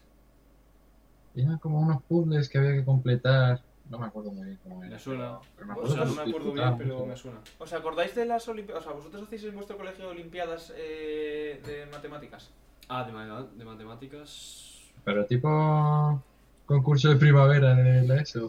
eran 1.36 1.58
como 1.60 1.80
unos 1.80 2.04
puzzles 2.04 2.50
que 2.50 2.58
había 2.58 2.74
que 2.74 2.86
completar? 2.86 3.62
No 3.90 4.00
me 4.00 4.08
acuerdo 4.08 4.32
muy 4.32 4.46
bien 4.46 4.60
cómo 4.64 4.82
era. 4.84 4.94
Me 4.96 5.00
suena. 5.00 5.38
pero 5.56 5.68
me 5.68 5.74
O 5.76 5.88
sea, 5.88 6.06
no 6.06 6.14
me 6.14 6.22
acuerdo 6.22 6.54
bien, 6.54 6.78
pero 6.78 6.94
mucho. 6.96 7.06
me 7.06 7.16
suena. 7.18 7.40
¿Os 7.60 7.74
acordáis 7.74 8.16
de 8.16 8.26
las 8.26 8.48
Olimpiadas? 8.48 8.84
O 8.84 8.86
sea, 8.88 8.94
¿vosotros 8.96 9.24
hacéis 9.24 9.44
en 9.44 9.56
vuestro 9.56 9.78
colegio 9.78 10.10
Olimpiadas 10.10 10.74
eh, 10.76 11.62
de 11.66 11.86
matemáticas? 11.88 12.50
Ah, 12.88 13.04
de, 13.04 13.12
ma- 13.12 13.44
de 13.44 13.66
matemáticas. 13.66 14.92
Pero 15.04 15.26
tipo 15.26 16.24
concurso 16.66 17.10
de 17.10 17.16
primavera 17.18 17.76
de 17.76 18.08
la 18.08 18.22
ESO. 18.22 18.48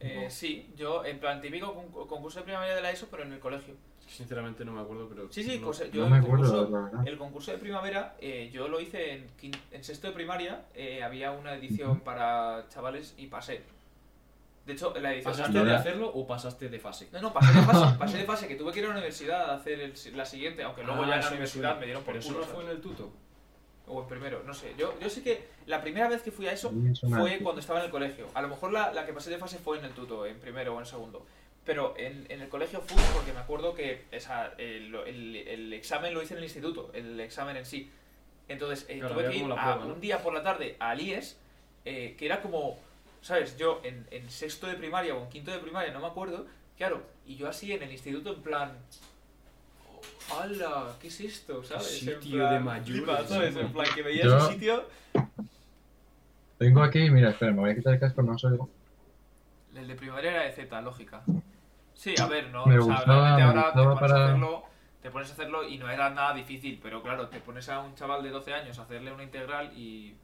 Eh, 0.00 0.24
No. 0.24 0.30
Sí, 0.30 0.72
yo, 0.76 1.04
en 1.04 1.18
plan, 1.20 1.40
típico 1.42 1.74
con- 1.74 2.06
concurso 2.06 2.38
de 2.38 2.44
primavera 2.44 2.74
de 2.76 2.82
la 2.82 2.90
ESO, 2.90 3.08
pero 3.10 3.24
en 3.24 3.32
el 3.32 3.40
colegio. 3.40 3.74
Sinceramente 4.12 4.64
no 4.64 4.72
me 4.72 4.80
acuerdo, 4.82 5.08
pero. 5.08 5.32
Sí, 5.32 5.42
sí, 5.42 5.58
no- 5.58 5.66
pues, 5.66 5.90
yo 5.90 6.08
No 6.08 6.14
el 6.16 6.22
acuerdo, 6.22 6.68
concurso, 6.68 7.02
el 7.06 7.18
concurso 7.18 7.50
de 7.52 7.58
primavera, 7.58 8.14
eh, 8.20 8.50
yo 8.52 8.68
lo 8.68 8.80
hice 8.80 9.12
en, 9.14 9.26
quin- 9.40 9.58
en 9.70 9.82
sexto 9.82 10.06
de 10.08 10.12
primaria, 10.12 10.64
eh, 10.74 11.02
había 11.02 11.30
una 11.32 11.54
edición 11.54 12.00
para 12.00 12.66
chavales 12.68 13.14
y 13.16 13.26
pasé. 13.28 13.62
De 14.66 14.74
hecho, 14.74 14.94
la 15.00 15.12
edición... 15.12 15.32
¿Pasaste 15.32 15.64
de 15.64 15.74
hacerlo 15.74 16.08
o 16.14 16.24
pasaste 16.26 16.68
de 16.68 16.78
fase? 16.78 17.08
No, 17.12 17.20
no, 17.20 17.32
pasé 17.32 17.52
de 17.52 17.62
fase, 17.64 17.94
pasé 17.98 18.18
de 18.18 18.24
fase, 18.24 18.46
que 18.48 18.54
tuve 18.54 18.70
que 18.72 18.78
ir 18.78 18.84
a 18.84 18.88
la 18.88 18.94
universidad 18.94 19.50
a 19.50 19.54
hacer 19.54 19.80
el- 19.80 19.94
la 20.16 20.24
siguiente, 20.24 20.62
aunque 20.62 20.84
luego 20.84 21.02
Ah, 21.02 21.08
ya 21.08 21.14
en 21.16 21.20
la 21.22 21.28
universidad 21.30 21.78
me 21.80 21.86
dieron 21.86 22.04
por 22.04 22.16
eso 22.16 22.32
no 22.32 22.42
fue 22.44 22.62
en 22.64 22.70
el 22.70 22.80
tuto. 22.80 23.10
O 23.88 24.02
en 24.02 24.06
primero, 24.08 24.42
no 24.46 24.54
sé. 24.54 24.72
Yo, 24.78 24.94
yo 25.00 25.10
sé 25.10 25.22
que 25.24 25.48
la 25.66 25.80
primera 25.82 26.08
vez 26.08 26.22
que 26.22 26.30
fui 26.30 26.46
a 26.46 26.52
eso 26.52 26.70
fue 27.18 27.38
cuando 27.40 27.60
estaba 27.60 27.80
en 27.80 27.86
el 27.86 27.90
colegio. 27.90 28.26
A 28.34 28.40
lo 28.42 28.48
mejor 28.48 28.72
la, 28.72 28.92
la 28.92 29.04
que 29.04 29.12
pasé 29.12 29.30
de 29.30 29.38
fase 29.38 29.58
fue 29.58 29.78
en 29.80 29.86
el 29.86 29.90
tuto, 29.92 30.24
en 30.24 30.38
primero 30.38 30.76
o 30.76 30.78
en 30.78 30.86
segundo. 30.86 31.26
Pero 31.64 31.94
en, 31.96 32.26
en 32.28 32.40
el 32.42 32.48
colegio 32.48 32.80
fui 32.80 33.00
porque 33.14 33.32
me 33.32 33.38
acuerdo 33.38 33.74
que 33.74 34.04
esa, 34.10 34.48
el, 34.58 34.92
el- 35.06 35.36
el 35.36 35.72
examen 35.72 36.12
lo 36.12 36.20
hice 36.22 36.34
en 36.34 36.38
el 36.38 36.44
instituto, 36.44 36.90
el 36.92 37.20
examen 37.20 37.56
en 37.56 37.64
sí. 37.66 37.88
Entonces 38.48 38.84
eh, 38.88 38.98
Claro, 38.98 39.14
tuve 39.14 39.30
que 39.30 39.36
ir 39.36 39.52
a- 39.56 39.76
un 39.76 40.00
día 40.00 40.18
por 40.22 40.34
la 40.34 40.42
tarde 40.42 40.76
al 40.80 41.00
IES, 41.00 41.36
eh, 41.84 42.16
que 42.18 42.26
era 42.26 42.42
como, 42.42 42.78
¿sabes? 43.20 43.56
Yo 43.56 43.80
en, 43.84 44.06
en 44.10 44.28
sexto 44.28 44.66
de 44.66 44.74
primaria 44.74 45.14
o 45.14 45.22
en 45.22 45.28
quinto 45.28 45.52
de 45.52 45.58
primaria, 45.58 45.92
no 45.92 46.00
me 46.00 46.08
acuerdo, 46.08 46.46
claro. 46.76 47.02
Y 47.26 47.36
yo 47.36 47.48
así 47.48 47.72
en 47.72 47.82
el 47.84 47.92
instituto 47.92 48.34
en 48.34 48.42
plan... 48.42 48.76
¡Hala! 50.30 50.96
¿Qué 51.00 51.08
es 51.08 51.20
esto? 51.20 51.62
¿Sabes? 51.62 52.02
En 52.02 52.20
sitio 52.20 52.38
plan, 52.38 52.54
de 52.54 52.60
mayores, 52.60 53.28
¿sabes? 53.28 53.56
En 53.56 53.72
plan, 53.72 53.86
que 53.94 54.02
veías 54.02 54.24
Yo- 54.26 54.34
un 54.46 54.52
sitio... 54.52 54.88
Tengo 56.58 56.82
aquí, 56.82 57.10
mira, 57.10 57.30
espera, 57.30 57.52
me 57.52 57.60
voy 57.60 57.70
a 57.70 57.74
quitar 57.74 57.94
el 57.94 58.00
casco, 58.00 58.22
no 58.22 58.36
soy. 58.38 58.58
El 59.74 59.88
de 59.88 59.94
primavera 59.94 60.30
era 60.30 60.42
de 60.44 60.52
Z, 60.52 60.80
lógica. 60.82 61.22
Sí, 62.02 62.14
a 62.20 62.26
ver, 62.26 62.50
no. 62.50 62.66
Me 62.66 62.78
o 62.80 62.82
sea, 62.82 62.94
gustaba- 62.96 63.36
realmente 63.36 63.42
me 63.42 63.48
ahora 63.60 63.72
te 63.72 63.78
pones, 63.82 63.96
a 63.96 64.00
para- 64.00 64.24
hacerlo, 64.24 64.62
te 65.02 65.10
pones 65.12 65.28
a 65.30 65.32
hacerlo 65.34 65.68
y 65.68 65.78
no 65.78 65.88
era 65.88 66.10
nada 66.10 66.34
difícil, 66.34 66.80
pero 66.82 67.00
claro, 67.00 67.28
te 67.28 67.38
pones 67.38 67.68
a 67.68 67.78
un 67.78 67.94
chaval 67.94 68.24
de 68.24 68.30
12 68.30 68.52
años 68.52 68.76
a 68.78 68.82
hacerle 68.82 69.12
una 69.12 69.22
integral 69.22 69.70
y. 69.78 70.14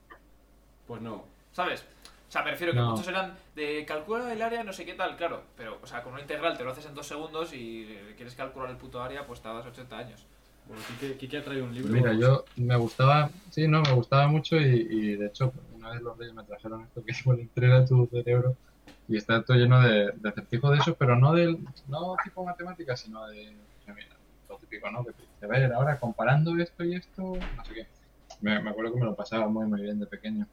Pues 0.89 1.01
no. 1.03 1.24
¿Sabes? 1.53 1.85
O 2.29 2.33
sea, 2.33 2.43
me 2.43 2.51
refiero 2.51 2.72
que 2.72 2.81
No. 2.81 2.91
muchos 2.91 3.07
eran 3.07 3.35
de 3.55 3.85
calcula 3.87 4.33
el 4.33 4.43
área, 4.43 4.64
no 4.64 4.72
sé 4.72 4.85
qué 4.85 4.95
tal, 4.95 5.16
claro. 5.16 5.43
Pero, 5.57 5.78
o 5.81 5.86
sea, 5.86 6.03
con 6.03 6.12
una 6.15 6.23
integral 6.23 6.59
te 6.59 6.65
lo 6.65 6.73
haces 6.73 6.85
en 6.86 6.94
dos 6.97 7.07
segundos 7.07 7.53
y 7.53 7.85
eh, 7.89 8.15
quieres 8.16 8.35
calcular 8.35 8.70
el 8.70 8.77
puto 8.77 9.01
área, 9.01 9.24
pues 9.24 9.40
tardas 9.40 9.65
80 9.65 9.97
años. 9.98 10.27
Bueno, 10.66 10.82
Kike, 11.01 11.16
Kike 11.16 11.39
ha 11.39 11.44
traído 11.44 11.65
un 11.65 11.74
libro. 11.74 11.93
Mira, 11.93 12.12
yo 12.12 12.44
me 12.57 12.77
gustaba, 12.77 13.31
sí, 13.51 13.66
no, 13.69 13.81
me 13.82 13.93
gustaba 13.93 14.27
mucho 14.27 14.57
y, 14.57 14.65
y 14.90 15.16
de 15.16 15.27
hecho 15.28 15.53
una 15.74 15.90
vez 15.90 16.03
los 16.03 16.19
reyes 16.19 16.35
me 16.35 16.43
trajeron 16.44 16.82
esto 16.82 17.03
que 17.05 17.12
igual 17.23 17.39
entrena 17.40 17.86
tu 17.86 18.07
cerebro 18.09 18.57
y 19.09 19.16
está 19.16 19.43
todo 19.43 19.56
lleno 19.56 19.80
de, 19.80 20.12
de 20.14 20.28
acertijos 20.28 20.70
de 20.70 20.78
eso, 20.78 20.94
pero 20.94 21.16
no 21.16 21.32
del, 21.32 21.59
no 21.89 22.14
tipo 22.22 22.44
matemáticas, 22.44 23.01
sino 23.01 23.26
de, 23.26 23.56
mira, 23.86 24.16
lo 24.48 24.56
típico, 24.59 24.90
¿no? 24.90 25.05
Que 25.05 25.12
te 25.40 25.47
ver, 25.47 25.72
ahora 25.72 25.98
comparando 25.98 26.56
esto 26.59 26.85
y 26.85 26.94
esto, 26.94 27.22
no 27.22 27.64
sé 27.64 27.74
qué. 27.74 27.86
Me, 28.40 28.60
me 28.60 28.70
acuerdo 28.70 28.93
que 28.93 29.01
me 29.01 29.06
lo 29.06 29.16
pasaba 29.16 29.48
muy, 29.48 29.66
muy 29.66 29.80
bien 29.80 29.98
de 29.98 30.06
pequeño. 30.06 30.47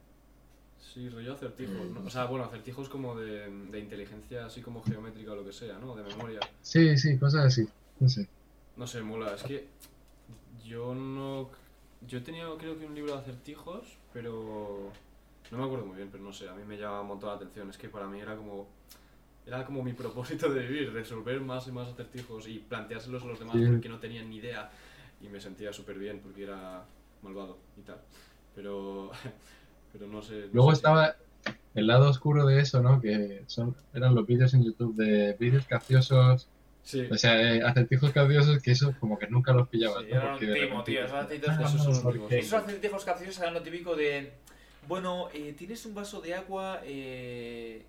Sí, 0.79 1.09
rollo 1.09 1.33
acertijos. 1.33 1.89
¿no? 1.91 2.05
O 2.05 2.09
sea, 2.09 2.25
bueno, 2.25 2.45
acertijos 2.45 2.87
como 2.87 3.15
de, 3.15 3.49
de 3.49 3.79
inteligencia, 3.79 4.45
así 4.45 4.61
como 4.61 4.81
geométrica 4.81 5.33
o 5.33 5.35
lo 5.35 5.45
que 5.45 5.51
sea, 5.51 5.77
¿no? 5.77 5.93
De 5.93 6.03
memoria. 6.03 6.39
Sí, 6.61 6.97
sí, 6.97 7.17
cosas 7.17 7.47
así, 7.47 7.67
no 7.99 8.07
sé. 8.07 8.29
No 8.77 8.87
sé, 8.87 9.01
mola. 9.01 9.35
Es 9.35 9.43
que 9.43 9.67
yo 10.63 10.95
no. 10.95 11.49
Yo 12.07 12.19
he 12.19 12.21
tenido, 12.21 12.57
creo 12.57 12.79
que 12.79 12.85
un 12.85 12.95
libro 12.95 13.13
de 13.13 13.19
acertijos, 13.19 13.97
pero. 14.13 14.91
No 15.51 15.57
me 15.59 15.63
acuerdo 15.65 15.85
muy 15.85 15.97
bien, 15.97 16.09
pero 16.11 16.23
no 16.23 16.33
sé. 16.33 16.49
A 16.49 16.53
mí 16.53 16.63
me 16.65 16.77
llama 16.77 17.01
un 17.01 17.07
montón 17.07 17.29
la 17.29 17.35
atención. 17.35 17.69
Es 17.69 17.77
que 17.77 17.89
para 17.89 18.07
mí 18.07 18.19
era 18.19 18.35
como. 18.35 18.67
Era 19.45 19.63
como 19.63 19.83
mi 19.83 19.93
propósito 19.93 20.49
de 20.51 20.61
vivir, 20.65 20.91
resolver 20.91 21.39
más 21.39 21.67
y 21.67 21.71
más 21.71 21.87
acertijos 21.89 22.47
y 22.47 22.57
planteárselos 22.59 23.21
a 23.21 23.27
los 23.27 23.37
demás 23.39 23.55
Sí. 23.55 23.65
porque 23.67 23.89
no 23.89 23.99
tenían 23.99 24.27
ni 24.29 24.37
idea. 24.37 24.71
Y 25.21 25.27
me 25.29 25.39
sentía 25.39 25.71
súper 25.71 25.99
bien 25.99 26.19
porque 26.19 26.43
era 26.43 26.83
malvado 27.21 27.57
y 27.77 27.81
tal. 27.81 27.97
Pero. 28.55 29.11
Pero 29.93 30.07
no 30.07 30.21
sé. 30.21 30.47
no 30.47 30.53
Luego 30.53 30.71
sé 30.71 30.75
estaba, 30.77 31.15
el 31.75 31.87
lado 31.87 32.09
oscuro 32.09 32.45
de 32.45 32.59
eso, 32.59 32.81
¿no? 32.81 32.99
Que 32.99 33.43
son 33.47 33.75
eran 33.93 34.13
los 34.15 34.25
vídeos 34.25 34.53
en 34.55 34.63
YouTube 34.63 34.95
de 34.95 35.37
vídeos 35.39 35.65
capciosos, 35.67 36.49
Sí. 36.83 37.07
o 37.09 37.17
sea, 37.17 37.39
eh, 37.55 37.61
acertijos 37.63 38.11
capciosos 38.11 38.61
que 38.61 38.71
eso 38.71 38.93
como 38.99 39.17
que 39.17 39.27
nunca 39.27 39.53
los 39.53 39.67
pillabas, 39.69 40.03
Sí, 40.03 40.09
¿no? 40.11 40.15
era 40.17 40.33
un 40.33 40.39
timo, 40.39 40.83
tío. 40.83 41.01
"Ah, 41.13 41.27
esos 41.31 41.81
son 41.81 41.87
los 41.91 41.99
porque- 41.99 42.17
únicos". 42.19 42.33
esos 42.33 42.53
acertijos 42.63 43.05
capciosos 43.05 43.41
eran 43.41 43.53
lo 43.53 43.61
típico 43.61 43.95
de. 43.95 44.33
Bueno, 44.87 45.29
eh, 45.33 45.53
tienes 45.57 45.85
un 45.85 45.95
vaso 45.95 46.21
de 46.21 46.35
agua. 46.35 46.81
Eh, 46.83 47.81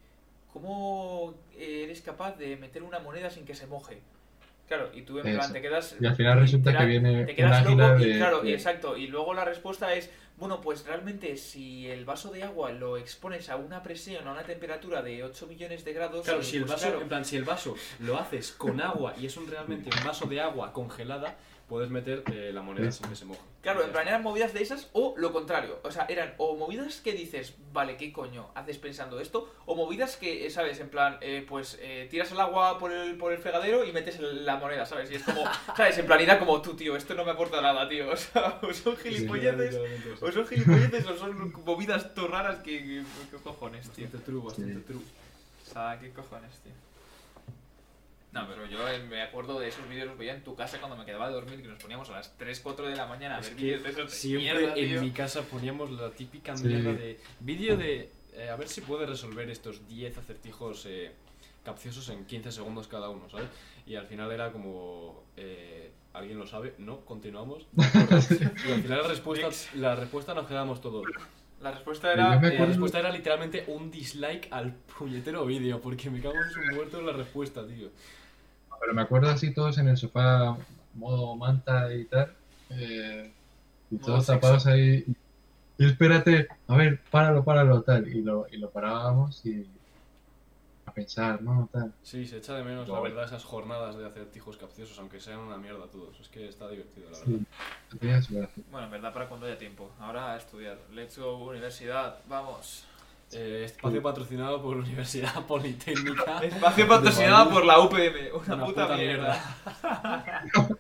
¿Cómo 0.53 1.35
eres 1.59 2.01
capaz 2.01 2.37
de 2.39 2.57
meter 2.57 2.83
una 2.83 2.99
moneda 2.99 3.29
sin 3.31 3.45
que 3.45 3.55
se 3.55 3.67
moje? 3.67 4.01
Claro, 4.69 4.91
y 4.95 5.03
tú 5.03 5.19
en 5.19 5.37
plan 5.37 5.53
te 5.53 5.61
quedas. 5.61 5.97
Y 6.01 6.07
al 6.07 6.17
final 6.17 6.41
resulta 6.41 6.77
que 6.77 6.87
viene 6.87 7.25
te 7.25 7.31
un 7.33 7.37
quedas 7.37 7.65
loco 7.65 7.89
de... 7.99 8.09
y 8.11 8.17
claro, 8.17 8.41
de- 8.41 8.53
exacto. 8.55 8.97
Y 8.97 9.07
luego 9.07 9.33
la 9.35 9.45
respuesta 9.45 9.95
es, 9.95 10.11
bueno, 10.39 10.61
pues 10.61 10.85
realmente 10.87 11.37
si 11.37 11.87
el 11.89 12.05
vaso 12.05 12.33
de 12.33 12.43
agua 12.43 12.73
lo 12.73 12.97
expones 12.97 13.49
a 13.49 13.57
una 13.57 13.83
presión, 13.83 14.27
a 14.27 14.33
una 14.33 14.43
temperatura 14.43 15.03
de 15.03 15.23
8 15.23 15.47
millones 15.47 15.85
de 15.85 15.93
grados, 15.93 16.25
Claro, 16.25 16.41
eh, 16.41 16.45
si 16.45 16.57
el 16.57 16.63
pues 16.63 16.73
vaso, 16.73 16.87
claro, 16.87 17.03
en 17.03 17.09
plan, 17.09 17.25
si 17.25 17.37
el 17.37 17.45
vaso 17.45 17.77
lo 18.01 18.19
haces 18.19 18.51
con 18.53 18.81
agua 18.81 19.15
y 19.21 19.27
es 19.27 19.37
un 19.37 19.47
realmente 19.49 19.91
un 19.97 20.05
vaso 20.05 20.27
de 20.27 20.41
agua 20.41 20.73
congelada, 20.73 21.37
puedes 21.69 21.91
meter 21.91 22.23
eh, 22.33 22.53
la 22.55 22.63
moneda 22.63 22.93
sin 22.93 23.09
que 23.09 23.17
se 23.17 23.25
moje. 23.25 23.41
Claro, 23.61 23.83
en 23.83 23.91
plan 23.91 24.07
eran 24.07 24.23
movidas 24.23 24.55
de 24.55 24.63
esas 24.63 24.89
o 24.93 25.15
lo 25.17 25.33
contrario. 25.33 25.81
O 25.83 25.91
sea, 25.91 26.07
eran 26.09 26.35
o 26.39 26.55
movidas 26.57 27.01
que 27.01 27.13
dices, 27.13 27.55
vale, 27.73 27.97
¿qué 27.97 28.13
coño 28.13 28.49
haces 28.55 28.79
pensando 28.79 29.19
esto? 29.19 29.53
O 29.67 29.75
movidas 29.75 30.17
que, 30.17 30.47
eh, 30.47 30.51
¿sabes? 30.51 30.79
En 30.79 30.89
plan, 30.89 31.19
eh, 31.21 31.45
pues 31.49 31.77
eh, 31.81 32.07
tiras 32.09 32.31
el 32.31 32.39
agua 32.39 32.79
por 32.79 32.93
el, 32.93 33.17
por 33.17 33.33
el 33.33 33.39
fregadero 33.39 33.85
y 33.85 33.93
metes 33.93 34.21
el- 34.21 34.47
la 34.47 34.57
moneda, 34.59 34.87
¿sabes? 34.87 35.11
Y 35.11 35.17
es 35.17 35.25
como, 35.25 35.43
¿sabes? 35.77 35.99
En 35.99 36.07
plan, 36.07 36.21
era 36.21 36.39
como 36.39 36.63
tú, 36.63 36.75
tío, 36.77 36.95
esto 36.97 37.15
no 37.15 37.25
me 37.25 37.33
aporta 37.33 37.61
nada, 37.61 37.89
tío. 37.89 38.07
O 38.13 38.17
sea, 38.17 38.61
o 38.63 38.73
son 38.73 38.97
gilipolleces, 38.97 39.75
o 40.23 40.31
son 40.31 40.47
gilipolleces 40.47 41.07
o 41.09 41.17
son 41.17 41.53
movidas 41.65 42.15
todo 42.15 42.29
raras 42.29 42.59
que, 42.59 42.79
que- 42.79 43.05
¿Qué 43.33 43.37
cojones, 43.43 43.91
tío? 43.91 44.05
Bastante 44.05 44.25
true, 44.25 44.41
bastante 44.45 44.81
true. 44.81 45.01
O 45.69 45.73
sea, 45.73 45.99
¿qué 46.01 46.11
cojones, 46.11 46.53
tío? 46.61 46.73
No, 48.41 48.47
pero 48.49 48.67
yo 48.67 48.89
eh, 48.89 49.03
me 49.09 49.23
acuerdo 49.23 49.59
de 49.59 49.69
esos 49.69 49.89
vídeos 49.89 50.09
los 50.09 50.19
veía 50.19 50.35
en 50.35 50.43
tu 50.45 50.55
casa 50.55 50.79
cuando 50.79 50.97
me 50.97 51.05
quedaba 51.05 51.29
de 51.29 51.35
dormir, 51.35 51.63
que 51.63 51.69
nos 51.69 51.81
poníamos 51.83 52.09
a 52.11 52.13
las 52.13 52.37
3, 52.37 52.61
4 52.61 52.89
de 52.89 52.97
la 52.97 53.07
mañana 53.07 53.37
a 53.37 53.41
Es 53.41 53.47
ver 53.49 53.57
que 53.57 53.63
vídeos 53.65 53.83
de 53.83 53.91
esos 53.91 54.11
Siempre 54.13 54.43
mierda, 54.59 54.75
en 54.77 54.89
tío. 54.91 55.01
mi 55.01 55.11
casa 55.11 55.43
poníamos 55.43 55.91
la 55.91 56.11
típica 56.11 56.57
Sí. 56.57 56.65
mierda 56.67 56.93
de 56.93 57.19
vídeo 57.41 57.77
de 57.77 58.11
eh, 58.35 58.51
a 58.51 58.57
ver 58.57 58.69
si 58.69 58.83
puede 58.83 59.07
resolver 59.07 59.49
estos 59.51 59.87
10 59.89 60.19
acertijos 60.19 60.85
eh, 60.87 61.13
capciosos 61.65 62.09
en 62.11 62.25
15 62.27 62.53
segundos 62.53 62.87
cada 62.87 63.09
uno, 63.09 63.29
¿sabes? 63.31 63.47
Y 63.87 63.95
al 63.97 64.07
final 64.07 64.31
era 64.31 64.53
como 64.53 65.25
eh, 65.37 65.91
¿Alguien 66.13 66.39
lo 66.39 66.47
sabe? 66.47 66.75
No, 66.79 67.01
continuamos. 67.05 67.67
y 67.77 68.73
al 68.73 68.83
final 68.83 69.03
la 69.03 69.09
respuesta, 69.09 69.49
la 69.75 69.97
respuesta 69.97 70.33
nos 70.33 70.47
quedamos 70.47 70.81
todos. 70.81 71.05
La 71.61 71.73
respuesta 71.73 72.11
era... 72.13 72.29
La 72.29 72.35
eh, 72.37 72.39
acuerdo- 72.55 72.67
respuesta 72.67 72.99
era 72.99 73.11
literalmente 73.11 73.65
un 73.69 73.91
dislike 73.91 74.49
al 74.51 74.73
puñetero 74.99 75.45
vídeo, 75.45 75.81
porque 75.81 76.09
me 76.11 76.21
cago 76.21 76.35
en 76.43 76.51
su 76.51 76.61
muerto 76.75 77.01
en 77.01 77.07
la 77.07 77.13
respuesta, 77.13 77.67
tío. 77.67 77.89
Pero 78.81 78.95
me 78.95 79.03
acuerdo 79.03 79.31
así 79.31 79.53
todos 79.53 79.79
en 79.79 79.89
el 79.89 79.97
sofá, 79.97 80.57
modo 80.95 81.37
manta 81.37 81.93
y 81.95 82.05
tal, 82.05 82.33
eh, 82.71 83.33
y 83.91 83.97
todos 83.99 84.25
sexo. 84.25 84.41
tapados 84.41 84.67
ahí. 84.67 85.05
Y 85.79 85.87
espérate, 85.87 86.49
a 86.69 86.77
ver, 86.77 87.01
páralo, 87.11 87.45
páralo, 87.45 87.83
tal. 87.83 88.09
Y 88.09 88.23
lo, 88.23 88.47
y 88.51 88.57
lo 88.57 88.71
parábamos 88.71 89.45
y 89.45 89.67
a 90.87 90.93
pensar, 90.93 91.43
¿no? 91.43 91.69
Tal. 91.71 91.93
Sí, 92.03 92.27
se 92.27 92.39
echa 92.39 92.55
de 92.55 92.65
menos, 92.65 92.89
la 92.89 93.01
verdad, 93.01 93.25
esas 93.25 93.45
jornadas 93.45 93.99
de 93.99 94.07
acertijos 94.07 94.57
capciosos, 94.57 94.99
aunque 94.99 95.21
sean 95.21 95.41
una 95.41 95.59
mierda 95.59 95.87
todos. 95.87 96.19
Es 96.21 96.29
que 96.29 96.49
está 96.49 96.69
divertido, 96.69 97.11
la 97.11 97.19
verdad. 97.19 98.23
Sí. 98.23 98.63
Bueno, 98.71 98.87
en 98.87 98.93
verdad 98.93 99.13
para 99.13 99.29
cuando 99.29 99.47
haya 99.47 99.59
tiempo. 99.59 99.91
Ahora 100.01 100.33
a 100.33 100.37
estudiar. 100.37 100.79
Let's 100.93 101.19
go, 101.19 101.37
universidad. 101.37 102.19
Vamos. 102.29 102.87
Eh, 103.33 103.63
espacio 103.65 104.01
patrocinado 104.03 104.63
por 104.63 104.77
Universidad 104.77 105.45
Politécnica. 105.47 106.39
Espacio 106.45 106.87
patrocinado 106.87 107.51
por 107.51 107.65
la 107.65 107.81
UPM. 107.81 108.33
Una, 108.35 108.55
Una 108.55 108.65
puta, 108.67 108.85
puta 108.87 108.97
mierda. 108.97 109.57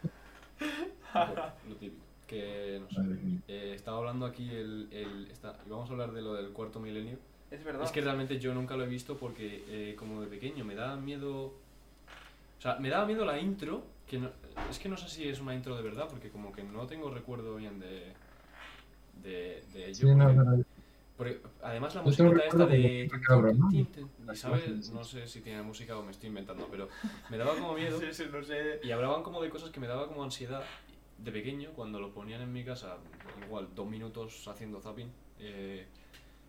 Lo 1.68 1.74
típico. 1.76 2.02
Que 2.26 2.80
no 2.82 2.90
sé. 2.90 3.00
Eh, 3.48 3.72
estaba 3.74 3.98
hablando 3.98 4.26
aquí 4.26 4.50
el. 4.50 4.88
el 4.90 5.28
está, 5.30 5.56
y 5.64 5.70
vamos 5.70 5.88
a 5.88 5.92
hablar 5.92 6.12
de 6.12 6.22
lo 6.22 6.34
del 6.34 6.50
cuarto 6.50 6.80
milenio. 6.80 7.18
Es 7.50 7.62
verdad. 7.62 7.84
Es 7.84 7.92
que 7.92 8.00
realmente 8.00 8.40
yo 8.40 8.52
nunca 8.52 8.76
lo 8.76 8.82
he 8.84 8.88
visto 8.88 9.16
porque, 9.16 9.64
eh, 9.68 9.94
como 9.96 10.20
de 10.20 10.26
pequeño, 10.26 10.64
me 10.64 10.74
daba 10.74 10.96
miedo. 10.96 11.44
O 11.46 12.60
sea, 12.60 12.76
me 12.76 12.88
daba 12.88 13.06
miedo 13.06 13.24
la 13.24 13.38
intro. 13.38 13.84
Que 14.08 14.18
no- 14.18 14.30
es 14.70 14.78
que 14.78 14.88
no 14.88 14.96
sé 14.96 15.08
si 15.08 15.28
es 15.28 15.40
una 15.40 15.54
intro 15.54 15.76
de 15.76 15.82
verdad, 15.82 16.08
porque 16.08 16.30
como 16.30 16.52
que 16.52 16.62
no 16.64 16.86
tengo 16.86 17.10
recuerdo 17.10 17.54
bien 17.56 17.78
de. 17.78 18.12
de, 19.22 19.62
de 19.72 19.88
ello. 19.88 20.08
Sí, 20.08 20.14
no, 20.14 20.24
porque- 20.26 20.40
pero 20.42 20.64
porque 21.16 21.40
además 21.62 21.94
la 21.94 22.02
música 22.02 22.30
esta 22.44 22.66
de. 22.66 23.08
macabro, 23.12 23.52
¿no? 23.54 23.70
No 24.92 25.04
sé 25.04 25.26
si 25.26 25.40
tiene 25.40 25.62
música 25.62 25.96
o 25.96 26.02
me 26.02 26.10
estoy 26.10 26.28
inventando, 26.28 26.68
pero 26.70 26.88
me 27.30 27.38
daba 27.38 27.54
como 27.54 27.74
miedo. 27.74 27.98
Sí, 28.00 28.06
sí, 28.12 28.24
no 28.30 28.42
sé. 28.42 28.80
Y 28.82 28.90
hablaban 28.90 29.22
como 29.22 29.40
de 29.42 29.48
cosas 29.50 29.70
que 29.70 29.80
me 29.80 29.86
daba 29.86 30.06
como 30.08 30.22
ansiedad 30.22 30.62
de 31.18 31.32
pequeño 31.32 31.70
cuando 31.70 31.98
lo 31.98 32.12
ponían 32.12 32.42
en 32.42 32.52
mi 32.52 32.64
casa, 32.64 32.98
igual 33.44 33.68
dos 33.74 33.86
minutos 33.88 34.46
haciendo 34.48 34.80
zapping. 34.80 35.10
eh, 35.40 35.86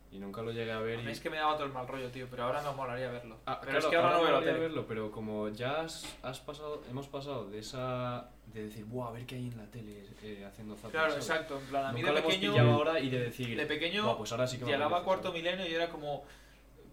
y 0.10 0.20
nunca 0.20 0.42
lo 0.42 0.52
llegué 0.54 0.72
a 0.72 0.80
ver. 0.80 1.00
A 1.00 1.02
Y... 1.02 1.06
mí 1.06 1.12
es 1.12 1.20
que 1.20 1.30
me 1.30 1.36
daba 1.36 1.56
todo 1.56 1.66
el 1.66 1.74
mal 1.74 1.86
rollo, 1.86 2.10
tío. 2.10 2.28
Pero 2.30 2.44
ahora 2.46 2.62
me 2.62 2.74
molaría 2.74 3.12
verlo. 3.12 3.38
Ah, 3.46 3.58
pero 3.60 3.72
claro, 3.72 3.86
es 3.86 3.92
que 3.92 3.96
ahora 3.98 4.14
no 4.14 4.22
veo 4.22 4.32
la 4.32 4.40
molaría 4.40 4.60
verlo, 4.60 4.88
pero 4.88 5.12
como 5.12 5.50
ya 5.50 5.82
has, 5.82 6.18
has 6.24 6.40
pasado, 6.40 6.82
hemos 6.90 7.08
pasado 7.10 7.50
de 7.50 7.60
esa. 7.60 8.30
De 8.54 8.64
decir, 8.66 8.86
buah, 8.86 9.10
a 9.10 9.12
ver 9.12 9.26
qué 9.26 9.36
hay 9.36 9.48
en 9.48 9.58
la 9.58 9.66
tele 9.66 10.06
eh, 10.24 10.46
haciendo 10.46 10.76
zapping. 10.76 10.92
Claro, 10.92 11.10
¿sabes? 11.12 11.30
exacto. 11.30 11.60
En 11.60 11.66
plan, 11.68 11.86
a 11.86 11.92
mí 11.92 12.02
Nunca 12.02 12.14
de 12.16 12.22
pequeño. 12.24 12.74
ahora 12.74 13.00
y 13.00 13.10
de 13.10 13.20
decir. 13.20 13.56
De 13.58 13.66
pequeño 13.66 14.04
"Buah, 14.06 14.18
pues 14.18 14.32
ahora 14.32 14.48
sí 14.48 14.58
que 14.58 14.66
llegaba 14.66 14.86
apetece", 14.98 15.06
cuarto 15.06 15.32
milenio 15.34 15.68
y 15.68 15.74
era 15.74 15.90
como. 15.90 16.24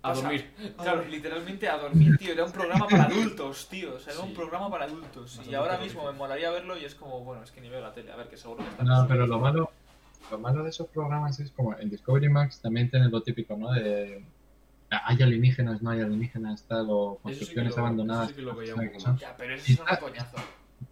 A 0.03 0.09
pasa- 0.09 0.23
dormir. 0.23 0.51
Claro, 0.77 1.05
literalmente 1.07 1.69
a 1.69 1.79
dormir, 1.79 2.19
tío. 2.19 2.33
Era 2.33 2.45
un 2.45 2.53
programa 2.53 2.87
para 2.87 3.05
adultos, 3.05 3.69
tío. 3.71 3.95
O 3.95 3.99
sea, 3.99 4.13
era 4.13 4.23
un 4.23 4.35
programa 4.35 4.71
para 4.71 4.85
adultos. 4.85 5.41
Y 5.49 5.55
ahora 5.55 5.79
mismo 5.79 6.05
me 6.05 6.13
molaría 6.13 6.51
verlo 6.51 6.77
y 6.77 6.85
es 6.85 6.95
como, 6.95 7.21
bueno, 7.25 7.43
es 7.43 7.51
que 7.51 7.61
ni 7.63 7.71
veo 7.71 7.81
la 7.81 7.93
tele. 7.95 8.13
A 8.13 8.17
ver, 8.17 8.29
que 8.29 8.37
seguro 8.37 8.63
que 8.63 8.69
está. 8.71 8.83
No, 8.85 9.07
pero 9.09 9.27
lo 9.27 9.39
malo, 9.39 9.71
lo 10.31 10.39
malo 10.39 10.63
de 10.63 10.69
esos 10.71 10.89
programas 10.89 11.41
es 11.41 11.51
como 11.53 11.75
en 11.79 11.89
Discovery 11.89 12.29
Max 12.29 12.61
también 12.61 12.91
tienen 12.91 13.11
lo 13.11 13.23
típico, 13.23 13.57
¿no? 13.57 13.73
De 13.73 14.23
hay 14.91 15.23
alienígenas, 15.23 15.81
no 15.83 15.91
hay 15.91 16.01
alienígenas, 16.03 16.65
tal, 16.65 16.87
o 16.91 17.19
construcciones 17.23 17.77
abandonadas. 17.79 18.33
pero 18.33 18.53
eso 19.55 19.73
es 19.73 19.81
un 19.81 19.87
coñazo. 20.01 20.37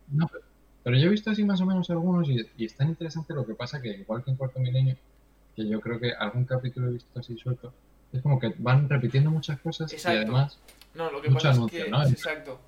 No, 0.08 0.26
pero, 0.28 0.44
pero 0.82 0.96
yo 0.96 1.06
he 1.06 1.10
visto 1.10 1.30
así 1.30 1.44
más 1.44 1.60
o 1.60 1.66
menos 1.66 1.88
algunos 1.90 2.28
y, 2.28 2.44
y 2.56 2.64
es 2.66 2.74
tan 2.74 2.88
interesante 2.88 3.34
lo 3.34 3.46
que 3.46 3.54
pasa 3.54 3.80
que 3.80 3.88
igual 3.88 4.22
que 4.24 4.30
en 4.30 4.36
Cuarto 4.36 4.58
Milenio, 4.60 4.96
que 5.56 5.68
yo 5.68 5.80
creo 5.80 5.98
que 6.00 6.12
algún 6.12 6.44
capítulo 6.44 6.88
he 6.88 6.92
visto 6.92 7.18
así 7.18 7.36
suelto, 7.38 7.72
es 8.12 8.20
como 8.22 8.38
que 8.38 8.54
van 8.58 8.88
repitiendo 8.88 9.30
muchas 9.30 9.58
cosas 9.60 9.92
Exacto. 9.92 10.18
y 10.18 10.22
además, 10.22 10.58
No, 10.94 11.10
lo 11.10 11.22
que 11.22 11.28
Mucho 11.30 11.44
pasa 11.48 11.56
anuncio, 11.56 11.78
es 11.78 11.84
que. 11.86 11.90
¿no? 11.90 12.02
Exacto. 12.06 12.60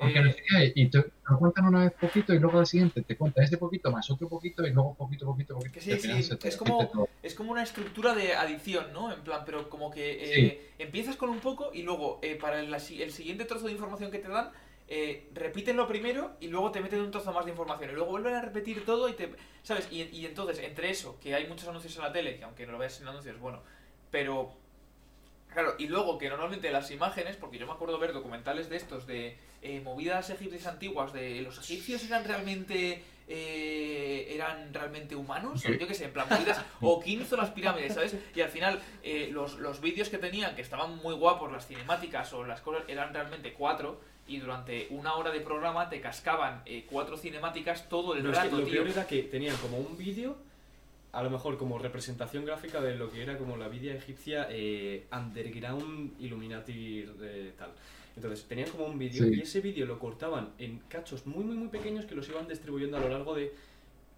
aunque 0.00 0.18
Eh, 0.58 0.72
y 0.74 0.86
te 0.90 1.04
cuentan 1.38 1.66
una 1.66 1.84
vez 1.84 1.92
poquito 1.92 2.34
y 2.34 2.38
luego 2.38 2.58
al 2.58 2.66
siguiente 2.66 3.02
te 3.02 3.16
cuentan 3.16 3.44
ese 3.44 3.56
poquito 3.58 3.90
más 3.90 4.10
otro 4.10 4.28
poquito 4.28 4.66
y 4.66 4.72
luego 4.72 4.94
poquito, 4.94 5.24
poquito, 5.26 5.54
poquito. 5.54 5.72
Que 5.74 5.80
sí, 5.80 6.22
se 6.22 6.38
es 6.48 6.56
como- 6.56 6.86
todo. 6.88 7.08
Es 7.22 7.34
como 7.34 7.52
una 7.52 7.62
estructura 7.62 8.14
de 8.14 8.34
adición, 8.34 8.92
¿no? 8.94 9.12
En 9.12 9.20
plan, 9.20 9.42
pero 9.46 9.68
como 9.70 9.90
que 9.90 10.46
eh, 10.48 10.70
empiezas 10.78 11.16
con 11.16 11.28
un 11.30 11.40
poco 11.40 11.70
y 11.72 11.82
luego 11.82 12.18
eh, 12.22 12.36
para 12.36 12.60
el, 12.60 12.72
el 12.74 13.10
siguiente 13.12 13.44
trozo 13.44 13.66
de 13.66 13.72
información 13.72 14.10
que 14.10 14.18
te 14.18 14.28
dan, 14.28 14.50
eh, 14.92 15.28
repiten 15.32 15.76
lo 15.76 15.86
primero 15.86 16.36
y 16.40 16.48
luego 16.48 16.72
te 16.72 16.80
meten 16.80 17.00
un 17.00 17.12
trozo 17.12 17.32
más 17.32 17.44
de 17.44 17.52
información 17.52 17.90
y 17.90 17.92
luego 17.94 18.10
vuelven 18.10 18.34
a 18.34 18.42
repetir 18.42 18.84
todo 18.84 19.08
y 19.08 19.12
te... 19.12 19.32
¿Sabes? 19.62 19.86
Y, 19.92 20.02
y 20.02 20.26
entonces, 20.26 20.58
entre 20.58 20.90
eso, 20.90 21.16
que 21.20 21.32
hay 21.32 21.46
muchos 21.46 21.68
anuncios 21.68 21.94
en 21.94 22.02
la 22.02 22.12
tele, 22.12 22.36
que 22.36 22.44
aunque 22.44 22.66
no 22.66 22.72
lo 22.72 22.78
veas 22.78 23.00
en 23.00 23.08
anuncios, 23.08 23.38
bueno, 23.38 23.62
pero... 24.10 24.52
Claro, 25.52 25.74
y 25.78 25.88
luego 25.88 26.16
que 26.16 26.28
normalmente 26.28 26.70
las 26.70 26.90
imágenes, 26.92 27.36
porque 27.36 27.58
yo 27.58 27.66
me 27.66 27.72
acuerdo 27.72 27.98
ver 27.98 28.12
documentales 28.12 28.68
de 28.68 28.76
estos, 28.76 29.06
de 29.06 29.36
eh, 29.62 29.80
movidas 29.80 30.30
egipcias 30.30 30.66
antiguas, 30.66 31.12
de 31.12 31.42
los 31.42 31.58
egipcios 31.58 32.04
eran 32.04 32.24
realmente 32.24 33.02
eh, 33.32 34.26
eran 34.34 34.74
realmente 34.74 35.14
humanos, 35.14 35.64
o 35.64 35.72
yo 35.72 35.86
qué 35.86 35.94
sé, 35.94 36.06
en 36.06 36.12
plan 36.12 36.26
movidas, 36.28 36.64
o 36.80 37.00
quién 37.00 37.22
hizo 37.22 37.36
las 37.36 37.50
pirámides, 37.50 37.94
¿sabes? 37.94 38.16
Y 38.34 38.40
al 38.40 38.48
final 38.48 38.80
eh, 39.04 39.28
los, 39.30 39.60
los 39.60 39.80
vídeos 39.80 40.08
que 40.08 40.18
tenían, 40.18 40.56
que 40.56 40.62
estaban 40.62 40.96
muy 40.96 41.14
guapos, 41.14 41.52
las 41.52 41.68
cinemáticas 41.68 42.32
o 42.32 42.44
las 42.44 42.60
cosas, 42.60 42.82
eran 42.88 43.14
realmente 43.14 43.52
cuatro, 43.52 44.00
y 44.30 44.38
durante 44.38 44.86
una 44.90 45.14
hora 45.14 45.30
de 45.32 45.40
programa 45.40 45.88
te 45.90 46.00
cascaban 46.00 46.62
eh, 46.64 46.86
cuatro 46.88 47.16
cinemáticas 47.16 47.88
todo 47.88 48.14
el 48.14 48.22
No, 48.22 48.30
es 48.30 48.38
que 48.38 48.44
rato, 48.44 48.58
lo 48.58 48.64
tío. 48.64 48.74
peor 48.74 48.88
era 48.88 49.06
que 49.06 49.24
tenían 49.24 49.56
como 49.56 49.78
un 49.78 49.96
vídeo, 49.98 50.36
a 51.12 51.22
lo 51.24 51.30
mejor 51.30 51.58
como 51.58 51.78
representación 51.78 52.44
gráfica 52.44 52.80
de 52.80 52.94
lo 52.94 53.10
que 53.10 53.22
era 53.22 53.36
como 53.36 53.56
la 53.56 53.66
vida 53.68 53.92
egipcia 53.92 54.46
eh, 54.50 55.06
underground 55.12 56.12
Illuminati 56.20 57.04
eh, 57.20 57.52
tal. 57.58 57.70
Entonces 58.14 58.44
tenían 58.46 58.68
como 58.70 58.84
un 58.86 58.98
vídeo 58.98 59.24
Sí. 59.24 59.34
y 59.34 59.40
ese 59.40 59.60
vídeo 59.60 59.86
lo 59.86 59.98
cortaban 59.98 60.50
en 60.58 60.78
cachos 60.88 61.26
muy 61.26 61.42
muy 61.44 61.56
muy 61.56 61.68
pequeños 61.68 62.04
que 62.06 62.14
los 62.14 62.28
iban 62.28 62.46
distribuyendo 62.46 62.96
a 62.96 63.00
lo 63.00 63.08
largo 63.08 63.34
de 63.34 63.52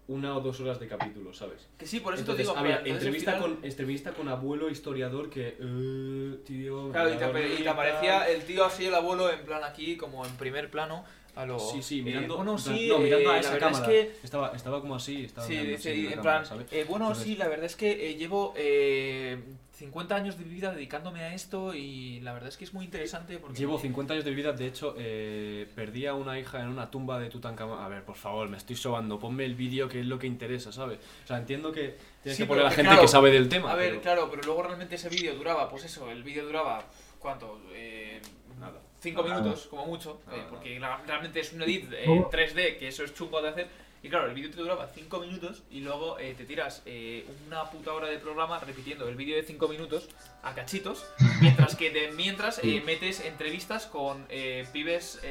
una 0.07 0.35
o 0.35 0.41
dos 0.41 0.59
horas 0.59 0.79
de 0.79 0.87
capítulo, 0.87 1.33
¿sabes? 1.33 1.67
Que 1.77 1.87
sí, 1.87 1.99
por 2.01 2.13
eso 2.13 2.21
Entonces 2.21 2.45
te 2.45 2.51
digo, 2.51 2.59
había 2.59 2.79
entrevista, 2.85 3.33
final- 3.33 3.55
con, 3.55 3.65
entrevista 3.65 4.11
con 4.11 4.27
abuelo 4.27 4.69
historiador 4.69 5.29
que, 5.29 5.55
eh, 5.59 6.37
tío... 6.45 6.91
Claro, 6.91 7.13
y 7.13 7.17
te, 7.17 7.53
y 7.59 7.63
te 7.63 7.69
aparecía 7.69 8.19
tal". 8.19 8.31
el 8.31 8.43
tío 8.43 8.65
así, 8.65 8.85
el 8.85 8.95
abuelo, 8.95 9.31
en 9.31 9.45
plan 9.45 9.63
aquí, 9.63 9.95
como 9.95 10.25
en 10.25 10.35
primer 10.35 10.69
plano, 10.69 11.05
A 11.35 11.45
lo- 11.47 11.57
Sí, 11.57 11.81
sí, 11.81 11.99
eh, 11.99 12.03
mirando, 12.03 12.35
bueno, 12.35 12.51
en 12.53 12.59
sí, 12.59 12.87
no, 12.89 12.99
mirando 12.99 13.29
eh, 13.29 13.31
a 13.31 13.33
la 13.35 13.39
esa 13.39 13.53
verdad 13.53 13.69
es 13.71 13.75
cámara. 13.77 13.91
que 13.91 14.11
Estaba, 14.23 14.51
estaba 14.55 14.81
como 14.81 14.95
así, 14.95 15.23
estaba 15.25 15.47
Sí, 15.47 15.53
mirando 15.53 15.75
así 15.77 15.89
y 15.89 16.03
la 16.03 16.09
en 16.11 16.15
cámara, 16.17 16.43
plan, 16.43 16.65
eh, 16.69 16.85
bueno, 16.87 17.05
Entonces- 17.07 17.23
sí, 17.25 17.35
la 17.37 17.47
verdad 17.47 17.65
es 17.65 17.75
que 17.75 18.09
eh, 18.11 18.15
llevo 18.17 18.53
eh, 18.55 19.41
50 19.75 20.15
años 20.15 20.37
de 20.37 20.45
mi 20.45 20.53
vida 20.53 20.71
dedicándome 20.71 21.21
a 21.21 21.33
esto 21.33 21.73
y 21.73 22.19
la 22.21 22.31
verdad 22.33 22.49
es 22.49 22.57
que 22.57 22.63
es 22.63 22.73
muy 22.75 22.85
interesante 22.85 23.39
porque... 23.39 23.57
Llevo 23.57 23.79
50 23.79 24.13
años 24.13 24.23
de 24.25 24.31
vida, 24.31 24.53
de 24.53 24.67
hecho, 24.67 24.93
eh, 24.99 25.67
perdí 25.75 26.05
a 26.05 26.13
una 26.13 26.37
hija 26.39 26.61
en 26.61 26.67
una 26.67 26.91
tumba 26.91 27.19
de 27.19 27.29
Tutankamón. 27.29 27.79
A 27.81 27.87
ver, 27.87 28.03
por 28.03 28.15
favor, 28.15 28.47
me 28.49 28.57
estoy 28.57 28.75
sobando, 28.75 29.19
ponme 29.19 29.45
el 29.45 29.55
vídeo 29.55 29.89
que 29.89 30.01
es 30.01 30.05
lo 30.05 30.19
que 30.19 30.27
interesa, 30.27 30.71
¿sabes? 30.71 30.99
O 31.23 31.27
sea, 31.27 31.37
entiendo 31.37 31.71
que 31.71 31.97
tienes 32.21 32.37
Sí, 32.37 32.43
que 32.43 32.47
poner 32.47 32.61
a 32.65 32.69
la 32.69 32.71
gente 32.71 32.87
claro, 32.89 33.01
que 33.01 33.07
sabe 33.07 33.31
del 33.31 33.49
tema. 33.49 33.71
A 33.71 33.75
ver, 33.75 33.89
pero 33.89 34.01
claro, 34.03 34.29
pero 34.29 34.43
luego 34.43 34.61
realmente 34.61 34.93
ese 34.95 35.09
vídeo 35.09 35.33
duraba, 35.33 35.67
pues 35.69 35.85
eso, 35.85 36.09
el 36.11 36.21
vídeo 36.21 36.45
duraba, 36.45 36.83
¿cuánto? 37.17 37.59
Eh, 37.73 38.21
Nada. 38.59 38.79
5 38.99 39.23
Nada. 39.23 39.41
minutos, 39.41 39.65
como 39.67 39.87
mucho, 39.87 40.21
Nada, 40.27 40.37
eh, 40.37 40.45
porque 40.51 40.79
realmente 41.07 41.39
es 41.39 41.51
un 41.51 41.63
edit 41.63 41.91
eh, 41.91 42.03
Luego- 42.05 42.29
3D, 42.31 42.77
que 42.77 42.87
eso 42.89 43.03
es 43.03 43.13
chungo 43.15 43.41
de 43.41 43.49
hacer. 43.49 43.67
Y 44.03 44.09
claro, 44.09 44.27
el 44.27 44.33
vídeo 44.33 44.51
te 44.51 44.57
duraba 44.57 44.89
5 44.93 45.19
minutos 45.21 45.63
y 45.71 45.79
luego 45.79 46.19
eh, 46.19 46.35
te 46.37 46.43
tiras 46.43 46.81
eh, 46.85 47.25
una 47.47 47.63
puta 47.71 47.93
hora 47.93 48.07
de 48.09 48.19
programa 48.19 48.59
repitiendo 48.59 49.07
el 49.07 49.15
vídeo 49.15 49.37
de 49.37 49.43
5 49.43 49.65
minutos 49.69 50.09
a 50.43 50.53
cachitos, 50.53 51.05
mientras 51.41 51.77
que 51.77 51.89
de 51.89 52.11
mientras 52.11 52.59
eh, 52.63 52.83
metes 52.85 53.21
entrevistas 53.21 53.85
con 53.85 54.25
eh, 54.29 54.67
pibes... 54.73 55.21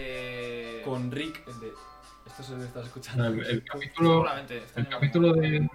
Con 0.87 1.13
Rick, 1.13 1.45
de... 1.45 1.69
Esto 2.27 2.43
se 2.43 2.53
debe 2.55 2.65
estar 2.65 2.83
escuchando. 2.83 3.27
El, 3.27 3.45
el 3.45 3.65
capítulo, 3.65 4.25
el 4.77 4.89
capítulo 4.89 5.35
de, 5.35 5.69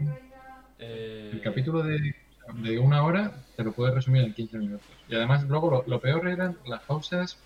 el 0.80 1.42
capítulo 1.44 1.84
de, 1.84 2.16
de 2.54 2.80
una 2.80 3.04
hora 3.04 3.32
te 3.56 3.64
lo 3.64 3.74
puedes 3.74 3.94
resumir 3.94 4.24
en 4.24 4.34
15 4.34 4.58
minutos. 4.58 4.88
Y 5.08 5.14
además 5.14 5.44
luego 5.44 5.70
lo, 5.70 5.84
lo 5.86 6.00
peor 6.00 6.28
eran 6.28 6.58
las 6.66 6.82
pausas. 6.82 7.38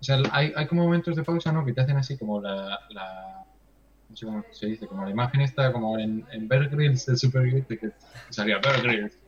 O 0.00 0.04
sea, 0.04 0.20
hay, 0.32 0.52
hay 0.56 0.66
como 0.66 0.82
momentos 0.82 1.14
de 1.14 1.22
pausa, 1.22 1.52
¿no? 1.52 1.64
Que 1.64 1.72
te 1.72 1.82
hacen 1.82 1.96
así 1.98 2.16
como 2.18 2.40
la, 2.40 2.80
la 2.88 3.44
no 4.12 4.16
sé 4.16 4.26
cómo 4.26 4.44
se 4.50 4.66
dice, 4.66 4.86
como 4.86 5.04
la 5.04 5.10
imagen 5.10 5.40
está 5.40 5.72
como 5.72 5.98
en, 5.98 6.26
en 6.32 6.46
Bear 6.46 6.68
Grylls 6.68 7.06
de 7.06 7.16
Super 7.16 7.42
Grylls, 7.42 7.66
que 7.66 7.90
salía 8.30 8.58
Bear 8.58 8.82
Grylls. 8.82 9.18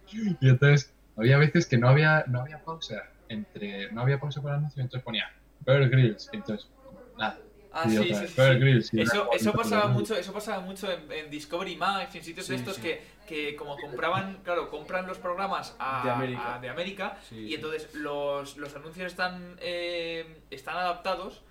Y 0.40 0.48
entonces 0.48 0.92
había 1.16 1.38
veces 1.38 1.66
que 1.66 1.78
no 1.78 1.88
había, 1.88 2.24
no 2.28 2.40
había 2.40 2.62
pausa 2.62 3.02
entre, 3.28 3.90
no 3.92 4.02
había 4.02 4.20
pausa 4.20 4.42
para 4.42 4.54
el 4.56 4.58
anuncio, 4.60 4.82
entonces 4.82 5.02
ponía 5.04 5.24
Bear 5.60 5.88
Grylls, 5.88 6.28
y 6.32 6.36
entonces 6.36 6.70
nada. 7.16 7.38
Ah, 7.76 7.88
sí, 7.88 7.96
sí, 8.14 8.28
sí. 8.28 8.34
Grylls, 8.36 8.94
Eso, 8.94 9.52
pasaba 9.52 9.88
mucho, 9.88 10.14
eso 10.16 10.32
pasaba 10.32 10.60
mucho 10.60 10.92
en, 10.92 11.10
en 11.10 11.28
Discovery 11.30 11.74
Max 11.76 12.14
y 12.14 12.18
en 12.18 12.24
sitios 12.24 12.46
de 12.46 12.54
estos 12.56 12.76
sí. 12.76 12.82
que, 12.82 13.02
que 13.26 13.56
como 13.56 13.76
compraban, 13.76 14.38
claro, 14.44 14.70
compran 14.70 15.08
los 15.08 15.18
programas 15.18 15.74
a- 15.80 16.02
De 16.04 16.10
América. 16.10 16.54
a- 16.54 16.60
de 16.60 16.68
América 16.68 17.18
Sí, 17.28 17.36
y 17.36 17.48
sí. 17.48 17.54
entonces 17.54 17.92
los, 17.94 18.56
los 18.58 18.76
anuncios 18.76 19.06
están 19.10 19.56
eh, 19.60 20.42
están 20.50 20.76
adaptados 20.76 21.42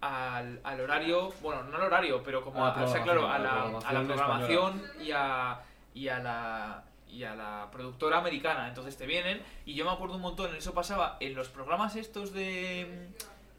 al, 0.00 0.60
al 0.64 0.80
horario, 0.80 1.30
bueno, 1.42 1.62
no 1.64 1.76
al 1.76 1.82
horario, 1.84 2.22
pero 2.22 2.42
como 2.42 2.64
A 2.64 2.68
la 2.74 2.82
a, 2.82 2.84
o 2.84 2.88
sea, 2.88 3.02
claro, 3.02 3.28
a 3.28 3.36
programación, 3.36 3.72
la, 3.82 4.00
a 4.00 4.04
programación 4.04 4.82
y 5.00 5.10
a, 5.12 5.60
y 5.94 6.08
a 6.08 6.18
la 6.20 6.84
y 7.12 7.24
a 7.24 7.34
la 7.34 7.68
productora 7.72 8.18
americana. 8.18 8.68
Entonces 8.68 8.96
te 8.96 9.04
vienen 9.06 9.42
y 9.66 9.74
yo 9.74 9.84
me 9.84 9.90
acuerdo 9.90 10.14
un 10.14 10.22
montón, 10.22 10.54
eso 10.54 10.72
pasaba 10.74 11.16
en 11.20 11.34
los 11.34 11.48
programas 11.48 11.96
estos 11.96 12.32
de 12.32 13.08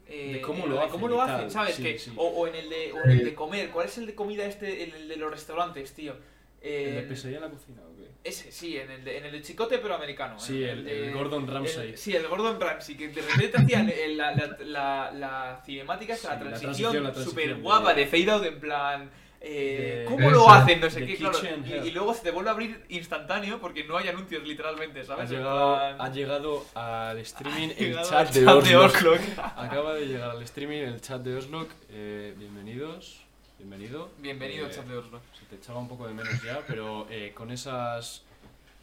eh, 0.08 0.32
De 0.34 0.40
cómo 0.40 0.66
lo 0.66 0.74
de 0.74 0.80
hacen 0.80 0.90
cómo 0.90 1.06
y 1.06 1.10
lo 1.10 1.16
tal, 1.18 1.30
hacen, 1.30 1.50
¿sabes? 1.50 1.74
sí, 1.76 1.82
que, 1.82 1.98
sí. 1.98 2.12
O, 2.16 2.26
o 2.26 2.46
en 2.46 2.54
el 2.54 2.68
de 2.70 2.92
o 2.92 3.04
en 3.04 3.10
el 3.10 3.24
de 3.24 3.34
comer, 3.34 3.70
¿cuál 3.70 3.86
es 3.86 3.98
el 3.98 4.06
de 4.06 4.14
comida 4.14 4.44
este, 4.46 4.84
el 4.84 5.06
de 5.08 5.16
los 5.16 5.30
restaurantes, 5.30 5.92
tío? 5.94 6.12
¿El 6.12 6.18
Eh, 6.62 6.92
de 6.92 7.02
pesadilla 7.02 7.38
en 7.38 7.44
la 7.44 7.50
cocina? 7.50 7.82
Ese, 8.24 8.52
sí, 8.52 8.76
en 8.76 8.90
el 8.90 9.04
de, 9.04 9.18
en 9.18 9.24
el 9.26 9.32
de 9.32 9.42
Chicote 9.42 9.78
pero 9.78 9.94
americano. 9.94 10.38
Sí, 10.38 10.62
en 10.64 10.78
el- 10.80 10.88
el 10.88 11.12
Gordon 11.14 11.46
Ramsay. 11.46 11.96
sí, 11.96 12.14
el 12.14 12.26
Gordon 12.28 12.60
Ramsay, 12.60 12.96
que 12.96 13.08
de 13.08 13.22
repente 13.22 13.56
hacían 13.58 13.88
el- 13.90 14.16
la, 14.16 14.32
la, 14.34 14.56
la, 14.64 15.10
la 15.12 15.62
cinemática, 15.64 16.14
Sí, 16.16 16.26
la 16.28 16.38
transición 16.38 17.14
súper 17.14 17.54
guapa 17.56 17.94
de 17.94 18.06
fade 18.06 18.30
out 18.30 18.44
en 18.44 18.60
plan... 18.60 19.10
eh, 19.44 20.04
¿Cómo 20.08 20.30
lo 20.30 20.48
hacen? 20.48 20.80
No 20.80 20.88
sé 20.88 21.04
qué, 21.04 21.16
claro. 21.16 21.36
Y, 21.84 21.90
luego 21.90 22.14
se 22.14 22.22
te 22.22 22.30
vuelve 22.30 22.50
a 22.50 22.52
abrir 22.52 22.84
instantáneo 22.90 23.58
porque 23.60 23.82
no 23.82 23.96
hay 23.96 24.06
anuncios 24.06 24.46
literalmente, 24.46 25.00
Ha 25.00 25.04
¿sabes? 25.04 25.30
En 25.32 25.38
llegado, 25.38 25.74
plan- 25.76 25.96
ha 26.00 26.08
llegado 26.12 26.64
al 26.74 27.18
streaming 27.18 27.68
Ha 27.70 27.82
el 27.82 28.02
chat 28.02 28.30
de. 28.32 28.76
Oslo. 28.76 29.14
Acaba 29.56 29.94
de 29.94 30.06
llegar 30.06 30.30
al 30.30 30.42
streaming 30.44 30.78
el 30.82 31.00
chat 31.00 31.20
de 31.22 31.34
Oslo. 31.36 31.66
Eh, 31.90 32.34
bienvenidos. 32.38 33.18
Bienvenido. 33.62 34.10
Bienvenido, 34.18 34.66
Eh. 34.66 34.72
Se 34.72 35.44
te 35.48 35.54
echaba 35.54 35.78
un 35.78 35.86
poco 35.86 36.08
de 36.08 36.14
menos 36.14 36.42
ya, 36.42 36.64
pero 36.66 37.06
eh, 37.08 37.32
con 37.32 37.52
esas 37.52 38.24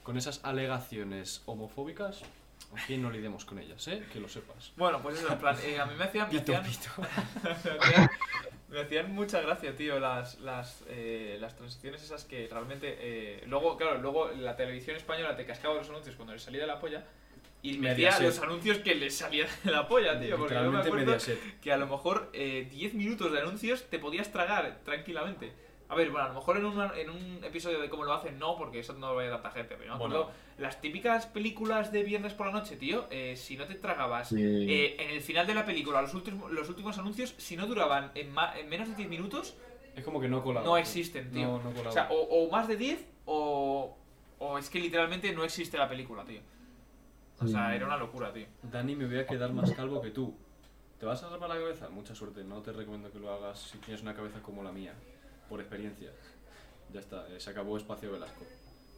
con 0.03 0.17
esas 0.17 0.39
alegaciones 0.45 1.41
homofóbicas, 1.45 2.21
aquí 2.73 2.95
no 2.97 3.11
lidemos 3.11 3.43
con 3.43 3.59
ellas, 3.59 3.85
¿eh? 3.89 4.01
Que 4.13 4.21
lo 4.21 4.29
sepas. 4.29 4.71
Bueno, 4.77 5.01
pues 5.01 5.19
eso, 5.19 5.33
en 5.33 5.37
plan, 5.37 5.57
eh, 5.65 5.77
a 5.79 5.85
mí 5.85 5.95
me 5.95 6.05
hacían, 6.05 6.29
me 6.31 6.39
Pito, 6.39 6.55
hacían, 6.55 6.63
pito. 6.63 6.89
me 7.43 7.49
hacían, 7.51 8.09
me 8.69 8.79
hacían 8.79 9.13
mucha 9.13 9.41
gracia, 9.41 9.75
tío, 9.75 9.99
las, 9.99 10.39
las, 10.39 10.85
eh, 10.87 11.37
las 11.41 11.57
transiciones 11.57 12.01
esas 12.01 12.23
que 12.23 12.47
realmente... 12.49 12.95
eh, 13.01 13.43
luego, 13.47 13.75
claro, 13.75 13.99
luego 13.99 14.29
la 14.29 14.55
televisión 14.55 14.95
española 14.95 15.35
te 15.35 15.45
cascaba 15.45 15.75
los 15.75 15.89
anuncios 15.89 16.15
cuando 16.15 16.31
les 16.33 16.41
salía 16.41 16.61
de 16.61 16.67
la 16.67 16.79
polla 16.79 17.03
y 17.61 17.73
metía 17.77 17.89
Mediaset. 18.11 18.25
los 18.25 18.39
anuncios 18.39 18.77
que 18.79 18.95
les 18.95 19.15
salían 19.17 19.47
de 19.63 19.71
la 19.71 19.87
polla, 19.87 20.19
tío, 20.19 20.37
porque 20.37 20.55
yo 20.55 20.71
me 20.71 20.79
acuerdo 20.79 21.05
Mediaset. 21.05 21.59
que 21.59 21.71
a 21.73 21.77
lo 21.77 21.87
mejor 21.87 22.29
eh, 22.33 22.67
10 22.71 22.93
minutos 22.93 23.31
de 23.31 23.39
anuncios 23.39 23.83
te 23.89 23.99
podías 23.99 24.31
tragar 24.31 24.79
tranquilamente. 24.85 25.51
A 25.91 25.95
ver, 25.95 26.11
bueno, 26.11 26.25
a 26.25 26.29
lo 26.29 26.35
mejor 26.35 26.57
en, 26.57 26.65
una- 26.65 26.93
en 26.95 27.09
un 27.09 27.43
episodio 27.43 27.79
de 27.81 27.89
cómo 27.89 28.03
lo 28.05 28.13
hacen, 28.13 28.37
no, 28.37 28.55
porque 28.55 28.79
eso 28.79 28.93
no 28.93 29.09
lo 29.09 29.15
vaya 29.15 29.31
tanta 29.31 29.49
gente. 29.49 29.73
Pero 29.75 29.85
yo 29.85 29.89
me 29.89 29.95
acuerdo, 29.95 30.23
Bueno. 30.25 30.37
las 30.59 30.79
típicas 30.81 31.25
películas 31.25 31.91
de 31.91 32.03
viernes 32.03 32.33
por 32.33 32.45
la 32.45 32.53
noche, 32.53 32.75
tío, 32.77 33.07
eh, 33.09 33.35
si 33.35 33.57
no 33.57 33.65
te 33.65 33.73
tragabas 33.73 34.29
Sí. 34.29 34.35
eh, 34.39 34.97
en 34.99 35.09
el 35.09 35.21
final 35.21 35.47
de 35.47 35.55
la 35.55 35.65
película 35.65 36.01
los 36.03 36.13
últimos, 36.13 36.51
los 36.51 36.69
últimos 36.69 36.97
anuncios, 36.99 37.33
si 37.37 37.57
no 37.57 37.65
duraban 37.65 38.11
en, 38.13 38.31
ma- 38.31 38.53
en 38.57 38.69
menos 38.69 38.87
de 38.87 38.95
10 38.95 39.09
minutos, 39.09 39.57
Es 39.95 40.03
como 40.03 40.21
que 40.21 40.27
no 40.29 40.43
colaba. 40.43 40.63
no 40.63 40.77
existen, 40.77 41.31
tío. 41.31 41.59
No, 41.63 41.71
no 41.73 41.89
o 41.89 41.91
sea, 41.91 42.07
o, 42.11 42.15
o 42.45 42.51
más 42.51 42.67
de 42.67 42.77
10 42.77 43.03
o, 43.25 43.97
o 44.37 44.57
es 44.59 44.69
que 44.69 44.79
literalmente 44.79 45.31
no 45.33 45.43
existe 45.43 45.77
la 45.79 45.89
película, 45.89 46.23
tío. 46.23 46.41
O 47.41 47.47
sea, 47.47 47.69
Sí. 47.69 47.75
era 47.75 47.85
una 47.85 47.97
locura, 47.97 48.33
tío. 48.33 48.45
Dani, 48.63 48.95
me 48.95 49.05
voy 49.05 49.19
a 49.19 49.25
quedar 49.27 49.51
más 49.53 49.71
calvo 49.71 50.01
que 50.01 50.11
tú. 50.11 50.35
¿Te 50.99 51.05
vas 51.05 51.23
a 51.23 51.29
rapar 51.29 51.49
la 51.49 51.55
cabeza? 51.55 51.89
Mucha 51.89 52.13
suerte. 52.13 52.43
No 52.43 52.61
te 52.61 52.71
recomiendo 52.73 53.09
que 53.11 53.19
lo 53.19 53.31
hagas 53.31 53.59
si 53.59 53.77
tienes 53.77 54.01
una 54.01 54.13
cabeza 54.13 54.41
como 54.41 54.61
la 54.63 54.71
mía. 54.71 54.93
Por 55.47 55.61
experiencia. 55.61 56.11
Ya 56.91 56.99
está, 56.99 57.27
eh, 57.29 57.39
se 57.39 57.49
acabó 57.51 57.77
Espacio 57.77 58.11
Velasco. 58.11 58.43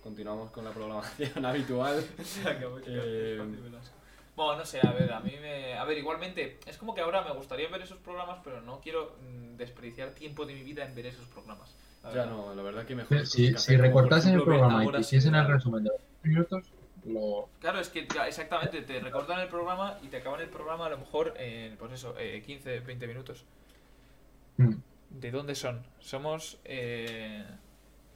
Continuamos 0.02 0.50
con 0.52 0.64
la 0.66 0.72
programación 0.72 1.46
habitual. 1.46 2.04
Se 2.24 2.50
acabó 2.50 2.80
Eh, 2.80 3.38
espacio 3.40 3.64
Velasco. 3.64 3.96
Bueno, 4.36 4.56
no 4.60 4.66
sé, 4.66 4.80
a 4.82 4.92
ver, 4.94 5.12
a 5.14 5.20
mí 5.20 5.34
me... 5.42 5.76
A 5.78 5.84
ver, 5.84 5.98
igualmente, 5.98 6.58
es 6.66 6.78
como 6.78 6.96
que 6.96 7.02
ahora 7.02 7.22
me 7.22 7.34
gustaría 7.34 7.70
ver 7.70 7.82
esos 7.82 8.00
programas, 8.00 8.40
pero 8.44 8.62
no 8.62 8.80
quiero 8.80 9.18
mm, 9.22 9.58
desperdiciar 9.58 10.12
tiempo 10.12 10.46
de 10.46 10.54
mi 10.56 10.64
vida 10.64 10.86
en 10.86 10.96
ver 10.96 11.06
esos 11.08 11.26
programas. 11.28 11.76
Ya 12.16 12.26
no, 12.26 12.56
la 12.56 12.64
verdad 12.64 12.86
que 12.86 12.96
mejor. 12.96 13.28
Si, 13.28 13.52
recortasen 13.78 14.34
el 14.34 14.44
programa 14.44 14.84
y 14.86 14.92
te 14.92 15.02
hiciesen 15.02 15.36
el 15.36 15.46
resumen 15.48 15.84
de 15.84 15.92
los 15.92 16.02
minutos, 16.24 16.64
lo, 17.06 17.50
Claro, 17.60 17.80
es 17.80 17.90
que 17.90 18.08
exactamente, 18.28 18.82
te 18.84 19.00
recortan 19.00 19.40
el 19.40 19.48
programa 19.48 19.98
y 20.04 20.08
te 20.08 20.18
acaban 20.18 20.42
el 20.42 20.50
programa 20.50 20.86
a 20.86 20.90
lo 20.90 20.98
mejor 21.00 21.34
en, 21.38 21.76
pues 21.78 21.92
eso, 21.94 22.16
eh, 22.18 22.42
15, 22.46 22.80
20 22.82 23.08
minutos. 23.08 23.46
Mm. 24.58 24.74
¿De 25.10 25.32
dónde 25.32 25.56
son? 25.56 25.82
Somos 26.00 26.60
eh, 26.64 27.44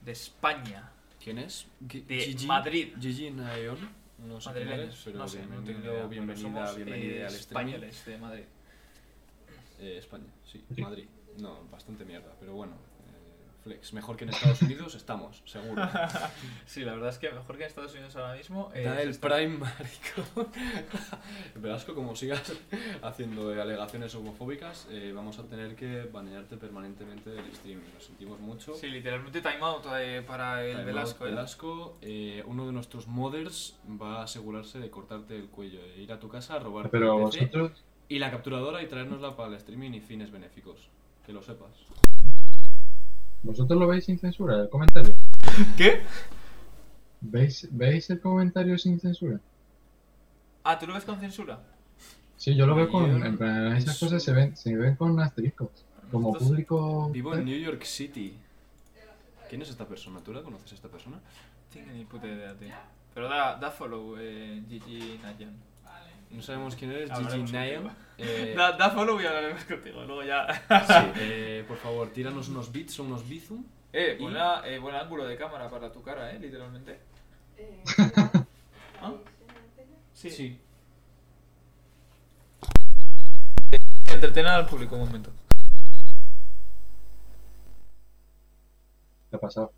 de 0.02 0.12
España. 0.12 0.92
¿Quién 1.24 1.40
es? 1.40 1.68
De 1.80 2.04
Gigi- 2.20 2.46
Madrid. 2.48 2.94
Gigi 3.00 3.32
Naeon. 3.32 3.78
No 4.20 4.40
sé 4.40 4.52
quién 4.54 4.66
Madrileños, 4.70 4.94
eres, 4.94 5.02
pero 5.06 5.18
no 5.18 5.28
sé, 5.28 5.40
no 5.40 5.46
tengo 5.48 5.60
ni 5.62 5.66
bienvenido, 5.68 5.92
idea, 5.94 5.98
pero 5.98 6.10
bienvenida, 6.10 6.42
somos, 6.68 6.76
bienvenida 6.78 7.16
eh, 7.16 7.26
al 7.28 7.36
españoles 7.36 8.06
de 8.06 8.18
Madrid. 8.18 8.44
Eh, 9.80 9.98
España, 10.00 10.26
Sí. 10.46 10.64
Madrid. 10.78 11.06
No, 11.40 11.66
bastante 11.70 12.06
mierda, 12.06 12.34
pero 12.40 12.54
bueno. 12.54 12.74
Flex, 13.66 13.94
mejor 13.94 14.16
que 14.16 14.26
en 14.26 14.30
Estados 14.30 14.62
Unidos 14.62 14.94
estamos, 14.94 15.42
seguro. 15.46 15.82
Sí, 16.68 16.82
la 16.82 16.94
verdad 16.94 17.10
es 17.10 17.18
que 17.18 17.32
mejor 17.32 17.58
que 17.58 17.64
en 17.64 17.68
Estados 17.70 17.94
Unidos 17.94 18.16
ahora 18.16 18.36
mismo. 18.36 18.72
eh, 18.76 18.84
Da 18.84 19.02
el 19.02 19.10
está- 19.10 19.28
Prime, 19.36 19.58
marico. 19.58 20.52
Velasco, 21.56 21.96
como 21.96 22.16
sigas 22.16 22.54
haciendo 23.02 23.54
eh, 23.54 23.60
alegaciones 23.62 24.14
homofóbicas, 24.16 24.88
eh, 24.92 25.12
vamos 25.16 25.40
a 25.40 25.44
tener 25.44 25.76
que 25.76 26.04
banearte 26.04 26.58
permanentemente 26.58 27.32
del 27.32 27.46
streaming. 27.48 27.88
Lo 27.94 28.00
sentimos 28.00 28.40
mucho. 28.40 28.76
Sí, 28.76 28.88
literalmente 28.88 29.42
time 29.42 29.60
out 29.62 29.84
eh, 29.98 30.24
para 30.26 30.64
el 30.64 30.72
Time 30.72 30.82
out, 30.82 30.86
Velasco. 30.88 31.26
¿eh? 31.26 31.30
Velasco, 31.32 31.98
eh, 32.02 32.44
uno 32.46 32.68
de 32.68 32.72
nuestros 32.72 33.08
modders 33.08 33.80
va 34.00 34.20
a 34.22 34.24
asegurarse 34.26 34.78
de 34.80 34.90
cortarte 34.92 35.36
el 35.36 35.48
cuello, 35.48 35.80
e 35.84 36.02
ir 36.04 36.12
a 36.14 36.20
tu 36.20 36.30
casa 36.30 36.56
a 36.56 36.60
robarte 36.60 36.90
pero 36.92 37.18
el 37.18 37.26
PC 37.32 37.40
vosotros, 37.48 37.84
y 38.10 38.20
la 38.20 38.30
capturadora 38.30 38.84
y 38.84 38.88
traérnosla 38.88 39.36
para 39.36 39.50
el 39.50 39.56
streaming 39.56 39.92
y 39.94 40.02
fines 40.02 40.30
benéficos. 40.32 40.90
Que 41.26 41.34
lo 41.34 41.42
sepas. 41.42 41.72
Vosotros 43.46 43.80
lo 43.80 43.88
veis 43.88 44.06
sin 44.06 44.18
censura, 44.20 44.62
el 44.62 44.70
comentario. 44.70 45.16
¿Qué? 45.78 46.02
¿Veis, 47.22 47.68
¿Veis 47.72 48.10
el 48.10 48.20
comentario 48.20 48.78
sin 48.78 49.00
censura? 49.00 49.40
Ah, 50.64 50.78
¿tú 50.80 50.88
lo 50.88 50.94
ves 50.94 51.06
con 51.06 51.20
censura? 51.20 51.60
Sí, 52.38 52.56
yo 52.56 52.66
lo 52.66 52.76
veo 52.76 52.90
con. 52.90 53.24
En 53.24 53.38
plan, 53.38 53.76
esas 53.78 53.98
cosas 54.00 54.22
se 54.22 54.34
ven, 54.34 54.56
se 54.58 54.76
ven 54.76 54.96
con 54.96 55.20
asteriscos. 55.20 55.70
Como 56.12 56.30
Nosotros- 56.30 56.50
público. 56.50 57.10
Vivo 57.12 57.34
en 57.36 57.46
New 57.46 57.58
York 57.58 57.84
City. 57.84 58.36
¿Quién 59.50 59.62
es 59.62 59.70
esta 59.70 59.86
persona? 59.88 60.20
¿Tú 60.22 60.34
la 60.34 60.42
conoces 60.42 60.72
a 60.72 60.76
esta 60.76 60.88
persona? 60.90 61.20
Tengo 61.72 61.92
ni 61.92 62.04
puta 62.06 62.28
idea, 62.28 62.54
tío. 62.56 62.70
Pero 63.14 63.30
da, 63.30 63.56
da 63.58 63.72
follow, 63.72 64.16
eh, 64.20 64.62
Gigi 64.68 65.20
Nayan. 65.22 65.54
No 66.32 66.42
sabemos 66.42 66.76
quién 66.76 66.92
eres, 66.92 67.10
Gigi 67.12 67.52
Nail. 67.52 67.90
Eh, 68.18 68.54
Da, 68.56 68.72
da 68.78 68.90
follow 68.92 69.20
y 69.20 69.26
hablaremos 69.26 69.66
contigo. 69.66 70.02
Luego 70.06 70.24
ya. 70.24 70.48
sí, 70.48 71.12
eh, 71.20 71.66
por 71.68 71.76
favor, 71.76 72.08
tíranos 72.12 72.48
unos 72.48 72.72
bits 72.72 72.98
o 73.02 73.04
unos 73.04 73.28
bizum. 73.28 73.66
Eh, 73.92 74.16
Y- 74.18 74.24
buena, 74.24 74.66
eh, 74.66 74.80
buen 74.80 74.96
ángulo 74.96 75.26
de 75.26 75.36
cámara 75.36 75.70
para 75.70 75.92
tu 75.92 76.02
cara, 76.02 76.32
eh, 76.32 76.40
literalmente. 76.40 76.98
¿Ah? 79.02 79.14
Sí. 80.14 80.30
Sí. 80.30 80.60
Entretena 84.08 84.56
al 84.56 84.66
público 84.66 84.96
un 84.96 85.06
momento. 85.08 85.32
¿Qué 89.30 89.36
ha 89.36 89.40
pasado? 89.40 89.74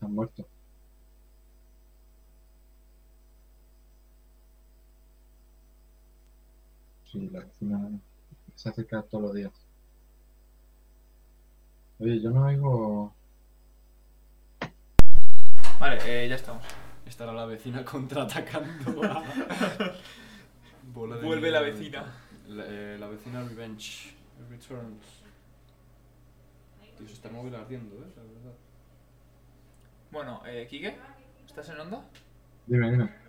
Han 0.00 0.12
muerto. 0.14 0.46
Sí, 7.14 7.30
la 7.32 7.38
vecina 7.44 7.90
se 8.56 8.68
acerca 8.70 9.02
todos 9.02 9.22
los 9.22 9.34
días. 9.34 9.52
Oye, 12.00 12.20
yo 12.20 12.30
no 12.30 12.46
oigo. 12.46 13.14
Vale, 15.78 15.98
eh, 16.24 16.28
ya 16.28 16.34
estamos. 16.34 16.64
Estará 17.06 17.32
la 17.32 17.46
vecina 17.46 17.84
contraatacando. 17.90 19.04
a- 19.04 19.22
Bola 20.92 21.16
de 21.16 21.22
Vuelve 21.24 21.52
la 21.52 21.60
vecina. 21.60 22.04
La, 22.48 22.64
eh, 22.66 22.96
la 22.98 23.06
vecina 23.06 23.44
Revenge. 23.44 24.12
Returns. 24.50 25.06
Tío, 26.98 27.06
se 27.06 27.12
está 27.14 27.28
el 27.28 27.34
móvil 27.34 27.54
ardiendo, 27.54 27.94
¿eh? 27.94 28.08
La 28.16 28.22
verdad. 28.24 28.54
Bueno, 30.10 30.42
eh, 30.46 30.66
Kike, 30.68 30.98
¿estás 31.46 31.68
en 31.68 31.78
onda? 31.78 32.04
Dime, 32.66 32.90
dime. 32.90 33.23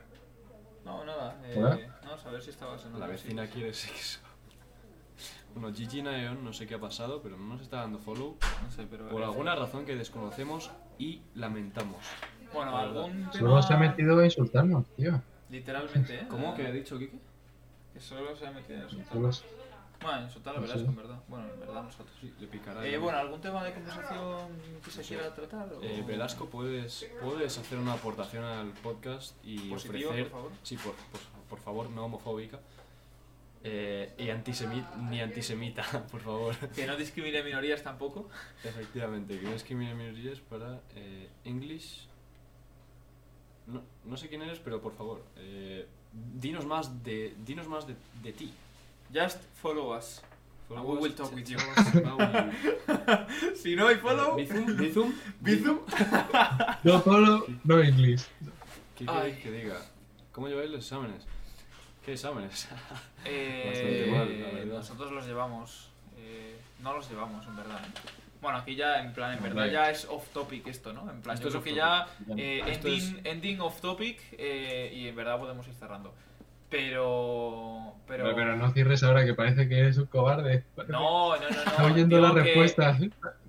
No, 0.86 1.03
nada. 1.03 1.36
Eh, 1.45 1.56
¿Hola? 1.57 1.80
no, 2.03 2.30
a 2.30 2.32
ver 2.32 2.41
si 2.41 2.52
estabas 2.52 2.86
en. 2.86 2.99
La 2.99 3.06
sí. 3.07 3.12
vecina 3.12 3.48
quiere 3.48 3.74
sexo. 3.74 4.20
Bueno, 5.56 5.74
Gigi 5.76 6.02
Naeon, 6.02 6.44
no 6.44 6.52
sé 6.53 6.68
qué 6.68 6.76
ha 6.76 6.80
pasado, 6.80 7.22
pero 7.22 7.38
no 7.38 7.45
nos 7.53 7.62
está 7.62 7.78
dando 7.78 7.98
follow 7.99 8.36
No 8.64 8.72
sé, 8.72 8.86
pero. 8.90 9.07
por 9.07 9.24
alguna 9.24 9.56
razón 9.56 9.86
que 9.86 9.95
desconocemos 9.95 10.70
y 10.99 11.22
lamentamos. 11.34 12.03
Bueno, 12.53 12.78
algún 12.78 13.12
tema. 13.32 13.34
Solo 13.34 13.62
se 13.62 13.74
ha 13.74 13.78
metido 13.78 14.20
a 14.20 14.26
insultarnos, 14.26 14.86
tío. 14.98 15.22
Literalmente, 15.49 16.16
¿eh? 16.16 16.28
¿Cómo? 16.30 16.53
¿Qué 16.56 16.68
ha 16.68 16.72
dicho 16.72 16.98
Kike? 16.99 17.20
Que 17.94 17.99
solo 17.99 18.36
se 18.36 18.45
ha 18.48 18.52
metido 18.52 18.78
en 18.80 18.84
insultar. 18.84 19.14
Solo 19.14 19.32
se- 19.32 19.45
Bueno, 20.02 20.22
insultar 20.24 20.54
a 20.54 20.58
No 20.58 20.62
Velasco, 20.62 20.84
sé. 20.84 20.90
en 20.90 20.96
verdad. 20.96 21.20
Bueno, 21.28 21.48
en 21.54 21.60
verdad 21.60 21.84
nosotros. 21.84 22.16
Sí, 22.22 22.34
le 22.40 22.48
picará. 22.48 22.86
Eh, 22.86 22.98
bueno, 22.98 23.18
¿algún 23.18 23.42
tema 23.42 23.64
de 23.64 23.74
conversación 23.74 24.50
que 24.84 24.92
se 24.92 25.02
quiera 25.02 25.34
tratar? 25.34 25.72
o- 25.74 25.82
Eh, 25.84 26.04
Velasco, 26.06 26.46
¿puedes, 26.48 27.08
puedes 27.22 27.58
hacer 27.58 27.78
una 27.80 27.94
aportación 27.94 28.44
al 28.44 28.70
podcast 28.72 29.36
y 29.44 29.70
Positivo, 29.70 30.10
ofrecer... 30.10 30.30
por 30.32 30.40
favor. 30.42 30.52
Sí, 30.64 30.78
por, 30.78 30.94
por, 30.94 31.22
por 31.50 31.60
favor, 31.60 31.90
no 31.90 32.06
homofóbica. 32.06 32.60
Eh, 33.64 34.14
y 34.20 34.26
antisemi- 34.26 34.86
ni 35.10 35.22
antisemita, 35.22 35.84
por 36.12 36.22
favor. 36.22 36.56
Que 36.76 36.86
no 36.86 36.96
discrimine 36.98 37.42
minorías 37.42 37.82
tampoco. 37.82 38.30
Efectivamente, 38.64 39.40
que 39.40 39.46
no 39.46 39.54
discrimine 39.54 39.96
minorías 39.96 40.40
para 40.40 40.82
eh, 40.96 41.30
English. 41.46 42.08
No, 43.66 43.82
no 44.04 44.18
sé 44.18 44.30
quién 44.30 44.44
eres, 44.44 44.60
pero 44.60 44.80
por 44.80 44.94
favor, 44.94 45.24
eh, 45.38 45.88
dinos 46.14 46.68
más 46.68 47.04
de, 47.04 47.36
dinos 47.44 47.68
más 47.68 47.88
de, 47.88 47.96
de 48.22 48.34
ti. 48.34 48.54
Just 49.14 49.38
follow 49.53 49.91
us. 49.91 50.22
For 50.68 50.77
And 50.77 50.86
we 50.88 50.95
us, 50.95 51.02
will 51.02 51.11
talk 51.14 51.34
with 51.36 51.48
you. 51.49 51.57
Si 53.56 53.76
no 53.76 53.88
hay 53.88 53.95
follow. 53.98 54.36
Bizum, 54.38 54.65
Bizum, 54.77 55.14
Bizum. 55.41 55.80
No 56.84 56.99
follow, 57.02 57.45
no 57.64 57.82
English. 57.82 58.23
¿Qué 58.95 59.06
Ay. 59.07 59.34
queréis 59.34 59.38
que 59.44 59.52
diga? 59.52 59.82
¿Cómo 60.32 60.48
lleváis 60.48 60.69
los 60.72 60.80
exámenes? 60.82 61.23
¿Qué 62.03 62.14
exámenes? 62.14 62.68
Eh, 63.27 64.07
mal, 64.11 64.41
la 64.41 64.49
verdad. 64.60 64.76
Nosotros 64.77 65.11
los 65.11 65.26
llevamos. 65.26 65.90
eh, 66.18 66.56
no 66.82 66.94
los 66.94 67.10
llevamos, 67.10 67.45
en 67.48 67.56
verdad. 67.56 67.80
Bueno, 68.41 68.60
aquí 68.60 68.76
ya, 68.76 68.99
en 69.02 69.14
plan, 69.14 69.36
en 69.38 69.41
verdad 69.41 69.65
ya 69.72 69.90
es 69.90 70.06
off 70.06 70.30
topic 70.30 70.68
esto, 70.68 70.94
¿no? 70.94 71.10
En 71.10 71.22
plan, 71.22 71.34
Esto 71.36 71.49
yo 71.49 71.57
es 71.57 71.64
creo 71.64 71.64
que 71.64 71.82
off 71.82 71.88
ya 72.27 72.36
eh, 72.38 72.61
Esto 72.68 72.88
ending, 72.88 73.22
ending 73.23 73.61
off 73.61 73.82
topic 73.82 74.19
eh, 74.34 74.91
y 74.94 75.07
en 75.07 75.15
verdad 75.15 75.40
podemos 75.40 75.68
ir 75.68 75.73
cerrando. 75.73 76.14
Pero. 76.76 77.93
Pero. 78.07 78.23
Pero, 78.26 78.35
pero 78.35 78.56
no 78.56 78.72
cierres 78.72 79.03
ahora 79.03 79.26
que 79.26 79.34
parece 79.34 79.68
que 79.68 79.80
eres 79.80 79.97
un 79.97 80.06
cobarde. 80.06 80.64
No, 80.88 81.35
no, 81.35 81.38
no, 81.38 81.39
no. 81.39 81.47
Está 81.49 81.85
oyendo 81.85 82.15
digo 82.18 82.27
la 82.27 82.34
que- 82.35 82.41
respuesta. 82.41 82.97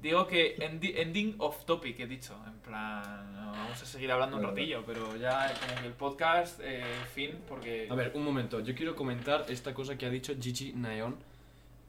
Digo 0.01 0.27
que 0.27 0.57
endi- 0.59 0.95
ending 0.97 1.35
off 1.39 1.65
topic 1.65 1.99
he 2.01 2.07
dicho. 2.07 2.35
En 2.47 2.59
plan, 2.61 3.35
no, 3.35 3.51
vamos 3.53 3.83
a 3.83 3.85
seguir 3.87 4.11
hablando 4.13 4.37
un 4.37 4.45
ratillo, 4.45 4.83
pero 4.87 5.17
ya 5.17 5.53
como 5.61 5.81
que 5.81 5.87
el 5.87 5.93
podcast, 5.93 6.61
eh, 6.63 6.83
fin, 7.13 7.33
porque. 7.49 7.89
A 7.91 7.95
ver, 7.95 8.13
un 8.15 8.25
momento, 8.25 8.61
yo 8.61 8.75
quiero 8.75 8.95
comentar 8.95 9.45
esta 9.49 9.75
cosa 9.75 9.99
que 9.99 10.07
ha 10.07 10.11
dicho 10.11 10.33
Gigi 10.41 10.73
Naeon. 10.75 11.17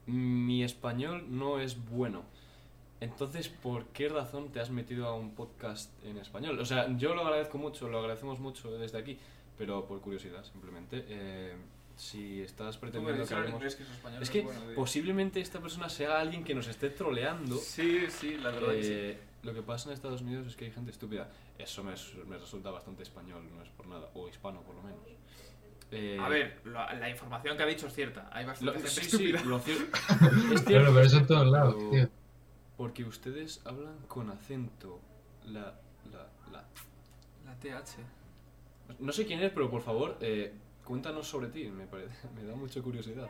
Mi 0.06 0.62
español 0.64 1.24
no 1.28 1.60
es 1.60 1.76
bueno. 1.90 2.22
Entonces, 3.00 3.48
¿por 3.48 3.84
qué 3.86 4.08
razón 4.08 4.48
te 4.50 4.58
has 4.60 4.70
metido 4.70 5.06
a 5.06 5.14
un 5.14 5.34
podcast 5.34 5.90
en 6.04 6.18
español? 6.18 6.58
O 6.58 6.64
sea, 6.64 6.88
yo 6.96 7.14
lo 7.14 7.20
agradezco 7.22 7.56
mucho, 7.58 7.88
lo 7.88 8.00
agradecemos 8.00 8.40
mucho 8.40 8.70
desde 8.76 8.98
aquí, 8.98 9.18
pero 9.58 9.84
por 9.86 10.00
curiosidad, 10.00 10.44
simplemente. 10.44 11.04
eh, 11.08 11.56
si 11.96 12.40
estás 12.42 12.78
pretendiendo 12.78 13.26
que 13.26 13.34
hablemos... 13.34 13.60
que 13.60 13.66
es 13.82 13.90
español. 13.90 14.22
Es 14.22 14.28
no 14.28 14.32
que 14.32 14.40
bueno, 14.42 14.60
posiblemente 14.76 15.40
esta 15.40 15.60
persona 15.60 15.88
sea 15.88 16.20
alguien 16.20 16.44
que 16.44 16.54
nos 16.54 16.68
esté 16.68 16.90
troleando. 16.90 17.56
Sí, 17.56 18.02
sí, 18.08 18.36
la 18.36 18.50
verdad 18.52 18.72
que 18.72 18.82
sí. 18.84 18.92
Eh, 18.92 19.18
Lo 19.42 19.52
que 19.52 19.62
pasa 19.62 19.88
en 19.88 19.94
Estados 19.94 20.22
Unidos 20.22 20.46
es 20.46 20.54
que 20.54 20.66
hay 20.66 20.70
gente 20.70 20.92
estúpida. 20.92 21.28
Eso 21.58 21.82
me, 21.82 21.94
me 22.28 22.38
resulta 22.38 22.70
bastante 22.70 23.02
español, 23.02 23.42
no 23.52 23.62
es 23.64 23.68
por 23.70 23.88
nada. 23.88 24.08
O 24.14 24.28
hispano, 24.28 24.60
por 24.62 24.76
lo 24.76 24.82
menos. 24.82 25.00
Eh, 25.90 26.18
A 26.20 26.28
ver, 26.28 26.60
la, 26.66 26.92
la 26.94 27.08
información 27.10 27.56
que 27.56 27.62
ha 27.64 27.66
dicho 27.66 27.88
es 27.88 27.94
cierta. 27.94 28.28
Hay 28.32 28.44
lo- 28.44 28.50
bastante 28.50 28.74
gente 28.74 28.90
sí, 28.90 29.00
sí, 29.00 29.06
estúpida. 29.30 29.42
lo 29.44 29.60
cier- 29.60 29.88
es 30.54 30.64
cierto, 30.64 30.92
pero 30.92 31.00
eso 31.00 31.00
en 31.00 31.08
cierto, 31.26 31.34
todos 31.34 31.46
lados, 31.50 31.90
tío. 31.90 32.08
Porque 32.76 33.04
ustedes 33.04 33.60
hablan 33.64 33.98
con 34.06 34.30
acento. 34.30 35.00
La, 35.46 35.74
la, 36.12 36.28
la. 36.52 36.64
La 37.44 37.54
TH. 37.58 37.96
No 38.98 39.12
sé 39.12 39.26
quién 39.26 39.40
es, 39.40 39.50
pero 39.52 39.70
por 39.70 39.82
favor, 39.82 40.16
eh, 40.20 40.52
cuéntanos 40.84 41.26
sobre 41.26 41.48
ti. 41.48 41.64
Me, 41.64 41.86
parece, 41.86 42.28
me 42.34 42.44
da 42.44 42.54
mucha 42.54 42.80
curiosidad. 42.80 43.28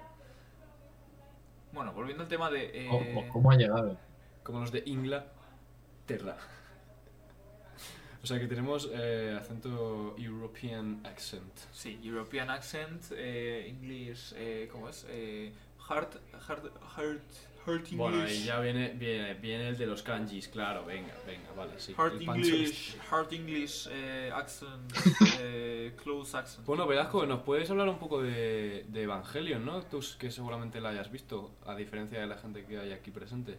Bueno, 1.72 1.92
volviendo 1.92 2.22
al 2.22 2.28
tema 2.28 2.50
de. 2.50 2.70
eh, 2.72 2.88
¿Cómo, 2.90 3.28
cómo 3.28 3.50
ha 3.50 3.56
llegado? 3.56 3.96
Como 4.42 4.60
los 4.60 4.72
de 4.72 4.82
Inglaterra. 4.86 6.36
O 8.22 8.26
sea 8.26 8.38
que 8.40 8.46
tenemos 8.46 8.90
eh, 8.92 9.36
acento 9.40 10.16
European 10.18 11.00
accent. 11.04 11.56
Sí, 11.72 12.00
European 12.02 12.50
accent, 12.50 13.02
eh, 13.12 13.66
English, 13.68 14.34
eh, 14.36 14.68
¿cómo 14.70 14.88
es? 14.88 15.06
Eh, 15.08 15.52
hard, 15.88 16.08
hard, 16.46 16.70
hard, 16.96 17.20
English. 17.76 17.96
Bueno, 17.96 18.28
y 18.28 18.44
ya 18.44 18.60
viene, 18.60 18.90
viene, 18.90 19.34
viene 19.34 19.68
el 19.68 19.76
de 19.76 19.86
los 19.86 20.02
kanjis, 20.02 20.48
claro, 20.48 20.84
venga, 20.84 21.14
venga, 21.26 21.52
vale, 21.56 21.72
sí. 21.78 21.94
Hard 21.96 22.20
English, 22.20 22.96
hard 23.10 23.32
English 23.32 23.88
eh, 23.90 24.30
accent, 24.34 24.92
eh, 25.40 25.94
close 26.02 26.36
accent. 26.36 26.66
Bueno, 26.66 26.86
Velasco, 26.86 27.24
¿nos 27.26 27.42
puedes 27.42 27.70
hablar 27.70 27.88
un 27.88 27.98
poco 27.98 28.22
de, 28.22 28.84
de 28.88 29.02
Evangelion, 29.02 29.64
no? 29.64 29.82
Tú 29.82 30.00
que 30.18 30.30
seguramente 30.30 30.80
la 30.80 30.90
hayas 30.90 31.10
visto, 31.10 31.52
a 31.66 31.74
diferencia 31.74 32.20
de 32.20 32.26
la 32.26 32.38
gente 32.38 32.64
que 32.64 32.78
hay 32.78 32.92
aquí 32.92 33.10
presente. 33.10 33.58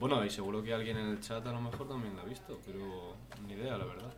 Bueno, 0.00 0.24
y 0.24 0.30
seguro 0.30 0.62
que 0.62 0.74
alguien 0.74 0.98
en 0.98 1.08
el 1.08 1.20
chat 1.20 1.46
a 1.46 1.52
lo 1.52 1.60
mejor 1.60 1.88
también 1.88 2.14
la 2.16 2.22
ha 2.22 2.24
visto, 2.24 2.60
pero 2.66 3.16
ni 3.46 3.54
idea, 3.54 3.78
la 3.78 3.84
verdad. 3.84 4.12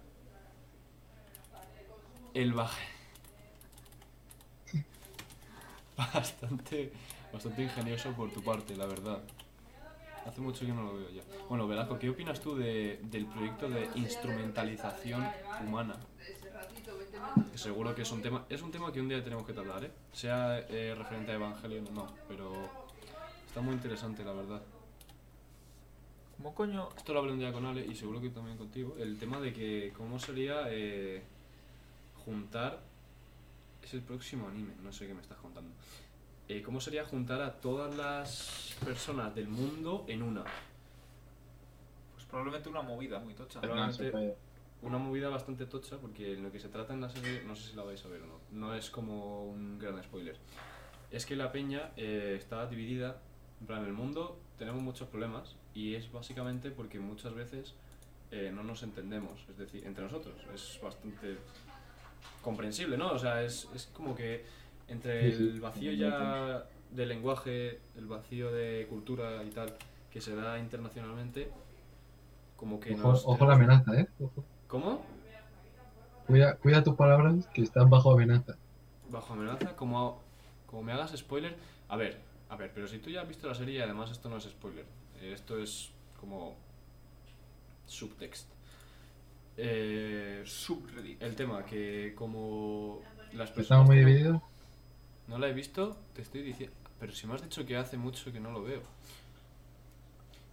El 2.35 2.53
baje. 2.53 2.89
Bastante, 5.97 6.93
bastante 7.33 7.63
ingenioso 7.63 8.13
por 8.13 8.31
tu 8.31 8.43
parte, 8.43 8.77
la 8.77 8.87
verdad. 8.87 9.21
Hace 10.27 10.41
mucho 10.41 10.67
que 10.67 10.73
no 10.73 10.83
lo 10.83 10.95
veo 10.97 11.11
ya. 11.11 11.23
Bueno, 11.49 11.69
Velasco, 11.69 11.99
¿qué 11.99 12.11
opinas 12.11 12.41
tú 12.41 12.57
de, 12.57 12.99
del 13.05 13.27
proyecto 13.27 13.69
de 13.69 13.89
instrumentalización 13.95 15.25
humana? 15.65 15.95
Que 17.53 17.59
seguro 17.59 17.95
que 17.95 18.03
es 18.03 18.11
un 18.11 18.23
tema 18.23 18.45
es 18.49 18.61
un 18.63 18.71
tema 18.71 18.93
que 18.93 19.01
un 19.01 19.09
día 19.09 19.23
tenemos 19.23 19.47
que 19.47 19.53
tratar, 19.53 19.85
¿eh? 19.85 19.91
Sea 20.13 20.59
eh, 20.69 20.95
referente 20.97 21.33
a 21.33 21.35
Evangelion 21.37 21.87
o 21.89 21.91
no, 21.93 22.13
pero 22.29 22.53
está 23.47 23.61
muy 23.61 23.75
interesante, 23.75 24.25
la 24.25 24.33
verdad. 24.33 24.63
¿Cómo 26.37 26.55
coño? 26.55 26.89
Esto 26.97 27.13
lo 27.15 27.21
hablé 27.21 27.33
un 27.33 27.39
día 27.39 27.53
con 27.53 27.65
Ale 27.65 27.87
y 27.87 27.95
seguro 27.95 28.21
que 28.21 28.31
también 28.31 28.59
contigo. 28.59 28.95
El 28.99 29.19
tema 29.19 29.41
de 29.41 29.53
que 29.53 29.93
cómo 29.97 30.19
sería 30.19 30.65
eh, 30.69 31.23
juntar... 32.25 32.81
Es 33.83 33.95
el 33.95 34.03
próximo 34.03 34.49
anime, 34.49 34.73
no 34.83 34.93
sé 34.93 35.07
qué 35.07 35.15
me 35.15 35.23
estás 35.23 35.39
contando. 35.39 35.71
Eh, 36.49 36.63
¿Cómo 36.63 36.81
sería 36.81 37.05
juntar 37.05 37.43
a 37.43 37.55
todas 37.55 37.97
las 37.97 38.77
personas 38.85 39.35
del 39.35 39.49
mundo 39.49 40.05
en 40.07 40.23
una? 40.23 40.45
Pues 42.15 42.25
probablemente 42.27 42.69
una 42.69 42.83
movida 42.83 43.19
muy 43.19 43.35
tocha. 43.35 43.61
Puede. 43.61 44.37
Una 44.83 44.99
movida 44.99 45.29
bastante 45.29 45.67
tocha 45.67 45.97
porque 45.97 46.35
en 46.35 46.45
lo 46.45 46.53
que 46.53 46.61
se 46.61 46.69
trata 46.69 46.93
en 46.93 47.01
la 47.01 47.09
serie, 47.09 47.43
no 47.45 47.57
sé 47.57 47.71
si 47.71 47.77
la 47.77 47.83
vais 47.83 48.05
a 48.05 48.09
ver 48.09 48.23
o 48.23 48.27
no, 48.27 48.41
no 48.53 48.75
es 48.75 48.91
como 48.91 49.45
un 49.45 49.79
gran 49.79 50.01
spoiler. 50.05 50.37
Es 51.11 51.27
que 51.27 51.35
la 51.35 51.51
peña 51.51 51.91
eh, 51.97 52.37
está 52.39 52.67
dividida, 52.67 53.21
en 53.61 53.67
plan, 53.67 53.81
en 53.83 53.87
el 53.87 53.93
mundo 53.95 54.39
tenemos 54.59 54.83
muchos 54.83 55.09
problemas 55.09 55.57
y 55.75 55.95
es 55.95 56.13
básicamente 56.13 56.71
porque 56.71 57.01
muchas 57.01 57.35
veces 57.35 57.75
eh, 58.31 58.53
no 58.55 58.63
nos 58.63 58.83
entendemos, 58.85 59.41
es 59.49 59.59
decir, 59.59 59.85
entre 59.85 60.05
nosotros. 60.05 60.35
Es 60.55 60.79
bastante 60.81 61.39
comprensible, 62.43 62.97
¿no? 62.97 63.13
O 63.13 63.19
sea, 63.19 63.43
es, 63.43 63.69
es 63.75 63.87
como 63.87 64.15
que 64.15 64.45
entre 64.89 65.29
el 65.29 65.61
vacío 65.61 65.93
ya 65.93 66.65
de 66.91 67.07
lenguaje, 67.07 67.81
el 67.97 68.07
vacío 68.07 68.53
de 68.53 68.87
cultura 68.89 69.43
y 69.45 69.51
tal, 69.51 69.75
que 70.11 70.21
se 70.21 70.35
da 70.35 70.59
internacionalmente, 70.59 71.51
como 72.57 72.81
que 72.81 72.95
Ojo, 72.95 73.09
nos... 73.09 73.27
ojo 73.27 73.47
la 73.47 73.55
amenaza, 73.55 74.01
¿eh? 74.01 74.09
Ojo. 74.21 74.45
¿Cómo? 74.69 75.05
Cuida, 76.27 76.57
cuida 76.57 76.83
tus 76.83 76.95
palabras 76.95 77.47
que 77.49 77.63
están 77.63 77.91
bajo 77.91 78.13
amenaza. 78.13 78.57
Bajo 79.11 79.35
amenaza, 79.35 79.77
como, 79.77 80.21
como 80.67 80.83
me 80.83 80.93
hagas 80.93 81.17
spoiler. 81.17 81.57
A 81.89 81.97
ver, 81.97 82.21
a 82.49 82.57
ver, 82.57 82.73
pero 82.75 82.89
si 82.89 82.99
tú 82.99 83.11
ya 83.11 83.23
has 83.23 83.29
visto 83.29 83.47
la 83.47 83.55
serie, 83.55 83.79
y 83.79 83.81
además 83.81 84.11
esto 84.11 84.29
no 84.29 84.37
es 84.37 84.45
spoiler, 84.45 84.87
eh, 85.21 85.33
esto 85.35 85.59
es 85.59 85.91
como 86.19 86.57
subtext. 87.87 88.49
Eh, 89.59 90.43
Subreddit. 90.45 91.23
el 91.23 91.35
tema 91.35 91.65
que 91.65 92.13
como 92.15 93.01
las 93.33 93.51
personas 93.51 93.61
Estamos 93.61 93.87
muy 93.87 93.97
divididos. 93.99 94.43
No 95.29 95.39
la 95.39 95.49
he 95.49 95.53
visto, 95.53 95.97
te 96.15 96.23
estoy 96.23 96.43
diciendo, 96.43 96.77
pero 96.99 97.13
si 97.13 97.27
me 97.27 97.35
has 97.35 97.43
dicho 97.43 97.67
que 97.67 97.77
hace 97.77 97.97
mucho 97.97 98.33
que 98.33 98.41
no 98.41 98.51
lo 98.53 98.63
veo. 98.63 98.83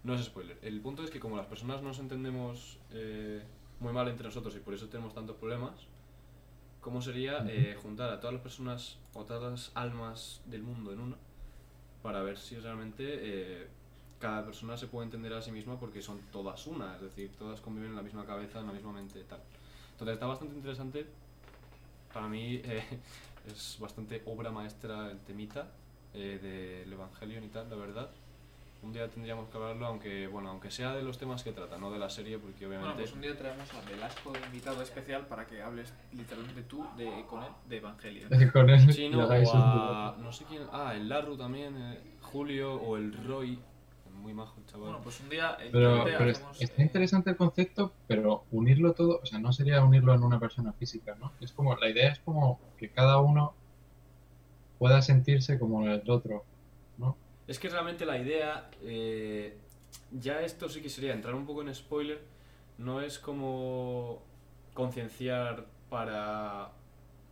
No 0.02 0.14
es 0.14 0.24
spoiler. 0.24 0.58
El 0.62 0.80
punto 0.80 1.02
es 1.02 1.10
que 1.10 1.18
como 1.18 1.36
las 1.36 1.46
personas 1.46 1.82
nos 1.82 1.98
entendemos 1.98 2.78
eh, 2.92 3.42
muy 3.80 3.92
mal 3.92 4.08
entre 4.08 4.26
nosotros 4.26 4.54
y 4.54 4.58
por 4.58 4.74
eso 4.74 4.88
tenemos 4.88 5.14
tantos 5.14 5.36
problemas, 5.36 5.72
¿cómo 6.80 7.00
sería 7.00 7.44
eh, 7.48 7.76
juntar 7.80 8.10
a 8.10 8.20
todas 8.20 8.34
las 8.34 8.42
personas 8.42 8.98
o 9.14 9.24
todas 9.24 9.50
las 9.50 9.72
almas 9.74 10.42
del 10.46 10.62
mundo 10.62 10.92
en 10.92 11.00
una 11.00 11.16
para 12.02 12.22
ver 12.22 12.36
si 12.36 12.58
realmente 12.58 13.02
eh, 13.06 13.66
cada 14.18 14.44
persona 14.44 14.76
se 14.76 14.88
puede 14.88 15.06
entender 15.06 15.32
a 15.32 15.40
sí 15.40 15.50
misma 15.50 15.80
porque 15.80 16.02
son 16.02 16.20
todas 16.30 16.66
una, 16.66 16.96
es 16.96 17.00
decir, 17.00 17.30
todas 17.38 17.62
conviven 17.62 17.90
en 17.90 17.96
la 17.96 18.02
misma 18.02 18.26
cabeza, 18.26 18.60
en 18.60 18.66
la 18.66 18.72
misma 18.72 18.92
mente, 18.92 19.24
tal. 19.24 19.40
Entonces 19.92 20.14
está 20.14 20.26
bastante 20.26 20.54
interesante. 20.54 21.06
Para 22.12 22.28
mí 22.28 22.60
es 23.46 23.78
bastante 23.80 24.22
obra 24.26 24.50
maestra 24.50 25.10
el 25.10 25.18
temita 25.20 25.68
eh, 26.14 26.38
del 26.84 26.92
Evangelion 26.92 27.44
y 27.44 27.48
tal, 27.48 27.68
la 27.70 27.76
verdad. 27.76 28.10
Un 28.82 28.92
día 28.92 29.08
tendríamos 29.08 29.48
que 29.48 29.56
hablarlo, 29.56 29.86
aunque 29.86 30.26
bueno, 30.26 30.50
aunque 30.50 30.70
sea 30.70 30.94
de 30.94 31.02
los 31.02 31.16
temas 31.16 31.42
que 31.42 31.52
trata, 31.52 31.78
no 31.78 31.90
de 31.90 31.98
la 31.98 32.10
serie, 32.10 32.38
porque 32.38 32.66
Bueno, 32.66 32.82
obviamente 32.82 33.02
pues 33.04 33.14
un 33.14 33.22
día 33.22 33.36
traemos 33.36 33.72
a 33.72 33.80
Velasco 33.90 34.30
de 34.32 34.40
invitado 34.40 34.82
especial 34.82 35.26
para 35.26 35.46
que 35.46 35.62
hables 35.62 35.94
literalmente 36.12 36.62
tú 36.64 36.86
de, 36.96 37.24
con 37.26 37.42
él 37.42 37.50
de 37.66 37.78
Evangelion. 37.78 38.28
Con 38.52 38.68
él 38.68 38.92
Sí, 38.92 39.04
y 39.04 39.08
no, 39.08 39.22
hagáis 39.22 39.48
o 39.48 39.56
a, 39.56 40.16
no 40.18 40.30
sé 40.30 40.44
quién, 40.44 40.64
ah, 40.70 40.92
el 40.94 41.08
Larru 41.08 41.36
también, 41.36 41.74
eh, 41.76 41.98
Julio 42.20 42.74
o 42.74 42.98
el 42.98 43.14
Roy, 43.26 43.58
muy 44.24 44.32
majo 44.34 44.58
el 44.58 44.66
chaval. 44.66 44.88
Bueno, 44.88 45.00
pues 45.04 45.20
un 45.20 45.28
día 45.28 45.56
el 45.60 45.70
Pero, 45.72 46.08
es- 46.30 46.40
está 46.58 46.80
eh, 46.80 46.84
interesante 46.86 47.30
el 47.30 47.36
concepto, 47.36 47.92
pero 48.06 48.44
unirlo 48.50 48.94
todo, 48.94 49.20
o 49.22 49.26
sea, 49.26 49.38
no 49.38 49.52
sería 49.52 49.84
unirlo 49.84 50.14
en 50.14 50.22
una 50.22 50.40
persona 50.40 50.72
física, 50.72 51.14
¿no? 51.20 51.32
Es 51.40 51.52
como, 51.52 51.76
la 51.76 51.90
idea 51.90 52.10
es 52.12 52.20
como 52.20 52.58
que 52.78 52.90
cada 52.90 53.18
uno 53.20 53.54
pueda 54.78 55.02
sentirse 55.02 55.58
como 55.58 55.86
el 55.86 56.08
otro, 56.08 56.44
¿no? 56.98 57.16
Es 57.46 57.58
que 57.58 57.68
realmente 57.68 58.06
la 58.06 58.18
idea, 58.18 58.70
eh, 58.82 59.56
ya 60.12 60.40
esto 60.40 60.68
sí 60.68 60.80
que 60.80 60.88
sería 60.88 61.12
entrar 61.12 61.34
un 61.34 61.46
poco 61.46 61.62
en 61.62 61.74
spoiler, 61.74 62.20
no 62.78 63.00
es 63.00 63.18
como 63.18 64.22
concienciar 64.72 65.66
para 65.90 66.70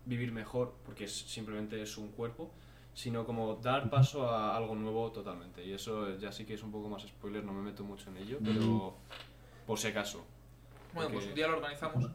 vivir 0.05 0.33
mejor, 0.33 0.75
porque 0.85 1.05
es, 1.05 1.13
simplemente 1.13 1.81
es 1.81 1.97
un 1.97 2.09
cuerpo, 2.09 2.51
sino 2.95 3.25
como 3.25 3.57
dar 3.57 3.89
paso 3.91 4.29
a 4.29 4.57
algo 4.57 4.75
nuevo 4.75 5.11
totalmente. 5.13 5.65
Y 5.65 5.73
eso 5.73 6.17
ya 6.19 6.31
sí 6.33 6.45
que 6.45 6.55
es 6.55 6.63
un 6.63 6.71
poco 6.73 6.89
más 6.89 7.03
spoiler, 7.03 7.43
no 7.45 7.53
me 7.53 7.63
meto 7.63 7.85
mucho 7.85 8.11
en 8.11 8.19
ello, 8.19 8.39
pero 8.45 8.95
por 9.67 9.79
si 9.79 9.89
acaso. 9.89 10.25
Bueno, 10.95 11.11
pues 11.13 11.27
un 11.27 11.35
día 11.35 11.47
lo 11.49 11.57
organizamos 11.57 12.11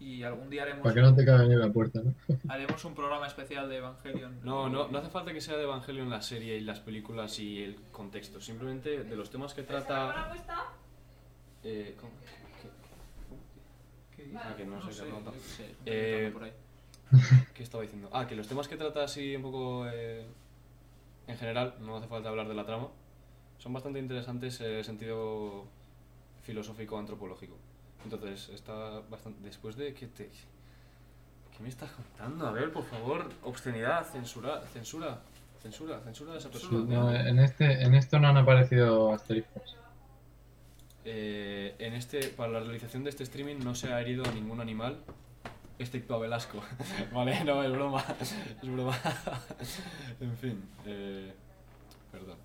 y 0.00 0.22
algún 0.22 0.48
día 0.50 0.62
haremos, 0.62 0.82
Para 0.82 0.94
que 0.94 1.00
no 1.02 1.14
te 1.14 1.24
caiga 1.24 1.44
ni 1.44 1.54
la 1.56 1.70
puerta, 1.72 2.00
¿no? 2.02 2.14
haremos 2.48 2.84
un 2.84 2.94
programa 2.94 3.26
especial 3.26 3.68
de 3.68 3.76
Evangelion. 3.78 4.40
No, 4.44 4.68
no, 4.68 4.88
no 4.88 4.98
hace 4.98 5.08
falta 5.10 5.32
que 5.32 5.40
sea 5.40 5.56
de 5.56 5.64
Evangelion 5.64 6.08
la 6.10 6.20
serie 6.22 6.56
y 6.56 6.60
las 6.60 6.80
películas 6.80 7.38
y 7.38 7.62
el 7.62 7.76
contexto, 7.92 8.40
simplemente 8.40 9.04
de 9.04 9.16
los 9.16 9.30
temas 9.30 9.54
que 9.54 9.62
trata... 9.62 10.32
Eh, 11.64 11.96
¿cómo? 12.00 12.12
¿Qué- 14.14 14.16
¿Qué 14.16 14.22
dices? 14.28 14.40
Ah, 14.44 14.54
que 14.56 14.64
no 14.64 14.80
sé 14.90 15.02
qué 15.04 15.10
qué 15.84 16.26
Eh, 16.26 16.30
por 16.32 16.44
ahí. 16.44 16.52
¿Qué 17.54 17.62
estaba 17.62 17.82
diciendo? 17.82 18.08
Ah, 18.12 18.26
que 18.26 18.36
los 18.36 18.48
temas 18.48 18.68
que 18.68 18.76
trata 18.76 19.04
así 19.04 19.36
un 19.36 19.42
poco 19.42 19.86
eh, 19.88 20.26
en 21.26 21.36
general, 21.36 21.74
no 21.80 21.96
hace 21.96 22.08
falta 22.08 22.28
hablar 22.28 22.48
de 22.48 22.54
la 22.54 22.64
trama, 22.64 22.88
son 23.58 23.72
bastante 23.72 23.98
interesantes 23.98 24.60
en 24.60 24.74
el 24.76 24.84
sentido 24.84 25.66
filosófico 26.42 26.98
antropológico. 26.98 27.56
Entonces, 28.04 28.48
está 28.54 29.00
bastante. 29.10 29.40
Después 29.42 29.76
de 29.76 29.92
que 29.94 30.06
te. 30.06 30.30
¿Qué 31.56 31.62
me 31.62 31.68
estás 31.68 31.90
contando? 31.90 32.46
A 32.46 32.52
ver, 32.52 32.72
por 32.72 32.84
favor, 32.84 33.28
obscenidad, 33.42 34.06
censura, 34.06 34.62
censura, 34.72 35.20
censura, 35.60 36.00
censura 36.00 36.32
de 36.32 36.38
esa 36.38 36.50
persona. 36.50 36.84
No, 36.86 37.12
en, 37.12 37.38
este, 37.40 37.82
en 37.82 37.94
esto 37.94 38.18
no 38.20 38.28
han 38.28 38.36
aparecido 38.36 39.12
asteriscos. 39.12 39.76
Eh, 41.04 41.74
en 41.78 41.94
este, 41.94 42.28
para 42.28 42.52
la 42.52 42.60
realización 42.60 43.02
de 43.02 43.10
este 43.10 43.24
streaming 43.24 43.56
no 43.64 43.74
se 43.74 43.92
ha 43.92 44.00
herido 44.00 44.24
a 44.24 44.32
ningún 44.32 44.60
animal, 44.60 44.98
excepto 45.78 46.14
a 46.14 46.18
Velasco. 46.18 46.62
vale, 47.12 47.44
no, 47.44 47.62
es 47.62 47.70
broma. 47.72 48.04
Es 48.20 48.34
broma. 48.70 48.98
en 50.20 50.36
fin, 50.36 50.64
eh, 50.86 51.32
perdón. 52.10 52.38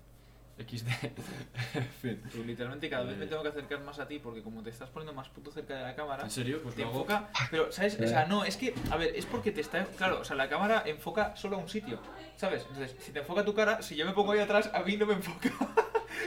XD. 0.56 0.86
en 1.74 1.88
fin. 2.00 2.22
Pero 2.30 2.44
literalmente 2.44 2.88
cada 2.88 3.02
vez 3.04 3.16
me 3.16 3.24
Eh. 3.24 3.28
tengo 3.28 3.42
que 3.42 3.48
acercar 3.48 3.80
más 3.80 3.98
a 3.98 4.06
ti 4.06 4.20
porque 4.20 4.40
como 4.40 4.62
te 4.62 4.70
estás 4.70 4.88
poniendo 4.88 5.12
más 5.12 5.28
puto 5.28 5.50
cerca 5.50 5.74
de 5.74 5.82
la 5.82 5.96
cámara, 5.96 6.22
¿En 6.22 6.30
serio? 6.30 6.60
Pues 6.62 6.76
te 6.76 6.82
lo 6.82 6.88
hago. 6.90 6.96
enfoca, 7.00 7.28
pero 7.50 7.72
¿sabes? 7.72 7.98
O 8.00 8.06
sea, 8.06 8.26
no, 8.26 8.44
es 8.44 8.56
que, 8.56 8.72
a 8.90 8.96
ver, 8.96 9.16
es 9.16 9.26
porque 9.26 9.50
te 9.50 9.60
está, 9.60 9.84
claro, 9.84 10.20
o 10.20 10.24
sea, 10.24 10.36
la 10.36 10.48
cámara 10.48 10.84
enfoca 10.86 11.34
solo 11.34 11.56
a 11.56 11.58
un 11.58 11.68
sitio, 11.68 11.98
¿sabes? 12.36 12.62
Entonces, 12.68 12.94
si 13.00 13.10
te 13.10 13.18
enfoca 13.18 13.44
tu 13.44 13.52
cara, 13.52 13.82
si 13.82 13.96
yo 13.96 14.06
me 14.06 14.12
pongo 14.12 14.30
ahí 14.30 14.38
atrás, 14.38 14.70
a 14.72 14.80
mí 14.84 14.96
no 14.96 15.06
me 15.06 15.14
enfoca. 15.14 15.50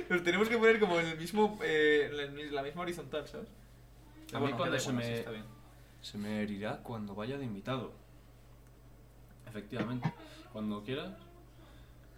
Nos 0.09 0.21
tenemos 0.23 0.49
que 0.49 0.57
poner 0.57 0.77
como 0.81 0.99
en 0.99 1.07
el 1.07 1.17
mismo, 1.17 1.57
eh, 1.63 2.09
en 2.11 2.53
la 2.53 2.63
misma 2.63 2.81
horizontal, 2.81 3.25
¿sabes? 3.29 3.47
A 4.34 4.35
mí 4.35 4.41
bueno, 4.41 4.57
cuando 4.57 4.77
se 4.77 4.91
me- 4.91 5.19
está 5.19 5.31
bien. 5.31 5.45
Se 6.02 6.18
me 6.18 6.41
herirá 6.41 6.78
cuando 6.84 7.15
vaya 7.15 7.38
de 7.38 7.45
invitado. 7.45 7.91
Efectivamente. 9.48 10.11
Cuando 10.53 10.84
quieras, 10.84 11.11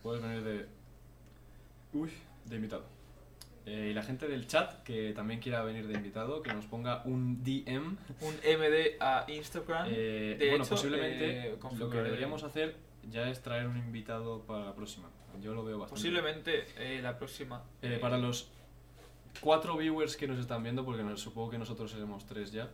puedes 0.04 0.22
venir 0.22 0.44
de. 0.44 0.66
Uy, 1.94 2.10
de 2.46 2.56
invitado. 2.56 2.86
Eh, 3.66 3.90
y 3.92 3.94
la 3.94 4.02
gente 4.04 4.28
del 4.28 4.48
chat 4.48 4.82
que 4.84 5.14
también 5.14 5.40
quiera 5.40 5.64
venir 5.64 5.88
de 5.88 5.94
invitado, 5.94 6.42
que 6.42 6.54
nos 6.54 6.66
ponga 6.66 7.02
un 7.06 7.44
DM. 7.44 7.98
Un 8.22 8.34
MD 8.36 8.98
a 9.00 9.26
Instagram. 9.28 9.88
Eh, 9.90 10.36
De 10.40 10.50
bueno, 10.50 10.64
hecho, 10.64 10.76
posiblemente 10.76 11.50
eh, 11.54 11.58
lo 11.78 11.90
que 11.90 11.98
deberíamos 12.02 12.44
hacer 12.44 12.78
ya 13.10 13.30
es 13.30 13.42
traer 13.42 13.68
un 13.68 13.78
invitado 13.78 14.42
para 14.42 14.66
la 14.66 14.76
próxima. 14.76 15.10
Yo 15.42 15.54
lo 15.54 15.64
veo 15.64 15.78
bastante. 15.80 16.00
Posiblemente 16.02 17.02
la 17.02 17.18
próxima. 17.18 17.64
Para 18.02 18.18
los 18.18 18.50
cuatro 19.42 19.78
viewers 19.78 20.16
que 20.18 20.28
nos 20.28 20.40
están 20.40 20.64
viendo, 20.64 20.84
porque 20.84 21.04
nos- 21.04 21.22
supongo 21.22 21.50
que 21.52 21.58
nosotros 21.58 21.92
seremos 21.92 22.26
tres 22.26 22.52
ya, 22.52 22.70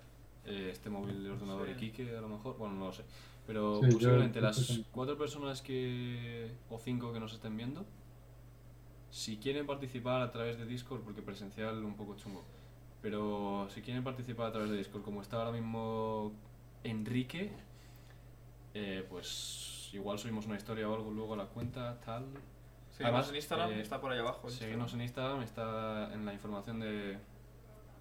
eh, 0.45 0.69
este 0.71 0.89
móvil, 0.89 1.15
el 1.25 1.31
ordenador 1.31 1.67
Sí. 1.67 1.73
y 1.73 1.75
Kike 1.91 2.17
a 2.17 2.21
lo 2.21 2.29
mejor, 2.29 2.57
bueno, 2.57 2.75
no 2.75 2.85
lo 2.87 2.93
sé. 2.93 3.03
Pero 3.47 3.79
Sí, 3.81 3.91
posiblemente 3.91 4.39
yo 4.39 4.45
las 4.45 4.79
cuatro 4.91 5.17
personas 5.17 5.61
que 5.61 6.51
o 6.69 6.79
cinco 6.79 7.13
que 7.13 7.19
nos 7.19 7.33
estén 7.33 7.55
viendo, 7.55 7.85
si 9.11 9.37
quieren 9.37 9.65
participar 9.67 10.21
a 10.21 10.31
través 10.31 10.57
de 10.57 10.65
Discord, 10.65 11.01
porque 11.01 11.21
presencial 11.21 11.83
un 11.83 11.95
poco 11.95 12.15
chungo, 12.15 12.43
pero 13.01 13.67
si 13.69 13.81
quieren 13.81 14.03
participar 14.03 14.47
a 14.47 14.51
través 14.51 14.71
de 14.71 14.77
Discord, 14.77 15.03
como 15.03 15.21
está 15.21 15.37
ahora 15.37 15.51
mismo 15.51 16.33
Enrique, 16.83 17.51
eh, 18.73 19.05
pues 19.09 19.89
igual 19.93 20.17
subimos 20.19 20.45
una 20.47 20.57
historia 20.57 20.89
o 20.89 20.95
algo 20.95 21.11
luego 21.11 21.35
a 21.35 21.37
la 21.37 21.45
cuenta, 21.45 21.99
tal. 22.01 22.25
Seguimos 22.91 23.13
Además, 23.13 23.29
en 23.29 23.35
Instagram, 23.35 23.71
eh, 23.71 23.81
está 23.81 24.01
por 24.01 24.11
ahí 24.11 24.19
abajo. 24.19 24.47
el 24.47 24.53
Seguirnos 24.53 24.93
en 24.93 25.01
Instagram. 25.01 25.41
Instagram, 25.41 25.43
está 25.43 26.13
en 26.13 26.25
la 26.25 26.33
información 26.33 26.79
de, 26.79 27.17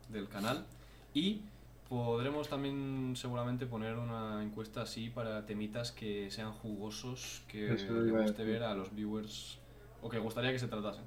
del 0.08 0.28
canal. 0.28 0.64
Y 1.12 1.42
podremos 1.88 2.48
también 2.48 3.14
seguramente 3.16 3.66
poner 3.66 3.96
una 3.96 4.42
encuesta 4.42 4.82
así 4.82 5.10
para 5.10 5.46
temitas 5.46 5.92
que 5.92 6.30
sean 6.30 6.52
jugosos, 6.52 7.42
que 7.48 7.68
guste 7.68 8.44
ver 8.44 8.62
a 8.62 8.74
los 8.74 8.94
viewers 8.94 9.58
o 10.02 10.08
que 10.08 10.18
gustaría 10.18 10.52
que 10.52 10.58
se 10.58 10.68
tratasen. 10.68 11.04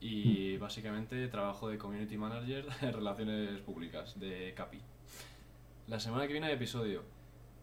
Y 0.00 0.58
básicamente 0.58 1.28
trabajo 1.28 1.68
de 1.68 1.78
community 1.78 2.18
manager 2.18 2.66
en 2.82 2.92
relaciones 2.92 3.60
públicas 3.60 4.18
de 4.18 4.52
Capi. 4.54 4.80
La 5.86 6.00
semana 6.00 6.26
que 6.26 6.32
viene 6.32 6.48
hay 6.48 6.54
episodio. 6.54 7.02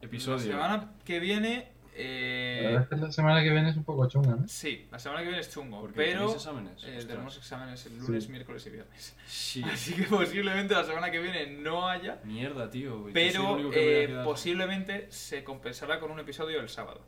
Episodio. 0.02 0.58
La 0.58 0.68
semana 0.68 0.92
que 1.06 1.20
viene. 1.20 1.81
La 1.94 1.98
Eh, 1.98 2.62
verdad 2.64 2.84
es 2.84 2.88
que 2.90 2.96
la 2.96 3.12
semana 3.12 3.44
que 3.44 3.50
viene 3.50 3.70
es 3.70 3.76
un 3.76 3.84
poco 3.84 4.08
chunga, 4.08 4.36
¿no? 4.36 4.48
sí, 4.48 4.88
la 4.90 4.98
semana 4.98 5.22
que 5.22 5.28
viene 5.28 5.42
es 5.42 5.52
chungo. 5.52 5.82
Porque 5.82 5.96
pero. 5.98 6.32
exámenes. 6.34 6.82
eh, 6.86 7.04
tenemos 7.06 7.36
exámenes 7.38 7.86
el 7.86 7.98
lunes, 8.00 8.24
Sí. 8.24 8.32
miércoles 8.32 8.66
y 8.66 8.70
viernes. 8.70 9.16
Sí. 9.28 9.64
Así 9.72 9.94
que 9.94 10.04
posiblemente 10.04 10.74
la 10.74 10.86
semana 10.86 11.12
que 11.12 11.20
viene 11.20 11.48
no 11.48 11.88
haya. 11.90 12.20
Mierda, 12.24 12.70
tío. 12.70 13.08
Pero 13.14 13.72
eh, 13.74 14.22
posiblemente 14.24 15.12
se 15.12 15.44
compensará 15.44 16.00
con 16.00 16.12
un 16.12 16.20
episodio 16.20 16.62
el 16.62 16.70
sábado. 16.70 17.02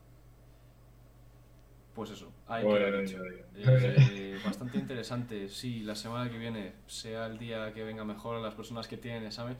Pues 1.95 2.10
eso, 2.10 2.31
hay 2.47 2.65
Oy, 2.65 2.73
que 2.80 2.85
oy, 2.85 3.05
dicho. 3.05 3.22
oy, 3.22 3.30
oy. 3.30 3.43
Eh, 3.65 4.39
bastante 4.45 4.80
interesante. 4.80 5.47
Sí, 5.47 5.81
la 5.84 5.95
semana 5.95 6.30
que 6.30 6.38
viene, 6.39 6.73
sea 6.88 7.27
el 7.27 7.38
día 7.38 7.72
que 7.73 7.84
venga 7.84 8.03
mejor 8.03 8.38
a 8.38 8.39
las 8.41 8.55
personas 8.55 8.88
que 8.88 8.97
tienen 8.97 9.23
examen. 9.26 9.55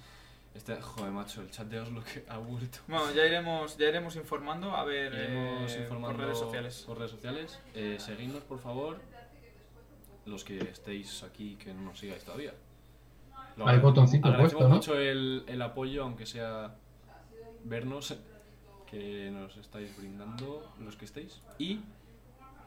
Este, 0.54 0.80
joder, 0.80 1.12
macho, 1.12 1.42
el 1.42 1.50
chat 1.50 1.68
de 1.68 1.80
Oslo 1.80 2.04
que 2.04 2.24
ha 2.30 2.38
vuelto. 2.38 2.80
Bueno, 2.88 3.12
ya 3.14 3.26
iremos, 3.26 3.76
ya 3.78 3.88
iremos 3.88 4.16
informando, 4.16 4.76
a 4.76 4.84
ver, 4.84 5.12
Iremos 5.14 5.72
eh, 5.74 5.82
informando 5.82 6.16
por 6.18 6.26
redes 6.26 6.38
sociales. 6.38 6.84
Por 6.86 6.98
redes 7.00 7.12
sociales. 7.12 7.60
Eh, 7.74 7.98
seguidnos, 8.00 8.44
por 8.44 8.60
favor. 8.60 9.00
Los 10.26 10.44
que 10.44 10.60
estéis 10.60 11.24
aquí, 11.24 11.56
que 11.56 11.74
no 11.74 11.82
nos 11.82 12.00
sigáis 12.00 12.24
todavía. 12.24 12.54
Lo 13.58 13.68
Hay 13.68 13.76
agradecemos- 13.78 13.82
botoncito 13.82 14.38
puesto, 14.38 14.60
¿no? 14.70 14.76
mucho 14.76 14.96
el, 14.98 15.44
el 15.48 15.62
apoyo, 15.62 16.04
aunque 16.04 16.26
sea 16.26 16.76
vernos, 17.64 18.16
que 18.90 19.32
nos 19.32 19.58
estáis 19.58 19.98
brindando 19.98 20.72
los 20.80 20.96
que 20.96 21.06
estéis. 21.06 21.42
Y 21.58 21.82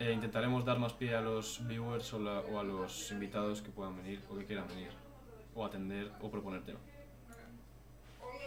eh, 0.00 0.12
intentaremos 0.12 0.64
dar 0.64 0.78
más 0.80 0.92
pie 0.92 1.14
a 1.14 1.20
los 1.20 1.66
viewers 1.66 2.12
o, 2.14 2.18
la- 2.18 2.40
o 2.40 2.58
a 2.58 2.64
los 2.64 3.10
invitados 3.12 3.62
que 3.62 3.70
puedan 3.70 3.96
venir 3.96 4.20
o 4.28 4.36
que 4.36 4.44
quieran 4.44 4.66
venir. 4.68 4.90
O 5.54 5.64
atender 5.64 6.10
o 6.20 6.30
proponer 6.30 6.62
tema. 6.64 6.80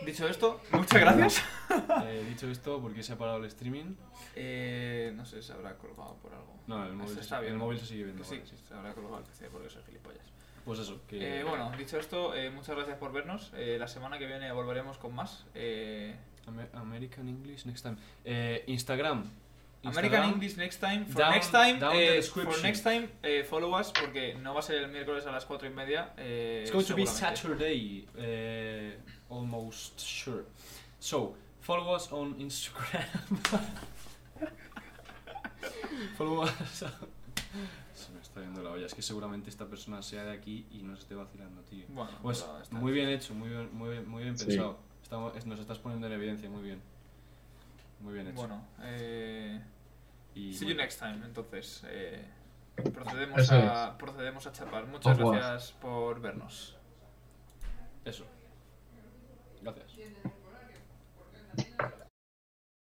Dicho 0.05 0.27
esto, 0.27 0.59
muchas 0.71 0.99
gracias. 1.01 1.43
Eh, 2.05 2.25
dicho 2.27 2.49
esto, 2.49 2.81
¿por 2.81 2.93
qué 2.93 3.03
se 3.03 3.13
ha 3.13 3.17
parado 3.17 3.37
el 3.37 3.45
streaming? 3.45 3.93
Eh, 4.35 5.11
no 5.15 5.23
sé, 5.25 5.41
se 5.43 5.53
habrá 5.53 5.75
colgado 5.77 6.15
por 6.15 6.33
algo. 6.33 6.55
No, 6.65 6.83
el 6.85 6.93
móvil, 6.93 7.09
Se 7.09 7.15
se, 7.15 7.21
está 7.21 7.39
el 7.45 7.57
móvil 7.57 7.77
se 7.79 7.85
sigue 7.85 8.05
viendo. 8.05 8.23
Sí, 8.23 8.37
vale, 8.37 8.47
sí. 8.49 8.55
se 8.67 8.73
habrá 8.73 8.93
colgado 8.93 9.19
el 9.19 9.23
PC 9.25 9.49
porque 9.51 9.69
soy 9.69 9.83
gilipollas. 9.83 10.25
Pues 10.65 10.79
eso, 10.79 11.01
que 11.07 11.39
Eh, 11.41 11.43
bueno, 11.43 11.71
dicho 11.77 11.97
esto, 11.99 12.33
eh, 12.35 12.49
muchas 12.49 12.75
gracias 12.75 12.97
por 12.97 13.11
vernos. 13.11 13.51
Eh, 13.55 13.77
la 13.79 13.87
semana 13.87 14.17
que 14.17 14.25
viene 14.25 14.51
volveremos 14.51 14.97
con 14.97 15.13
más. 15.13 15.45
Eh, 15.53 16.15
Amer- 16.47 16.69
American 16.73 17.27
English 17.27 17.65
next 17.65 17.83
time. 17.83 17.97
Eh, 18.25 18.63
Instagram. 18.67 19.25
American 19.83 20.33
English 20.33 20.57
next 20.57 20.79
time. 20.79 21.05
For 21.05 21.21
down- 21.21 21.31
next 21.31 21.51
time, 21.51 21.79
eh, 21.93 22.15
description. 22.17 22.53
for 22.53 22.63
next 22.63 22.83
time 22.83 23.09
eh, 23.23 23.43
follow 23.43 23.79
us 23.79 23.91
porque 23.91 24.35
no 24.41 24.53
va 24.53 24.59
a 24.59 24.63
ser 24.63 24.83
el 24.83 24.89
miércoles 24.89 25.25
a 25.25 25.31
las 25.31 25.45
4 25.45 25.67
y 25.67 25.71
media. 25.71 26.13
Eh, 26.17 26.61
It's 26.63 26.71
going 26.73 26.85
to 26.85 26.95
be. 26.95 27.05
Saturday, 27.05 28.05
eh, 28.17 28.97
almost 29.29 29.99
sure. 29.99 30.43
So, 30.99 31.35
follow 31.61 31.95
us 31.95 32.11
on 32.11 32.35
Instagram. 32.41 33.03
follow 36.17 36.43
us. 36.43 36.83
Se 37.93 38.11
me 38.13 38.21
está 38.21 38.41
yendo 38.41 38.61
la 38.61 38.71
olla. 38.71 38.85
Es 38.85 38.93
que 38.93 39.01
seguramente 39.01 39.49
esta 39.49 39.65
persona 39.65 40.01
sea 40.01 40.23
de 40.25 40.31
aquí 40.31 40.65
y 40.71 40.83
nos 40.83 40.99
esté 40.99 41.15
vacilando, 41.15 41.61
tío. 41.63 41.85
Bueno, 41.89 42.11
Pues 42.21 42.45
muy 42.71 42.91
bien 42.91 43.09
hecho, 43.09 43.33
muy 43.33 43.49
bien, 43.49 43.69
muy 43.73 43.89
bien, 43.91 44.07
muy 44.09 44.23
bien 44.23 44.37
Sí. 44.37 44.45
pensado. 44.45 44.77
Estamos- 45.03 45.35
es- 45.35 45.45
nos 45.45 45.59
estás 45.59 45.79
poniendo 45.79 46.07
en 46.07 46.13
evidencia, 46.13 46.49
muy 46.49 46.63
bien. 46.63 46.81
Muy 48.01 48.13
bien 48.13 48.27
hecho. 48.27 48.35
Bueno, 48.37 48.65
eh, 48.81 49.61
y 50.35 50.53
see 50.53 50.65
muy- 50.65 50.73
you 50.73 50.77
next 50.81 50.99
time. 50.99 51.25
Entonces, 51.25 51.83
eh, 51.87 52.25
procedemos, 52.93 53.39
Eso 53.39 53.55
a, 53.55 53.97
procedemos 53.97 54.47
a 54.47 54.51
chapar. 54.51 54.85
Muchas 54.87 55.17
revoir. 55.17 55.39
gracias 55.39 55.71
por 55.73 56.21
vernos. 56.21 56.77
Eso. 58.05 58.25
Gracias. 59.61 59.91